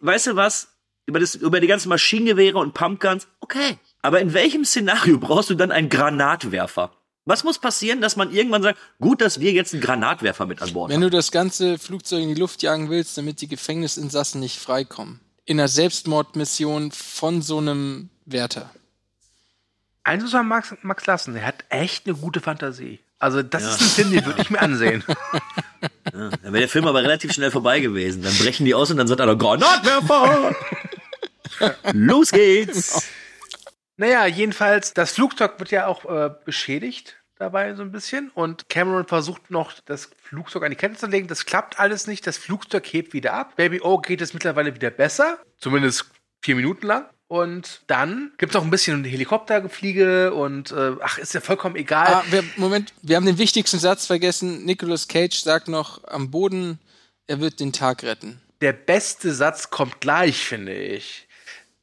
Weißt 0.00 0.26
du 0.28 0.36
was? 0.36 0.68
Über, 1.06 1.18
das, 1.18 1.34
über 1.34 1.60
die 1.60 1.66
ganzen 1.66 1.88
Maschinengewehre 1.88 2.58
und 2.58 2.74
Pumpguns, 2.74 3.26
okay. 3.40 3.78
Aber 4.02 4.20
in 4.20 4.32
welchem 4.34 4.64
Szenario 4.64 5.18
brauchst 5.18 5.50
du 5.50 5.54
dann 5.54 5.72
einen 5.72 5.88
Granatwerfer? 5.88 6.92
Was 7.24 7.44
muss 7.44 7.58
passieren, 7.58 8.00
dass 8.00 8.16
man 8.16 8.32
irgendwann 8.32 8.62
sagt, 8.62 8.78
gut, 9.00 9.20
dass 9.20 9.40
wir 9.40 9.52
jetzt 9.52 9.72
einen 9.72 9.82
Granatwerfer 9.82 10.46
mit 10.46 10.62
an 10.62 10.72
Bord 10.72 10.90
Wenn 10.90 10.96
haben? 10.96 11.02
du 11.02 11.10
das 11.10 11.30
ganze 11.30 11.78
Flugzeug 11.78 12.22
in 12.22 12.28
die 12.34 12.40
Luft 12.40 12.62
jagen 12.62 12.88
willst, 12.90 13.16
damit 13.18 13.40
die 13.40 13.48
Gefängnisinsassen 13.48 14.40
nicht 14.40 14.58
freikommen. 14.58 15.20
In 15.44 15.58
einer 15.58 15.68
Selbstmordmission 15.68 16.92
von 16.92 17.42
so 17.42 17.58
einem 17.58 18.10
Wärter. 18.24 18.70
Eins 20.04 20.22
muss 20.22 20.32
man 20.32 20.48
Max, 20.48 20.74
Max 20.82 21.06
lassen, 21.06 21.36
er 21.36 21.46
hat 21.46 21.64
echt 21.68 22.06
eine 22.06 22.16
gute 22.16 22.40
Fantasie. 22.40 23.00
Also 23.18 23.42
das 23.42 23.62
ist 23.64 23.80
ein 23.80 23.86
Film, 23.88 24.10
den 24.12 24.26
würde 24.26 24.42
ich 24.42 24.50
mir 24.50 24.60
ansehen. 24.62 25.04
Ja, 26.12 26.30
dann 26.30 26.52
wäre 26.52 26.60
der 26.60 26.68
Film 26.68 26.86
aber 26.86 27.02
relativ 27.02 27.32
schnell 27.32 27.50
vorbei 27.50 27.80
gewesen. 27.80 28.22
Dann 28.22 28.36
brechen 28.38 28.64
die 28.64 28.74
aus 28.74 28.90
und 28.90 28.96
dann 28.96 29.06
sagt 29.06 29.20
einer, 29.20 29.36
Granatwerfer! 29.36 30.54
Los 31.92 32.30
geht's! 32.30 33.08
Naja, 33.96 34.26
jedenfalls, 34.26 34.94
das 34.94 35.12
Flugzeug 35.12 35.58
wird 35.58 35.70
ja 35.70 35.86
auch 35.86 36.04
äh, 36.04 36.30
beschädigt 36.44 37.16
dabei 37.42 37.74
so 37.74 37.82
ein 37.82 37.92
bisschen. 37.92 38.30
Und 38.34 38.68
Cameron 38.68 39.06
versucht 39.06 39.50
noch, 39.50 39.72
das 39.84 40.10
Flugzeug 40.22 40.62
an 40.62 40.70
die 40.70 40.76
Kette 40.76 40.96
zu 40.96 41.06
legen. 41.06 41.28
Das 41.28 41.44
klappt 41.44 41.78
alles 41.78 42.06
nicht. 42.06 42.26
Das 42.26 42.38
Flugzeug 42.38 42.86
hebt 42.86 43.12
wieder 43.12 43.34
ab. 43.34 43.56
Baby 43.56 43.80
O 43.80 43.98
geht 43.98 44.22
es 44.22 44.32
mittlerweile 44.32 44.74
wieder 44.74 44.90
besser. 44.90 45.38
Zumindest 45.58 46.06
vier 46.40 46.56
Minuten 46.56 46.86
lang. 46.86 47.06
Und 47.32 47.80
dann 47.86 48.32
gibt's 48.36 48.54
auch 48.56 48.62
ein 48.62 48.68
bisschen 48.68 49.04
Helikoptergefliege 49.04 50.34
und 50.34 50.70
äh, 50.70 50.96
ach, 51.00 51.16
ist 51.16 51.32
ja 51.32 51.40
vollkommen 51.40 51.76
egal. 51.76 52.12
Ah, 52.12 52.24
wir, 52.28 52.44
Moment, 52.58 52.92
wir 53.00 53.16
haben 53.16 53.24
den 53.24 53.38
wichtigsten 53.38 53.78
Satz 53.78 54.04
vergessen. 54.04 54.66
Nicolas 54.66 55.08
Cage 55.08 55.40
sagt 55.40 55.66
noch 55.66 56.04
am 56.04 56.30
Boden, 56.30 56.78
er 57.26 57.40
wird 57.40 57.58
den 57.60 57.72
Tag 57.72 58.02
retten. 58.02 58.38
Der 58.60 58.74
beste 58.74 59.32
Satz 59.32 59.70
kommt 59.70 60.02
gleich, 60.02 60.44
finde 60.44 60.74
ich. 60.74 61.26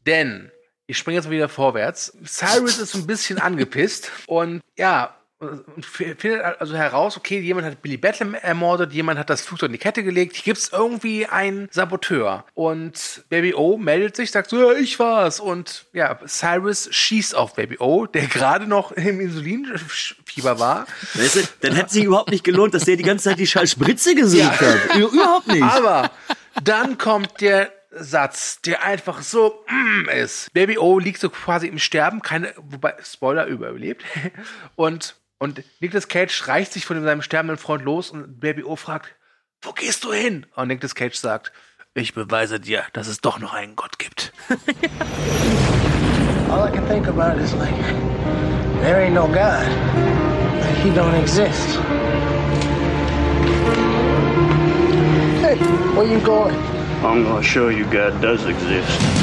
Denn, 0.06 0.52
ich 0.86 1.00
springe 1.00 1.16
jetzt 1.16 1.26
mal 1.26 1.32
wieder 1.32 1.50
vorwärts. 1.50 2.14
Cyrus 2.24 2.78
ist 2.78 2.92
so 2.92 3.00
ein 3.00 3.08
bisschen 3.08 3.40
angepisst 3.40 4.12
und 4.28 4.62
ja, 4.78 5.19
und 5.40 5.86
findet 5.86 6.42
also 6.60 6.76
heraus, 6.76 7.16
okay, 7.16 7.40
jemand 7.40 7.66
hat 7.66 7.82
Billy 7.82 7.98
Battle 7.98 8.38
ermordet, 8.42 8.92
jemand 8.92 9.18
hat 9.20 9.30
das 9.30 9.42
Flugzeug 9.42 9.68
in 9.68 9.74
die 9.74 9.80
Kette 9.80 10.04
gelegt, 10.04 10.36
hier 10.36 10.44
gibt's 10.54 10.70
irgendwie 10.74 11.28
einen 11.28 11.70
Saboteur. 11.72 12.44
Und 12.56 13.24
Baby 13.30 13.54
O 13.54 13.78
meldet 13.78 14.18
sich, 14.18 14.32
sagt 14.32 14.50
so, 14.50 14.72
ja, 14.72 14.78
ich 14.78 15.00
war's. 15.00 15.40
Und 15.40 15.86
ja, 15.94 16.20
Cyrus 16.28 16.90
schießt 16.92 17.36
auf 17.36 17.56
Baby 17.56 17.78
O, 17.80 18.06
der 18.06 18.28
gerade 18.28 18.68
noch 18.68 18.92
im 18.92 19.22
Insulinfieber 19.22 20.60
war. 20.60 20.86
Weißt 21.14 21.36
du, 21.36 21.40
dann 21.62 21.74
hätte 21.76 21.94
sich 21.94 22.04
überhaupt 22.04 22.32
nicht 22.32 22.44
gelohnt, 22.44 22.74
dass 22.74 22.84
der 22.86 22.98
die 22.98 23.04
ganze 23.04 23.30
Zeit 23.30 23.40
die 23.40 23.48
scheiß 23.48 23.72
Spritze 23.72 24.16
gesucht 24.16 24.42
Ja. 24.42 24.52
hat. 24.60 24.96
Überhaupt 24.98 25.48
nicht. 25.48 25.64
Aber 25.64 26.12
dann 26.64 26.98
kommt 26.98 27.40
der 27.42 27.72
Satz, 27.92 28.62
der 28.62 28.84
einfach 28.84 29.22
so 29.22 29.64
mm, 29.68 30.10
ist. 30.10 30.54
Baby 30.54 30.78
O 30.78 31.00
liegt 31.00 31.20
so 31.20 31.30
quasi 31.30 31.68
im 31.68 31.80
Sterben, 31.80 32.22
keine, 32.22 32.54
wobei, 32.58 32.94
Spoiler, 33.04 33.46
überlebt. 33.48 34.04
Und, 34.76 35.16
und 35.40 35.64
Nicolas 35.80 36.08
Cage 36.10 36.48
reicht 36.48 36.74
sich 36.74 36.86
von 36.86 37.02
seinem 37.02 37.22
sterbenden 37.22 37.58
Freund 37.58 37.84
los 37.86 38.12
und 38.12 38.40
Baby 38.42 38.64
O 38.64 38.76
fragt, 38.76 39.16
wo 39.62 39.72
gehst 39.72 40.04
du 40.04 40.12
hin? 40.12 40.46
Und 40.56 40.68
Nicolas 40.68 40.96
Cage 40.96 41.16
sagt, 41.16 41.54
ich 41.94 42.14
beweise 42.14 42.60
dir, 42.60 42.84
dass 42.94 43.08
es 43.08 43.22
doch 43.22 43.40
noch 43.40 43.54
einen 43.54 43.76
Gott 43.76 43.98
gibt. 44.00 44.34
All 46.52 46.68
I 46.68 46.72
can 46.72 46.86
think 46.88 47.08
about 47.08 47.40
is 47.42 47.54
like, 47.54 47.74
there 48.82 49.02
ain't 49.02 49.14
no 49.14 49.28
God. 49.28 49.66
Like 50.60 50.76
he 50.84 50.90
don't 50.90 51.16
exist. 51.16 51.80
Hey, 55.42 55.58
where 55.96 56.06
you 56.06 56.20
going? 56.20 56.56
I'm 57.02 57.24
gonna 57.24 57.42
show 57.42 57.70
you 57.70 57.86
God 57.86 58.20
does 58.22 58.46
exist. 58.46 59.19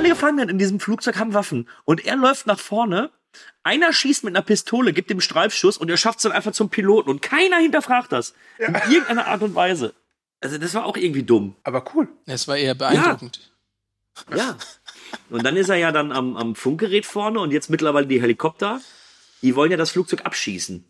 Alle 0.00 0.08
Gefangenen 0.10 0.48
in 0.48 0.58
diesem 0.58 0.80
Flugzeug 0.80 1.18
haben 1.18 1.34
Waffen. 1.34 1.68
Und 1.84 2.04
er 2.06 2.16
läuft 2.16 2.46
nach 2.46 2.58
vorne. 2.58 3.10
Einer 3.62 3.92
schießt 3.92 4.24
mit 4.24 4.34
einer 4.34 4.42
Pistole, 4.44 4.92
gibt 4.92 5.10
dem 5.10 5.20
Streifschuss 5.20 5.76
und 5.76 5.90
er 5.90 5.96
schafft 5.96 6.18
es 6.18 6.22
dann 6.22 6.32
einfach 6.32 6.52
zum 6.52 6.70
Piloten. 6.70 7.10
Und 7.10 7.22
keiner 7.22 7.58
hinterfragt 7.58 8.10
das. 8.12 8.34
In 8.58 8.74
irgendeiner 8.74 9.26
Art 9.26 9.42
und 9.42 9.54
Weise. 9.54 9.94
Also 10.40 10.58
das 10.58 10.74
war 10.74 10.86
auch 10.86 10.96
irgendwie 10.96 11.22
dumm. 11.22 11.54
Aber 11.64 11.84
cool. 11.94 12.08
Es 12.26 12.48
war 12.48 12.56
eher 12.56 12.74
beeindruckend. 12.74 13.52
Ja. 14.34 14.56
Und 15.28 15.44
dann 15.44 15.56
ist 15.56 15.68
er 15.68 15.76
ja 15.76 15.92
dann 15.92 16.12
am, 16.12 16.36
am 16.36 16.54
Funkgerät 16.54 17.04
vorne 17.06 17.40
und 17.40 17.52
jetzt 17.52 17.68
mittlerweile 17.70 18.06
die 18.06 18.20
Helikopter. 18.20 18.80
Die 19.42 19.54
wollen 19.54 19.70
ja 19.70 19.76
das 19.76 19.90
Flugzeug 19.90 20.24
abschießen. 20.24 20.84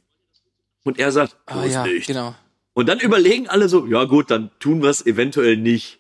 Und 0.84 0.98
er 0.98 1.12
sagt, 1.12 1.36
Ah, 1.46 1.64
ja, 1.64 1.84
nicht. 1.84 2.06
genau. 2.06 2.34
Und 2.72 2.88
dann 2.88 3.00
überlegen 3.00 3.48
alle 3.48 3.68
so, 3.68 3.86
ja 3.86 4.04
gut, 4.04 4.30
dann 4.30 4.50
tun 4.60 4.82
wir 4.82 4.88
es 4.88 5.04
eventuell 5.04 5.56
nicht. 5.56 5.99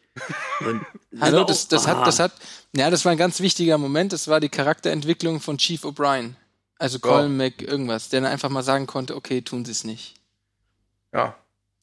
Und 0.60 0.84
Hallo, 1.20 1.44
das, 1.44 1.68
das 1.68 1.86
ah. 1.86 1.96
hat, 1.96 2.06
das 2.06 2.18
hat, 2.18 2.32
ja, 2.74 2.90
das 2.90 3.04
war 3.04 3.12
ein 3.12 3.18
ganz 3.18 3.40
wichtiger 3.40 3.78
Moment. 3.78 4.12
Das 4.12 4.28
war 4.28 4.40
die 4.40 4.48
Charakterentwicklung 4.48 5.40
von 5.40 5.58
Chief 5.58 5.84
O'Brien. 5.84 6.34
Also 6.78 6.98
Colin 6.98 7.36
Mac 7.36 7.60
irgendwas, 7.60 8.08
der 8.08 8.22
dann 8.22 8.32
einfach 8.32 8.48
mal 8.48 8.62
sagen 8.62 8.86
konnte, 8.86 9.14
okay, 9.14 9.42
tun 9.42 9.64
sie 9.64 9.72
es 9.72 9.84
nicht. 9.84 10.14
Ja. 11.12 11.36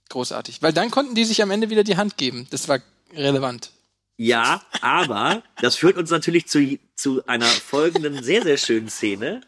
Großartig. 0.09 0.61
Weil 0.61 0.73
dann 0.73 0.89
konnten 0.89 1.13
die 1.13 1.25
sich 1.25 1.43
am 1.43 1.51
Ende 1.51 1.69
wieder 1.69 1.83
die 1.83 1.97
Hand 1.97 2.17
geben. 2.17 2.47
Das 2.49 2.67
war 2.67 2.79
relevant. 3.13 3.71
Ja, 4.17 4.63
aber 4.81 5.43
das 5.61 5.75
führt 5.75 5.97
uns 5.97 6.09
natürlich 6.09 6.47
zu, 6.47 6.79
zu 6.95 7.25
einer 7.27 7.45
folgenden 7.45 8.23
sehr, 8.23 8.41
sehr 8.41 8.57
schönen 8.57 8.89
Szene, 8.89 9.41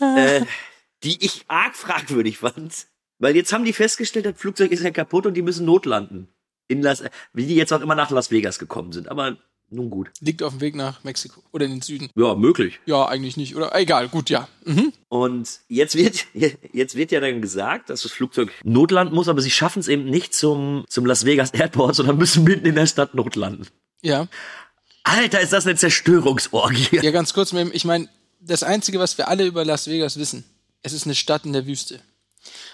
äh, 0.00 0.44
die 1.04 1.24
ich 1.24 1.44
arg 1.46 1.76
fragwürdig 1.76 2.38
fand. 2.38 2.86
Weil 3.20 3.36
jetzt 3.36 3.52
haben 3.52 3.64
die 3.64 3.72
festgestellt, 3.72 4.26
das 4.26 4.36
Flugzeug 4.36 4.72
ist 4.72 4.82
ja 4.82 4.90
kaputt 4.90 5.26
und 5.26 5.34
die 5.34 5.42
müssen 5.42 5.64
notlanden. 5.64 6.28
In 6.68 6.82
Las, 6.82 7.02
wie 7.32 7.46
die 7.46 7.54
jetzt 7.56 7.72
auch 7.72 7.80
immer 7.80 7.94
nach 7.94 8.10
Las 8.10 8.30
Vegas 8.30 8.58
gekommen 8.58 8.92
sind. 8.92 9.08
Aber 9.08 9.36
nun 9.70 9.90
gut. 9.90 10.10
Liegt 10.20 10.42
auf 10.42 10.54
dem 10.54 10.60
Weg 10.62 10.74
nach 10.74 11.04
Mexiko 11.04 11.42
oder 11.52 11.66
in 11.66 11.72
den 11.72 11.82
Süden. 11.82 12.08
Ja, 12.14 12.34
möglich. 12.34 12.80
Ja, 12.86 13.06
eigentlich 13.06 13.36
nicht. 13.36 13.54
Oder 13.54 13.74
egal, 13.74 14.08
gut, 14.08 14.30
ja. 14.30 14.48
Mhm. 14.64 14.92
Und 15.08 15.60
jetzt 15.68 15.94
wird, 15.94 16.26
jetzt 16.72 16.94
wird 16.94 17.12
ja 17.12 17.20
dann 17.20 17.42
gesagt, 17.42 17.90
dass 17.90 18.02
das 18.02 18.12
Flugzeug 18.12 18.50
notlanden 18.64 19.14
muss, 19.14 19.28
aber 19.28 19.42
sie 19.42 19.50
schaffen 19.50 19.80
es 19.80 19.88
eben 19.88 20.04
nicht 20.04 20.32
zum, 20.34 20.84
zum 20.88 21.04
Las 21.04 21.26
Vegas 21.26 21.50
Airport, 21.50 21.96
sondern 21.96 22.16
müssen 22.16 22.44
mitten 22.44 22.66
in 22.66 22.76
der 22.76 22.86
Stadt 22.86 23.14
notlanden. 23.14 23.66
Ja. 24.00 24.28
Alter, 25.04 25.40
ist 25.40 25.52
das 25.52 25.66
eine 25.66 25.76
Zerstörungsorgie. 25.76 26.98
Ja, 27.02 27.10
ganz 27.10 27.34
kurz, 27.34 27.52
ich 27.52 27.84
meine, 27.84 28.08
das 28.40 28.62
Einzige, 28.62 28.98
was 28.98 29.18
wir 29.18 29.28
alle 29.28 29.44
über 29.44 29.64
Las 29.64 29.86
Vegas 29.86 30.18
wissen, 30.18 30.44
es 30.82 30.92
ist 30.92 31.04
eine 31.04 31.14
Stadt 31.14 31.44
in 31.44 31.52
der 31.52 31.66
Wüste. 31.66 32.00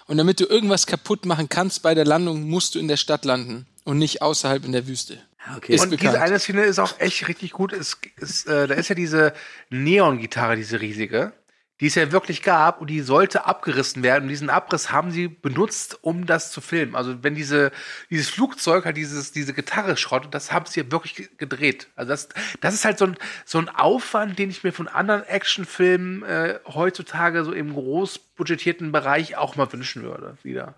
Und 0.07 0.19
damit 0.19 0.39
du 0.39 0.45
irgendwas 0.45 0.87
kaputt 0.87 1.27
machen 1.27 1.49
kannst 1.49 1.83
bei 1.83 1.95
der 1.95 2.05
Landung, 2.05 2.49
musst 2.49 2.75
du 2.75 2.79
in 2.79 2.87
der 2.87 2.97
Stadt 2.99 3.25
landen 3.25 3.67
und 3.85 3.99
nicht 3.99 4.23
außerhalb 4.23 4.65
in 4.65 4.73
der 4.73 4.87
Wüste. 4.87 5.19
Okay. 5.57 5.75
Ist 5.75 5.83
und 5.85 5.91
bekannt. 5.91 6.15
diese 6.15 6.23
eine 6.23 6.39
Szene 6.39 6.63
ist 6.63 6.79
auch 6.79 6.99
echt 7.01 7.29
richtig 7.29 7.53
gut. 7.53 7.73
Es, 7.73 7.99
es, 8.21 8.47
äh, 8.47 8.67
da 8.67 8.75
ist 8.75 8.89
ja 8.89 8.95
diese 8.95 9.35
Neon-Gitarre, 9.69 10.57
diese 10.57 10.81
riesige, 10.81 11.33
die 11.81 11.87
es 11.89 11.97
ja 11.97 12.13
wirklich 12.13 12.43
gab 12.43 12.81
und 12.81 12.89
die 12.89 13.01
sollte 13.01 13.45
abgerissen 13.45 14.03
werden. 14.03 14.23
Und 14.25 14.29
diesen 14.31 14.49
Abriss 14.49 14.91
haben 14.91 15.11
sie 15.11 15.29
benutzt, 15.29 15.99
um 16.03 16.25
das 16.25 16.51
zu 16.51 16.63
filmen. 16.63 16.95
Also 16.95 17.23
wenn 17.23 17.35
diese, 17.35 17.73
dieses 18.09 18.31
Flugzeug 18.31 18.87
halt 18.87 18.97
dieses, 18.97 19.33
diese 19.33 19.53
Gitarre 19.53 19.99
schrottet, 19.99 20.33
das 20.33 20.51
haben 20.51 20.65
sie 20.65 20.81
ja 20.81 20.91
wirklich 20.91 21.17
ge- 21.17 21.29
gedreht. 21.37 21.89
Also 21.95 22.09
das, 22.11 22.29
das 22.63 22.73
ist 22.73 22.85
halt 22.87 22.97
so 22.97 23.07
ein, 23.07 23.17
so 23.45 23.59
ein 23.59 23.69
Aufwand, 23.69 24.39
den 24.39 24.49
ich 24.49 24.65
mir 24.65 24.73
von 24.73 24.89
anderen 24.89 25.25
Actionfilmen 25.25 26.23
äh, 26.23 26.61
heutzutage 26.67 27.45
so 27.45 27.53
im 27.53 27.75
großbudgetierten 27.75 28.93
Bereich 28.93 29.37
auch 29.37 29.57
mal 29.57 29.71
wünschen 29.71 30.05
würde. 30.05 30.39
Wieder. 30.43 30.75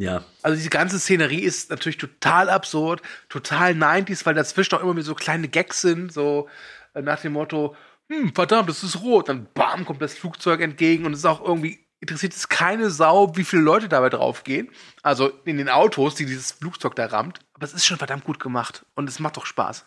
Ja. 0.00 0.24
Also 0.40 0.56
diese 0.56 0.70
ganze 0.70 0.98
Szenerie 0.98 1.40
ist 1.40 1.68
natürlich 1.68 1.98
total 1.98 2.48
absurd, 2.48 3.02
total 3.28 3.72
90s, 3.72 4.24
weil 4.24 4.32
dazwischen 4.32 4.74
auch 4.74 4.82
immer 4.82 4.94
wieder 4.94 5.04
so 5.04 5.14
kleine 5.14 5.46
Gags 5.46 5.82
sind, 5.82 6.10
so 6.10 6.48
äh, 6.94 7.02
nach 7.02 7.20
dem 7.20 7.34
Motto, 7.34 7.76
hm, 8.08 8.34
verdammt, 8.34 8.70
das 8.70 8.82
ist 8.82 9.02
rot. 9.02 9.28
Dann 9.28 9.46
bam, 9.52 9.84
kommt 9.84 10.00
das 10.00 10.14
Flugzeug 10.14 10.62
entgegen 10.62 11.04
und 11.04 11.12
es 11.12 11.18
ist 11.18 11.26
auch 11.26 11.44
irgendwie, 11.44 11.86
interessiert 12.00 12.32
es 12.32 12.48
keine 12.48 12.88
Sau, 12.88 13.36
wie 13.36 13.44
viele 13.44 13.60
Leute 13.60 13.90
dabei 13.90 14.08
draufgehen. 14.08 14.70
Also 15.02 15.28
in 15.44 15.58
den 15.58 15.68
Autos, 15.68 16.14
die 16.14 16.24
dieses 16.24 16.52
Flugzeug 16.52 16.96
da 16.96 17.04
rammt. 17.04 17.40
Aber 17.52 17.66
es 17.66 17.74
ist 17.74 17.84
schon 17.84 17.98
verdammt 17.98 18.24
gut 18.24 18.40
gemacht 18.40 18.86
und 18.94 19.06
es 19.06 19.20
macht 19.20 19.36
doch 19.36 19.44
Spaß. 19.44 19.84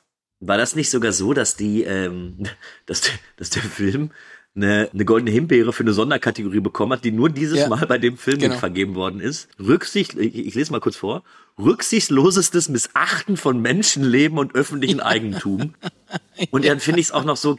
War 0.47 0.57
das 0.57 0.75
nicht 0.75 0.89
sogar 0.89 1.11
so, 1.11 1.33
dass 1.33 1.55
die, 1.55 1.83
ähm, 1.83 2.45
dass, 2.85 3.01
der- 3.01 3.13
dass 3.37 3.49
der 3.49 3.61
Film 3.63 4.11
eine, 4.55 4.89
eine 4.93 5.03
goldene 5.05 5.31
Himbeere 5.31 5.73
für 5.73 5.81
eine 5.83 5.93
Sonderkategorie 5.93 6.59
bekommen 6.59 6.93
hat, 6.93 7.03
die 7.03 7.11
nur 7.11 7.29
dieses 7.29 7.57
Ja. 7.59 7.69
Mal 7.69 7.87
bei 7.87 7.97
dem 7.97 8.17
Film 8.17 8.37
Genau. 8.39 8.57
vergeben 8.57 8.93
worden 8.95 9.19
ist? 9.19 9.47
Rücksicht, 9.59 10.13
ich, 10.15 10.35
ich 10.35 10.53
lese 10.53 10.71
mal 10.71 10.79
kurz 10.79 10.95
vor. 10.95 11.23
Rücksichtslosestes 11.57 12.69
Missachten 12.69 13.35
von 13.37 13.61
Menschenleben 13.61 14.37
und 14.37 14.55
öffentlichen 14.55 14.99
Eigentum. 14.99 15.73
Und 16.51 16.65
dann 16.65 16.79
finde 16.79 16.99
ich 16.99 17.07
es 17.07 17.11
auch 17.11 17.23
noch 17.25 17.37
so, 17.37 17.57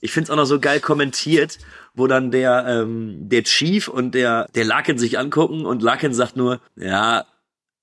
ich 0.00 0.12
finde 0.12 0.24
es 0.24 0.30
auch 0.30 0.36
noch 0.36 0.44
so 0.46 0.60
geil 0.60 0.78
kommentiert, 0.80 1.58
wo 1.94 2.06
dann 2.06 2.30
der, 2.30 2.64
ähm, 2.68 3.28
der 3.28 3.42
Chief 3.42 3.88
und 3.88 4.14
der, 4.14 4.48
der 4.54 4.64
Larkin 4.64 4.98
sich 4.98 5.18
angucken 5.18 5.64
und 5.66 5.82
Larkin 5.82 6.12
sagt 6.14 6.36
nur, 6.36 6.60
ja, 6.76 7.24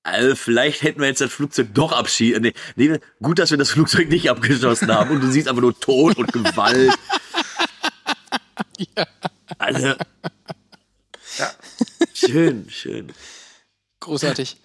also 0.04 0.36
vielleicht 0.36 0.82
hätten 0.84 1.00
wir 1.00 1.08
jetzt 1.08 1.22
das 1.22 1.32
Flugzeug 1.32 1.70
doch 1.74 1.92
abschießen. 1.94 2.42
Nee, 2.42 2.54
nee, 2.76 3.00
gut, 3.22 3.40
dass 3.40 3.52
wir 3.52 3.58
das 3.58 3.72
Flugzeug 3.72 4.10
nicht 4.10 4.30
abgeschossen 4.30 4.94
haben 4.94 5.12
und 5.12 5.22
du 5.22 5.32
siehst 5.32 5.48
einfach 5.48 5.62
nur 5.62 5.80
Tod 5.80 6.18
und 6.18 6.32
Gewalt. 6.32 6.94
Also, 9.58 9.96
Ja. 11.38 11.52
schön, 12.14 12.70
schön. 12.70 13.14
Großartig. 14.02 14.58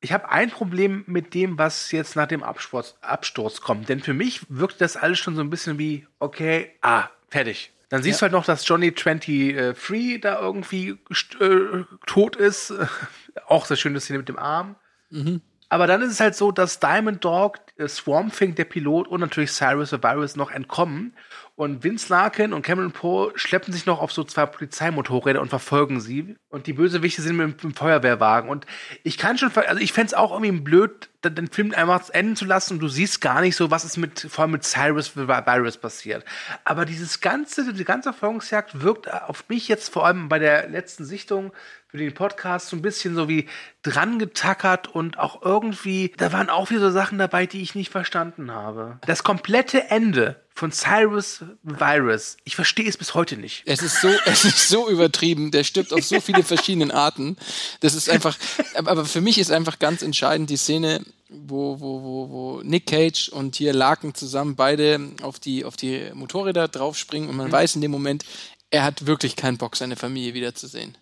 Ich 0.00 0.12
habe 0.12 0.28
ein 0.28 0.50
Problem 0.50 1.02
mit 1.06 1.34
dem, 1.34 1.58
was 1.58 1.90
jetzt 1.90 2.14
nach 2.14 2.28
dem 2.28 2.44
Absturz, 2.44 2.94
Absturz 3.00 3.60
kommt. 3.60 3.88
Denn 3.88 4.00
für 4.00 4.14
mich 4.14 4.42
wirkt 4.48 4.80
das 4.80 4.96
alles 4.96 5.18
schon 5.18 5.34
so 5.34 5.40
ein 5.40 5.50
bisschen 5.50 5.78
wie, 5.78 6.06
okay, 6.20 6.76
ah, 6.82 7.08
fertig. 7.28 7.72
Dann 7.90 8.02
siehst 8.02 8.20
Ja. 8.20 8.28
du 8.28 8.32
halt 8.32 8.40
noch, 8.40 8.44
dass 8.44 8.66
Johnny 8.68 8.92
23 8.94 10.20
da 10.20 10.40
irgendwie 10.40 10.98
äh, 11.40 11.84
tot 12.06 12.36
ist. 12.36 12.72
Auch 13.46 13.64
sehr 13.66 13.76
schöne 13.76 14.00
Szene 14.00 14.18
mit 14.18 14.28
dem 14.28 14.38
Arm. 14.38 14.76
Mhm. 15.10 15.40
Aber 15.70 15.86
dann 15.86 16.00
ist 16.02 16.12
es 16.12 16.20
halt 16.20 16.34
so, 16.34 16.50
dass 16.50 16.80
Diamond 16.80 17.24
Dog, 17.24 17.58
äh, 17.76 17.88
Swamp 17.88 18.34
Thing, 18.36 18.54
der 18.54 18.64
Pilot 18.64 19.08
und 19.08 19.20
natürlich 19.20 19.52
Cyrus 19.52 19.90
the 19.90 20.02
Virus 20.02 20.36
noch 20.36 20.50
entkommen. 20.50 21.14
Und 21.58 21.82
Vince 21.82 22.08
Larkin 22.08 22.52
und 22.52 22.62
Cameron 22.62 22.92
Poe 22.92 23.32
schleppen 23.34 23.74
sich 23.74 23.84
noch 23.84 24.00
auf 24.00 24.12
so 24.12 24.22
zwei 24.22 24.46
Polizeimotorräder 24.46 25.40
und 25.40 25.48
verfolgen 25.48 26.00
sie. 26.00 26.36
Und 26.50 26.68
die 26.68 26.72
Bösewichte 26.72 27.20
sind 27.20 27.36
mit 27.36 27.60
dem 27.64 27.74
Feuerwehrwagen. 27.74 28.48
Und 28.48 28.64
ich 29.02 29.18
kann 29.18 29.38
schon, 29.38 29.50
also 29.52 29.80
ich 29.80 29.92
fände 29.92 30.06
es 30.06 30.14
auch 30.14 30.30
irgendwie 30.30 30.52
blöd, 30.52 31.10
den 31.24 31.48
Film 31.48 31.74
einfach 31.74 32.10
enden 32.10 32.36
zu 32.36 32.44
lassen 32.44 32.74
und 32.74 32.78
du 32.78 32.86
siehst 32.86 33.20
gar 33.20 33.40
nicht 33.40 33.56
so, 33.56 33.72
was 33.72 33.84
ist 33.84 33.96
mit, 33.96 34.20
vor 34.30 34.42
allem 34.42 34.52
mit 34.52 34.62
Cyrus 34.62 35.16
Virus 35.16 35.76
passiert. 35.78 36.24
Aber 36.62 36.84
dieses 36.84 37.20
ganze, 37.20 37.72
die 37.72 37.84
ganze 37.84 38.12
Verfolgungsjagd 38.12 38.80
wirkt 38.80 39.12
auf 39.12 39.48
mich 39.48 39.66
jetzt 39.66 39.92
vor 39.92 40.06
allem 40.06 40.28
bei 40.28 40.38
der 40.38 40.68
letzten 40.68 41.04
Sichtung 41.04 41.52
für 41.88 41.96
den 41.96 42.12
Podcast 42.12 42.68
so 42.68 42.76
ein 42.76 42.82
bisschen 42.82 43.14
so 43.14 43.28
wie 43.28 43.48
dran 43.82 44.18
getackert 44.18 44.88
und 44.88 45.18
auch 45.18 45.42
irgendwie, 45.42 46.12
da 46.18 46.32
waren 46.32 46.50
auch 46.50 46.68
wieder 46.68 46.80
so 46.80 46.90
Sachen 46.90 47.16
dabei, 47.16 47.46
die 47.46 47.62
ich 47.62 47.74
nicht 47.74 47.90
verstanden 47.90 48.50
habe. 48.50 48.98
Das 49.06 49.22
komplette 49.24 49.90
Ende 49.90 50.36
von 50.54 50.70
Cyrus 50.70 51.44
Virus, 51.62 52.36
ich 52.44 52.56
verstehe 52.56 52.86
es 52.86 52.98
bis 52.98 53.14
heute 53.14 53.38
nicht. 53.38 53.62
Es 53.64 53.80
ist 53.80 54.02
so, 54.02 54.08
es 54.26 54.44
ist 54.44 54.68
so 54.68 54.90
übertrieben. 54.90 55.50
Der 55.50 55.64
stirbt 55.64 55.94
auf 55.94 56.04
so 56.04 56.20
viele 56.20 56.42
verschiedenen 56.42 56.90
Arten. 56.90 57.38
Das 57.80 57.94
ist 57.94 58.10
einfach, 58.10 58.36
aber 58.74 59.06
für 59.06 59.22
mich 59.22 59.38
ist 59.38 59.50
einfach 59.50 59.78
ganz 59.78 60.02
entscheidend 60.02 60.50
die 60.50 60.58
Szene, 60.58 61.02
wo, 61.30 61.80
wo, 61.80 62.02
wo, 62.02 62.30
wo 62.30 62.60
Nick 62.64 62.86
Cage 62.86 63.30
und 63.30 63.56
hier 63.56 63.72
Larken 63.72 64.14
zusammen 64.14 64.56
beide 64.56 65.00
auf 65.22 65.38
die, 65.38 65.64
auf 65.64 65.76
die 65.76 66.10
Motorräder 66.12 66.68
draufspringen 66.68 67.30
und 67.30 67.36
man 67.36 67.48
mhm. 67.48 67.52
weiß 67.52 67.76
in 67.76 67.80
dem 67.80 67.90
Moment, 67.90 68.26
er 68.70 68.84
hat 68.84 69.06
wirklich 69.06 69.36
keinen 69.36 69.56
Bock, 69.56 69.76
seine 69.76 69.96
Familie 69.96 70.34
wiederzusehen. 70.34 70.98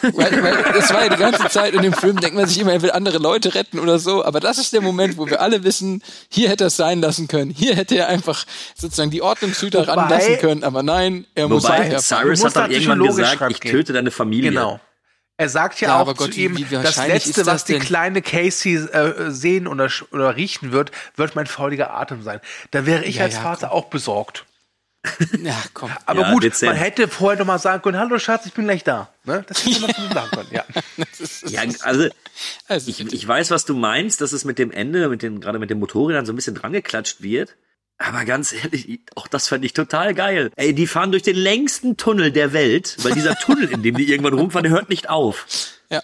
Weil, 0.00 0.42
weil 0.42 0.72
das 0.72 0.92
war 0.92 1.04
ja 1.04 1.10
die 1.10 1.16
ganze 1.16 1.48
Zeit 1.48 1.74
in 1.74 1.82
dem 1.82 1.92
Film, 1.92 2.18
denkt 2.18 2.34
man 2.34 2.46
sich 2.46 2.58
immer, 2.58 2.72
er 2.72 2.82
will 2.82 2.90
andere 2.90 3.18
Leute 3.18 3.54
retten 3.54 3.78
oder 3.78 3.98
so. 3.98 4.24
Aber 4.24 4.40
das 4.40 4.58
ist 4.58 4.72
der 4.72 4.80
Moment, 4.80 5.18
wo 5.18 5.28
wir 5.28 5.40
alle 5.40 5.64
wissen, 5.64 6.02
hier 6.28 6.48
hätte 6.48 6.64
er 6.64 6.68
es 6.68 6.76
sein 6.76 7.00
lassen 7.00 7.28
können. 7.28 7.50
Hier 7.50 7.76
hätte 7.76 7.96
er 7.96 8.08
einfach 8.08 8.44
sozusagen 8.74 9.10
die 9.10 9.22
Ordnungshüter 9.22 9.82
Wobei, 9.82 9.92
ranlassen 9.92 10.38
können. 10.38 10.64
Aber 10.64 10.82
nein, 10.82 11.26
er 11.34 11.48
muss 11.48 11.64
Wobei, 11.64 11.96
Cyrus 11.98 12.44
hat 12.44 12.56
dann 12.56 12.70
irgendwann 12.70 13.02
gesagt, 13.06 13.50
ich 13.50 13.60
töte 13.60 13.92
deine 13.92 14.10
Familie. 14.10 14.50
Genau. 14.50 14.80
Er 15.36 15.48
sagt 15.48 15.80
ja, 15.80 15.88
ja 15.88 16.00
auch 16.00 16.14
Gott, 16.14 16.34
zu 16.34 16.40
ihm, 16.40 16.56
wie, 16.56 16.70
wie 16.70 16.74
das 16.74 16.96
Letzte, 17.04 17.46
was 17.46 17.64
die 17.64 17.78
kleine 17.78 18.22
Casey 18.22 18.76
äh, 18.76 19.30
sehen 19.30 19.66
oder, 19.66 19.88
oder 20.12 20.36
riechen 20.36 20.72
wird, 20.72 20.92
wird 21.16 21.34
mein 21.34 21.46
fauliger 21.46 21.92
Atem 21.94 22.22
sein. 22.22 22.40
Da 22.70 22.86
wäre 22.86 23.04
ich 23.04 23.16
ja, 23.16 23.24
als 23.24 23.34
ja, 23.34 23.42
Vater 23.42 23.68
komm. 23.68 23.78
auch 23.78 23.84
besorgt. 23.86 24.44
Ja, 25.42 25.60
komm. 25.74 25.90
Aber 26.06 26.22
ja, 26.22 26.32
gut, 26.32 26.44
dezent. 26.44 26.72
man 26.72 26.80
hätte 26.80 27.08
vorher 27.08 27.38
noch 27.38 27.46
mal 27.46 27.58
sagen 27.58 27.82
können, 27.82 27.98
hallo 27.98 28.18
Schatz, 28.18 28.46
ich 28.46 28.52
bin 28.52 28.64
gleich 28.64 28.84
da. 28.84 29.12
Ne? 29.24 29.44
Das 29.48 29.64
hätte 29.64 29.80
man 29.80 29.90
noch 29.90 30.12
sagen 30.12 30.30
können, 30.30 30.48
ja. 30.52 30.64
ja, 31.48 31.60
also, 31.80 32.08
also 32.68 32.90
ich, 32.90 33.12
ich 33.12 33.26
weiß, 33.26 33.50
was 33.50 33.64
du 33.64 33.74
meinst, 33.74 34.20
dass 34.20 34.32
es 34.32 34.44
mit 34.44 34.58
dem 34.58 34.70
Ende, 34.70 35.08
mit 35.08 35.22
den, 35.22 35.40
gerade 35.40 35.58
mit 35.58 35.70
dem 35.70 35.80
Motorrädern 35.80 36.24
so 36.24 36.32
ein 36.32 36.36
bisschen 36.36 36.54
drangeklatscht 36.54 37.20
wird. 37.20 37.56
Aber 37.98 38.24
ganz 38.24 38.52
ehrlich, 38.52 39.00
auch 39.14 39.28
das 39.28 39.48
fand 39.48 39.64
ich 39.64 39.72
total 39.72 40.14
geil. 40.14 40.50
Ey, 40.56 40.74
die 40.74 40.86
fahren 40.86 41.10
durch 41.10 41.22
den 41.22 41.36
längsten 41.36 41.96
Tunnel 41.96 42.32
der 42.32 42.52
Welt, 42.52 42.96
weil 43.02 43.12
dieser 43.12 43.34
Tunnel, 43.36 43.70
in 43.70 43.82
dem 43.82 43.96
die 43.96 44.08
irgendwann 44.08 44.34
rumfahren, 44.34 44.64
der 44.64 44.72
hört 44.72 44.88
nicht 44.88 45.08
auf. 45.08 45.46
Ja. 45.90 46.02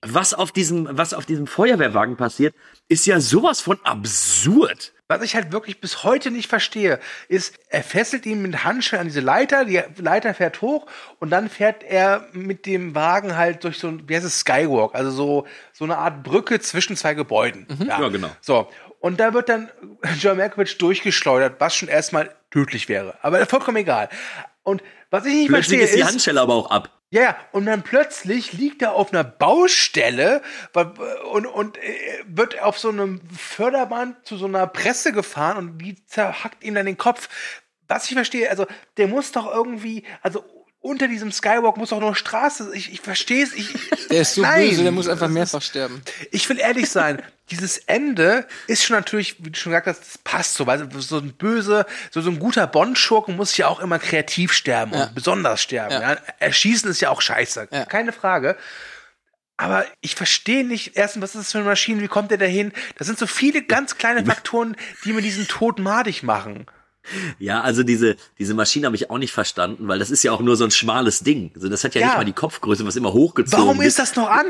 Was 0.00 0.34
auf 0.34 0.52
diesem, 0.52 0.88
was 0.90 1.14
auf 1.14 1.26
diesem 1.26 1.46
Feuerwehrwagen 1.46 2.16
passiert, 2.16 2.54
ist 2.88 3.06
ja 3.06 3.20
sowas 3.20 3.60
von 3.60 3.78
absurd. 3.84 4.92
Was 5.10 5.22
ich 5.22 5.34
halt 5.34 5.52
wirklich 5.52 5.80
bis 5.80 6.04
heute 6.04 6.30
nicht 6.30 6.48
verstehe, 6.48 7.00
ist, 7.28 7.58
er 7.70 7.82
fesselt 7.82 8.26
ihn 8.26 8.42
mit 8.42 8.64
Handschellen 8.64 9.00
an 9.00 9.06
diese 9.06 9.20
Leiter, 9.20 9.64
die 9.64 9.82
Leiter 9.96 10.34
fährt 10.34 10.60
hoch 10.60 10.86
und 11.18 11.30
dann 11.30 11.48
fährt 11.48 11.82
er 11.82 12.26
mit 12.32 12.66
dem 12.66 12.94
Wagen 12.94 13.34
halt 13.34 13.64
durch 13.64 13.78
so 13.78 13.88
ein, 13.88 14.06
wie 14.06 14.14
heißt 14.14 14.26
es, 14.26 14.40
Skywalk, 14.40 14.94
also 14.94 15.10
so, 15.10 15.46
so 15.72 15.84
eine 15.84 15.96
Art 15.96 16.22
Brücke 16.22 16.60
zwischen 16.60 16.94
zwei 16.94 17.14
Gebäuden. 17.14 17.66
Mhm. 17.70 17.86
Ja. 17.86 18.00
ja, 18.02 18.08
genau. 18.08 18.30
So. 18.42 18.68
Und 19.00 19.18
da 19.18 19.32
wird 19.32 19.48
dann 19.48 19.70
John 20.20 20.36
Malkovich 20.36 20.76
durchgeschleudert, 20.76 21.58
was 21.58 21.74
schon 21.74 21.88
erstmal 21.88 22.34
tödlich 22.50 22.90
wäre. 22.90 23.16
Aber 23.22 23.44
vollkommen 23.46 23.78
egal. 23.78 24.10
Und 24.62 24.82
was 25.10 25.24
ich 25.24 25.32
nicht 25.32 25.48
Plötzlich 25.48 25.80
verstehe 25.80 25.84
ist 25.84 25.96
die 25.96 26.04
Handschelle 26.04 26.40
aber 26.42 26.54
auch 26.54 26.70
ab. 26.70 26.97
Ja, 27.10 27.22
ja, 27.22 27.36
und 27.52 27.64
dann 27.64 27.82
plötzlich 27.82 28.52
liegt 28.52 28.82
er 28.82 28.92
auf 28.92 29.12
einer 29.12 29.24
Baustelle 29.24 30.42
und, 31.32 31.46
und 31.46 31.78
äh, 31.78 32.22
wird 32.26 32.60
auf 32.60 32.78
so 32.78 32.90
einem 32.90 33.22
Förderband 33.30 34.26
zu 34.26 34.36
so 34.36 34.44
einer 34.44 34.66
Presse 34.66 35.12
gefahren 35.12 35.56
und 35.56 35.78
die 35.78 36.04
zerhackt 36.04 36.62
ihm 36.62 36.74
dann 36.74 36.84
den 36.84 36.98
Kopf. 36.98 37.30
Was 37.86 38.04
ich 38.08 38.12
verstehe, 38.12 38.50
also 38.50 38.66
der 38.98 39.08
muss 39.08 39.32
doch 39.32 39.50
irgendwie, 39.50 40.04
also 40.20 40.44
unter 40.80 41.08
diesem 41.08 41.32
Skywalk 41.32 41.76
muss 41.76 41.92
auch 41.92 42.00
noch 42.00 42.14
Straße. 42.14 42.70
Ich, 42.74 42.92
ich 42.92 43.00
verstehe 43.00 43.42
es. 43.42 43.52
Ich, 43.52 43.68
der 44.10 44.22
ist 44.22 44.34
so 44.34 44.42
nein, 44.42 44.68
böse, 44.68 44.82
der 44.82 44.92
muss 44.92 45.08
einfach 45.08 45.28
mehrfach 45.28 45.62
sterben. 45.62 46.00
Ich 46.30 46.48
will 46.48 46.58
ehrlich 46.58 46.88
sein, 46.88 47.22
dieses 47.50 47.78
Ende 47.78 48.46
ist 48.66 48.84
schon 48.84 48.96
natürlich, 48.96 49.36
wie 49.44 49.50
du 49.50 49.58
schon 49.58 49.72
gesagt 49.72 49.86
hast, 49.86 50.00
das 50.00 50.18
passt 50.18 50.54
so, 50.54 50.66
weil 50.66 50.88
so 51.00 51.18
ein 51.18 51.32
böse, 51.32 51.86
so, 52.10 52.20
so 52.20 52.30
ein 52.30 52.38
guter 52.38 52.66
Bond-Schurken 52.66 53.36
muss 53.36 53.56
ja 53.56 53.68
auch 53.68 53.80
immer 53.80 53.98
kreativ 53.98 54.52
sterben 54.52 54.92
ja. 54.94 55.04
und 55.04 55.14
besonders 55.14 55.62
sterben. 55.62 55.92
Ja. 55.92 56.12
Ja. 56.12 56.18
Erschießen 56.38 56.90
ist 56.90 57.00
ja 57.00 57.10
auch 57.10 57.22
scheiße, 57.22 57.68
keine 57.88 58.12
Frage. 58.12 58.56
Aber 59.56 59.84
ich 60.00 60.14
verstehe 60.14 60.64
nicht, 60.64 60.92
erstens, 60.94 61.22
was 61.22 61.34
ist 61.34 61.46
das 61.46 61.52
für 61.52 61.58
eine 61.58 61.66
Maschine, 61.66 62.00
wie 62.00 62.06
kommt 62.06 62.30
der 62.30 62.38
dahin? 62.38 62.72
Das 62.96 63.08
sind 63.08 63.18
so 63.18 63.26
viele 63.26 63.62
ganz 63.62 63.96
kleine 63.96 64.24
Faktoren, 64.24 64.76
die 65.04 65.12
mir 65.12 65.20
diesen 65.20 65.48
Tod 65.48 65.80
madig 65.80 66.22
machen. 66.22 66.66
Ja, 67.38 67.62
also 67.62 67.82
diese, 67.82 68.16
diese 68.38 68.54
Maschine 68.54 68.86
habe 68.86 68.96
ich 68.96 69.10
auch 69.10 69.18
nicht 69.18 69.32
verstanden, 69.32 69.88
weil 69.88 69.98
das 69.98 70.10
ist 70.10 70.22
ja 70.22 70.32
auch 70.32 70.40
nur 70.40 70.56
so 70.56 70.64
ein 70.64 70.70
schmales 70.70 71.20
Ding. 71.20 71.50
Also 71.54 71.68
das 71.68 71.84
hat 71.84 71.94
ja, 71.94 72.00
ja. 72.00 72.06
nicht 72.08 72.16
mal 72.16 72.24
die 72.24 72.32
Kopfgröße, 72.32 72.86
was 72.86 72.96
immer 72.96 73.12
hochgezogen 73.12 73.64
Warum 73.64 73.80
ist 73.80 73.98
das 73.98 74.14
noch 74.16 74.28
an? 74.28 74.46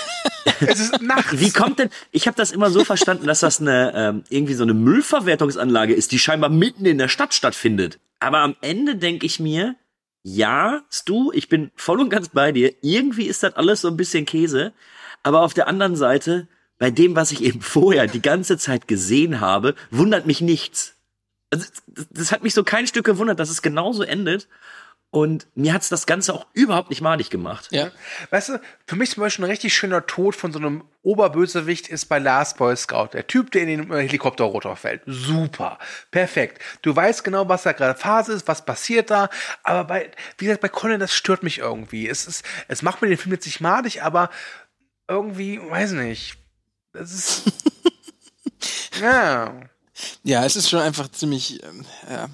es 0.60 0.80
ist 0.80 1.02
nachts. 1.02 1.40
Wie 1.40 1.50
kommt 1.50 1.78
denn, 1.78 1.90
ich 2.12 2.26
habe 2.26 2.36
das 2.36 2.50
immer 2.50 2.70
so 2.70 2.84
verstanden, 2.84 3.26
dass 3.26 3.40
das 3.40 3.60
eine 3.60 3.92
ähm, 3.94 4.24
irgendwie 4.28 4.54
so 4.54 4.62
eine 4.62 4.74
Müllverwertungsanlage 4.74 5.94
ist, 5.94 6.12
die 6.12 6.18
scheinbar 6.18 6.50
mitten 6.50 6.84
in 6.84 6.98
der 6.98 7.08
Stadt 7.08 7.34
stattfindet. 7.34 7.98
Aber 8.20 8.40
am 8.40 8.56
Ende 8.60 8.96
denke 8.96 9.26
ich 9.26 9.40
mir, 9.40 9.76
ja, 10.22 10.82
Stu, 10.90 11.30
ich 11.32 11.48
bin 11.48 11.70
voll 11.76 12.00
und 12.00 12.10
ganz 12.10 12.30
bei 12.30 12.52
dir. 12.52 12.74
Irgendwie 12.82 13.26
ist 13.26 13.42
das 13.42 13.54
alles 13.54 13.80
so 13.80 13.88
ein 13.88 13.96
bisschen 13.96 14.26
Käse. 14.26 14.72
Aber 15.22 15.42
auf 15.42 15.54
der 15.54 15.68
anderen 15.68 15.96
Seite, 15.96 16.48
bei 16.78 16.90
dem, 16.90 17.16
was 17.16 17.32
ich 17.32 17.42
eben 17.42 17.60
vorher 17.62 18.06
die 18.06 18.22
ganze 18.22 18.58
Zeit 18.58 18.88
gesehen 18.88 19.40
habe, 19.40 19.74
wundert 19.90 20.26
mich 20.26 20.40
nichts 20.40 20.95
also, 21.50 21.66
das 22.10 22.32
hat 22.32 22.42
mich 22.42 22.54
so 22.54 22.64
kein 22.64 22.86
Stück 22.86 23.06
gewundert, 23.06 23.38
dass 23.38 23.50
es 23.50 23.62
genauso 23.62 24.02
endet. 24.02 24.48
Und 25.10 25.46
mir 25.54 25.72
hat's 25.72 25.88
das 25.88 26.04
Ganze 26.04 26.34
auch 26.34 26.46
überhaupt 26.52 26.90
nicht 26.90 27.00
madig 27.00 27.30
gemacht. 27.30 27.68
Ja. 27.70 27.90
Weißt 28.30 28.50
du, 28.50 28.60
für 28.86 28.96
mich 28.96 29.12
zum 29.12 29.22
Beispiel 29.22 29.44
ein 29.44 29.50
richtig 29.50 29.74
schöner 29.74 30.04
Tod 30.04 30.34
von 30.34 30.52
so 30.52 30.58
einem 30.58 30.84
Oberbösewicht 31.02 31.88
ist 31.88 32.06
bei 32.06 32.18
Last 32.18 32.58
Boy 32.58 32.76
Scout. 32.76 33.10
Der 33.12 33.26
Typ, 33.26 33.50
der 33.52 33.62
in 33.62 33.88
den 33.88 33.92
Helikopterrotor 33.92 34.76
fällt. 34.76 35.02
Super. 35.06 35.78
Perfekt. 36.10 36.60
Du 36.82 36.94
weißt 36.94 37.22
genau, 37.24 37.48
was 37.48 37.62
da 37.62 37.72
gerade 37.72 37.98
Phase 37.98 38.32
ist, 38.32 38.48
was 38.48 38.64
passiert 38.64 39.10
da. 39.10 39.30
Aber 39.62 39.84
bei, 39.84 40.10
wie 40.38 40.46
gesagt, 40.46 40.60
bei 40.60 40.68
Conan, 40.68 41.00
das 41.00 41.14
stört 41.14 41.42
mich 41.42 41.60
irgendwie. 41.60 42.08
Es 42.08 42.26
ist, 42.26 42.44
es 42.68 42.82
macht 42.82 43.00
mir 43.00 43.08
den 43.08 43.16
Film 43.16 43.32
jetzt 43.32 43.46
nicht 43.46 43.60
madig, 43.60 44.02
aber 44.02 44.28
irgendwie, 45.08 45.60
weiß 45.62 45.92
nicht. 45.92 46.36
Das 46.92 47.12
ist, 47.12 47.52
ja. 49.00 49.54
Ja, 50.22 50.44
es 50.44 50.56
ist 50.56 50.68
schon 50.68 50.80
einfach 50.80 51.10
ziemlich 51.10 51.60
ja, 52.08 52.28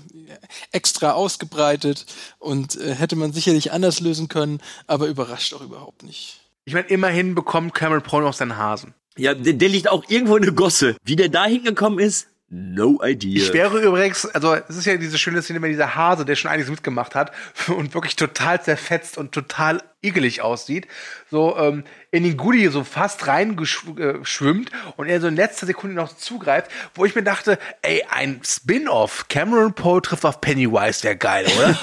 extra 0.73 1.13
ausgebreitet 1.13 2.07
und 2.39 2.81
äh, 2.81 2.95
hätte 2.95 3.17
man 3.17 3.33
sicherlich 3.33 3.73
anders 3.73 4.01
lösen 4.01 4.29
können, 4.29 4.61
aber 4.87 5.07
überrascht 5.07 5.55
auch 5.55 5.63
überhaupt 5.63 6.03
nicht. 6.03 6.41
Ich 6.65 6.75
meine, 6.75 6.89
immerhin 6.89 7.35
bekommt 7.35 7.75
Cameron 7.75 8.03
Paul 8.03 8.23
noch 8.23 8.35
seinen 8.35 8.57
Hasen. 8.57 8.95
Ja, 9.17 9.35
der, 9.35 9.53
der 9.53 9.69
liegt 9.69 9.89
auch 9.89 10.05
irgendwo 10.09 10.37
in 10.37 10.43
der 10.43 10.53
Gosse. 10.53 10.97
Wie 11.05 11.17
der 11.17 11.29
da 11.29 11.45
hingekommen 11.45 11.99
ist, 11.99 12.29
No 12.55 13.03
idea. 13.03 13.43
Ich 13.43 13.55
wäre 13.55 13.81
übrigens, 13.81 14.27
also 14.27 14.55
es 14.55 14.77
ist 14.77 14.85
ja 14.85 14.99
diese 14.99 15.17
schöne 15.17 15.41
Szene, 15.41 15.63
wenn 15.63 15.71
dieser 15.71 15.95
Hase, 15.95 16.27
der 16.27 16.37
schon 16.37 16.51
einiges 16.51 16.69
mitgemacht 16.69 17.15
hat 17.15 17.33
und 17.69 17.95
wirklich 17.95 18.15
total 18.15 18.63
zerfetzt 18.63 19.17
und 19.17 19.33
total 19.33 19.83
ekelig 20.03 20.43
aussieht, 20.43 20.87
so 21.31 21.57
ähm, 21.57 21.85
in 22.11 22.25
den 22.25 22.37
Goodie 22.37 22.69
so 22.69 22.85
fast 22.85 23.27
reingeschwimmt 23.27 24.71
äh, 24.71 24.75
und 24.97 25.07
er 25.07 25.23
so 25.23 25.29
in 25.29 25.37
letzter 25.37 25.65
Sekunde 25.65 25.97
noch 25.97 26.15
zugreift, 26.15 26.71
wo 26.95 27.07
ich 27.07 27.15
mir 27.15 27.23
dachte, 27.23 27.59
ey, 27.81 28.05
ein 28.11 28.43
Spin-off, 28.45 29.29
Cameron 29.29 29.73
Poe 29.73 30.03
trifft 30.03 30.27
auf 30.27 30.43
Pennywise, 30.43 31.05
wäre 31.05 31.17
geil, 31.17 31.47
oder? 31.57 31.79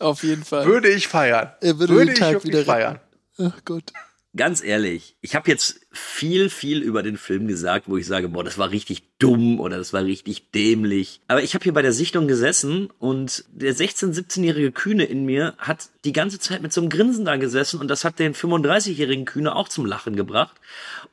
auf 0.00 0.24
jeden 0.24 0.44
Fall. 0.44 0.66
Würde 0.66 0.88
ich 0.88 1.06
feiern. 1.06 1.52
Er 1.60 1.78
würde, 1.78 1.94
würde 1.94 2.06
den 2.06 2.16
Tag 2.16 2.42
wieder 2.42 2.64
feiern. 2.64 2.98
Ach 3.38 3.54
Gott 3.64 3.92
ganz 4.36 4.62
ehrlich, 4.62 5.16
ich 5.20 5.34
habe 5.34 5.50
jetzt 5.50 5.80
viel, 5.92 6.50
viel 6.50 6.82
über 6.82 7.02
den 7.02 7.16
Film 7.16 7.46
gesagt, 7.46 7.88
wo 7.88 7.96
ich 7.96 8.06
sage, 8.06 8.28
boah, 8.28 8.44
das 8.44 8.58
war 8.58 8.70
richtig 8.70 9.02
dumm 9.18 9.60
oder 9.60 9.78
das 9.78 9.92
war 9.92 10.04
richtig 10.04 10.50
dämlich. 10.50 11.20
Aber 11.28 11.42
ich 11.42 11.54
habe 11.54 11.62
hier 11.62 11.72
bei 11.72 11.82
der 11.82 11.92
Sichtung 11.92 12.26
gesessen 12.26 12.90
und 12.98 13.44
der 13.52 13.74
16-, 13.74 14.12
17-jährige 14.12 14.72
Kühne 14.72 15.04
in 15.04 15.24
mir 15.24 15.54
hat 15.58 15.88
die 16.04 16.12
ganze 16.12 16.38
Zeit 16.38 16.62
mit 16.62 16.72
so 16.72 16.80
einem 16.80 16.90
Grinsen 16.90 17.24
da 17.24 17.36
gesessen 17.36 17.80
und 17.80 17.88
das 17.88 18.04
hat 18.04 18.18
den 18.18 18.34
35-jährigen 18.34 19.24
Kühne 19.24 19.54
auch 19.54 19.68
zum 19.68 19.86
Lachen 19.86 20.16
gebracht. 20.16 20.56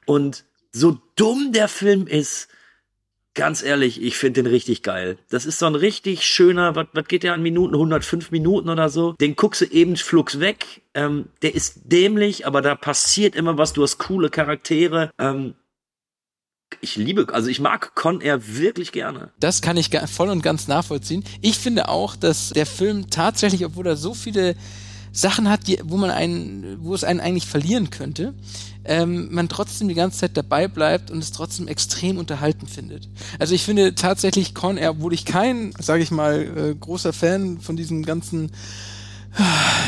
Und 0.05 0.43
so 0.71 0.97
dumm 1.15 1.51
der 1.51 1.67
Film 1.67 2.07
ist, 2.07 2.47
Ganz 3.33 3.63
ehrlich, 3.63 4.01
ich 4.01 4.17
finde 4.17 4.43
den 4.43 4.51
richtig 4.51 4.83
geil. 4.83 5.17
Das 5.29 5.45
ist 5.45 5.59
so 5.59 5.65
ein 5.65 5.75
richtig 5.75 6.23
schöner, 6.27 6.75
was, 6.75 6.87
geht 7.07 7.23
der 7.23 7.33
an 7.33 7.41
Minuten? 7.41 7.75
105 7.75 8.29
Minuten 8.31 8.67
oder 8.69 8.89
so. 8.89 9.13
Den 9.13 9.37
guckst 9.37 9.61
du 9.61 9.65
eben 9.65 9.95
flugs 9.95 10.41
weg. 10.41 10.81
Ähm, 10.93 11.29
der 11.41 11.55
ist 11.55 11.81
dämlich, 11.85 12.45
aber 12.45 12.61
da 12.61 12.75
passiert 12.75 13.35
immer 13.35 13.57
was. 13.57 13.71
Du 13.71 13.83
hast 13.83 13.99
coole 13.99 14.29
Charaktere. 14.29 15.11
Ähm, 15.17 15.53
ich 16.81 16.97
liebe, 16.97 17.27
also 17.33 17.49
ich 17.49 17.59
mag 17.61 17.95
Con 17.95 18.19
Air 18.21 18.57
wirklich 18.57 18.91
gerne. 18.91 19.31
Das 19.39 19.61
kann 19.61 19.77
ich 19.77 19.89
voll 20.07 20.29
und 20.29 20.41
ganz 20.41 20.67
nachvollziehen. 20.67 21.23
Ich 21.41 21.57
finde 21.57 21.89
auch, 21.89 22.15
dass 22.15 22.49
der 22.49 22.65
Film 22.65 23.09
tatsächlich, 23.09 23.65
obwohl 23.65 23.87
er 23.87 23.95
so 23.95 24.13
viele 24.13 24.55
Sachen 25.11 25.49
hat, 25.49 25.67
die, 25.67 25.79
wo 25.83 25.97
man 25.97 26.09
einen, 26.09 26.77
wo 26.81 26.93
es 26.93 27.03
einen 27.03 27.19
eigentlich 27.19 27.47
verlieren 27.47 27.89
könnte, 27.89 28.33
ähm, 28.83 29.27
man 29.31 29.49
trotzdem 29.49 29.87
die 29.87 29.93
ganze 29.93 30.19
Zeit 30.19 30.37
dabei 30.37 30.67
bleibt 30.67 31.11
und 31.11 31.19
es 31.19 31.31
trotzdem 31.31 31.67
extrem 31.67 32.17
unterhalten 32.17 32.67
findet. 32.67 33.09
Also 33.37 33.53
ich 33.53 33.63
finde 33.63 33.93
tatsächlich 33.95 34.53
Con 34.53 34.77
Air, 34.77 34.91
obwohl 34.91 35.13
ich 35.13 35.25
kein, 35.25 35.73
sage 35.79 36.03
ich 36.03 36.11
mal, 36.11 36.41
äh, 36.41 36.75
großer 36.75 37.13
Fan 37.13 37.59
von 37.59 37.75
diesem 37.75 38.03
ganzen 38.03 38.51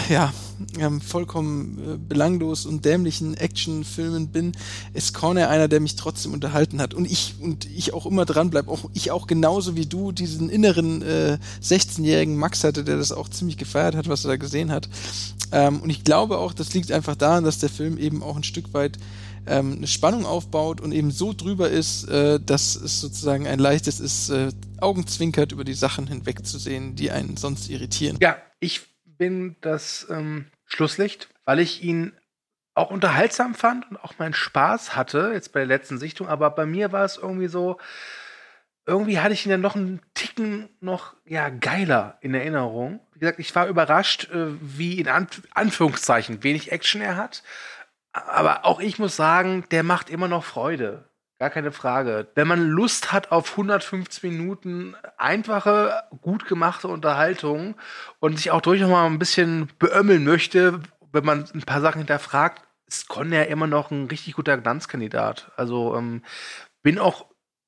ja, 0.09 0.33
ähm, 0.79 1.01
vollkommen 1.01 1.79
äh, 1.79 1.97
belanglos 1.97 2.65
und 2.65 2.85
dämlichen 2.85 3.35
Actionfilmen 3.35 4.27
bin, 4.27 4.53
ist 4.93 5.13
Corner 5.13 5.49
einer, 5.49 5.67
der 5.67 5.79
mich 5.79 5.95
trotzdem 5.95 6.33
unterhalten 6.33 6.81
hat. 6.81 6.93
Und 6.93 7.09
ich, 7.09 7.35
und 7.41 7.65
ich 7.65 7.93
auch 7.93 8.05
immer 8.05 8.25
dran 8.25 8.49
bleib, 8.49 8.67
auch 8.67 8.89
ich 8.93 9.11
auch 9.11 9.27
genauso 9.27 9.75
wie 9.75 9.85
du 9.85 10.11
diesen 10.11 10.49
inneren 10.49 11.01
äh, 11.01 11.37
16-jährigen 11.61 12.37
Max 12.37 12.63
hatte, 12.63 12.83
der 12.83 12.97
das 12.97 13.11
auch 13.11 13.29
ziemlich 13.29 13.57
gefeiert 13.57 13.95
hat, 13.95 14.07
was 14.07 14.25
er 14.25 14.29
da 14.29 14.37
gesehen 14.37 14.71
hat. 14.71 14.89
Ähm, 15.51 15.81
und 15.81 15.89
ich 15.89 16.03
glaube 16.03 16.37
auch, 16.37 16.53
das 16.53 16.73
liegt 16.73 16.91
einfach 16.91 17.15
daran, 17.15 17.43
dass 17.43 17.59
der 17.59 17.69
Film 17.69 17.97
eben 17.97 18.23
auch 18.23 18.35
ein 18.35 18.43
Stück 18.43 18.73
weit 18.73 18.97
ähm, 19.45 19.73
eine 19.77 19.87
Spannung 19.87 20.25
aufbaut 20.25 20.79
und 20.79 20.93
eben 20.93 21.11
so 21.11 21.33
drüber 21.33 21.69
ist, 21.69 22.07
äh, 22.07 22.39
dass 22.39 22.75
es 22.75 23.01
sozusagen 23.01 23.45
ein 23.45 23.59
leichtes 23.59 23.99
ist, 23.99 24.29
äh, 24.29 24.49
Augenzwinkert 24.79 25.51
über 25.51 25.65
die 25.65 25.73
Sachen 25.73 26.07
hinwegzusehen, 26.07 26.95
die 26.95 27.11
einen 27.11 27.35
sonst 27.35 27.69
irritieren. 27.69 28.17
Ja, 28.21 28.37
ich 28.59 28.92
bin 29.17 29.55
das 29.61 30.07
ähm, 30.09 30.47
Schlusslicht, 30.65 31.29
weil 31.45 31.59
ich 31.59 31.83
ihn 31.83 32.13
auch 32.75 32.89
unterhaltsam 32.89 33.53
fand 33.53 33.89
und 33.89 33.97
auch 33.97 34.17
meinen 34.17 34.33
Spaß 34.33 34.95
hatte, 34.95 35.31
jetzt 35.33 35.53
bei 35.53 35.59
der 35.59 35.67
letzten 35.67 35.97
Sichtung, 35.99 36.27
aber 36.27 36.49
bei 36.49 36.65
mir 36.65 36.91
war 36.91 37.05
es 37.05 37.17
irgendwie 37.17 37.47
so, 37.47 37.77
irgendwie 38.85 39.19
hatte 39.19 39.33
ich 39.33 39.45
ihn 39.45 39.51
dann 39.51 39.61
noch 39.61 39.75
einen 39.75 40.01
Ticken 40.13 40.69
noch 40.79 41.15
ja 41.25 41.49
geiler 41.49 42.17
in 42.21 42.33
Erinnerung. 42.33 42.99
Wie 43.13 43.19
gesagt, 43.19 43.39
ich 43.39 43.55
war 43.55 43.67
überrascht, 43.67 44.29
äh, 44.31 44.47
wie 44.59 44.99
in 44.99 45.07
Anf 45.07 45.41
Anführungszeichen 45.53 46.43
wenig 46.43 46.71
Action 46.71 47.01
er 47.01 47.15
hat. 47.15 47.43
Aber 48.11 48.65
auch 48.65 48.79
ich 48.79 48.99
muss 48.99 49.15
sagen, 49.15 49.65
der 49.71 49.83
macht 49.83 50.09
immer 50.09 50.27
noch 50.27 50.43
Freude. 50.43 51.09
Gar 51.43 51.49
keine 51.49 51.73
Frage. 51.73 52.27
Wenn 52.35 52.47
man 52.47 52.69
Lust 52.69 53.11
hat 53.11 53.33
auf 53.33 53.51
150 53.51 54.23
Minuten 54.23 54.95
einfache, 55.17 55.93
gut 56.21 56.47
gemachte 56.47 56.87
Unterhaltung 56.87 57.75
und 58.21 58.37
sich 58.37 58.49
auch 58.51 58.61
durchaus 58.61 58.89
mal 58.89 59.05
ein 59.07 59.19
bisschen 59.19 59.67
beömmeln 59.77 60.23
möchte, 60.23 60.79
wenn 61.11 61.25
man 61.25 61.43
ein 61.53 61.63
paar 61.63 61.81
Sachen 61.81 61.97
hinterfragt, 61.97 62.63
ist 62.87 63.09
Con 63.09 63.33
ja 63.33 63.41
immer 63.41 63.67
noch 63.67 63.91
ein 63.91 64.05
richtig 64.05 64.35
guter 64.35 64.57
Glanzkandidat. 64.57 65.51
Also 65.57 65.97
ähm, 65.97 66.23
bin 66.81 66.97
auch 66.97 67.25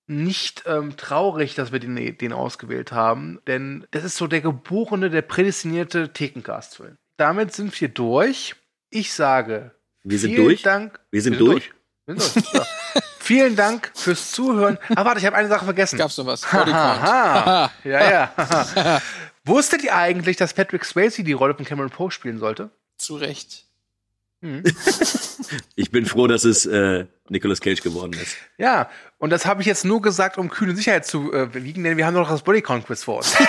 nicht 0.08 0.64
ähm, 0.68 0.96
traurig, 0.96 1.56
dass 1.56 1.74
wir 1.74 1.80
den, 1.80 2.18
den 2.18 2.32
ausgewählt 2.32 2.94
haben, 2.94 3.42
denn 3.46 3.86
das 3.92 4.06
ist 4.06 4.16
so 4.16 4.28
der 4.28 4.40
geborene, 4.40 5.10
der 5.10 5.22
prädestinierte 5.22 6.14
Thekencast-Film. 6.14 6.96
Damit 7.18 7.52
sind 7.52 7.78
wir 7.82 7.90
durch. 7.90 8.56
Ich 8.90 9.12
sage, 9.12 9.76
wir 10.06 10.18
sind 10.18 10.38
durch. 10.38 10.62
Dank. 10.62 11.02
Wir 11.12 11.22
sind, 11.22 11.34
wir 11.34 11.40
sind 11.40 11.48
durch. 11.50 11.74
durch. 12.06 12.18
Wir 12.18 12.22
sind 12.22 12.54
durch. 12.54 12.68
Vielen 13.20 13.56
Dank 13.56 13.92
fürs 13.96 14.32
Zuhören. 14.32 14.78
Ah, 14.96 15.04
warte, 15.06 15.20
ich 15.20 15.26
habe 15.26 15.36
eine 15.36 15.48
Sache 15.48 15.66
vergessen. 15.66 15.98
Gab's 15.98 16.18
noch 16.18 16.26
was? 16.28 16.46
ja, 16.52 17.70
ja. 17.84 19.02
Wusstet 19.46 19.84
ihr 19.84 19.96
eigentlich, 19.96 20.38
dass 20.38 20.54
Patrick 20.54 20.86
Swayze 20.86 21.24
die 21.24 21.34
Rolle 21.34 21.56
von 21.56 21.66
Cameron 21.66 21.90
Poe 21.92 22.12
spielen 22.12 22.40
sollte? 22.40 22.70
Zu 22.98 23.16
Recht. 23.16 23.66
Hm. 24.42 24.64
ich 25.76 25.92
bin 25.92 26.06
froh, 26.06 26.28
dass 26.28 26.44
es 26.44 26.66
äh, 26.66 27.06
Nicolas 27.30 27.62
Cage 27.62 27.82
geworden 27.82 28.14
ist. 28.14 28.38
Ja, 28.58 28.90
und 29.18 29.32
das 29.32 29.46
habe 29.46 29.62
ich 29.62 29.68
jetzt 29.68 29.86
nur 29.86 30.02
gesagt, 30.02 30.38
um 30.38 30.50
kühne 30.50 30.76
Sicherheit 30.76 31.06
zu 31.06 31.34
äh, 31.34 31.54
wiegen, 31.54 31.84
denn 31.84 31.98
wir 31.98 32.06
haben 32.06 32.14
noch 32.14 32.30
das 32.30 32.44
Bodycount-Quiz 32.44 33.04
vor 33.04 33.18
uns. 33.18 33.36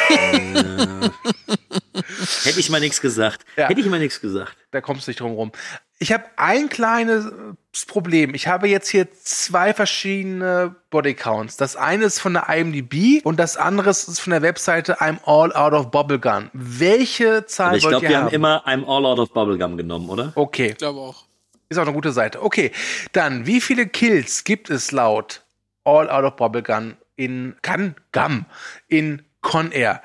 Äh, 1.98 2.48
hätte 2.48 2.60
ich 2.60 2.70
mal 2.70 2.80
nichts 2.80 3.00
gesagt. 3.00 3.44
Ja. 3.56 3.68
Hätte 3.68 3.80
ich 3.80 3.86
mal 3.86 3.98
nichts 3.98 4.20
gesagt. 4.20 4.56
Da 4.70 4.80
kommst 4.80 5.06
du 5.06 5.10
nicht 5.10 5.20
drum 5.20 5.32
rum. 5.32 5.52
Ich 5.98 6.12
habe 6.12 6.24
ein 6.36 6.68
kleines 6.68 7.26
Problem. 7.86 8.34
Ich 8.34 8.48
habe 8.48 8.68
jetzt 8.68 8.88
hier 8.88 9.08
zwei 9.12 9.72
verschiedene 9.72 10.74
Bodycounts. 10.90 11.56
Das 11.56 11.76
eine 11.76 12.04
ist 12.04 12.18
von 12.20 12.34
der 12.34 12.48
IMDb 12.48 13.24
und 13.24 13.38
das 13.38 13.56
andere 13.56 13.90
ist 13.90 14.20
von 14.20 14.30
der 14.30 14.42
Webseite 14.42 15.00
I'm 15.00 15.18
All 15.24 15.52
Out 15.54 15.72
of 15.72 15.90
Bubblegum. 15.90 16.50
Welche 16.52 17.46
Zahl 17.46 17.68
Aber 17.68 17.76
ich 17.76 17.88
glaube, 17.88 18.08
wir 18.08 18.16
haben? 18.16 18.26
haben 18.26 18.34
immer 18.34 18.66
I'm 18.66 18.84
All 18.86 19.06
Out 19.06 19.18
of 19.18 19.32
Bubblegum 19.32 19.76
genommen, 19.76 20.08
oder? 20.10 20.32
Okay. 20.34 20.68
Ich 20.68 20.78
glaube 20.78 21.00
auch. 21.00 21.24
Ist 21.68 21.78
auch 21.78 21.82
eine 21.82 21.92
gute 21.92 22.12
Seite. 22.12 22.42
Okay, 22.42 22.70
dann, 23.12 23.46
wie 23.46 23.60
viele 23.60 23.86
Kills 23.86 24.44
gibt 24.44 24.70
es 24.70 24.92
laut 24.92 25.42
All 25.84 26.08
Out 26.10 26.24
of 26.24 26.36
Bubblegum 26.36 26.94
in 27.16 27.56
Gun 27.62 27.94
Gum 28.12 28.44
in 28.88 29.22
Con 29.40 29.72
Air? 29.72 30.02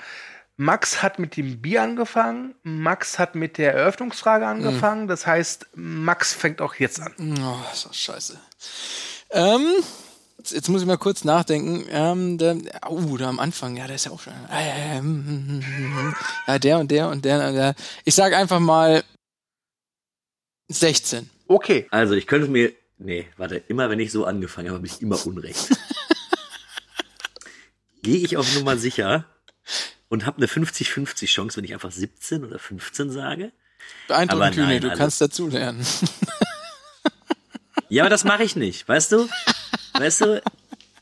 Max 0.62 1.02
hat 1.02 1.18
mit 1.18 1.38
dem 1.38 1.60
Bier 1.60 1.82
angefangen. 1.82 2.54
Max 2.62 3.18
hat 3.18 3.34
mit 3.34 3.58
der 3.58 3.74
Eröffnungsfrage 3.74 4.46
angefangen. 4.46 5.06
Mhm. 5.06 5.08
Das 5.08 5.26
heißt, 5.26 5.66
Max 5.74 6.34
fängt 6.34 6.62
auch 6.62 6.76
jetzt 6.76 7.02
an. 7.02 7.16
Oh, 7.20 7.56
ist 7.74 7.88
doch 7.88 7.94
scheiße. 7.96 8.40
Ähm, 9.32 9.66
jetzt, 10.38 10.52
jetzt, 10.52 10.70
muss 10.70 10.82
ich 10.82 10.88
mal 10.88 11.00
kurz 11.00 11.24
nachdenken. 11.24 11.86
Ähm, 11.90 12.38
der, 12.38 12.58
oh, 12.88 13.18
da 13.18 13.28
am 13.28 13.40
Anfang, 13.40 13.76
ja, 13.76 13.88
der 13.88 13.96
ist 13.96 14.06
ja 14.06 14.12
auch 14.12 14.22
schon. 14.22 14.34
Ja, 16.46 16.60
der 16.60 16.78
und 16.78 16.92
der 16.92 17.10
und 17.10 17.26
der. 17.26 17.48
Und 17.48 17.56
der. 17.56 17.74
Ich 18.06 18.14
sag 18.14 18.34
einfach 18.34 18.60
mal 18.60 19.04
16. 20.68 21.28
Okay. 21.48 21.88
Also, 21.90 22.14
ich 22.14 22.28
könnte 22.28 22.50
mir. 22.50 22.72
Nee, 23.00 23.28
warte, 23.36 23.64
immer 23.68 23.90
wenn 23.90 24.00
ich 24.00 24.12
so 24.12 24.26
angefangen 24.26 24.68
habe, 24.68 24.78
habe 24.78 24.86
ich 24.86 25.02
immer 25.02 25.26
Unrecht. 25.26 25.70
Gehe 28.04 28.18
ich 28.18 28.38
auf 28.38 28.54
Nummer 28.54 28.78
sicher 28.78 29.26
und 30.12 30.26
habe 30.26 30.38
eine 30.38 30.48
50-50 30.48 31.26
Chance, 31.28 31.58
wenn 31.58 31.64
ich 31.64 31.74
einfach 31.74 31.90
17 31.90 32.44
oder 32.44 32.60
15 32.60 33.12
sage. 33.12 33.54
Beeindruckend, 34.10 34.56
Kühne, 34.56 34.80
du 34.82 34.90
also, 34.90 35.02
kannst 35.02 35.22
dazulernen. 35.22 35.86
ja, 37.90 38.04
aber 38.04 38.10
das 38.10 38.26
mache 38.26 38.44
ich 38.44 38.58
nicht, 38.58 38.88
weißt 38.90 39.14
du? 39.14 39.30
Weißt 39.94 40.22
du, 40.22 40.44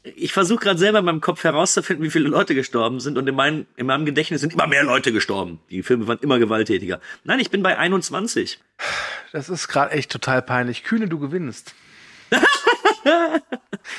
ich 0.03 0.31
versuche 0.31 0.59
gerade 0.59 0.77
selber 0.77 0.99
in 0.99 1.05
meinem 1.05 1.21
Kopf 1.21 1.43
herauszufinden, 1.43 2.05
wie 2.05 2.11
viele 2.11 2.29
Leute 2.29 2.53
gestorben 2.53 2.99
sind 2.99 3.17
und 3.17 3.27
in, 3.27 3.33
mein, 3.33 3.65
in 3.77 3.87
meinem 3.87 4.05
Gedächtnis 4.05 4.41
sind 4.41 4.53
immer 4.53 4.67
mehr 4.67 4.83
Leute 4.83 5.11
gestorben. 5.11 5.59
Die 5.71 5.81
Filme 5.81 6.07
waren 6.07 6.19
immer 6.21 6.37
gewalttätiger. 6.37 7.01
Nein, 7.23 7.39
ich 7.39 7.49
bin 7.49 7.63
bei 7.63 7.79
21. 7.79 8.59
Das 9.31 9.49
ist 9.49 9.67
gerade 9.67 9.91
echt 9.91 10.11
total 10.11 10.43
peinlich. 10.43 10.83
Kühne, 10.83 11.07
du 11.07 11.17
gewinnst. 11.17 11.73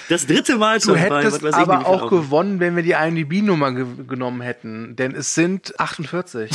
Das 0.09 0.27
dritte 0.27 0.57
Mal 0.57 0.81
schon. 0.81 0.95
Du 0.95 1.01
hättest 1.01 1.43
bei, 1.43 1.53
aber 1.53 1.87
auch 1.87 2.11
gewonnen, 2.11 2.61
wenn 2.61 2.77
wir 2.77 2.83
die 2.83 2.93
IMDb-Nummer 2.93 3.73
ge 3.73 3.87
genommen 4.07 4.41
hätten, 4.41 4.97
denn 4.97 5.15
es 5.15 5.35
sind 5.35 5.79
48. 5.79 6.51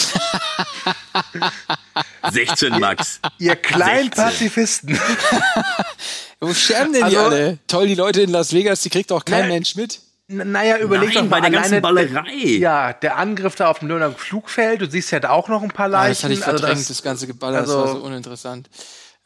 16, 2.31 2.69
Max. 2.79 3.19
Ihr 3.39 3.55
kleinen 3.55 4.11
16. 4.13 4.23
Pazifisten. 4.23 4.99
Wo 6.39 6.53
sterben 6.53 6.93
denn 6.93 7.03
also, 7.03 7.15
die 7.15 7.23
alle? 7.23 7.57
Toll, 7.67 7.87
die 7.87 7.95
Leute 7.95 8.21
in 8.21 8.29
Las 8.29 8.53
Vegas, 8.53 8.81
die 8.81 8.89
kriegt 8.89 9.11
auch 9.11 9.23
kein 9.25 9.47
ne, 9.47 9.53
Mensch 9.53 9.75
mit. 9.75 10.01
Naja, 10.27 10.79
überleg 10.79 11.09
Nein, 11.09 11.15
doch 11.15 11.29
mal 11.29 11.41
bei 11.41 11.49
der 11.49 11.59
ganzen 11.59 11.81
Ballerei. 11.81 12.33
ja, 12.33 12.93
der 12.93 13.17
Angriff 13.17 13.55
da 13.55 13.69
auf 13.69 13.79
dem 13.79 13.89
Nürnberger 13.89 14.17
Flugfeld, 14.17 14.81
du 14.81 14.89
siehst 14.89 15.11
ja 15.11 15.19
da 15.19 15.29
auch 15.29 15.49
noch 15.49 15.61
ein 15.61 15.69
paar 15.69 15.87
Leichen. 15.87 16.03
Ja, 16.07 16.13
das 16.13 16.23
hatte 16.23 16.33
ich 16.33 16.39
verdrängt, 16.39 16.63
also 16.63 16.81
das, 16.81 16.87
das 16.87 17.03
ganze 17.03 17.27
Geballer, 17.27 17.59
also, 17.59 17.81
das 17.81 17.87
war 17.87 17.95
so 17.99 18.05
uninteressant. 18.05 18.69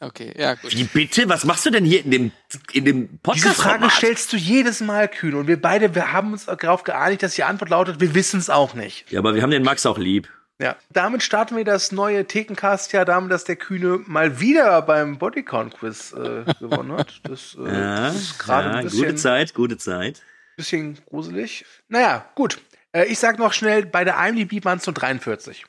Okay, 0.02 0.32
ja, 0.36 0.54
gut. 0.54 0.74
Wie 0.74 0.84
bitte? 0.84 1.28
Was 1.28 1.44
machst 1.44 1.66
du 1.66 1.70
denn 1.70 1.84
hier 1.84 2.02
in 2.02 2.10
dem, 2.10 2.32
in 2.72 2.84
dem 2.86 3.18
Podcast? 3.18 3.44
Diese 3.44 3.54
Frage 3.54 3.90
stellst 3.90 4.32
du 4.32 4.38
jedes 4.38 4.80
Mal, 4.80 5.08
Kühn. 5.08 5.34
Und 5.34 5.46
wir 5.46 5.60
beide, 5.60 5.94
wir 5.94 6.12
haben 6.12 6.32
uns 6.32 6.46
darauf 6.46 6.84
geeinigt, 6.84 7.22
dass 7.22 7.34
die 7.34 7.44
Antwort 7.44 7.68
lautet, 7.68 8.00
wir 8.00 8.14
wissen 8.14 8.40
es 8.40 8.48
auch 8.48 8.72
nicht. 8.72 9.10
Ja, 9.12 9.18
aber 9.18 9.34
wir 9.34 9.42
haben 9.42 9.50
den 9.50 9.62
Max 9.62 9.84
auch 9.84 9.98
lieb. 9.98 10.30
Ja, 10.58 10.76
damit 10.90 11.22
starten 11.22 11.56
wir 11.56 11.64
das 11.64 11.92
neue 11.92 12.26
Thekencast 12.26 12.92
ja 12.92 13.04
damit, 13.04 13.30
dass 13.30 13.44
der 13.44 13.56
Kühne 13.56 14.00
mal 14.06 14.40
wieder 14.40 14.82
beim 14.82 15.18
Bodycount-Quiz 15.18 16.12
äh, 16.12 16.44
gewonnen 16.60 16.92
hat. 16.92 17.20
Das, 17.24 17.56
äh, 17.58 17.66
ja, 17.66 18.06
das 18.08 18.16
ist 18.16 18.38
gerade 18.38 18.68
ja, 18.68 18.74
ein 18.76 18.84
bisschen, 18.84 19.02
gute 19.02 19.14
Zeit, 19.16 19.54
gute 19.54 19.78
Zeit. 19.78 20.22
Bisschen 20.56 20.98
gruselig. 21.06 21.64
Naja, 21.88 22.26
gut. 22.34 22.58
Äh, 22.92 23.04
ich 23.06 23.18
sag 23.18 23.38
noch 23.38 23.54
schnell, 23.54 23.86
bei 23.86 24.04
der 24.04 24.18
IMDb 24.18 24.64
waren 24.64 24.78
es 24.78 24.86
nur 24.86 24.94
43. 24.94 25.64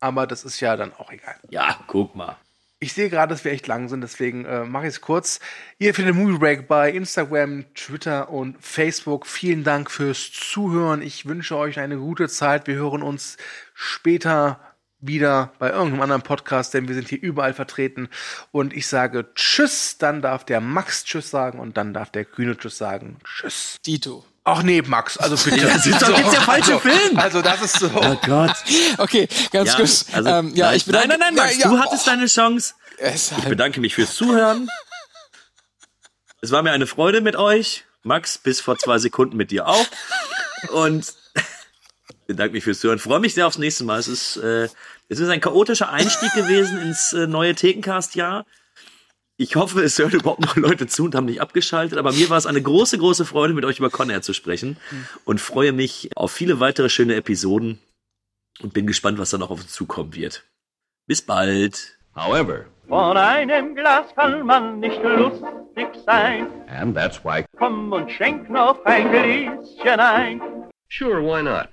Aber 0.00 0.26
das 0.26 0.44
ist 0.44 0.58
ja 0.58 0.76
dann 0.76 0.92
auch 0.92 1.12
egal. 1.12 1.36
Ja, 1.50 1.78
guck 1.86 2.16
mal. 2.16 2.36
Ich 2.82 2.94
sehe 2.94 3.10
gerade, 3.10 3.32
dass 3.32 3.44
wir 3.44 3.52
echt 3.52 3.68
lang 3.68 3.88
sind, 3.88 4.00
deswegen 4.00 4.44
äh, 4.44 4.64
mache 4.64 4.88
ich 4.88 4.94
es 4.94 5.00
kurz. 5.00 5.38
Ihr 5.78 5.94
findet 5.94 6.16
Movie 6.16 6.38
Break 6.38 6.66
bei 6.66 6.90
Instagram, 6.90 7.64
Twitter 7.74 8.28
und 8.28 8.56
Facebook. 8.60 9.28
Vielen 9.28 9.62
Dank 9.62 9.88
fürs 9.88 10.32
Zuhören. 10.32 11.00
Ich 11.00 11.26
wünsche 11.26 11.56
euch 11.56 11.78
eine 11.78 11.96
gute 11.98 12.28
Zeit. 12.28 12.66
Wir 12.66 12.74
hören 12.74 13.04
uns 13.04 13.36
später 13.72 14.58
wieder 14.98 15.52
bei 15.60 15.70
irgendeinem 15.70 16.02
anderen 16.02 16.22
Podcast, 16.22 16.74
denn 16.74 16.88
wir 16.88 16.96
sind 16.96 17.08
hier 17.08 17.22
überall 17.22 17.54
vertreten. 17.54 18.08
Und 18.50 18.72
ich 18.72 18.88
sage 18.88 19.32
Tschüss, 19.36 19.98
dann 19.98 20.20
darf 20.20 20.42
der 20.44 20.60
Max 20.60 21.04
Tschüss 21.04 21.30
sagen 21.30 21.60
und 21.60 21.76
dann 21.76 21.94
darf 21.94 22.10
der 22.10 22.24
Kühne 22.24 22.56
Tschüss 22.56 22.78
sagen. 22.78 23.18
Tschüss. 23.22 23.76
Dito. 23.86 24.24
Ach 24.44 24.62
nee, 24.64 24.82
Max, 24.82 25.18
also 25.18 25.36
bitte. 25.36 25.66
Das 25.66 25.86
ist 25.86 26.02
doch 26.02 26.18
jetzt 26.18 26.32
der 26.32 26.40
falsche 26.40 26.74
also, 26.74 26.78
Film. 26.80 27.16
Also 27.16 27.42
das 27.42 27.62
ist 27.62 27.78
so. 27.78 27.90
Oh 27.94 28.16
Gott. 28.26 28.54
Okay, 28.98 29.28
ganz 29.52 29.70
ja, 29.70 29.76
kurz. 29.76 30.06
Also, 30.12 30.28
ähm, 30.28 30.52
ja, 30.54 30.66
nein, 30.66 30.76
ich 30.76 30.84
bedanke, 30.84 31.08
nein, 31.08 31.18
nein, 31.20 31.34
nein, 31.34 31.46
Max, 31.46 31.58
ja, 31.58 31.68
du 31.68 31.78
hattest 31.78 32.06
oh. 32.06 32.10
deine 32.10 32.26
Chance. 32.26 32.74
Ich 32.98 33.44
bedanke 33.44 33.80
mich 33.80 33.94
fürs 33.94 34.14
Zuhören. 34.14 34.68
Es 36.40 36.50
war 36.50 36.62
mir 36.62 36.72
eine 36.72 36.88
Freude 36.88 37.20
mit 37.20 37.36
euch. 37.36 37.84
Max, 38.02 38.36
bis 38.36 38.60
vor 38.60 38.76
zwei 38.78 38.98
Sekunden 38.98 39.36
mit 39.36 39.52
dir 39.52 39.68
auch. 39.68 39.86
Und 40.70 41.14
bedanke 42.26 42.54
mich 42.54 42.64
fürs 42.64 42.80
Zuhören. 42.80 42.98
Freue 42.98 43.20
mich 43.20 43.34
sehr 43.34 43.46
aufs 43.46 43.58
nächste 43.58 43.84
Mal. 43.84 44.00
Es 44.00 44.08
ist, 44.08 44.36
äh, 44.38 44.68
es 45.08 45.20
ist 45.20 45.28
ein 45.28 45.40
chaotischer 45.40 45.90
Einstieg 45.90 46.32
gewesen 46.34 46.78
ins 46.78 47.12
äh, 47.12 47.28
neue 47.28 47.54
Thekencast-Jahr. 47.54 48.44
Ich 49.42 49.56
hoffe, 49.56 49.82
es 49.82 49.98
hören 49.98 50.12
überhaupt 50.12 50.40
noch 50.40 50.54
Leute 50.54 50.86
zu 50.86 51.02
und 51.06 51.16
haben 51.16 51.24
nicht 51.24 51.40
abgeschaltet. 51.40 51.98
Aber 51.98 52.12
mir 52.12 52.30
war 52.30 52.38
es 52.38 52.46
eine 52.46 52.62
große, 52.62 52.96
große 52.96 53.24
Freude, 53.24 53.54
mit 53.54 53.64
euch 53.64 53.80
über 53.80 53.90
Conair 53.90 54.22
zu 54.22 54.34
sprechen. 54.34 54.76
Und 55.24 55.40
freue 55.40 55.72
mich 55.72 56.10
auf 56.14 56.30
viele 56.30 56.60
weitere 56.60 56.88
schöne 56.88 57.16
Episoden. 57.16 57.80
Und 58.62 58.72
bin 58.72 58.86
gespannt, 58.86 59.18
was 59.18 59.30
da 59.30 59.38
noch 59.38 59.50
auf 59.50 59.60
uns 59.60 59.72
zukommen 59.72 60.14
wird. 60.14 60.44
Bis 61.08 61.22
bald. 61.22 61.98
However, 62.14 62.66
Von 62.86 63.16
einem 63.16 63.74
Glas 63.74 64.14
kann 64.14 64.46
man 64.46 64.78
nicht 64.78 65.02
lustig 65.02 65.88
sein. 66.06 66.46
and 66.68 66.94
that's 66.94 67.24
why 67.24 67.44
Komm 67.58 67.92
und 67.92 68.12
schenk 68.12 68.48
noch 68.48 68.84
ein 68.84 69.10
Gläschen 69.10 69.98
ein. 69.98 70.40
Sure, 70.88 71.20
why 71.20 71.42
not? 71.42 71.68